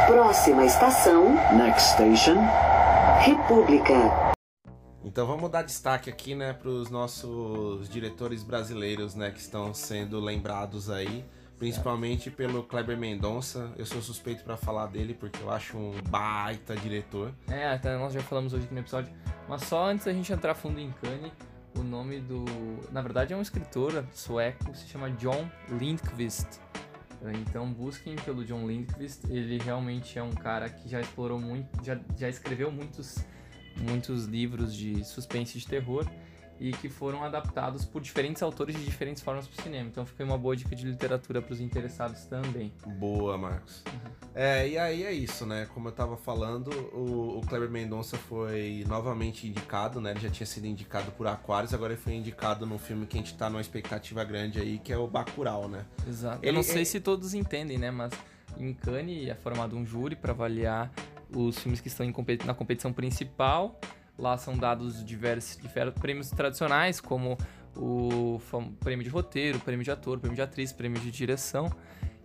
Próxima 0.08 0.66
estação, 0.66 1.34
Next 1.56 1.94
station. 1.94 2.36
República. 3.22 4.33
Então 5.04 5.28
vamos 5.28 5.50
dar 5.50 5.64
destaque 5.64 6.10
aqui, 6.10 6.34
né, 6.34 6.54
pros 6.54 6.90
nossos 6.90 7.90
diretores 7.90 8.44
brasileiros, 8.44 9.16
né, 9.16 9.32
que 9.32 9.40
estão 9.40 9.74
sendo 9.74 10.20
lembrados 10.20 10.90
aí, 10.90 11.26
principalmente 11.60 12.32
pelo 12.32 12.64
Kleber 12.64 12.98
Mendonça. 12.98 13.72
Eu 13.78 13.86
sou 13.86 14.02
suspeito 14.02 14.44
pra 14.44 14.56
falar 14.56 14.88
dele 14.88 15.14
porque 15.14 15.44
eu 15.44 15.52
acho 15.52 15.78
um 15.78 15.92
baita 16.10 16.76
diretor. 16.76 17.34
É, 17.50 17.68
até 17.68 17.98
nós 17.98 18.14
já 18.14 18.22
falamos 18.22 18.54
hoje 18.54 18.66
aqui 18.66 18.74
no 18.74 18.80
episódio. 18.80 19.14
Mas 19.48 19.64
só 19.64 19.88
antes 19.90 20.06
da 20.06 20.14
gente 20.14 20.32
entrar 20.32 20.56
fundo 20.56 20.80
em 20.80 20.92
Kanye, 20.92 21.32
o 21.78 21.84
nome 21.84 22.20
do. 22.20 22.46
Na 22.92 23.02
verdade 23.02 23.34
é 23.34 23.38
um 23.38 23.42
escritor 23.42 24.06
sueco, 24.14 24.76
se 24.76 24.88
chama 24.88 25.10
John 25.12 25.50
Lindqvist. 25.70 26.48
Então 27.42 27.72
busquem 27.72 28.16
pelo 28.18 28.44
John 28.44 28.68
Lindqvist, 28.68 29.24
ele 29.30 29.58
realmente 29.58 30.20
é 30.20 30.24
um 30.24 30.34
cara 30.34 30.70
que 30.70 30.90
já 30.90 31.00
explorou 31.00 31.40
muito, 31.40 31.84
já, 31.84 31.98
já 32.18 32.28
escreveu 32.28 32.70
muitos, 32.70 33.18
muitos 33.78 34.26
livros 34.26 34.74
de 34.76 35.04
suspense 35.04 35.58
e 35.58 35.62
de 35.62 35.68
terror 35.68 36.06
e 36.60 36.72
que 36.72 36.88
foram 36.88 37.24
adaptados 37.24 37.84
por 37.84 38.00
diferentes 38.02 38.42
autores 38.42 38.76
de 38.76 38.86
diferentes 38.86 39.22
formas 39.22 39.48
para 39.48 39.60
o 39.60 39.64
cinema. 39.64 39.90
Então 39.90 40.06
fica 40.06 40.24
uma 40.24 40.38
boa 40.38 40.56
dica 40.56 40.74
de 40.76 40.86
literatura 40.86 41.42
para 41.42 41.52
os 41.52 41.60
interessados 41.60 42.26
também. 42.26 42.72
Boa, 43.00 43.38
Marcos. 43.38 43.84
É, 44.36 44.68
e 44.70 44.78
aí 44.78 45.04
é 45.04 45.12
isso, 45.12 45.46
né? 45.46 45.68
Como 45.74 45.90
eu 45.90 45.92
tava 45.92 46.16
falando, 46.16 46.70
o, 46.94 47.40
o 47.40 47.42
Kleber 47.48 47.70
Mendonça 47.70 48.18
foi 48.18 48.86
novamente 48.88 49.48
indicado, 49.48 50.00
né? 50.00 50.12
Ele 50.12 50.22
já 50.22 50.30
tinha 50.30 50.46
sido 50.48 50.66
indicado 50.66 51.12
por 51.12 51.28
Aquarius, 51.28 51.74
agora 51.74 51.94
ele 51.94 52.02
foi 52.02 52.14
indicado 52.14 52.66
num 52.66 52.78
filme 52.80 53.06
que 53.08 53.18
a 53.18 53.20
gente 53.22 53.34
tá 53.36 53.50
numa 53.50 53.60
expectativa 53.62 54.24
grande 54.24 54.60
aí, 54.60 54.80
que 54.80 54.94
é 54.94 54.98
o 54.98 55.08
Bacurau, 55.08 55.68
né? 55.68 55.84
Exato. 56.08 56.38
Ele- 56.42 56.50
Eu 56.50 56.54
não 56.54 56.64
sei 56.64 56.78
ele- 56.78 56.86
se 56.86 57.00
todos 57.02 57.34
entendem, 57.34 57.78
né? 57.78 57.92
Mas 57.92 58.14
em 58.58 58.74
Cannes 58.74 59.28
é 59.28 59.36
formado 59.36 59.76
um 59.76 59.86
júri 59.86 60.16
para 60.16 60.32
avaliar 60.32 60.92
os 61.36 61.58
filmes 61.60 61.80
que 61.82 61.88
estão 61.88 62.12
competi- 62.12 62.46
na 62.46 62.54
competição 62.54 62.92
principal. 62.94 63.80
Lá 64.18 64.38
são 64.38 64.56
dados 64.58 65.04
diversos, 65.04 65.58
diversos 65.62 66.00
prêmios 66.00 66.30
tradicionais, 66.30 67.02
como 67.02 67.38
o 67.76 68.40
prêmio 68.80 69.04
de 69.04 69.10
roteiro, 69.10 69.60
prêmio 69.60 69.84
de 69.84 69.90
ator, 69.92 70.20
prêmio 70.20 70.36
de 70.36 70.42
atriz, 70.42 70.72
prêmio 70.72 71.02
de 71.02 71.10
direção. 71.12 71.72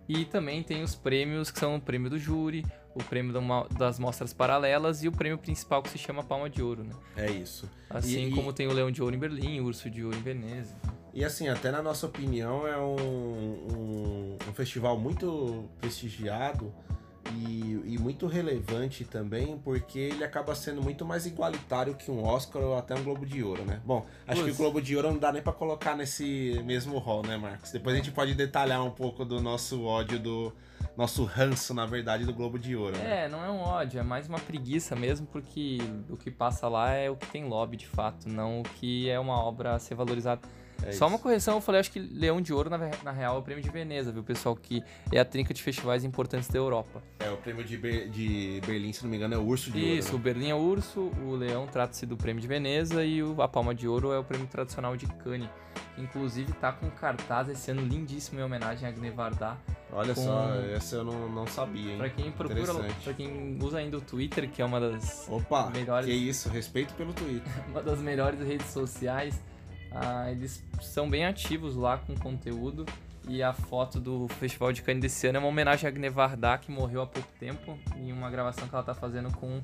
E 0.07 0.25
também 0.25 0.63
tem 0.63 0.81
os 0.83 0.95
prêmios 0.95 1.51
que 1.51 1.59
são 1.59 1.75
o 1.75 1.81
prêmio 1.81 2.09
do 2.09 2.17
júri, 2.17 2.65
o 2.95 3.03
prêmio 3.03 3.33
das 3.77 3.99
mostras 3.99 4.33
paralelas 4.33 5.03
e 5.03 5.07
o 5.07 5.11
prêmio 5.11 5.37
principal 5.37 5.83
que 5.83 5.89
se 5.89 5.97
chama 5.99 6.23
Palma 6.23 6.49
de 6.49 6.61
Ouro, 6.63 6.83
né? 6.83 6.93
É 7.15 7.29
isso. 7.29 7.69
Assim 7.89 8.25
E- 8.25 8.29
e- 8.29 8.35
como 8.35 8.51
tem 8.51 8.67
o 8.67 8.73
Leão 8.73 8.89
de 8.91 9.01
Ouro 9.03 9.15
em 9.15 9.19
Berlim, 9.19 9.59
o 9.59 9.65
Urso 9.65 9.89
de 9.89 10.03
Ouro 10.03 10.17
em 10.17 10.21
Veneza. 10.21 10.75
E 11.13 11.23
assim, 11.23 11.47
até 11.47 11.69
na 11.71 11.81
nossa 11.81 12.05
opinião, 12.07 12.67
é 12.67 12.77
um, 12.77 12.95
um, 12.95 14.37
um 14.49 14.53
festival 14.53 14.97
muito 14.97 15.69
prestigiado 15.79 16.73
e, 17.33 17.93
e 17.93 17.97
muito 17.97 18.27
relevante 18.27 19.03
também, 19.03 19.57
porque 19.63 19.99
ele 19.99 20.23
acaba 20.23 20.55
sendo 20.55 20.81
muito 20.81 21.05
mais 21.05 21.25
igualitário 21.25 21.95
que 21.95 22.09
um 22.09 22.23
Oscar 22.23 22.61
ou 22.61 22.77
até 22.77 22.95
um 22.95 23.03
Globo 23.03 23.25
de 23.25 23.43
Ouro, 23.43 23.63
né? 23.65 23.81
Bom, 23.85 24.05
acho 24.27 24.43
que 24.43 24.51
o. 24.51 24.55
Globo 24.55 24.81
de 24.81 24.95
Ouro 24.95 25.11
não 25.11 25.17
dá 25.17 25.31
nem 25.31 25.41
pra 25.41 25.53
colocar 25.53 25.95
nesse 25.95 26.61
mesmo 26.65 26.97
rol, 26.97 27.23
né, 27.23 27.37
Marcos? 27.37 27.71
Depois 27.71 27.93
a 27.95 27.97
gente 27.97 28.11
pode 28.11 28.33
detalhar 28.33 28.83
um 28.83 28.91
pouco 28.91 29.23
do 29.23 29.41
nosso 29.41 29.83
ódio, 29.83 30.19
do 30.19 30.53
nosso 30.97 31.23
ranço, 31.23 31.73
na 31.73 31.85
verdade, 31.85 32.25
do 32.25 32.33
Globo 32.33 32.59
de 32.59 32.75
Ouro, 32.75 32.97
né? 32.97 33.25
É, 33.25 33.29
não 33.29 33.43
é 33.43 33.49
um 33.49 33.59
ódio, 33.59 33.99
é 33.99 34.03
mais 34.03 34.27
uma 34.27 34.39
preguiça 34.39 34.95
mesmo, 34.95 35.25
porque 35.27 35.77
o 36.09 36.17
que 36.17 36.29
passa 36.29 36.67
lá 36.67 36.91
é 36.91 37.09
o 37.09 37.15
que 37.15 37.27
tem 37.27 37.45
lobby 37.45 37.77
de 37.77 37.87
fato, 37.87 38.27
não 38.27 38.61
o 38.61 38.63
que 38.63 39.09
é 39.09 39.19
uma 39.19 39.41
obra 39.41 39.75
a 39.75 39.79
ser 39.79 39.95
valorizada. 39.95 40.41
É 40.83 40.85
Só 40.85 40.89
isso. 40.91 41.05
uma 41.07 41.19
correção, 41.19 41.55
eu 41.55 41.61
falei, 41.61 41.79
acho 41.81 41.91
que 41.91 41.99
Leão 41.99 42.41
de 42.41 42.53
Ouro, 42.53 42.69
na, 42.69 42.77
na 43.03 43.11
real, 43.11 43.35
é 43.35 43.39
o 43.39 43.41
prêmio 43.41 43.63
de 43.63 43.69
Veneza, 43.69 44.11
viu, 44.11 44.23
pessoal? 44.23 44.55
Que 44.55 44.81
é 45.11 45.19
a 45.19 45.25
trinca 45.25 45.53
de 45.53 45.61
festivais 45.61 46.03
importantes 46.03 46.47
da 46.49 46.57
Europa. 46.57 47.01
É, 47.19 47.29
o 47.29 47.37
prêmio 47.37 47.63
de, 47.63 47.77
Ber- 47.77 48.09
de 48.09 48.61
Berlim, 48.65 48.93
se 48.93 49.03
não 49.03 49.09
me 49.09 49.17
engano, 49.17 49.33
é 49.35 49.37
o 49.37 49.45
Urso 49.45 49.71
de 49.71 49.79
Isso, 49.97 50.09
o 50.09 50.11
Ouro. 50.13 50.17
né? 50.17 50.23
Berlim 50.33 50.49
é 50.49 50.55
o 50.55 50.59
Urso, 50.59 51.11
o 51.23 51.35
Leão 51.35 51.67
trata-se 51.67 52.05
do 52.05 52.15
prêmio 52.15 52.41
de 52.41 52.47
Veneza 52.47 53.03
e 53.03 53.21
o- 53.21 53.41
a 53.41 53.47
Palma 53.47 53.75
de 53.75 53.87
Ouro 53.87 54.11
é 54.11 54.19
o 54.19 54.23
prêmio 54.23 54.47
tradicional 54.47 54.95
de 54.95 55.05
Cannes. 55.07 55.49
que 55.95 56.01
Inclusive 56.01 56.53
tá 56.53 56.71
com 56.71 56.89
cartaz 56.89 57.49
esse 57.49 57.69
ano 57.71 57.81
lindíssimo 57.81 58.39
em 58.39 58.43
homenagem 58.43 58.85
a 58.87 58.89
Agné 58.91 59.11
Varda. 59.11 59.57
Olha 59.91 60.13
com- 60.15 60.23
só, 60.23 60.53
essa 60.73 60.95
eu 60.97 61.03
não, 61.03 61.27
não 61.29 61.45
sabia, 61.47 61.91
hein? 61.91 61.97
Pra 61.97 62.09
quem 62.09 62.31
procura, 62.31 62.73
pra 63.03 63.13
quem 63.13 63.57
usa 63.61 63.79
ainda 63.79 63.97
o 63.97 64.01
Twitter, 64.01 64.49
que 64.49 64.61
é 64.61 64.65
uma 64.65 64.79
das 64.79 65.27
Opa, 65.29 65.69
Melhores- 65.71 66.05
que 66.05 66.13
isso, 66.13 66.47
respeito 66.49 66.93
pelo 66.93 67.11
Twitter. 67.13 67.41
uma 67.67 67.81
das 67.81 67.99
melhores 67.99 68.39
redes 68.39 68.67
sociais. 68.67 69.41
Ah, 69.91 70.31
eles 70.31 70.63
são 70.81 71.09
bem 71.09 71.25
ativos 71.25 71.75
lá 71.75 71.97
com 71.97 72.15
conteúdo. 72.15 72.85
E 73.27 73.43
a 73.43 73.53
foto 73.53 73.99
do 73.99 74.27
Festival 74.27 74.73
de 74.73 74.81
Cannes 74.81 75.01
desse 75.01 75.27
ano 75.27 75.37
é 75.37 75.39
uma 75.39 75.47
homenagem 75.47 75.85
a 75.85 75.89
Agne 75.89 76.09
Varda, 76.09 76.57
que 76.57 76.71
morreu 76.71 77.01
há 77.01 77.07
pouco 77.07 77.29
tempo, 77.39 77.77
em 77.95 78.11
uma 78.11 78.29
gravação 78.29 78.67
que 78.67 78.73
ela 78.73 78.83
tá 78.83 78.95
fazendo 78.95 79.31
com 79.37 79.61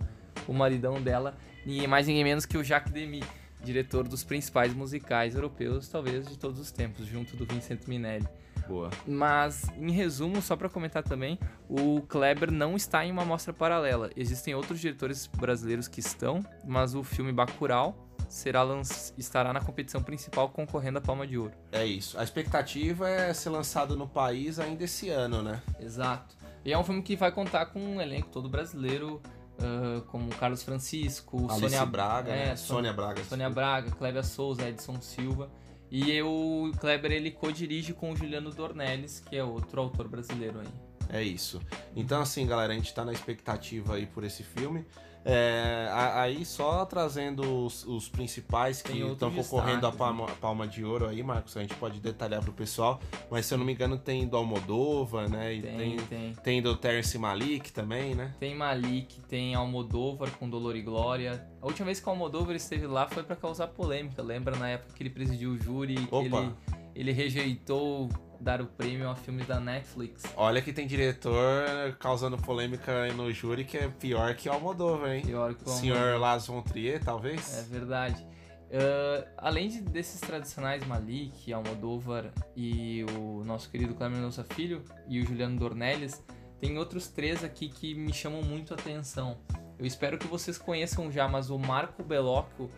o 0.48 0.54
maridão 0.54 1.02
dela, 1.02 1.36
ninguém 1.66 1.88
mais 1.88 2.06
ninguém 2.06 2.24
menos 2.24 2.46
que 2.46 2.58
o 2.58 2.64
Jacques 2.64 2.94
Demy, 2.94 3.24
diretor 3.64 4.08
dos 4.08 4.24
principais 4.24 4.74
musicais 4.74 5.34
europeus, 5.36 5.88
talvez 5.88 6.28
de 6.28 6.38
todos 6.38 6.60
os 6.60 6.72
tempos, 6.72 7.08
junto 7.08 7.36
do 7.36 7.46
Vincent 7.46 7.88
Minelli. 7.88 8.28
Boa. 8.68 8.90
Mas, 9.06 9.68
em 9.78 9.92
resumo, 9.92 10.42
só 10.42 10.56
para 10.56 10.70
comentar 10.70 11.04
também, 11.04 11.40
o 11.70 12.02
Kleber 12.02 12.52
não 12.52 12.76
está 12.76 13.06
em 13.06 13.12
uma 13.12 13.26
mostra 13.26 13.54
paralela. 13.54 14.10
Existem 14.16 14.56
outros 14.56 14.80
diretores 14.80 15.28
brasileiros 15.28 15.88
que 15.88 16.00
estão, 16.00 16.44
mas 16.64 16.96
o 16.96 17.04
filme 17.04 17.32
Bacurau 17.32 18.05
será 18.28 18.64
lanç... 18.64 19.14
estará 19.18 19.52
na 19.54 19.62
competição 19.62 20.02
principal 20.02 20.50
concorrendo 20.50 20.98
à 20.98 21.02
Palma 21.02 21.26
de 21.26 21.38
Ouro. 21.38 21.54
É 21.72 21.86
isso. 21.86 22.18
A 22.20 22.24
expectativa 22.24 23.10
é 23.10 23.34
ser 23.34 23.50
lançado 23.50 23.96
no 23.96 24.08
país 24.08 24.60
ainda 24.60 24.84
esse 24.84 25.10
ano, 25.10 25.42
né? 25.42 25.62
Exato. 25.80 26.36
E 26.64 26.74
é 26.74 26.78
um 26.78 26.84
filme 26.84 27.02
que 27.02 27.16
vai 27.16 27.32
contar 27.32 27.68
com 27.68 27.80
um 27.80 28.02
elenco 28.02 28.30
todo 28.30 28.50
brasileiro, 28.50 29.22
uh, 29.60 30.02
como 30.08 30.30
Carlos 30.36 30.64
Francisco, 30.64 31.46
Alice 31.50 31.60
Sônia 31.60 31.86
Braga, 31.86 32.32
é, 32.32 32.46
né? 32.48 32.56
Sônia- 32.56 32.94
Braga. 32.94 33.24
Sônia 33.24 33.50
Braga, 33.50 33.92
Cléber 33.92 34.26
Souza, 34.26 34.68
Edson 34.68 35.00
Silva. 35.02 35.50
E 35.92 36.20
o 36.24 36.72
Kleber 36.80 37.12
ele 37.12 37.30
co-dirige 37.32 37.94
com 37.94 38.12
o 38.12 38.16
Juliano 38.16 38.50
Dornelles, 38.50 39.20
que 39.20 39.36
é 39.38 39.44
outro 39.44 39.80
autor 39.80 40.08
brasileiro 40.08 40.60
aí. 40.60 40.68
É 41.10 41.22
isso. 41.24 41.62
Então, 41.96 42.22
assim, 42.22 42.46
galera, 42.46 42.74
a 42.74 42.76
gente 42.76 42.94
tá 42.94 43.04
na 43.06 43.14
expectativa 43.14 43.96
aí 43.96 44.06
por 44.06 44.24
esse 44.24 44.44
filme. 44.44 44.86
É, 45.28 45.90
aí, 46.14 46.46
só 46.46 46.86
trazendo 46.86 47.66
os, 47.66 47.84
os 47.88 48.08
principais 48.08 48.84
que 48.84 48.96
estão 48.96 49.32
concorrendo 49.32 49.88
à 49.88 49.90
destaques, 49.90 49.98
palma, 49.98 50.28
palma 50.40 50.68
de 50.68 50.86
ouro 50.86 51.08
aí, 51.08 51.24
Marcos, 51.24 51.58
a 51.58 51.62
gente 51.62 51.74
pode 51.74 52.00
detalhar 52.00 52.44
pro 52.44 52.54
pessoal. 52.54 53.00
Mas, 53.32 53.48
se 53.48 53.54
eu 53.56 53.58
não 53.58 53.66
me 53.66 53.74
engano, 53.74 53.98
tem 53.98 54.28
do 54.28 54.38
Almodova, 54.38 55.28
né? 55.28 55.56
E 55.56 55.62
Tem, 55.64 55.78
tem, 55.78 55.98
tem. 55.98 56.34
tem 56.36 56.62
do 56.62 56.78
Terence 56.78 57.18
Malik 57.18 57.74
também, 57.74 58.14
né? 58.14 58.36
Tem 58.40 58.54
Malik, 58.54 59.20
tem 59.22 59.56
Almodóvar 59.56 60.30
com 60.38 60.48
Dolor 60.48 60.76
e 60.76 60.84
Glória. 60.84 61.44
A 61.60 61.66
última 61.66 61.88
vez 61.88 62.00
que 62.00 62.06
o 62.08 62.12
Almodóvar 62.12 62.56
esteve 62.56 62.86
lá 62.86 63.08
foi 63.08 63.24
pra 63.24 63.36
causar 63.36 63.66
polêmica. 63.70 64.22
Lembra 64.22 64.56
na 64.56 64.70
época 64.70 64.94
que 64.94 65.02
ele 65.02 65.10
presidiu 65.10 65.54
o 65.54 65.58
júri 65.58 66.08
Opa. 66.12 66.22
ele, 66.24 66.54
ele 66.94 67.12
rejeitou 67.12 68.10
dar 68.40 68.62
o 68.62 68.66
prêmio 68.66 69.10
a 69.10 69.16
filmes 69.16 69.48
da 69.48 69.60
Netflix. 69.60 70.24
Olha 70.36 70.62
que 70.62 70.74
tem 70.74 70.88
diretor 70.88 71.96
causando 72.00 72.38
polêmica 72.38 73.12
no 73.14 73.32
júri 73.32 73.66
que 73.66 73.78
é 73.78 73.88
pior 73.88 74.36
que 74.36 74.50
o 74.50 74.52
Almodóvar, 74.52 75.12
hein? 75.12 75.24
Pior 75.26 75.54
que 75.54 75.64
o 75.64 75.70
Senhor 75.70 76.20
Las 76.20 76.48
von 76.48 76.62
Trier, 76.62 77.04
talvez? 77.04 77.58
É 77.58 77.64
verdade. 77.64 78.26
Ah, 78.72 79.28
além 79.38 79.70
de, 79.70 79.82
desses 79.82 80.20
tradicionais 80.20 80.86
Malik, 80.86 81.52
Almodóvar 81.54 82.32
e 82.56 83.06
o 83.18 83.44
nosso 83.46 83.70
querido 83.70 83.94
Cleber 83.94 84.18
Mendonça 84.18 84.44
Filho 84.44 84.84
e 85.08 85.22
o 85.22 85.26
Juliano 85.26 85.58
Dornelles, 85.58 86.24
tem 86.60 86.78
outros 86.78 87.08
três 87.08 87.44
aqui 87.44 87.70
que 87.70 87.94
me 87.94 88.14
chamam 88.14 88.42
muito 88.42 88.74
a 88.74 88.78
atenção. 88.78 89.38
Eu 89.78 89.86
espero 89.86 90.18
que 90.18 90.28
vocês 90.28 90.58
conheçam 90.58 91.12
já, 91.12 91.28
mas 91.28 91.50
o 91.50 91.60
Marco 91.60 92.04
Bellocchio 92.04 92.70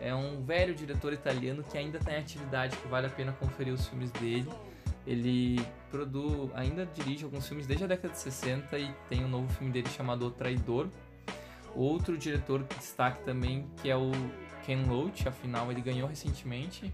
é 0.00 0.14
um 0.14 0.42
velho 0.42 0.74
diretor 0.74 1.12
italiano 1.12 1.62
que 1.62 1.76
ainda 1.76 1.98
está 1.98 2.12
em 2.12 2.18
atividade, 2.18 2.76
que 2.76 2.88
vale 2.88 3.06
a 3.06 3.10
pena 3.10 3.32
conferir 3.32 3.72
os 3.72 3.86
filmes 3.86 4.10
dele. 4.12 4.48
Ele 5.06 5.64
produz, 5.90 6.50
ainda 6.54 6.84
dirige 6.86 7.24
alguns 7.24 7.46
filmes 7.46 7.66
desde 7.66 7.84
a 7.84 7.86
década 7.86 8.12
de 8.12 8.18
60 8.18 8.78
e 8.78 8.92
tem 9.08 9.24
um 9.24 9.28
novo 9.28 9.48
filme 9.54 9.72
dele 9.72 9.88
chamado 9.88 10.26
O 10.26 10.30
Traidor. 10.30 10.88
Outro 11.74 12.16
diretor 12.16 12.64
que 12.64 12.76
destaque 12.78 13.22
também, 13.24 13.70
que 13.82 13.90
é 13.90 13.96
o 13.96 14.10
Ken 14.64 14.84
Loach, 14.88 15.28
afinal 15.28 15.70
ele 15.70 15.80
ganhou 15.80 16.08
recentemente 16.08 16.92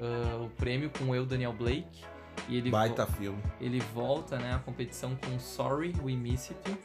ah, 0.00 0.42
o 0.42 0.48
prêmio 0.50 0.90
com 0.90 1.14
eu, 1.14 1.26
Daniel 1.26 1.52
Blake. 1.52 2.04
E 2.48 2.56
ele 2.56 2.70
Baita 2.70 3.06
filme. 3.06 3.42
ele 3.60 3.80
volta 3.92 4.38
né, 4.38 4.54
à 4.54 4.58
competição 4.58 5.14
com 5.16 5.38
Sorry, 5.38 5.94
We 6.02 6.14
Miss 6.14 6.50
You. 6.50 6.78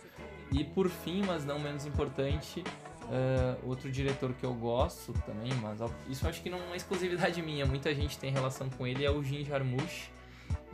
E 0.52 0.64
por 0.64 0.90
fim, 0.90 1.24
mas 1.24 1.46
não 1.46 1.58
menos 1.58 1.86
importante, 1.86 2.64
ah, 3.04 3.58
outro 3.64 3.92
diretor 3.92 4.34
que 4.34 4.46
eu 4.46 4.54
gosto 4.54 5.14
também, 5.26 5.54
mas 5.62 5.80
isso 6.10 6.28
acho 6.28 6.42
que 6.42 6.50
não 6.50 6.60
é 6.74 6.76
exclusividade 6.76 7.42
minha, 7.42 7.66
muita 7.66 7.94
gente 7.94 8.18
tem 8.18 8.32
relação 8.32 8.70
com 8.70 8.86
ele, 8.86 9.06
é 9.06 9.12
o 9.12 9.24
Jim 9.24 9.44
Jarmusch. 9.46 10.10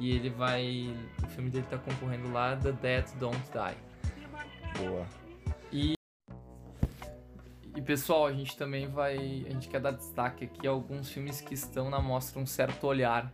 E 0.02 0.12
ele 0.12 0.32
vai. 0.32 0.94
O 1.24 1.28
filme 1.28 1.50
dele 1.52 1.66
tá 1.70 1.78
concorrendo 1.78 2.32
lá, 2.34 2.56
The 2.58 2.72
Dead 2.72 3.06
Don't 3.20 3.38
Die. 3.52 3.78
Boa. 4.84 5.06
E 5.72 5.96
pessoal, 7.82 8.28
a 8.28 8.34
gente 8.34 8.58
também 8.58 8.88
vai. 8.88 9.16
A 9.16 9.54
gente 9.54 9.70
quer 9.70 9.80
dar 9.80 9.92
destaque 9.92 10.46
aqui 10.46 10.68
a 10.68 10.72
alguns 10.72 11.10
filmes 11.10 11.40
que 11.40 11.54
estão 11.54 11.90
na 11.90 12.02
mostra 12.02 12.40
Um 12.40 12.46
Certo 12.46 12.86
Olhar. 12.86 13.32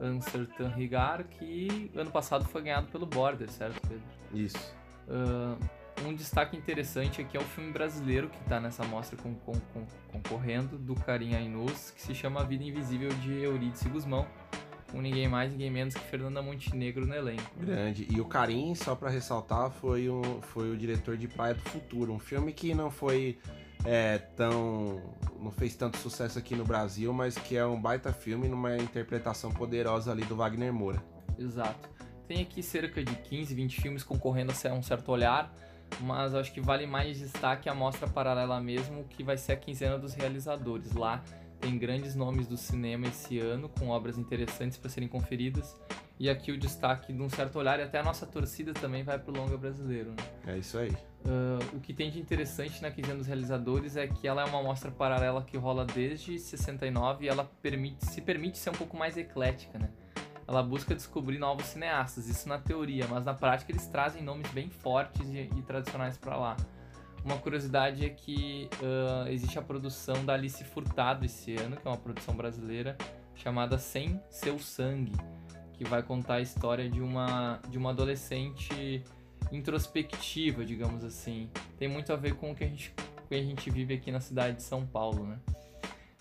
Un 0.00 0.20
Certain 0.20 0.68
Regard, 0.68 1.24
que 1.24 1.90
ano 1.94 2.10
passado 2.10 2.44
foi 2.44 2.62
ganhado 2.62 2.88
pelo 2.88 3.06
Border, 3.06 3.50
certo, 3.50 3.80
Pedro? 3.88 4.02
Isso. 4.34 4.74
Ah, 5.08 5.56
um 6.04 6.14
destaque 6.14 6.54
interessante 6.54 7.22
aqui 7.22 7.34
é 7.34 7.40
o 7.40 7.44
filme 7.44 7.72
brasileiro 7.72 8.28
que 8.28 8.36
está 8.42 8.60
nessa 8.60 8.84
mostra 8.84 9.16
com, 9.16 9.34
com- 9.36 9.58
com- 9.72 9.86
concorrendo, 10.12 10.76
do 10.76 10.94
Karim 10.94 11.34
Ainuz, 11.34 11.92
que 11.92 12.02
se 12.02 12.14
chama 12.14 12.42
A 12.42 12.44
Vida 12.44 12.62
Invisível 12.62 13.08
de 13.08 13.42
Eurídice 13.42 13.88
Guzmão, 13.88 14.26
com 14.96 15.02
ninguém 15.02 15.28
mais, 15.28 15.52
ninguém 15.52 15.70
menos 15.70 15.94
que 15.94 16.00
Fernanda 16.00 16.40
Montenegro 16.40 17.06
no 17.06 17.14
elenco. 17.14 17.42
Grande. 17.60 18.08
E 18.10 18.18
o 18.18 18.24
Karim, 18.24 18.74
só 18.74 18.94
pra 18.94 19.10
ressaltar, 19.10 19.70
foi 19.70 20.08
o, 20.08 20.22
foi 20.40 20.70
o 20.70 20.76
diretor 20.76 21.18
de 21.18 21.28
Praia 21.28 21.52
do 21.52 21.60
Futuro. 21.60 22.14
Um 22.14 22.18
filme 22.18 22.50
que 22.50 22.74
não 22.74 22.90
foi 22.90 23.38
é, 23.84 24.16
tão. 24.16 25.02
não 25.38 25.50
fez 25.50 25.76
tanto 25.76 25.98
sucesso 25.98 26.38
aqui 26.38 26.56
no 26.56 26.64
Brasil, 26.64 27.12
mas 27.12 27.36
que 27.36 27.58
é 27.58 27.66
um 27.66 27.78
baita 27.78 28.10
filme 28.10 28.48
numa 28.48 28.74
interpretação 28.78 29.52
poderosa 29.52 30.12
ali 30.12 30.24
do 30.24 30.34
Wagner 30.34 30.72
Moura. 30.72 31.04
Exato. 31.38 31.90
Tem 32.26 32.40
aqui 32.40 32.62
cerca 32.62 33.04
de 33.04 33.14
15, 33.14 33.54
20 33.54 33.80
filmes 33.82 34.02
concorrendo 34.02 34.50
a 34.50 34.72
um 34.72 34.82
certo 34.82 35.12
olhar, 35.12 35.54
mas 36.00 36.34
acho 36.34 36.50
que 36.54 36.60
vale 36.60 36.86
mais 36.86 37.18
destaque 37.18 37.68
a 37.68 37.74
mostra 37.74 38.08
paralela 38.08 38.58
mesmo, 38.62 39.04
que 39.04 39.22
vai 39.22 39.36
ser 39.36 39.52
a 39.52 39.56
quinzena 39.56 39.98
dos 39.98 40.14
realizadores. 40.14 40.94
Lá 40.94 41.22
tem 41.60 41.78
grandes 41.78 42.14
nomes 42.14 42.46
do 42.46 42.56
cinema 42.56 43.06
esse 43.06 43.38
ano, 43.38 43.68
com 43.68 43.88
obras 43.88 44.18
interessantes 44.18 44.76
para 44.78 44.90
serem 44.90 45.08
conferidas. 45.08 45.76
E 46.18 46.30
aqui 46.30 46.50
o 46.50 46.58
destaque 46.58 47.12
de 47.12 47.20
um 47.20 47.28
certo 47.28 47.58
olhar, 47.58 47.78
e 47.78 47.82
até 47.82 47.98
a 47.98 48.02
nossa 48.02 48.26
torcida 48.26 48.72
também 48.72 49.02
vai 49.02 49.18
pro 49.18 49.36
longa 49.36 49.56
brasileiro. 49.56 50.10
Né? 50.10 50.54
É 50.54 50.58
isso 50.58 50.78
aí. 50.78 50.90
Ah, 51.26 51.58
o 51.74 51.80
que 51.80 51.92
tem 51.92 52.10
de 52.10 52.20
interessante 52.20 52.80
na 52.80 52.90
quinzena 52.90 53.16
dos 53.16 53.26
realizadores 53.26 53.96
é 53.96 54.06
que 54.06 54.26
ela 54.26 54.42
é 54.42 54.44
uma 54.44 54.62
mostra 54.62 54.90
paralela 54.90 55.42
que 55.42 55.56
rola 55.56 55.84
desde 55.84 56.38
69 56.38 57.24
e 57.24 57.28
ela 57.28 57.44
permite, 57.60 58.06
se 58.06 58.20
permite 58.20 58.58
ser 58.58 58.70
um 58.70 58.74
pouco 58.74 58.96
mais 58.96 59.16
eclética, 59.16 59.78
né? 59.78 59.90
Ela 60.48 60.62
busca 60.62 60.94
descobrir 60.94 61.38
novos 61.38 61.66
cineastas, 61.66 62.28
isso 62.28 62.48
na 62.48 62.58
teoria, 62.58 63.06
mas 63.08 63.24
na 63.24 63.34
prática 63.34 63.72
eles 63.72 63.86
trazem 63.88 64.22
nomes 64.22 64.48
bem 64.52 64.70
fortes 64.70 65.28
e, 65.28 65.50
e 65.56 65.62
tradicionais 65.62 66.16
para 66.16 66.36
lá. 66.36 66.56
Uma 67.26 67.38
curiosidade 67.38 68.06
é 68.06 68.08
que 68.08 68.70
ah, 68.80 69.28
existe 69.28 69.58
a 69.58 69.62
produção 69.62 70.24
da 70.24 70.34
Alice 70.34 70.62
Furtado 70.62 71.26
esse 71.26 71.56
ano, 71.56 71.76
que 71.76 71.84
é 71.84 71.90
uma 71.90 71.96
produção 71.96 72.36
brasileira, 72.36 72.96
chamada 73.34 73.78
Sem 73.78 74.20
Seu 74.30 74.60
Sangue, 74.60 75.10
que 75.72 75.82
vai 75.82 76.04
contar 76.04 76.34
a 76.34 76.40
história 76.40 76.88
de 76.88 77.00
uma, 77.00 77.60
de 77.68 77.76
uma 77.76 77.90
adolescente 77.90 79.02
introspectiva, 79.50 80.64
digamos 80.64 81.02
assim. 81.02 81.50
Tem 81.76 81.88
muito 81.88 82.12
a 82.12 82.16
ver 82.16 82.36
com 82.36 82.52
o 82.52 82.54
que 82.54 82.62
a 82.62 82.68
gente, 82.68 82.94
que 83.28 83.34
a 83.34 83.42
gente 83.42 83.70
vive 83.70 83.94
aqui 83.94 84.12
na 84.12 84.20
cidade 84.20 84.58
de 84.58 84.62
São 84.62 84.86
Paulo, 84.86 85.26
né? 85.26 85.40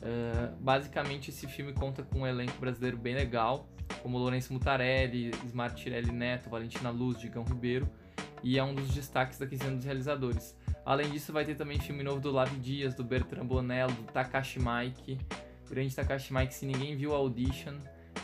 Ah, 0.02 0.56
basicamente, 0.60 1.30
esse 1.30 1.46
filme 1.46 1.72
conta 1.72 2.02
com 2.02 2.22
um 2.22 2.28
elenco 2.28 2.58
brasileiro 2.60 2.98
bem 2.98 3.14
legal, 3.14 3.70
como 4.02 4.18
Lourenço 4.18 4.52
Mutarelli, 4.52 5.30
Ismar 5.46 5.76
Tirelli 5.76 6.12
Neto, 6.12 6.50
Valentina 6.50 6.90
Luz, 6.90 7.20
Digão 7.20 7.44
Ribeiro, 7.44 7.88
e 8.44 8.58
é 8.58 8.64
um 8.64 8.74
dos 8.74 8.92
destaques 8.92 9.38
da 9.38 9.46
quinzena 9.46 9.76
dos 9.76 9.86
realizadores. 9.86 10.56
Além 10.86 11.10
disso, 11.10 11.34
vai 11.34 11.44
ter 11.44 11.56
também 11.56 11.80
filme 11.80 12.04
novo 12.04 12.20
do 12.20 12.32
Lavi 12.32 12.58
Dias, 12.58 12.94
do 12.94 13.04
Bertrand 13.04 13.46
Bonello, 13.46 13.92
do 13.92 14.04
Takashi 14.04 14.60
Mike. 14.60 15.18
Grande 15.68 15.96
Takashi 15.96 16.32
Mike, 16.32 16.54
se 16.54 16.64
ninguém 16.64 16.96
viu 16.96 17.16
a 17.16 17.18
Audition, 17.18 17.74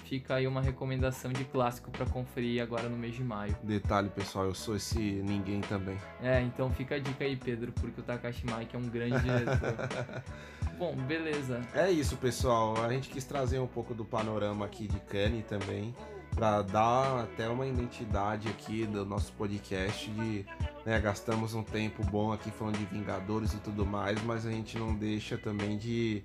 fica 0.06 0.36
aí 0.36 0.46
uma 0.46 0.62
recomendação 0.62 1.34
de 1.34 1.44
clássico 1.44 1.90
para 1.90 2.06
conferir 2.06 2.62
agora 2.62 2.88
no 2.88 2.96
mês 2.96 3.16
de 3.16 3.24
maio. 3.24 3.58
Detalhe, 3.64 4.10
pessoal, 4.10 4.46
eu 4.46 4.54
sou 4.54 4.76
esse 4.76 5.00
ninguém 5.00 5.62
também. 5.62 5.98
É, 6.22 6.40
então 6.42 6.70
fica 6.70 6.96
a 6.96 7.00
dica 7.00 7.24
aí, 7.24 7.36
Pedro, 7.36 7.72
porque 7.72 8.00
o 8.00 8.04
Takashi 8.04 8.46
Mike 8.46 8.76
é 8.76 8.80
um 8.80 8.88
grande 8.88 9.20
diretor. 9.22 10.24
Bom, 10.78 10.96
beleza. 10.96 11.62
É 11.74 11.90
isso, 11.90 12.16
pessoal. 12.18 12.84
A 12.84 12.90
gente 12.90 13.10
quis 13.10 13.26
trazer 13.26 13.58
um 13.58 13.68
pouco 13.68 13.96
do 13.96 14.06
panorama 14.06 14.66
aqui 14.66 14.88
de 14.88 15.00
Cannes 15.00 15.46
também, 15.46 15.96
para 16.36 16.62
dar 16.62 17.24
até 17.24 17.48
uma 17.48 17.68
identidade 17.68 18.48
aqui 18.48 18.86
do 18.86 19.06
nosso 19.06 19.32
podcast 19.34 20.10
de, 20.10 20.46
né, 20.86 21.00
gastamos 21.00 21.54
um 21.54 21.64
tempo 21.64 22.04
bom 22.06 22.32
aqui 22.32 22.50
falando 22.52 22.78
de 22.78 22.86
Vingadores 22.86 23.54
e 23.54 23.58
tudo 23.58 23.86
mais, 23.86 24.22
mas 24.24 24.46
a 24.46 24.52
gente 24.52 24.78
não 24.78 24.96
deixa 24.96 25.38
também 25.38 25.78
de, 25.78 26.24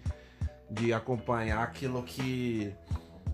de 0.71 0.93
acompanhar 0.93 1.63
aquilo 1.63 2.03
que 2.03 2.73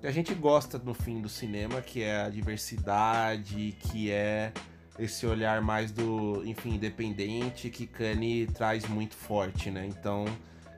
a 0.03 0.11
gente 0.11 0.35
gosta 0.35 0.79
no 0.79 0.95
fim 0.95 1.21
do 1.21 1.29
cinema, 1.29 1.81
que 1.81 2.03
é 2.03 2.23
a 2.23 2.29
diversidade, 2.29 3.77
que 3.79 4.11
é 4.11 4.53
esse 4.99 5.27
olhar 5.27 5.63
mais 5.63 5.93
do, 5.93 6.43
enfim, 6.45 6.75
independente 6.75 7.71
que 7.71 7.87
Kanye 7.87 8.47
traz 8.47 8.87
muito 8.89 9.15
forte, 9.15 9.71
né? 9.71 9.87
Então, 9.87 10.25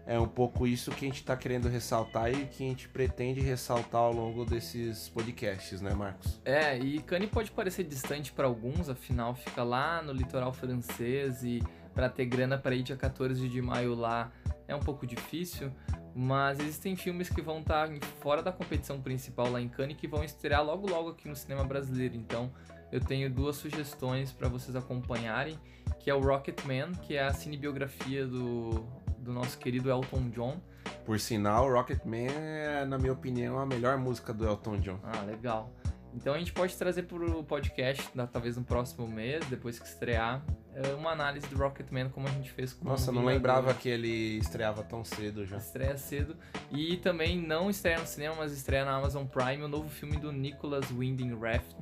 é 0.07 0.19
um 0.19 0.29
pouco 0.29 0.67
isso 0.67 0.91
que 0.91 1.07
a 1.07 1.09
gente 1.09 1.25
tá 1.25 1.37
querendo 1.37 1.69
ressaltar 1.69 2.31
e 2.31 2.47
que 2.47 2.65
a 2.65 2.69
gente 2.69 2.89
pretende 2.89 3.41
ressaltar 3.41 4.03
ao 4.03 4.13
longo 4.13 4.45
desses 4.45 5.09
podcasts, 5.09 5.81
né, 5.81 5.95
Marcos? 5.95 6.41
É, 6.45 6.79
e 6.79 7.01
Cannes 7.01 7.31
pode 7.31 7.51
parecer 7.51 7.85
distante 7.85 8.33
para 8.33 8.47
alguns, 8.47 8.89
afinal 8.89 9.35
fica 9.35 9.63
lá 9.63 10.03
no 10.03 10.13
litoral 10.13 10.53
francês 10.53 11.43
e 11.43 11.63
para 11.95 12.09
ter 12.09 12.27
grana 12.27 12.59
para 12.59 12.75
ir 12.75 12.83
dia 12.83 12.97
14 12.97 13.49
de 13.49 13.63
maio 13.63 13.95
lá 13.95 14.31
é 14.67 14.75
um 14.75 14.81
pouco 14.81 15.07
difícil, 15.07 15.73
mas 16.15 16.59
existem 16.59 16.97
filmes 16.97 17.29
que 17.29 17.41
vão 17.41 17.61
estar 17.61 17.89
tá 17.89 18.07
fora 18.21 18.43
da 18.43 18.53
competição 18.53 19.01
principal 19.01 19.51
lá 19.51 19.61
em 19.61 19.69
Cannes 19.69 19.97
que 19.97 20.09
vão 20.09 20.23
estrear 20.23 20.63
logo 20.63 20.89
logo 20.89 21.11
aqui 21.11 21.29
no 21.29 21.37
cinema 21.37 21.65
brasileiro. 21.65 22.15
Então, 22.15 22.53
eu 22.93 23.01
tenho 23.01 23.31
duas 23.31 23.57
sugestões 23.57 24.33
para 24.33 24.49
vocês 24.49 24.77
acompanharem, 24.77 25.59
que 25.99 26.11
é 26.11 26.15
o 26.15 26.21
Rocketman, 26.21 26.93
que 26.93 27.15
é 27.15 27.25
a 27.25 27.33
cinebiografia 27.33 28.27
do, 28.27 28.87
do 29.25 29.33
nosso 29.33 29.59
querido 29.59 29.91
Elton 29.91 30.31
John. 30.31 30.61
Por 31.05 31.19
sinal, 31.19 31.71
Rocketman 31.71 32.29
é, 32.29 32.85
na 32.85 32.99
minha 32.99 33.13
opinião, 33.13 33.59
a 33.59 33.67
melhor 33.67 33.97
música 33.99 34.33
do 34.33 34.47
Elton 34.47 34.79
John. 34.79 35.01
Ah, 35.03 35.23
legal. 35.23 35.73
Então 36.15 36.33
a 36.33 36.39
gente 36.39 36.53
pode 36.53 36.77
trazer 36.77 37.03
para 37.03 37.17
o 37.17 37.43
podcast, 37.43 38.09
talvez 38.33 38.57
no 38.57 38.63
próximo 38.63 39.07
mês, 39.09 39.45
depois 39.47 39.81
que 39.81 39.87
estrear, 39.87 40.45
é, 40.73 40.95
uma 40.95 41.11
análise 41.11 41.47
do 41.49 41.57
Rocketman 41.57 42.09
como 42.09 42.29
a 42.29 42.31
gente 42.31 42.53
fez 42.53 42.73
com 42.73 42.85
Nossa, 42.85 43.11
o 43.11 43.15
não 43.15 43.25
lembrava 43.25 43.75
que 43.75 43.89
ele 43.89 44.39
estreava 44.39 44.85
tão 44.85 45.05
cedo 45.05 45.45
já. 45.45 45.57
Estreia 45.57 45.97
cedo. 45.97 46.37
E 46.71 46.97
também 46.99 47.37
não 47.37 47.69
estreia 47.69 47.99
no 47.99 48.07
cinema, 48.07 48.37
mas 48.39 48.53
estreia 48.53 48.85
na 48.85 48.95
Amazon 48.95 49.27
Prime 49.27 49.65
o 49.65 49.69
novo 49.69 49.89
filme 49.89 50.17
do 50.17 50.31
Nicholas 50.31 50.89
Winding 50.93 51.37
Refn, 51.37 51.77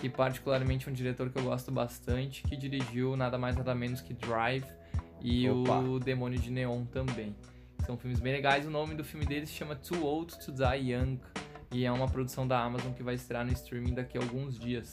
que 0.00 0.08
particularmente 0.08 0.88
é 0.88 0.90
um 0.90 0.94
diretor 0.94 1.28
que 1.28 1.38
eu 1.38 1.44
gosto 1.44 1.70
bastante, 1.70 2.42
que 2.42 2.56
dirigiu 2.56 3.16
nada 3.16 3.36
mais 3.36 3.54
nada 3.54 3.74
menos 3.74 4.00
que 4.00 4.14
Drive 4.14 4.64
e 5.24 5.48
Opa. 5.48 5.78
o 5.78 5.98
Demônio 5.98 6.38
de 6.38 6.50
Neon 6.50 6.84
também. 6.84 7.34
São 7.86 7.96
filmes 7.96 8.20
bem 8.20 8.34
legais. 8.34 8.66
O 8.66 8.70
nome 8.70 8.94
do 8.94 9.02
filme 9.02 9.24
dele 9.24 9.46
se 9.46 9.54
chama 9.54 9.74
Too 9.74 10.04
Old 10.04 10.38
to 10.38 10.52
Die 10.52 10.92
Young. 10.92 11.18
E 11.72 11.86
é 11.86 11.90
uma 11.90 12.06
produção 12.06 12.46
da 12.46 12.62
Amazon 12.62 12.92
que 12.92 13.02
vai 13.02 13.14
estrear 13.14 13.44
no 13.44 13.52
streaming 13.52 13.94
daqui 13.94 14.18
a 14.18 14.20
alguns 14.20 14.58
dias. 14.58 14.92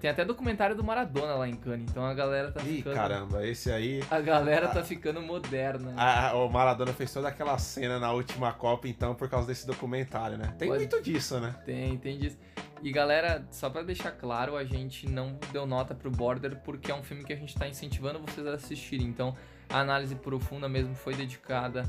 Tem 0.00 0.10
até 0.10 0.24
documentário 0.24 0.74
do 0.74 0.82
Maradona 0.82 1.34
lá 1.34 1.48
em 1.48 1.56
Cannes, 1.56 1.90
então 1.90 2.04
a 2.04 2.14
galera 2.14 2.50
tá 2.50 2.62
Ih, 2.62 2.76
ficando. 2.76 2.94
caramba, 2.94 3.46
esse 3.46 3.70
aí. 3.70 4.02
A 4.10 4.20
galera 4.20 4.68
tá 4.68 4.82
ficando 4.82 5.20
moderna. 5.20 5.94
A, 5.96 6.34
o 6.36 6.48
Maradona 6.48 6.92
fez 6.92 7.12
toda 7.12 7.28
aquela 7.28 7.58
cena 7.58 7.98
na 7.98 8.12
última 8.12 8.52
Copa, 8.52 8.88
então, 8.88 9.14
por 9.14 9.28
causa 9.28 9.46
desse 9.46 9.66
documentário, 9.66 10.38
né? 10.38 10.54
Tem 10.58 10.68
Pode... 10.68 10.80
muito 10.80 11.02
disso, 11.02 11.38
né? 11.40 11.54
Tem, 11.64 11.96
tem 11.98 12.18
disso. 12.18 12.38
E 12.82 12.92
galera, 12.92 13.46
só 13.50 13.70
para 13.70 13.82
deixar 13.82 14.10
claro, 14.12 14.56
a 14.56 14.64
gente 14.64 15.08
não 15.08 15.38
deu 15.52 15.66
nota 15.66 15.94
pro 15.94 16.10
Border 16.10 16.56
porque 16.56 16.90
é 16.90 16.94
um 16.94 17.02
filme 17.02 17.24
que 17.24 17.32
a 17.32 17.36
gente 17.36 17.54
tá 17.54 17.66
incentivando 17.66 18.18
vocês 18.18 18.46
a 18.46 18.54
assistirem. 18.54 19.06
Então, 19.06 19.34
a 19.70 19.78
análise 19.78 20.14
profunda 20.14 20.68
mesmo 20.68 20.94
foi 20.94 21.14
dedicada 21.14 21.82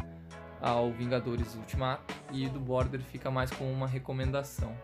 ao 0.61 0.91
Vingadores 0.91 1.53
Ultimato 1.55 2.13
e 2.31 2.47
do 2.47 2.59
Border 2.59 3.01
fica 3.01 3.29
mais 3.29 3.51
como 3.51 3.69
uma 3.69 3.87
recomendação. 3.87 4.75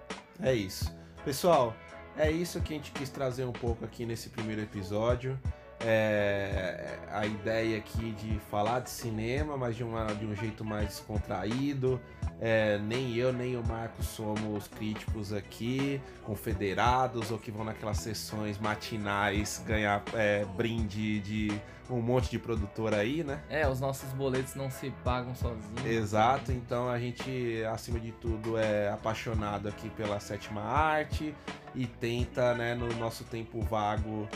É 0.41 0.53
isso. 0.53 0.93
Pessoal, 1.23 1.73
é 2.17 2.31
isso 2.31 2.61
que 2.61 2.73
a 2.73 2.77
gente 2.77 2.91
quis 2.91 3.09
trazer 3.09 3.45
um 3.45 3.51
pouco 3.51 3.85
aqui 3.85 4.05
nesse 4.05 4.29
primeiro 4.29 4.61
episódio. 4.61 5.39
É, 5.83 6.99
a 7.11 7.25
ideia 7.25 7.77
aqui 7.77 8.11
de 8.11 8.39
falar 8.49 8.79
de 8.81 8.89
cinema, 8.89 9.57
mas 9.57 9.75
de, 9.75 9.83
uma, 9.83 10.05
de 10.07 10.25
um 10.25 10.35
jeito 10.35 10.63
mais 10.63 10.87
descontraído. 10.87 11.99
É, 12.39 12.79
nem 12.79 13.15
eu 13.15 13.31
nem 13.31 13.55
o 13.55 13.63
Marcos 13.63 14.07
somos 14.07 14.67
críticos 14.67 15.31
aqui, 15.31 16.01
confederados 16.23 17.29
ou 17.29 17.37
que 17.37 17.51
vão 17.51 17.63
naquelas 17.63 17.97
sessões 17.97 18.57
matinais 18.57 19.63
ganhar 19.65 20.03
é, 20.15 20.43
brinde 20.45 21.19
de 21.19 21.61
um 21.87 22.01
monte 22.01 22.31
de 22.31 22.39
produtor 22.39 22.93
aí, 22.93 23.23
né? 23.23 23.41
É, 23.49 23.67
os 23.67 23.79
nossos 23.79 24.11
boletos 24.13 24.55
não 24.55 24.71
se 24.71 24.89
pagam 25.03 25.35
sozinhos. 25.35 25.85
Exato, 25.85 26.51
então 26.51 26.89
a 26.89 26.97
gente, 26.97 27.63
acima 27.71 27.99
de 27.99 28.11
tudo, 28.13 28.57
é 28.57 28.89
apaixonado 28.89 29.67
aqui 29.67 29.89
pela 29.89 30.19
sétima 30.19 30.61
arte 30.61 31.35
e 31.75 31.85
tenta, 31.85 32.53
né, 32.55 32.73
no 32.73 32.87
nosso 32.95 33.23
tempo 33.25 33.61
vago, 33.61 34.27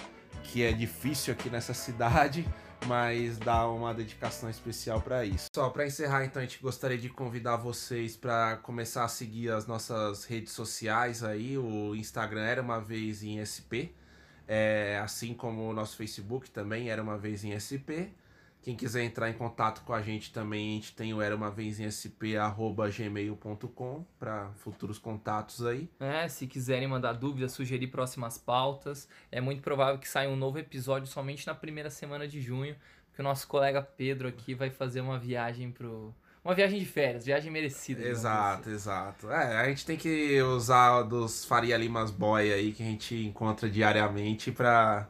que 0.51 0.63
é 0.63 0.71
difícil 0.71 1.33
aqui 1.33 1.49
nessa 1.49 1.73
cidade, 1.73 2.47
mas 2.87 3.37
dá 3.37 3.67
uma 3.67 3.93
dedicação 3.93 4.49
especial 4.49 5.01
para 5.01 5.25
isso. 5.25 5.47
Só 5.53 5.69
para 5.69 5.85
encerrar, 5.85 6.25
então 6.25 6.41
a 6.41 6.45
gente 6.45 6.61
gostaria 6.61 6.97
de 6.97 7.09
convidar 7.09 7.57
vocês 7.57 8.15
para 8.15 8.57
começar 8.57 9.03
a 9.03 9.07
seguir 9.07 9.51
as 9.51 9.65
nossas 9.65 10.25
redes 10.25 10.53
sociais 10.53 11.23
aí, 11.23 11.57
o 11.57 11.95
Instagram 11.95 12.43
era 12.43 12.61
uma 12.61 12.79
vez 12.79 13.23
em 13.23 13.43
SP, 13.43 13.91
é, 14.47 14.99
assim 15.03 15.33
como 15.33 15.69
o 15.69 15.73
nosso 15.73 15.97
Facebook 15.97 16.49
também 16.51 16.89
era 16.89 17.01
uma 17.01 17.17
vez 17.17 17.43
em 17.43 17.57
SP. 17.57 18.13
Quem 18.65 18.75
quiser 18.75 19.03
entrar 19.03 19.29
em 19.29 19.33
contato 19.33 19.83
com 19.83 19.93
a 19.93 20.01
gente 20.01 20.33
também, 20.33 20.71
a 20.71 20.73
gente 20.73 20.95
tem 20.95 21.13
o 21.13 21.21
era 21.21 21.35
uma 21.35 21.51
vez 21.51 21.79
em 21.79 21.85
sp@gmail.com 21.85 22.43
para 24.17 24.49
futuros 24.55 24.97
contatos 24.97 25.63
aí. 25.63 25.87
É, 25.99 26.27
se 26.27 26.47
quiserem 26.47 26.87
mandar 26.87 27.13
dúvidas, 27.13 27.51
sugerir 27.51 27.85
próximas 27.89 28.39
pautas, 28.39 29.07
é 29.31 29.39
muito 29.39 29.61
provável 29.61 29.99
que 29.99 30.09
saia 30.09 30.27
um 30.27 30.35
novo 30.35 30.57
episódio 30.57 31.07
somente 31.07 31.45
na 31.45 31.53
primeira 31.53 31.91
semana 31.91 32.27
de 32.27 32.41
junho, 32.41 32.75
porque 33.05 33.21
o 33.21 33.23
nosso 33.23 33.47
colega 33.47 33.83
Pedro 33.83 34.27
aqui 34.27 34.55
vai 34.55 34.71
fazer 34.71 35.01
uma 35.01 35.19
viagem 35.19 35.71
pro 35.71 36.11
uma 36.43 36.55
viagem 36.55 36.79
de 36.79 36.85
férias, 36.85 37.23
viagem 37.23 37.51
merecida. 37.51 38.01
Exato, 38.01 38.61
assim. 38.61 38.71
exato. 38.71 39.29
É, 39.29 39.57
a 39.57 39.69
gente 39.69 39.85
tem 39.85 39.95
que 39.95 40.41
usar 40.41 41.03
dos 41.03 41.45
Faria 41.45 41.77
Limas 41.77 42.09
Boy 42.09 42.51
aí 42.51 42.71
que 42.71 42.81
a 42.81 42.85
gente 42.87 43.15
encontra 43.27 43.69
diariamente 43.69 44.51
pra, 44.51 45.07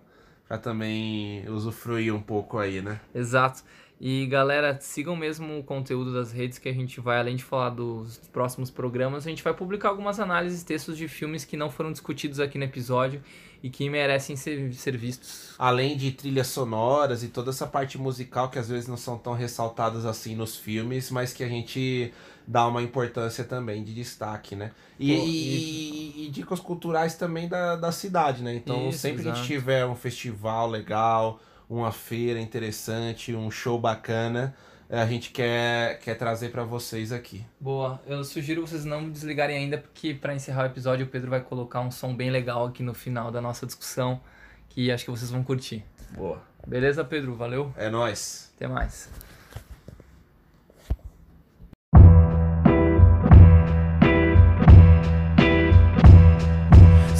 pra 0.47 0.57
também 0.57 1.47
usufruir 1.49 2.13
um 2.13 2.21
pouco 2.21 2.57
aí, 2.57 2.81
né? 2.81 2.99
Exato. 3.13 3.63
E 3.99 4.25
galera, 4.25 4.77
sigam 4.81 5.15
mesmo 5.15 5.57
o 5.57 5.63
conteúdo 5.63 6.13
das 6.13 6.31
redes 6.31 6.57
que 6.57 6.67
a 6.67 6.73
gente 6.73 6.99
vai, 6.99 7.17
além 7.17 7.35
de 7.35 7.43
falar 7.43 7.69
dos 7.69 8.17
próximos 8.31 8.69
programas, 8.69 9.25
a 9.25 9.29
gente 9.29 9.41
vai 9.41 9.53
publicar 9.53 9.89
algumas 9.89 10.19
análises, 10.19 10.63
textos 10.63 10.97
de 10.97 11.07
filmes 11.07 11.45
que 11.45 11.55
não 11.55 11.69
foram 11.69 11.91
discutidos 11.91 12.39
aqui 12.39 12.57
no 12.57 12.65
episódio 12.65 13.21
e 13.63 13.69
que 13.69 13.89
merecem 13.89 14.35
ser, 14.35 14.73
ser 14.73 14.97
vistos. 14.97 15.55
Além 15.57 15.95
de 15.95 16.11
trilhas 16.11 16.47
sonoras 16.47 17.23
e 17.23 17.29
toda 17.29 17.51
essa 17.51 17.65
parte 17.65 17.97
musical 17.97 18.49
que 18.49 18.59
às 18.59 18.67
vezes 18.67 18.87
não 18.87 18.97
são 18.97 19.17
tão 19.17 19.33
ressaltadas 19.33 20.05
assim 20.05 20.35
nos 20.35 20.57
filmes, 20.57 21.09
mas 21.09 21.31
que 21.31 21.43
a 21.43 21.47
gente 21.47 22.13
dá 22.47 22.67
uma 22.67 22.81
importância 22.81 23.43
também 23.43 23.83
de 23.83 23.93
destaque, 23.93 24.55
né? 24.55 24.71
E, 24.99 25.15
Pô, 25.15 25.23
e, 25.25 26.25
e 26.25 26.29
dicas 26.31 26.59
culturais 26.59 27.15
também 27.15 27.47
da, 27.47 27.75
da 27.75 27.91
cidade, 27.91 28.43
né? 28.43 28.55
Então 28.55 28.89
isso, 28.89 28.99
sempre 28.99 29.21
exato. 29.21 29.35
que 29.35 29.39
a 29.39 29.43
gente 29.43 29.53
tiver 29.53 29.85
um 29.85 29.95
festival 29.95 30.69
legal 30.69 31.39
uma 31.69 31.91
feira 31.91 32.39
interessante, 32.39 33.35
um 33.35 33.49
show 33.49 33.79
bacana, 33.79 34.55
a 34.89 35.05
gente 35.05 35.31
quer, 35.31 35.99
quer 35.99 36.15
trazer 36.15 36.49
para 36.49 36.63
vocês 36.63 37.11
aqui. 37.11 37.43
Boa, 37.59 37.99
eu 38.05 38.23
sugiro 38.23 38.65
vocês 38.65 38.85
não 38.85 39.09
desligarem 39.09 39.57
ainda, 39.57 39.77
porque 39.77 40.13
para 40.13 40.33
encerrar 40.33 40.63
o 40.63 40.65
episódio 40.67 41.05
o 41.05 41.09
Pedro 41.09 41.29
vai 41.29 41.41
colocar 41.41 41.81
um 41.81 41.91
som 41.91 42.15
bem 42.15 42.29
legal 42.29 42.67
aqui 42.67 42.83
no 42.83 42.93
final 42.93 43.31
da 43.31 43.41
nossa 43.41 43.65
discussão, 43.65 44.21
que 44.69 44.91
acho 44.91 45.03
que 45.03 45.11
vocês 45.11 45.31
vão 45.31 45.43
curtir. 45.43 45.83
Boa. 46.11 46.41
Beleza, 46.67 47.03
Pedro? 47.03 47.35
Valeu? 47.35 47.73
É 47.75 47.89
nós. 47.89 48.51
Até 48.55 48.67
mais. 48.67 49.09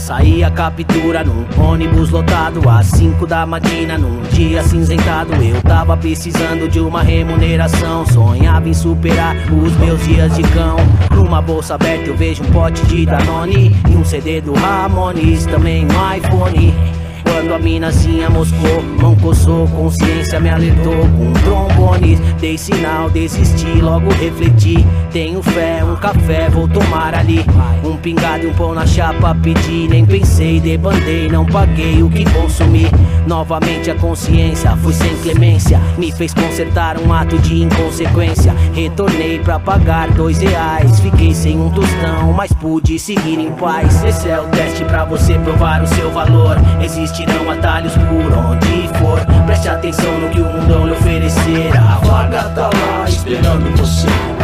Saí 0.05 0.43
a 0.43 0.51
captura 0.51 1.23
num 1.23 1.47
ônibus 1.59 2.11
lotado 2.11 2.69
às 2.69 2.85
5 2.89 3.25
da 3.25 3.43
matina 3.43 3.97
num 3.97 4.21
dia 4.31 4.61
cinzentado. 4.61 5.33
Eu 5.33 5.59
tava 5.63 5.97
precisando 5.97 6.69
de 6.69 6.79
uma 6.79 7.01
remuneração. 7.01 8.05
Sonhava 8.05 8.69
em 8.69 8.73
superar 8.75 9.35
os 9.51 9.75
meus 9.77 9.99
dias 10.05 10.35
de 10.35 10.43
cão. 10.43 10.75
Numa 11.09 11.41
bolsa 11.41 11.73
aberta 11.73 12.07
eu 12.07 12.15
vejo 12.15 12.43
um 12.43 12.51
pote 12.51 12.85
de 12.85 13.03
Danone 13.03 13.75
e 13.89 13.95
um 13.95 14.05
CD 14.05 14.41
do 14.41 14.53
Ramones, 14.53 15.47
também 15.47 15.87
um 15.87 16.15
iPhone. 16.15 17.04
Quando 17.35 17.53
a 17.53 17.59
minazinha 17.59 18.29
moscou, 18.29 18.81
mão 19.01 19.13
coçou, 19.17 19.67
consciência 19.67 20.39
me 20.39 20.49
alertou 20.49 20.93
com 20.93 21.33
trombones. 21.43 22.17
Dei 22.39 22.57
sinal, 22.57 23.09
desisti, 23.09 23.81
logo 23.81 24.09
refleti. 24.13 24.87
Tenho 25.11 25.43
fé, 25.43 25.83
um 25.83 25.97
café, 25.97 26.47
vou 26.49 26.65
tomar 26.65 27.13
ali. 27.13 27.45
Um 27.83 27.97
pingado 27.97 28.45
e 28.45 28.47
um 28.47 28.53
pão 28.53 28.73
na 28.73 28.87
chapa, 28.87 29.35
pedi, 29.35 29.85
nem 29.89 30.05
pensei, 30.05 30.61
debandei, 30.61 31.27
não 31.27 31.45
paguei 31.45 32.01
o 32.01 32.09
que 32.09 32.23
consumi. 32.31 32.87
Novamente 33.27 33.91
a 33.91 33.95
consciência 33.95 34.75
fui 34.77 34.93
sem 34.93 35.13
clemência, 35.17 35.79
me 35.97 36.11
fez 36.13 36.33
consertar 36.33 36.97
um 36.97 37.11
ato 37.11 37.37
de 37.39 37.63
inconsequência. 37.63 38.55
Retornei 38.73 39.39
pra 39.39 39.59
pagar 39.59 40.09
dois 40.11 40.39
reais, 40.39 41.01
fiquei 41.01 41.33
sem 41.33 41.59
um 41.59 41.69
tostão, 41.69 42.31
mas 42.31 42.53
pude 42.53 42.97
seguir 42.97 43.39
em 43.39 43.51
paz. 43.51 44.03
Esse 44.05 44.29
é 44.29 44.39
o 44.39 44.47
teste 44.47 44.85
pra 44.85 45.03
você 45.03 45.37
provar 45.39 45.83
o 45.83 45.87
seu 45.87 46.11
valor. 46.11 46.55
Existe 46.81 47.24
existirão 47.25 47.51
atalhos 47.51 47.93
por 47.93 48.33
onde 48.33 48.87
for. 48.99 49.19
Preste 49.45 49.69
atenção 49.69 50.19
no 50.19 50.29
que 50.29 50.41
o 50.41 50.45
mundão 50.45 50.85
lhe 50.85 50.93
oferecer. 50.93 51.75
A 51.77 51.95
vaga 52.05 52.43
tá 52.49 52.69
lá 52.73 53.05
esperando 53.07 53.75
você 53.77 54.34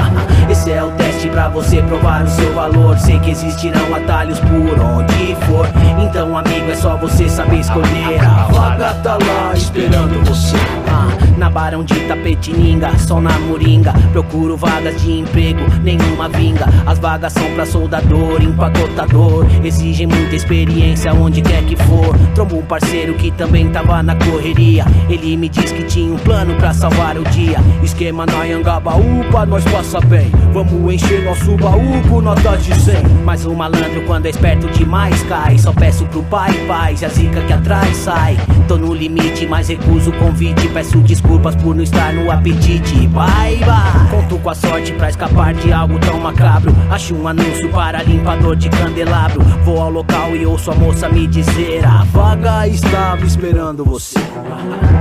Esse 0.49 0.71
é 0.71 0.83
o 0.83 0.91
teste 0.91 1.29
pra 1.29 1.47
você 1.47 1.81
provar 1.83 2.23
o 2.23 2.27
seu 2.27 2.53
valor. 2.53 2.97
Sei 2.97 3.19
que 3.19 3.31
existirão 3.31 3.95
atalhos 3.95 4.39
por 4.39 4.79
onde 4.79 5.35
for. 5.47 5.67
Então, 6.03 6.37
amigo, 6.37 6.69
é 6.69 6.75
só 6.75 6.97
você 6.97 7.29
saber 7.29 7.59
escolher. 7.59 8.19
A 8.21 8.51
vaga 8.51 8.93
tá 8.95 9.13
lá 9.13 9.53
esperando 9.55 10.23
você. 10.25 10.57
Ah, 10.87 11.07
na 11.37 11.49
Barão 11.49 11.83
de 11.83 11.95
Tapetininga, 12.01 12.97
só 12.97 13.21
na 13.21 13.37
Moringa. 13.39 13.93
Procuro 14.11 14.57
vagas 14.57 15.01
de 15.01 15.19
emprego, 15.19 15.61
nenhuma 15.83 16.27
vinga. 16.27 16.65
As 16.85 16.99
vagas 16.99 17.31
são 17.33 17.49
pra 17.55 17.65
soldador, 17.65 18.41
empacotador. 18.41 19.45
Exigem 19.63 20.07
muita 20.07 20.35
experiência 20.35 21.13
onde 21.13 21.41
quer 21.41 21.63
que 21.63 21.75
for. 21.75 22.17
Trombo 22.35 22.57
um 22.57 22.65
parceiro 22.65 23.13
que 23.13 23.31
também 23.31 23.69
tava 23.69 24.03
na 24.03 24.15
correria. 24.15 24.85
Ele 25.09 25.37
me 25.37 25.47
disse 25.47 25.73
que 25.73 25.83
tinha 25.83 26.13
um 26.13 26.17
plano 26.17 26.55
pra 26.55 26.73
salvar 26.73 27.17
o 27.17 27.23
dia. 27.29 27.59
Esquema 27.81 28.25
na 28.25 28.41
Anhangabaú 28.41 29.23
pra 29.31 29.45
nós 29.45 29.63
passa 29.65 30.00
bem. 30.05 30.31
Vamos 30.53 30.93
encher 30.93 31.23
nosso 31.23 31.55
baú 31.57 32.01
com 32.09 32.21
notas 32.21 32.63
de 32.63 32.73
100. 32.75 32.95
Mas 33.23 33.45
o 33.45 33.53
malandro, 33.53 34.01
quando 34.05 34.25
é 34.25 34.29
esperto 34.29 34.67
demais, 34.69 35.21
cai. 35.23 35.57
Só 35.57 35.71
peço 35.73 36.05
pro 36.05 36.23
pai 36.23 36.51
paz 36.67 37.01
e 37.01 37.05
a 37.05 37.09
zica 37.09 37.41
que 37.41 37.53
atrás 37.53 37.95
sai. 37.97 38.37
Tô 38.67 38.77
no 38.77 38.93
limite, 38.93 39.45
mas 39.45 39.69
recuso 39.69 40.11
o 40.11 40.13
convite. 40.13 40.67
Peço 40.69 40.97
desculpas 40.99 41.55
por 41.55 41.75
não 41.75 41.83
estar 41.83 42.13
no 42.13 42.31
apetite. 42.31 43.07
Bye, 43.07 43.57
bye. 43.57 44.09
Conto 44.09 44.37
com 44.39 44.49
a 44.49 44.55
sorte 44.55 44.91
pra 44.93 45.09
escapar 45.09 45.53
de 45.53 45.71
algo 45.71 45.99
tão 45.99 46.19
macabro. 46.19 46.73
Acho 46.89 47.15
um 47.15 47.27
anúncio 47.27 47.69
para 47.69 48.03
limpador 48.03 48.55
de 48.55 48.69
candelabro. 48.69 49.41
Vou 49.63 49.79
ao 49.79 49.89
local 49.89 50.35
e 50.35 50.45
ouço 50.45 50.71
a 50.71 50.75
moça 50.75 51.09
me 51.09 51.27
dizer: 51.27 51.85
A 51.85 52.03
vaga 52.05 52.67
estava 52.67 53.25
esperando 53.25 53.83
você. 53.85 54.19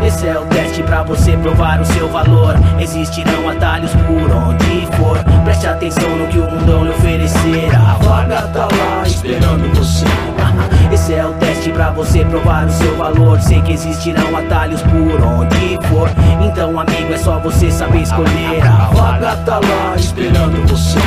Esse 0.05 0.27
é 0.27 0.39
o 0.39 0.47
teste 0.47 0.83
pra 0.83 1.03
você 1.03 1.37
provar 1.37 1.81
o 1.81 1.85
seu 1.85 2.09
valor. 2.09 2.55
Existirão 2.81 3.49
atalhos 3.49 3.93
por 3.93 4.31
onde 4.31 4.90
for. 4.93 5.19
Preste 5.45 5.67
atenção 5.67 6.17
no 6.17 6.27
que 6.29 6.39
o 6.39 6.51
mundão 6.51 6.85
lhe 6.85 6.91
oferecer. 6.91 7.75
A 7.75 7.95
vaga 7.95 8.43
tá 8.49 8.69
lá 8.73 9.03
esperando 9.07 9.75
você. 9.75 10.05
Esse 10.93 11.15
é 11.15 11.25
o 11.25 11.33
teste 11.35 11.71
pra 11.71 11.91
você 11.91 12.25
provar 12.25 12.67
o 12.67 12.71
seu 12.71 12.97
valor. 12.97 13.41
Sei 13.41 13.61
que 13.63 13.73
existirão 13.73 14.37
atalhos 14.37 14.83
por 14.83 15.23
onde 15.23 15.79
for. 15.89 16.11
Então, 16.43 16.79
amigo, 16.79 17.13
é 17.13 17.19
só 17.19 17.39
você 17.39 17.71
saber 17.71 18.03
escolher. 18.03 18.63
A 18.63 18.91
vaga 18.93 19.37
tá 19.45 19.59
lá 19.59 19.95
esperando 19.97 20.67
você. 20.69 20.99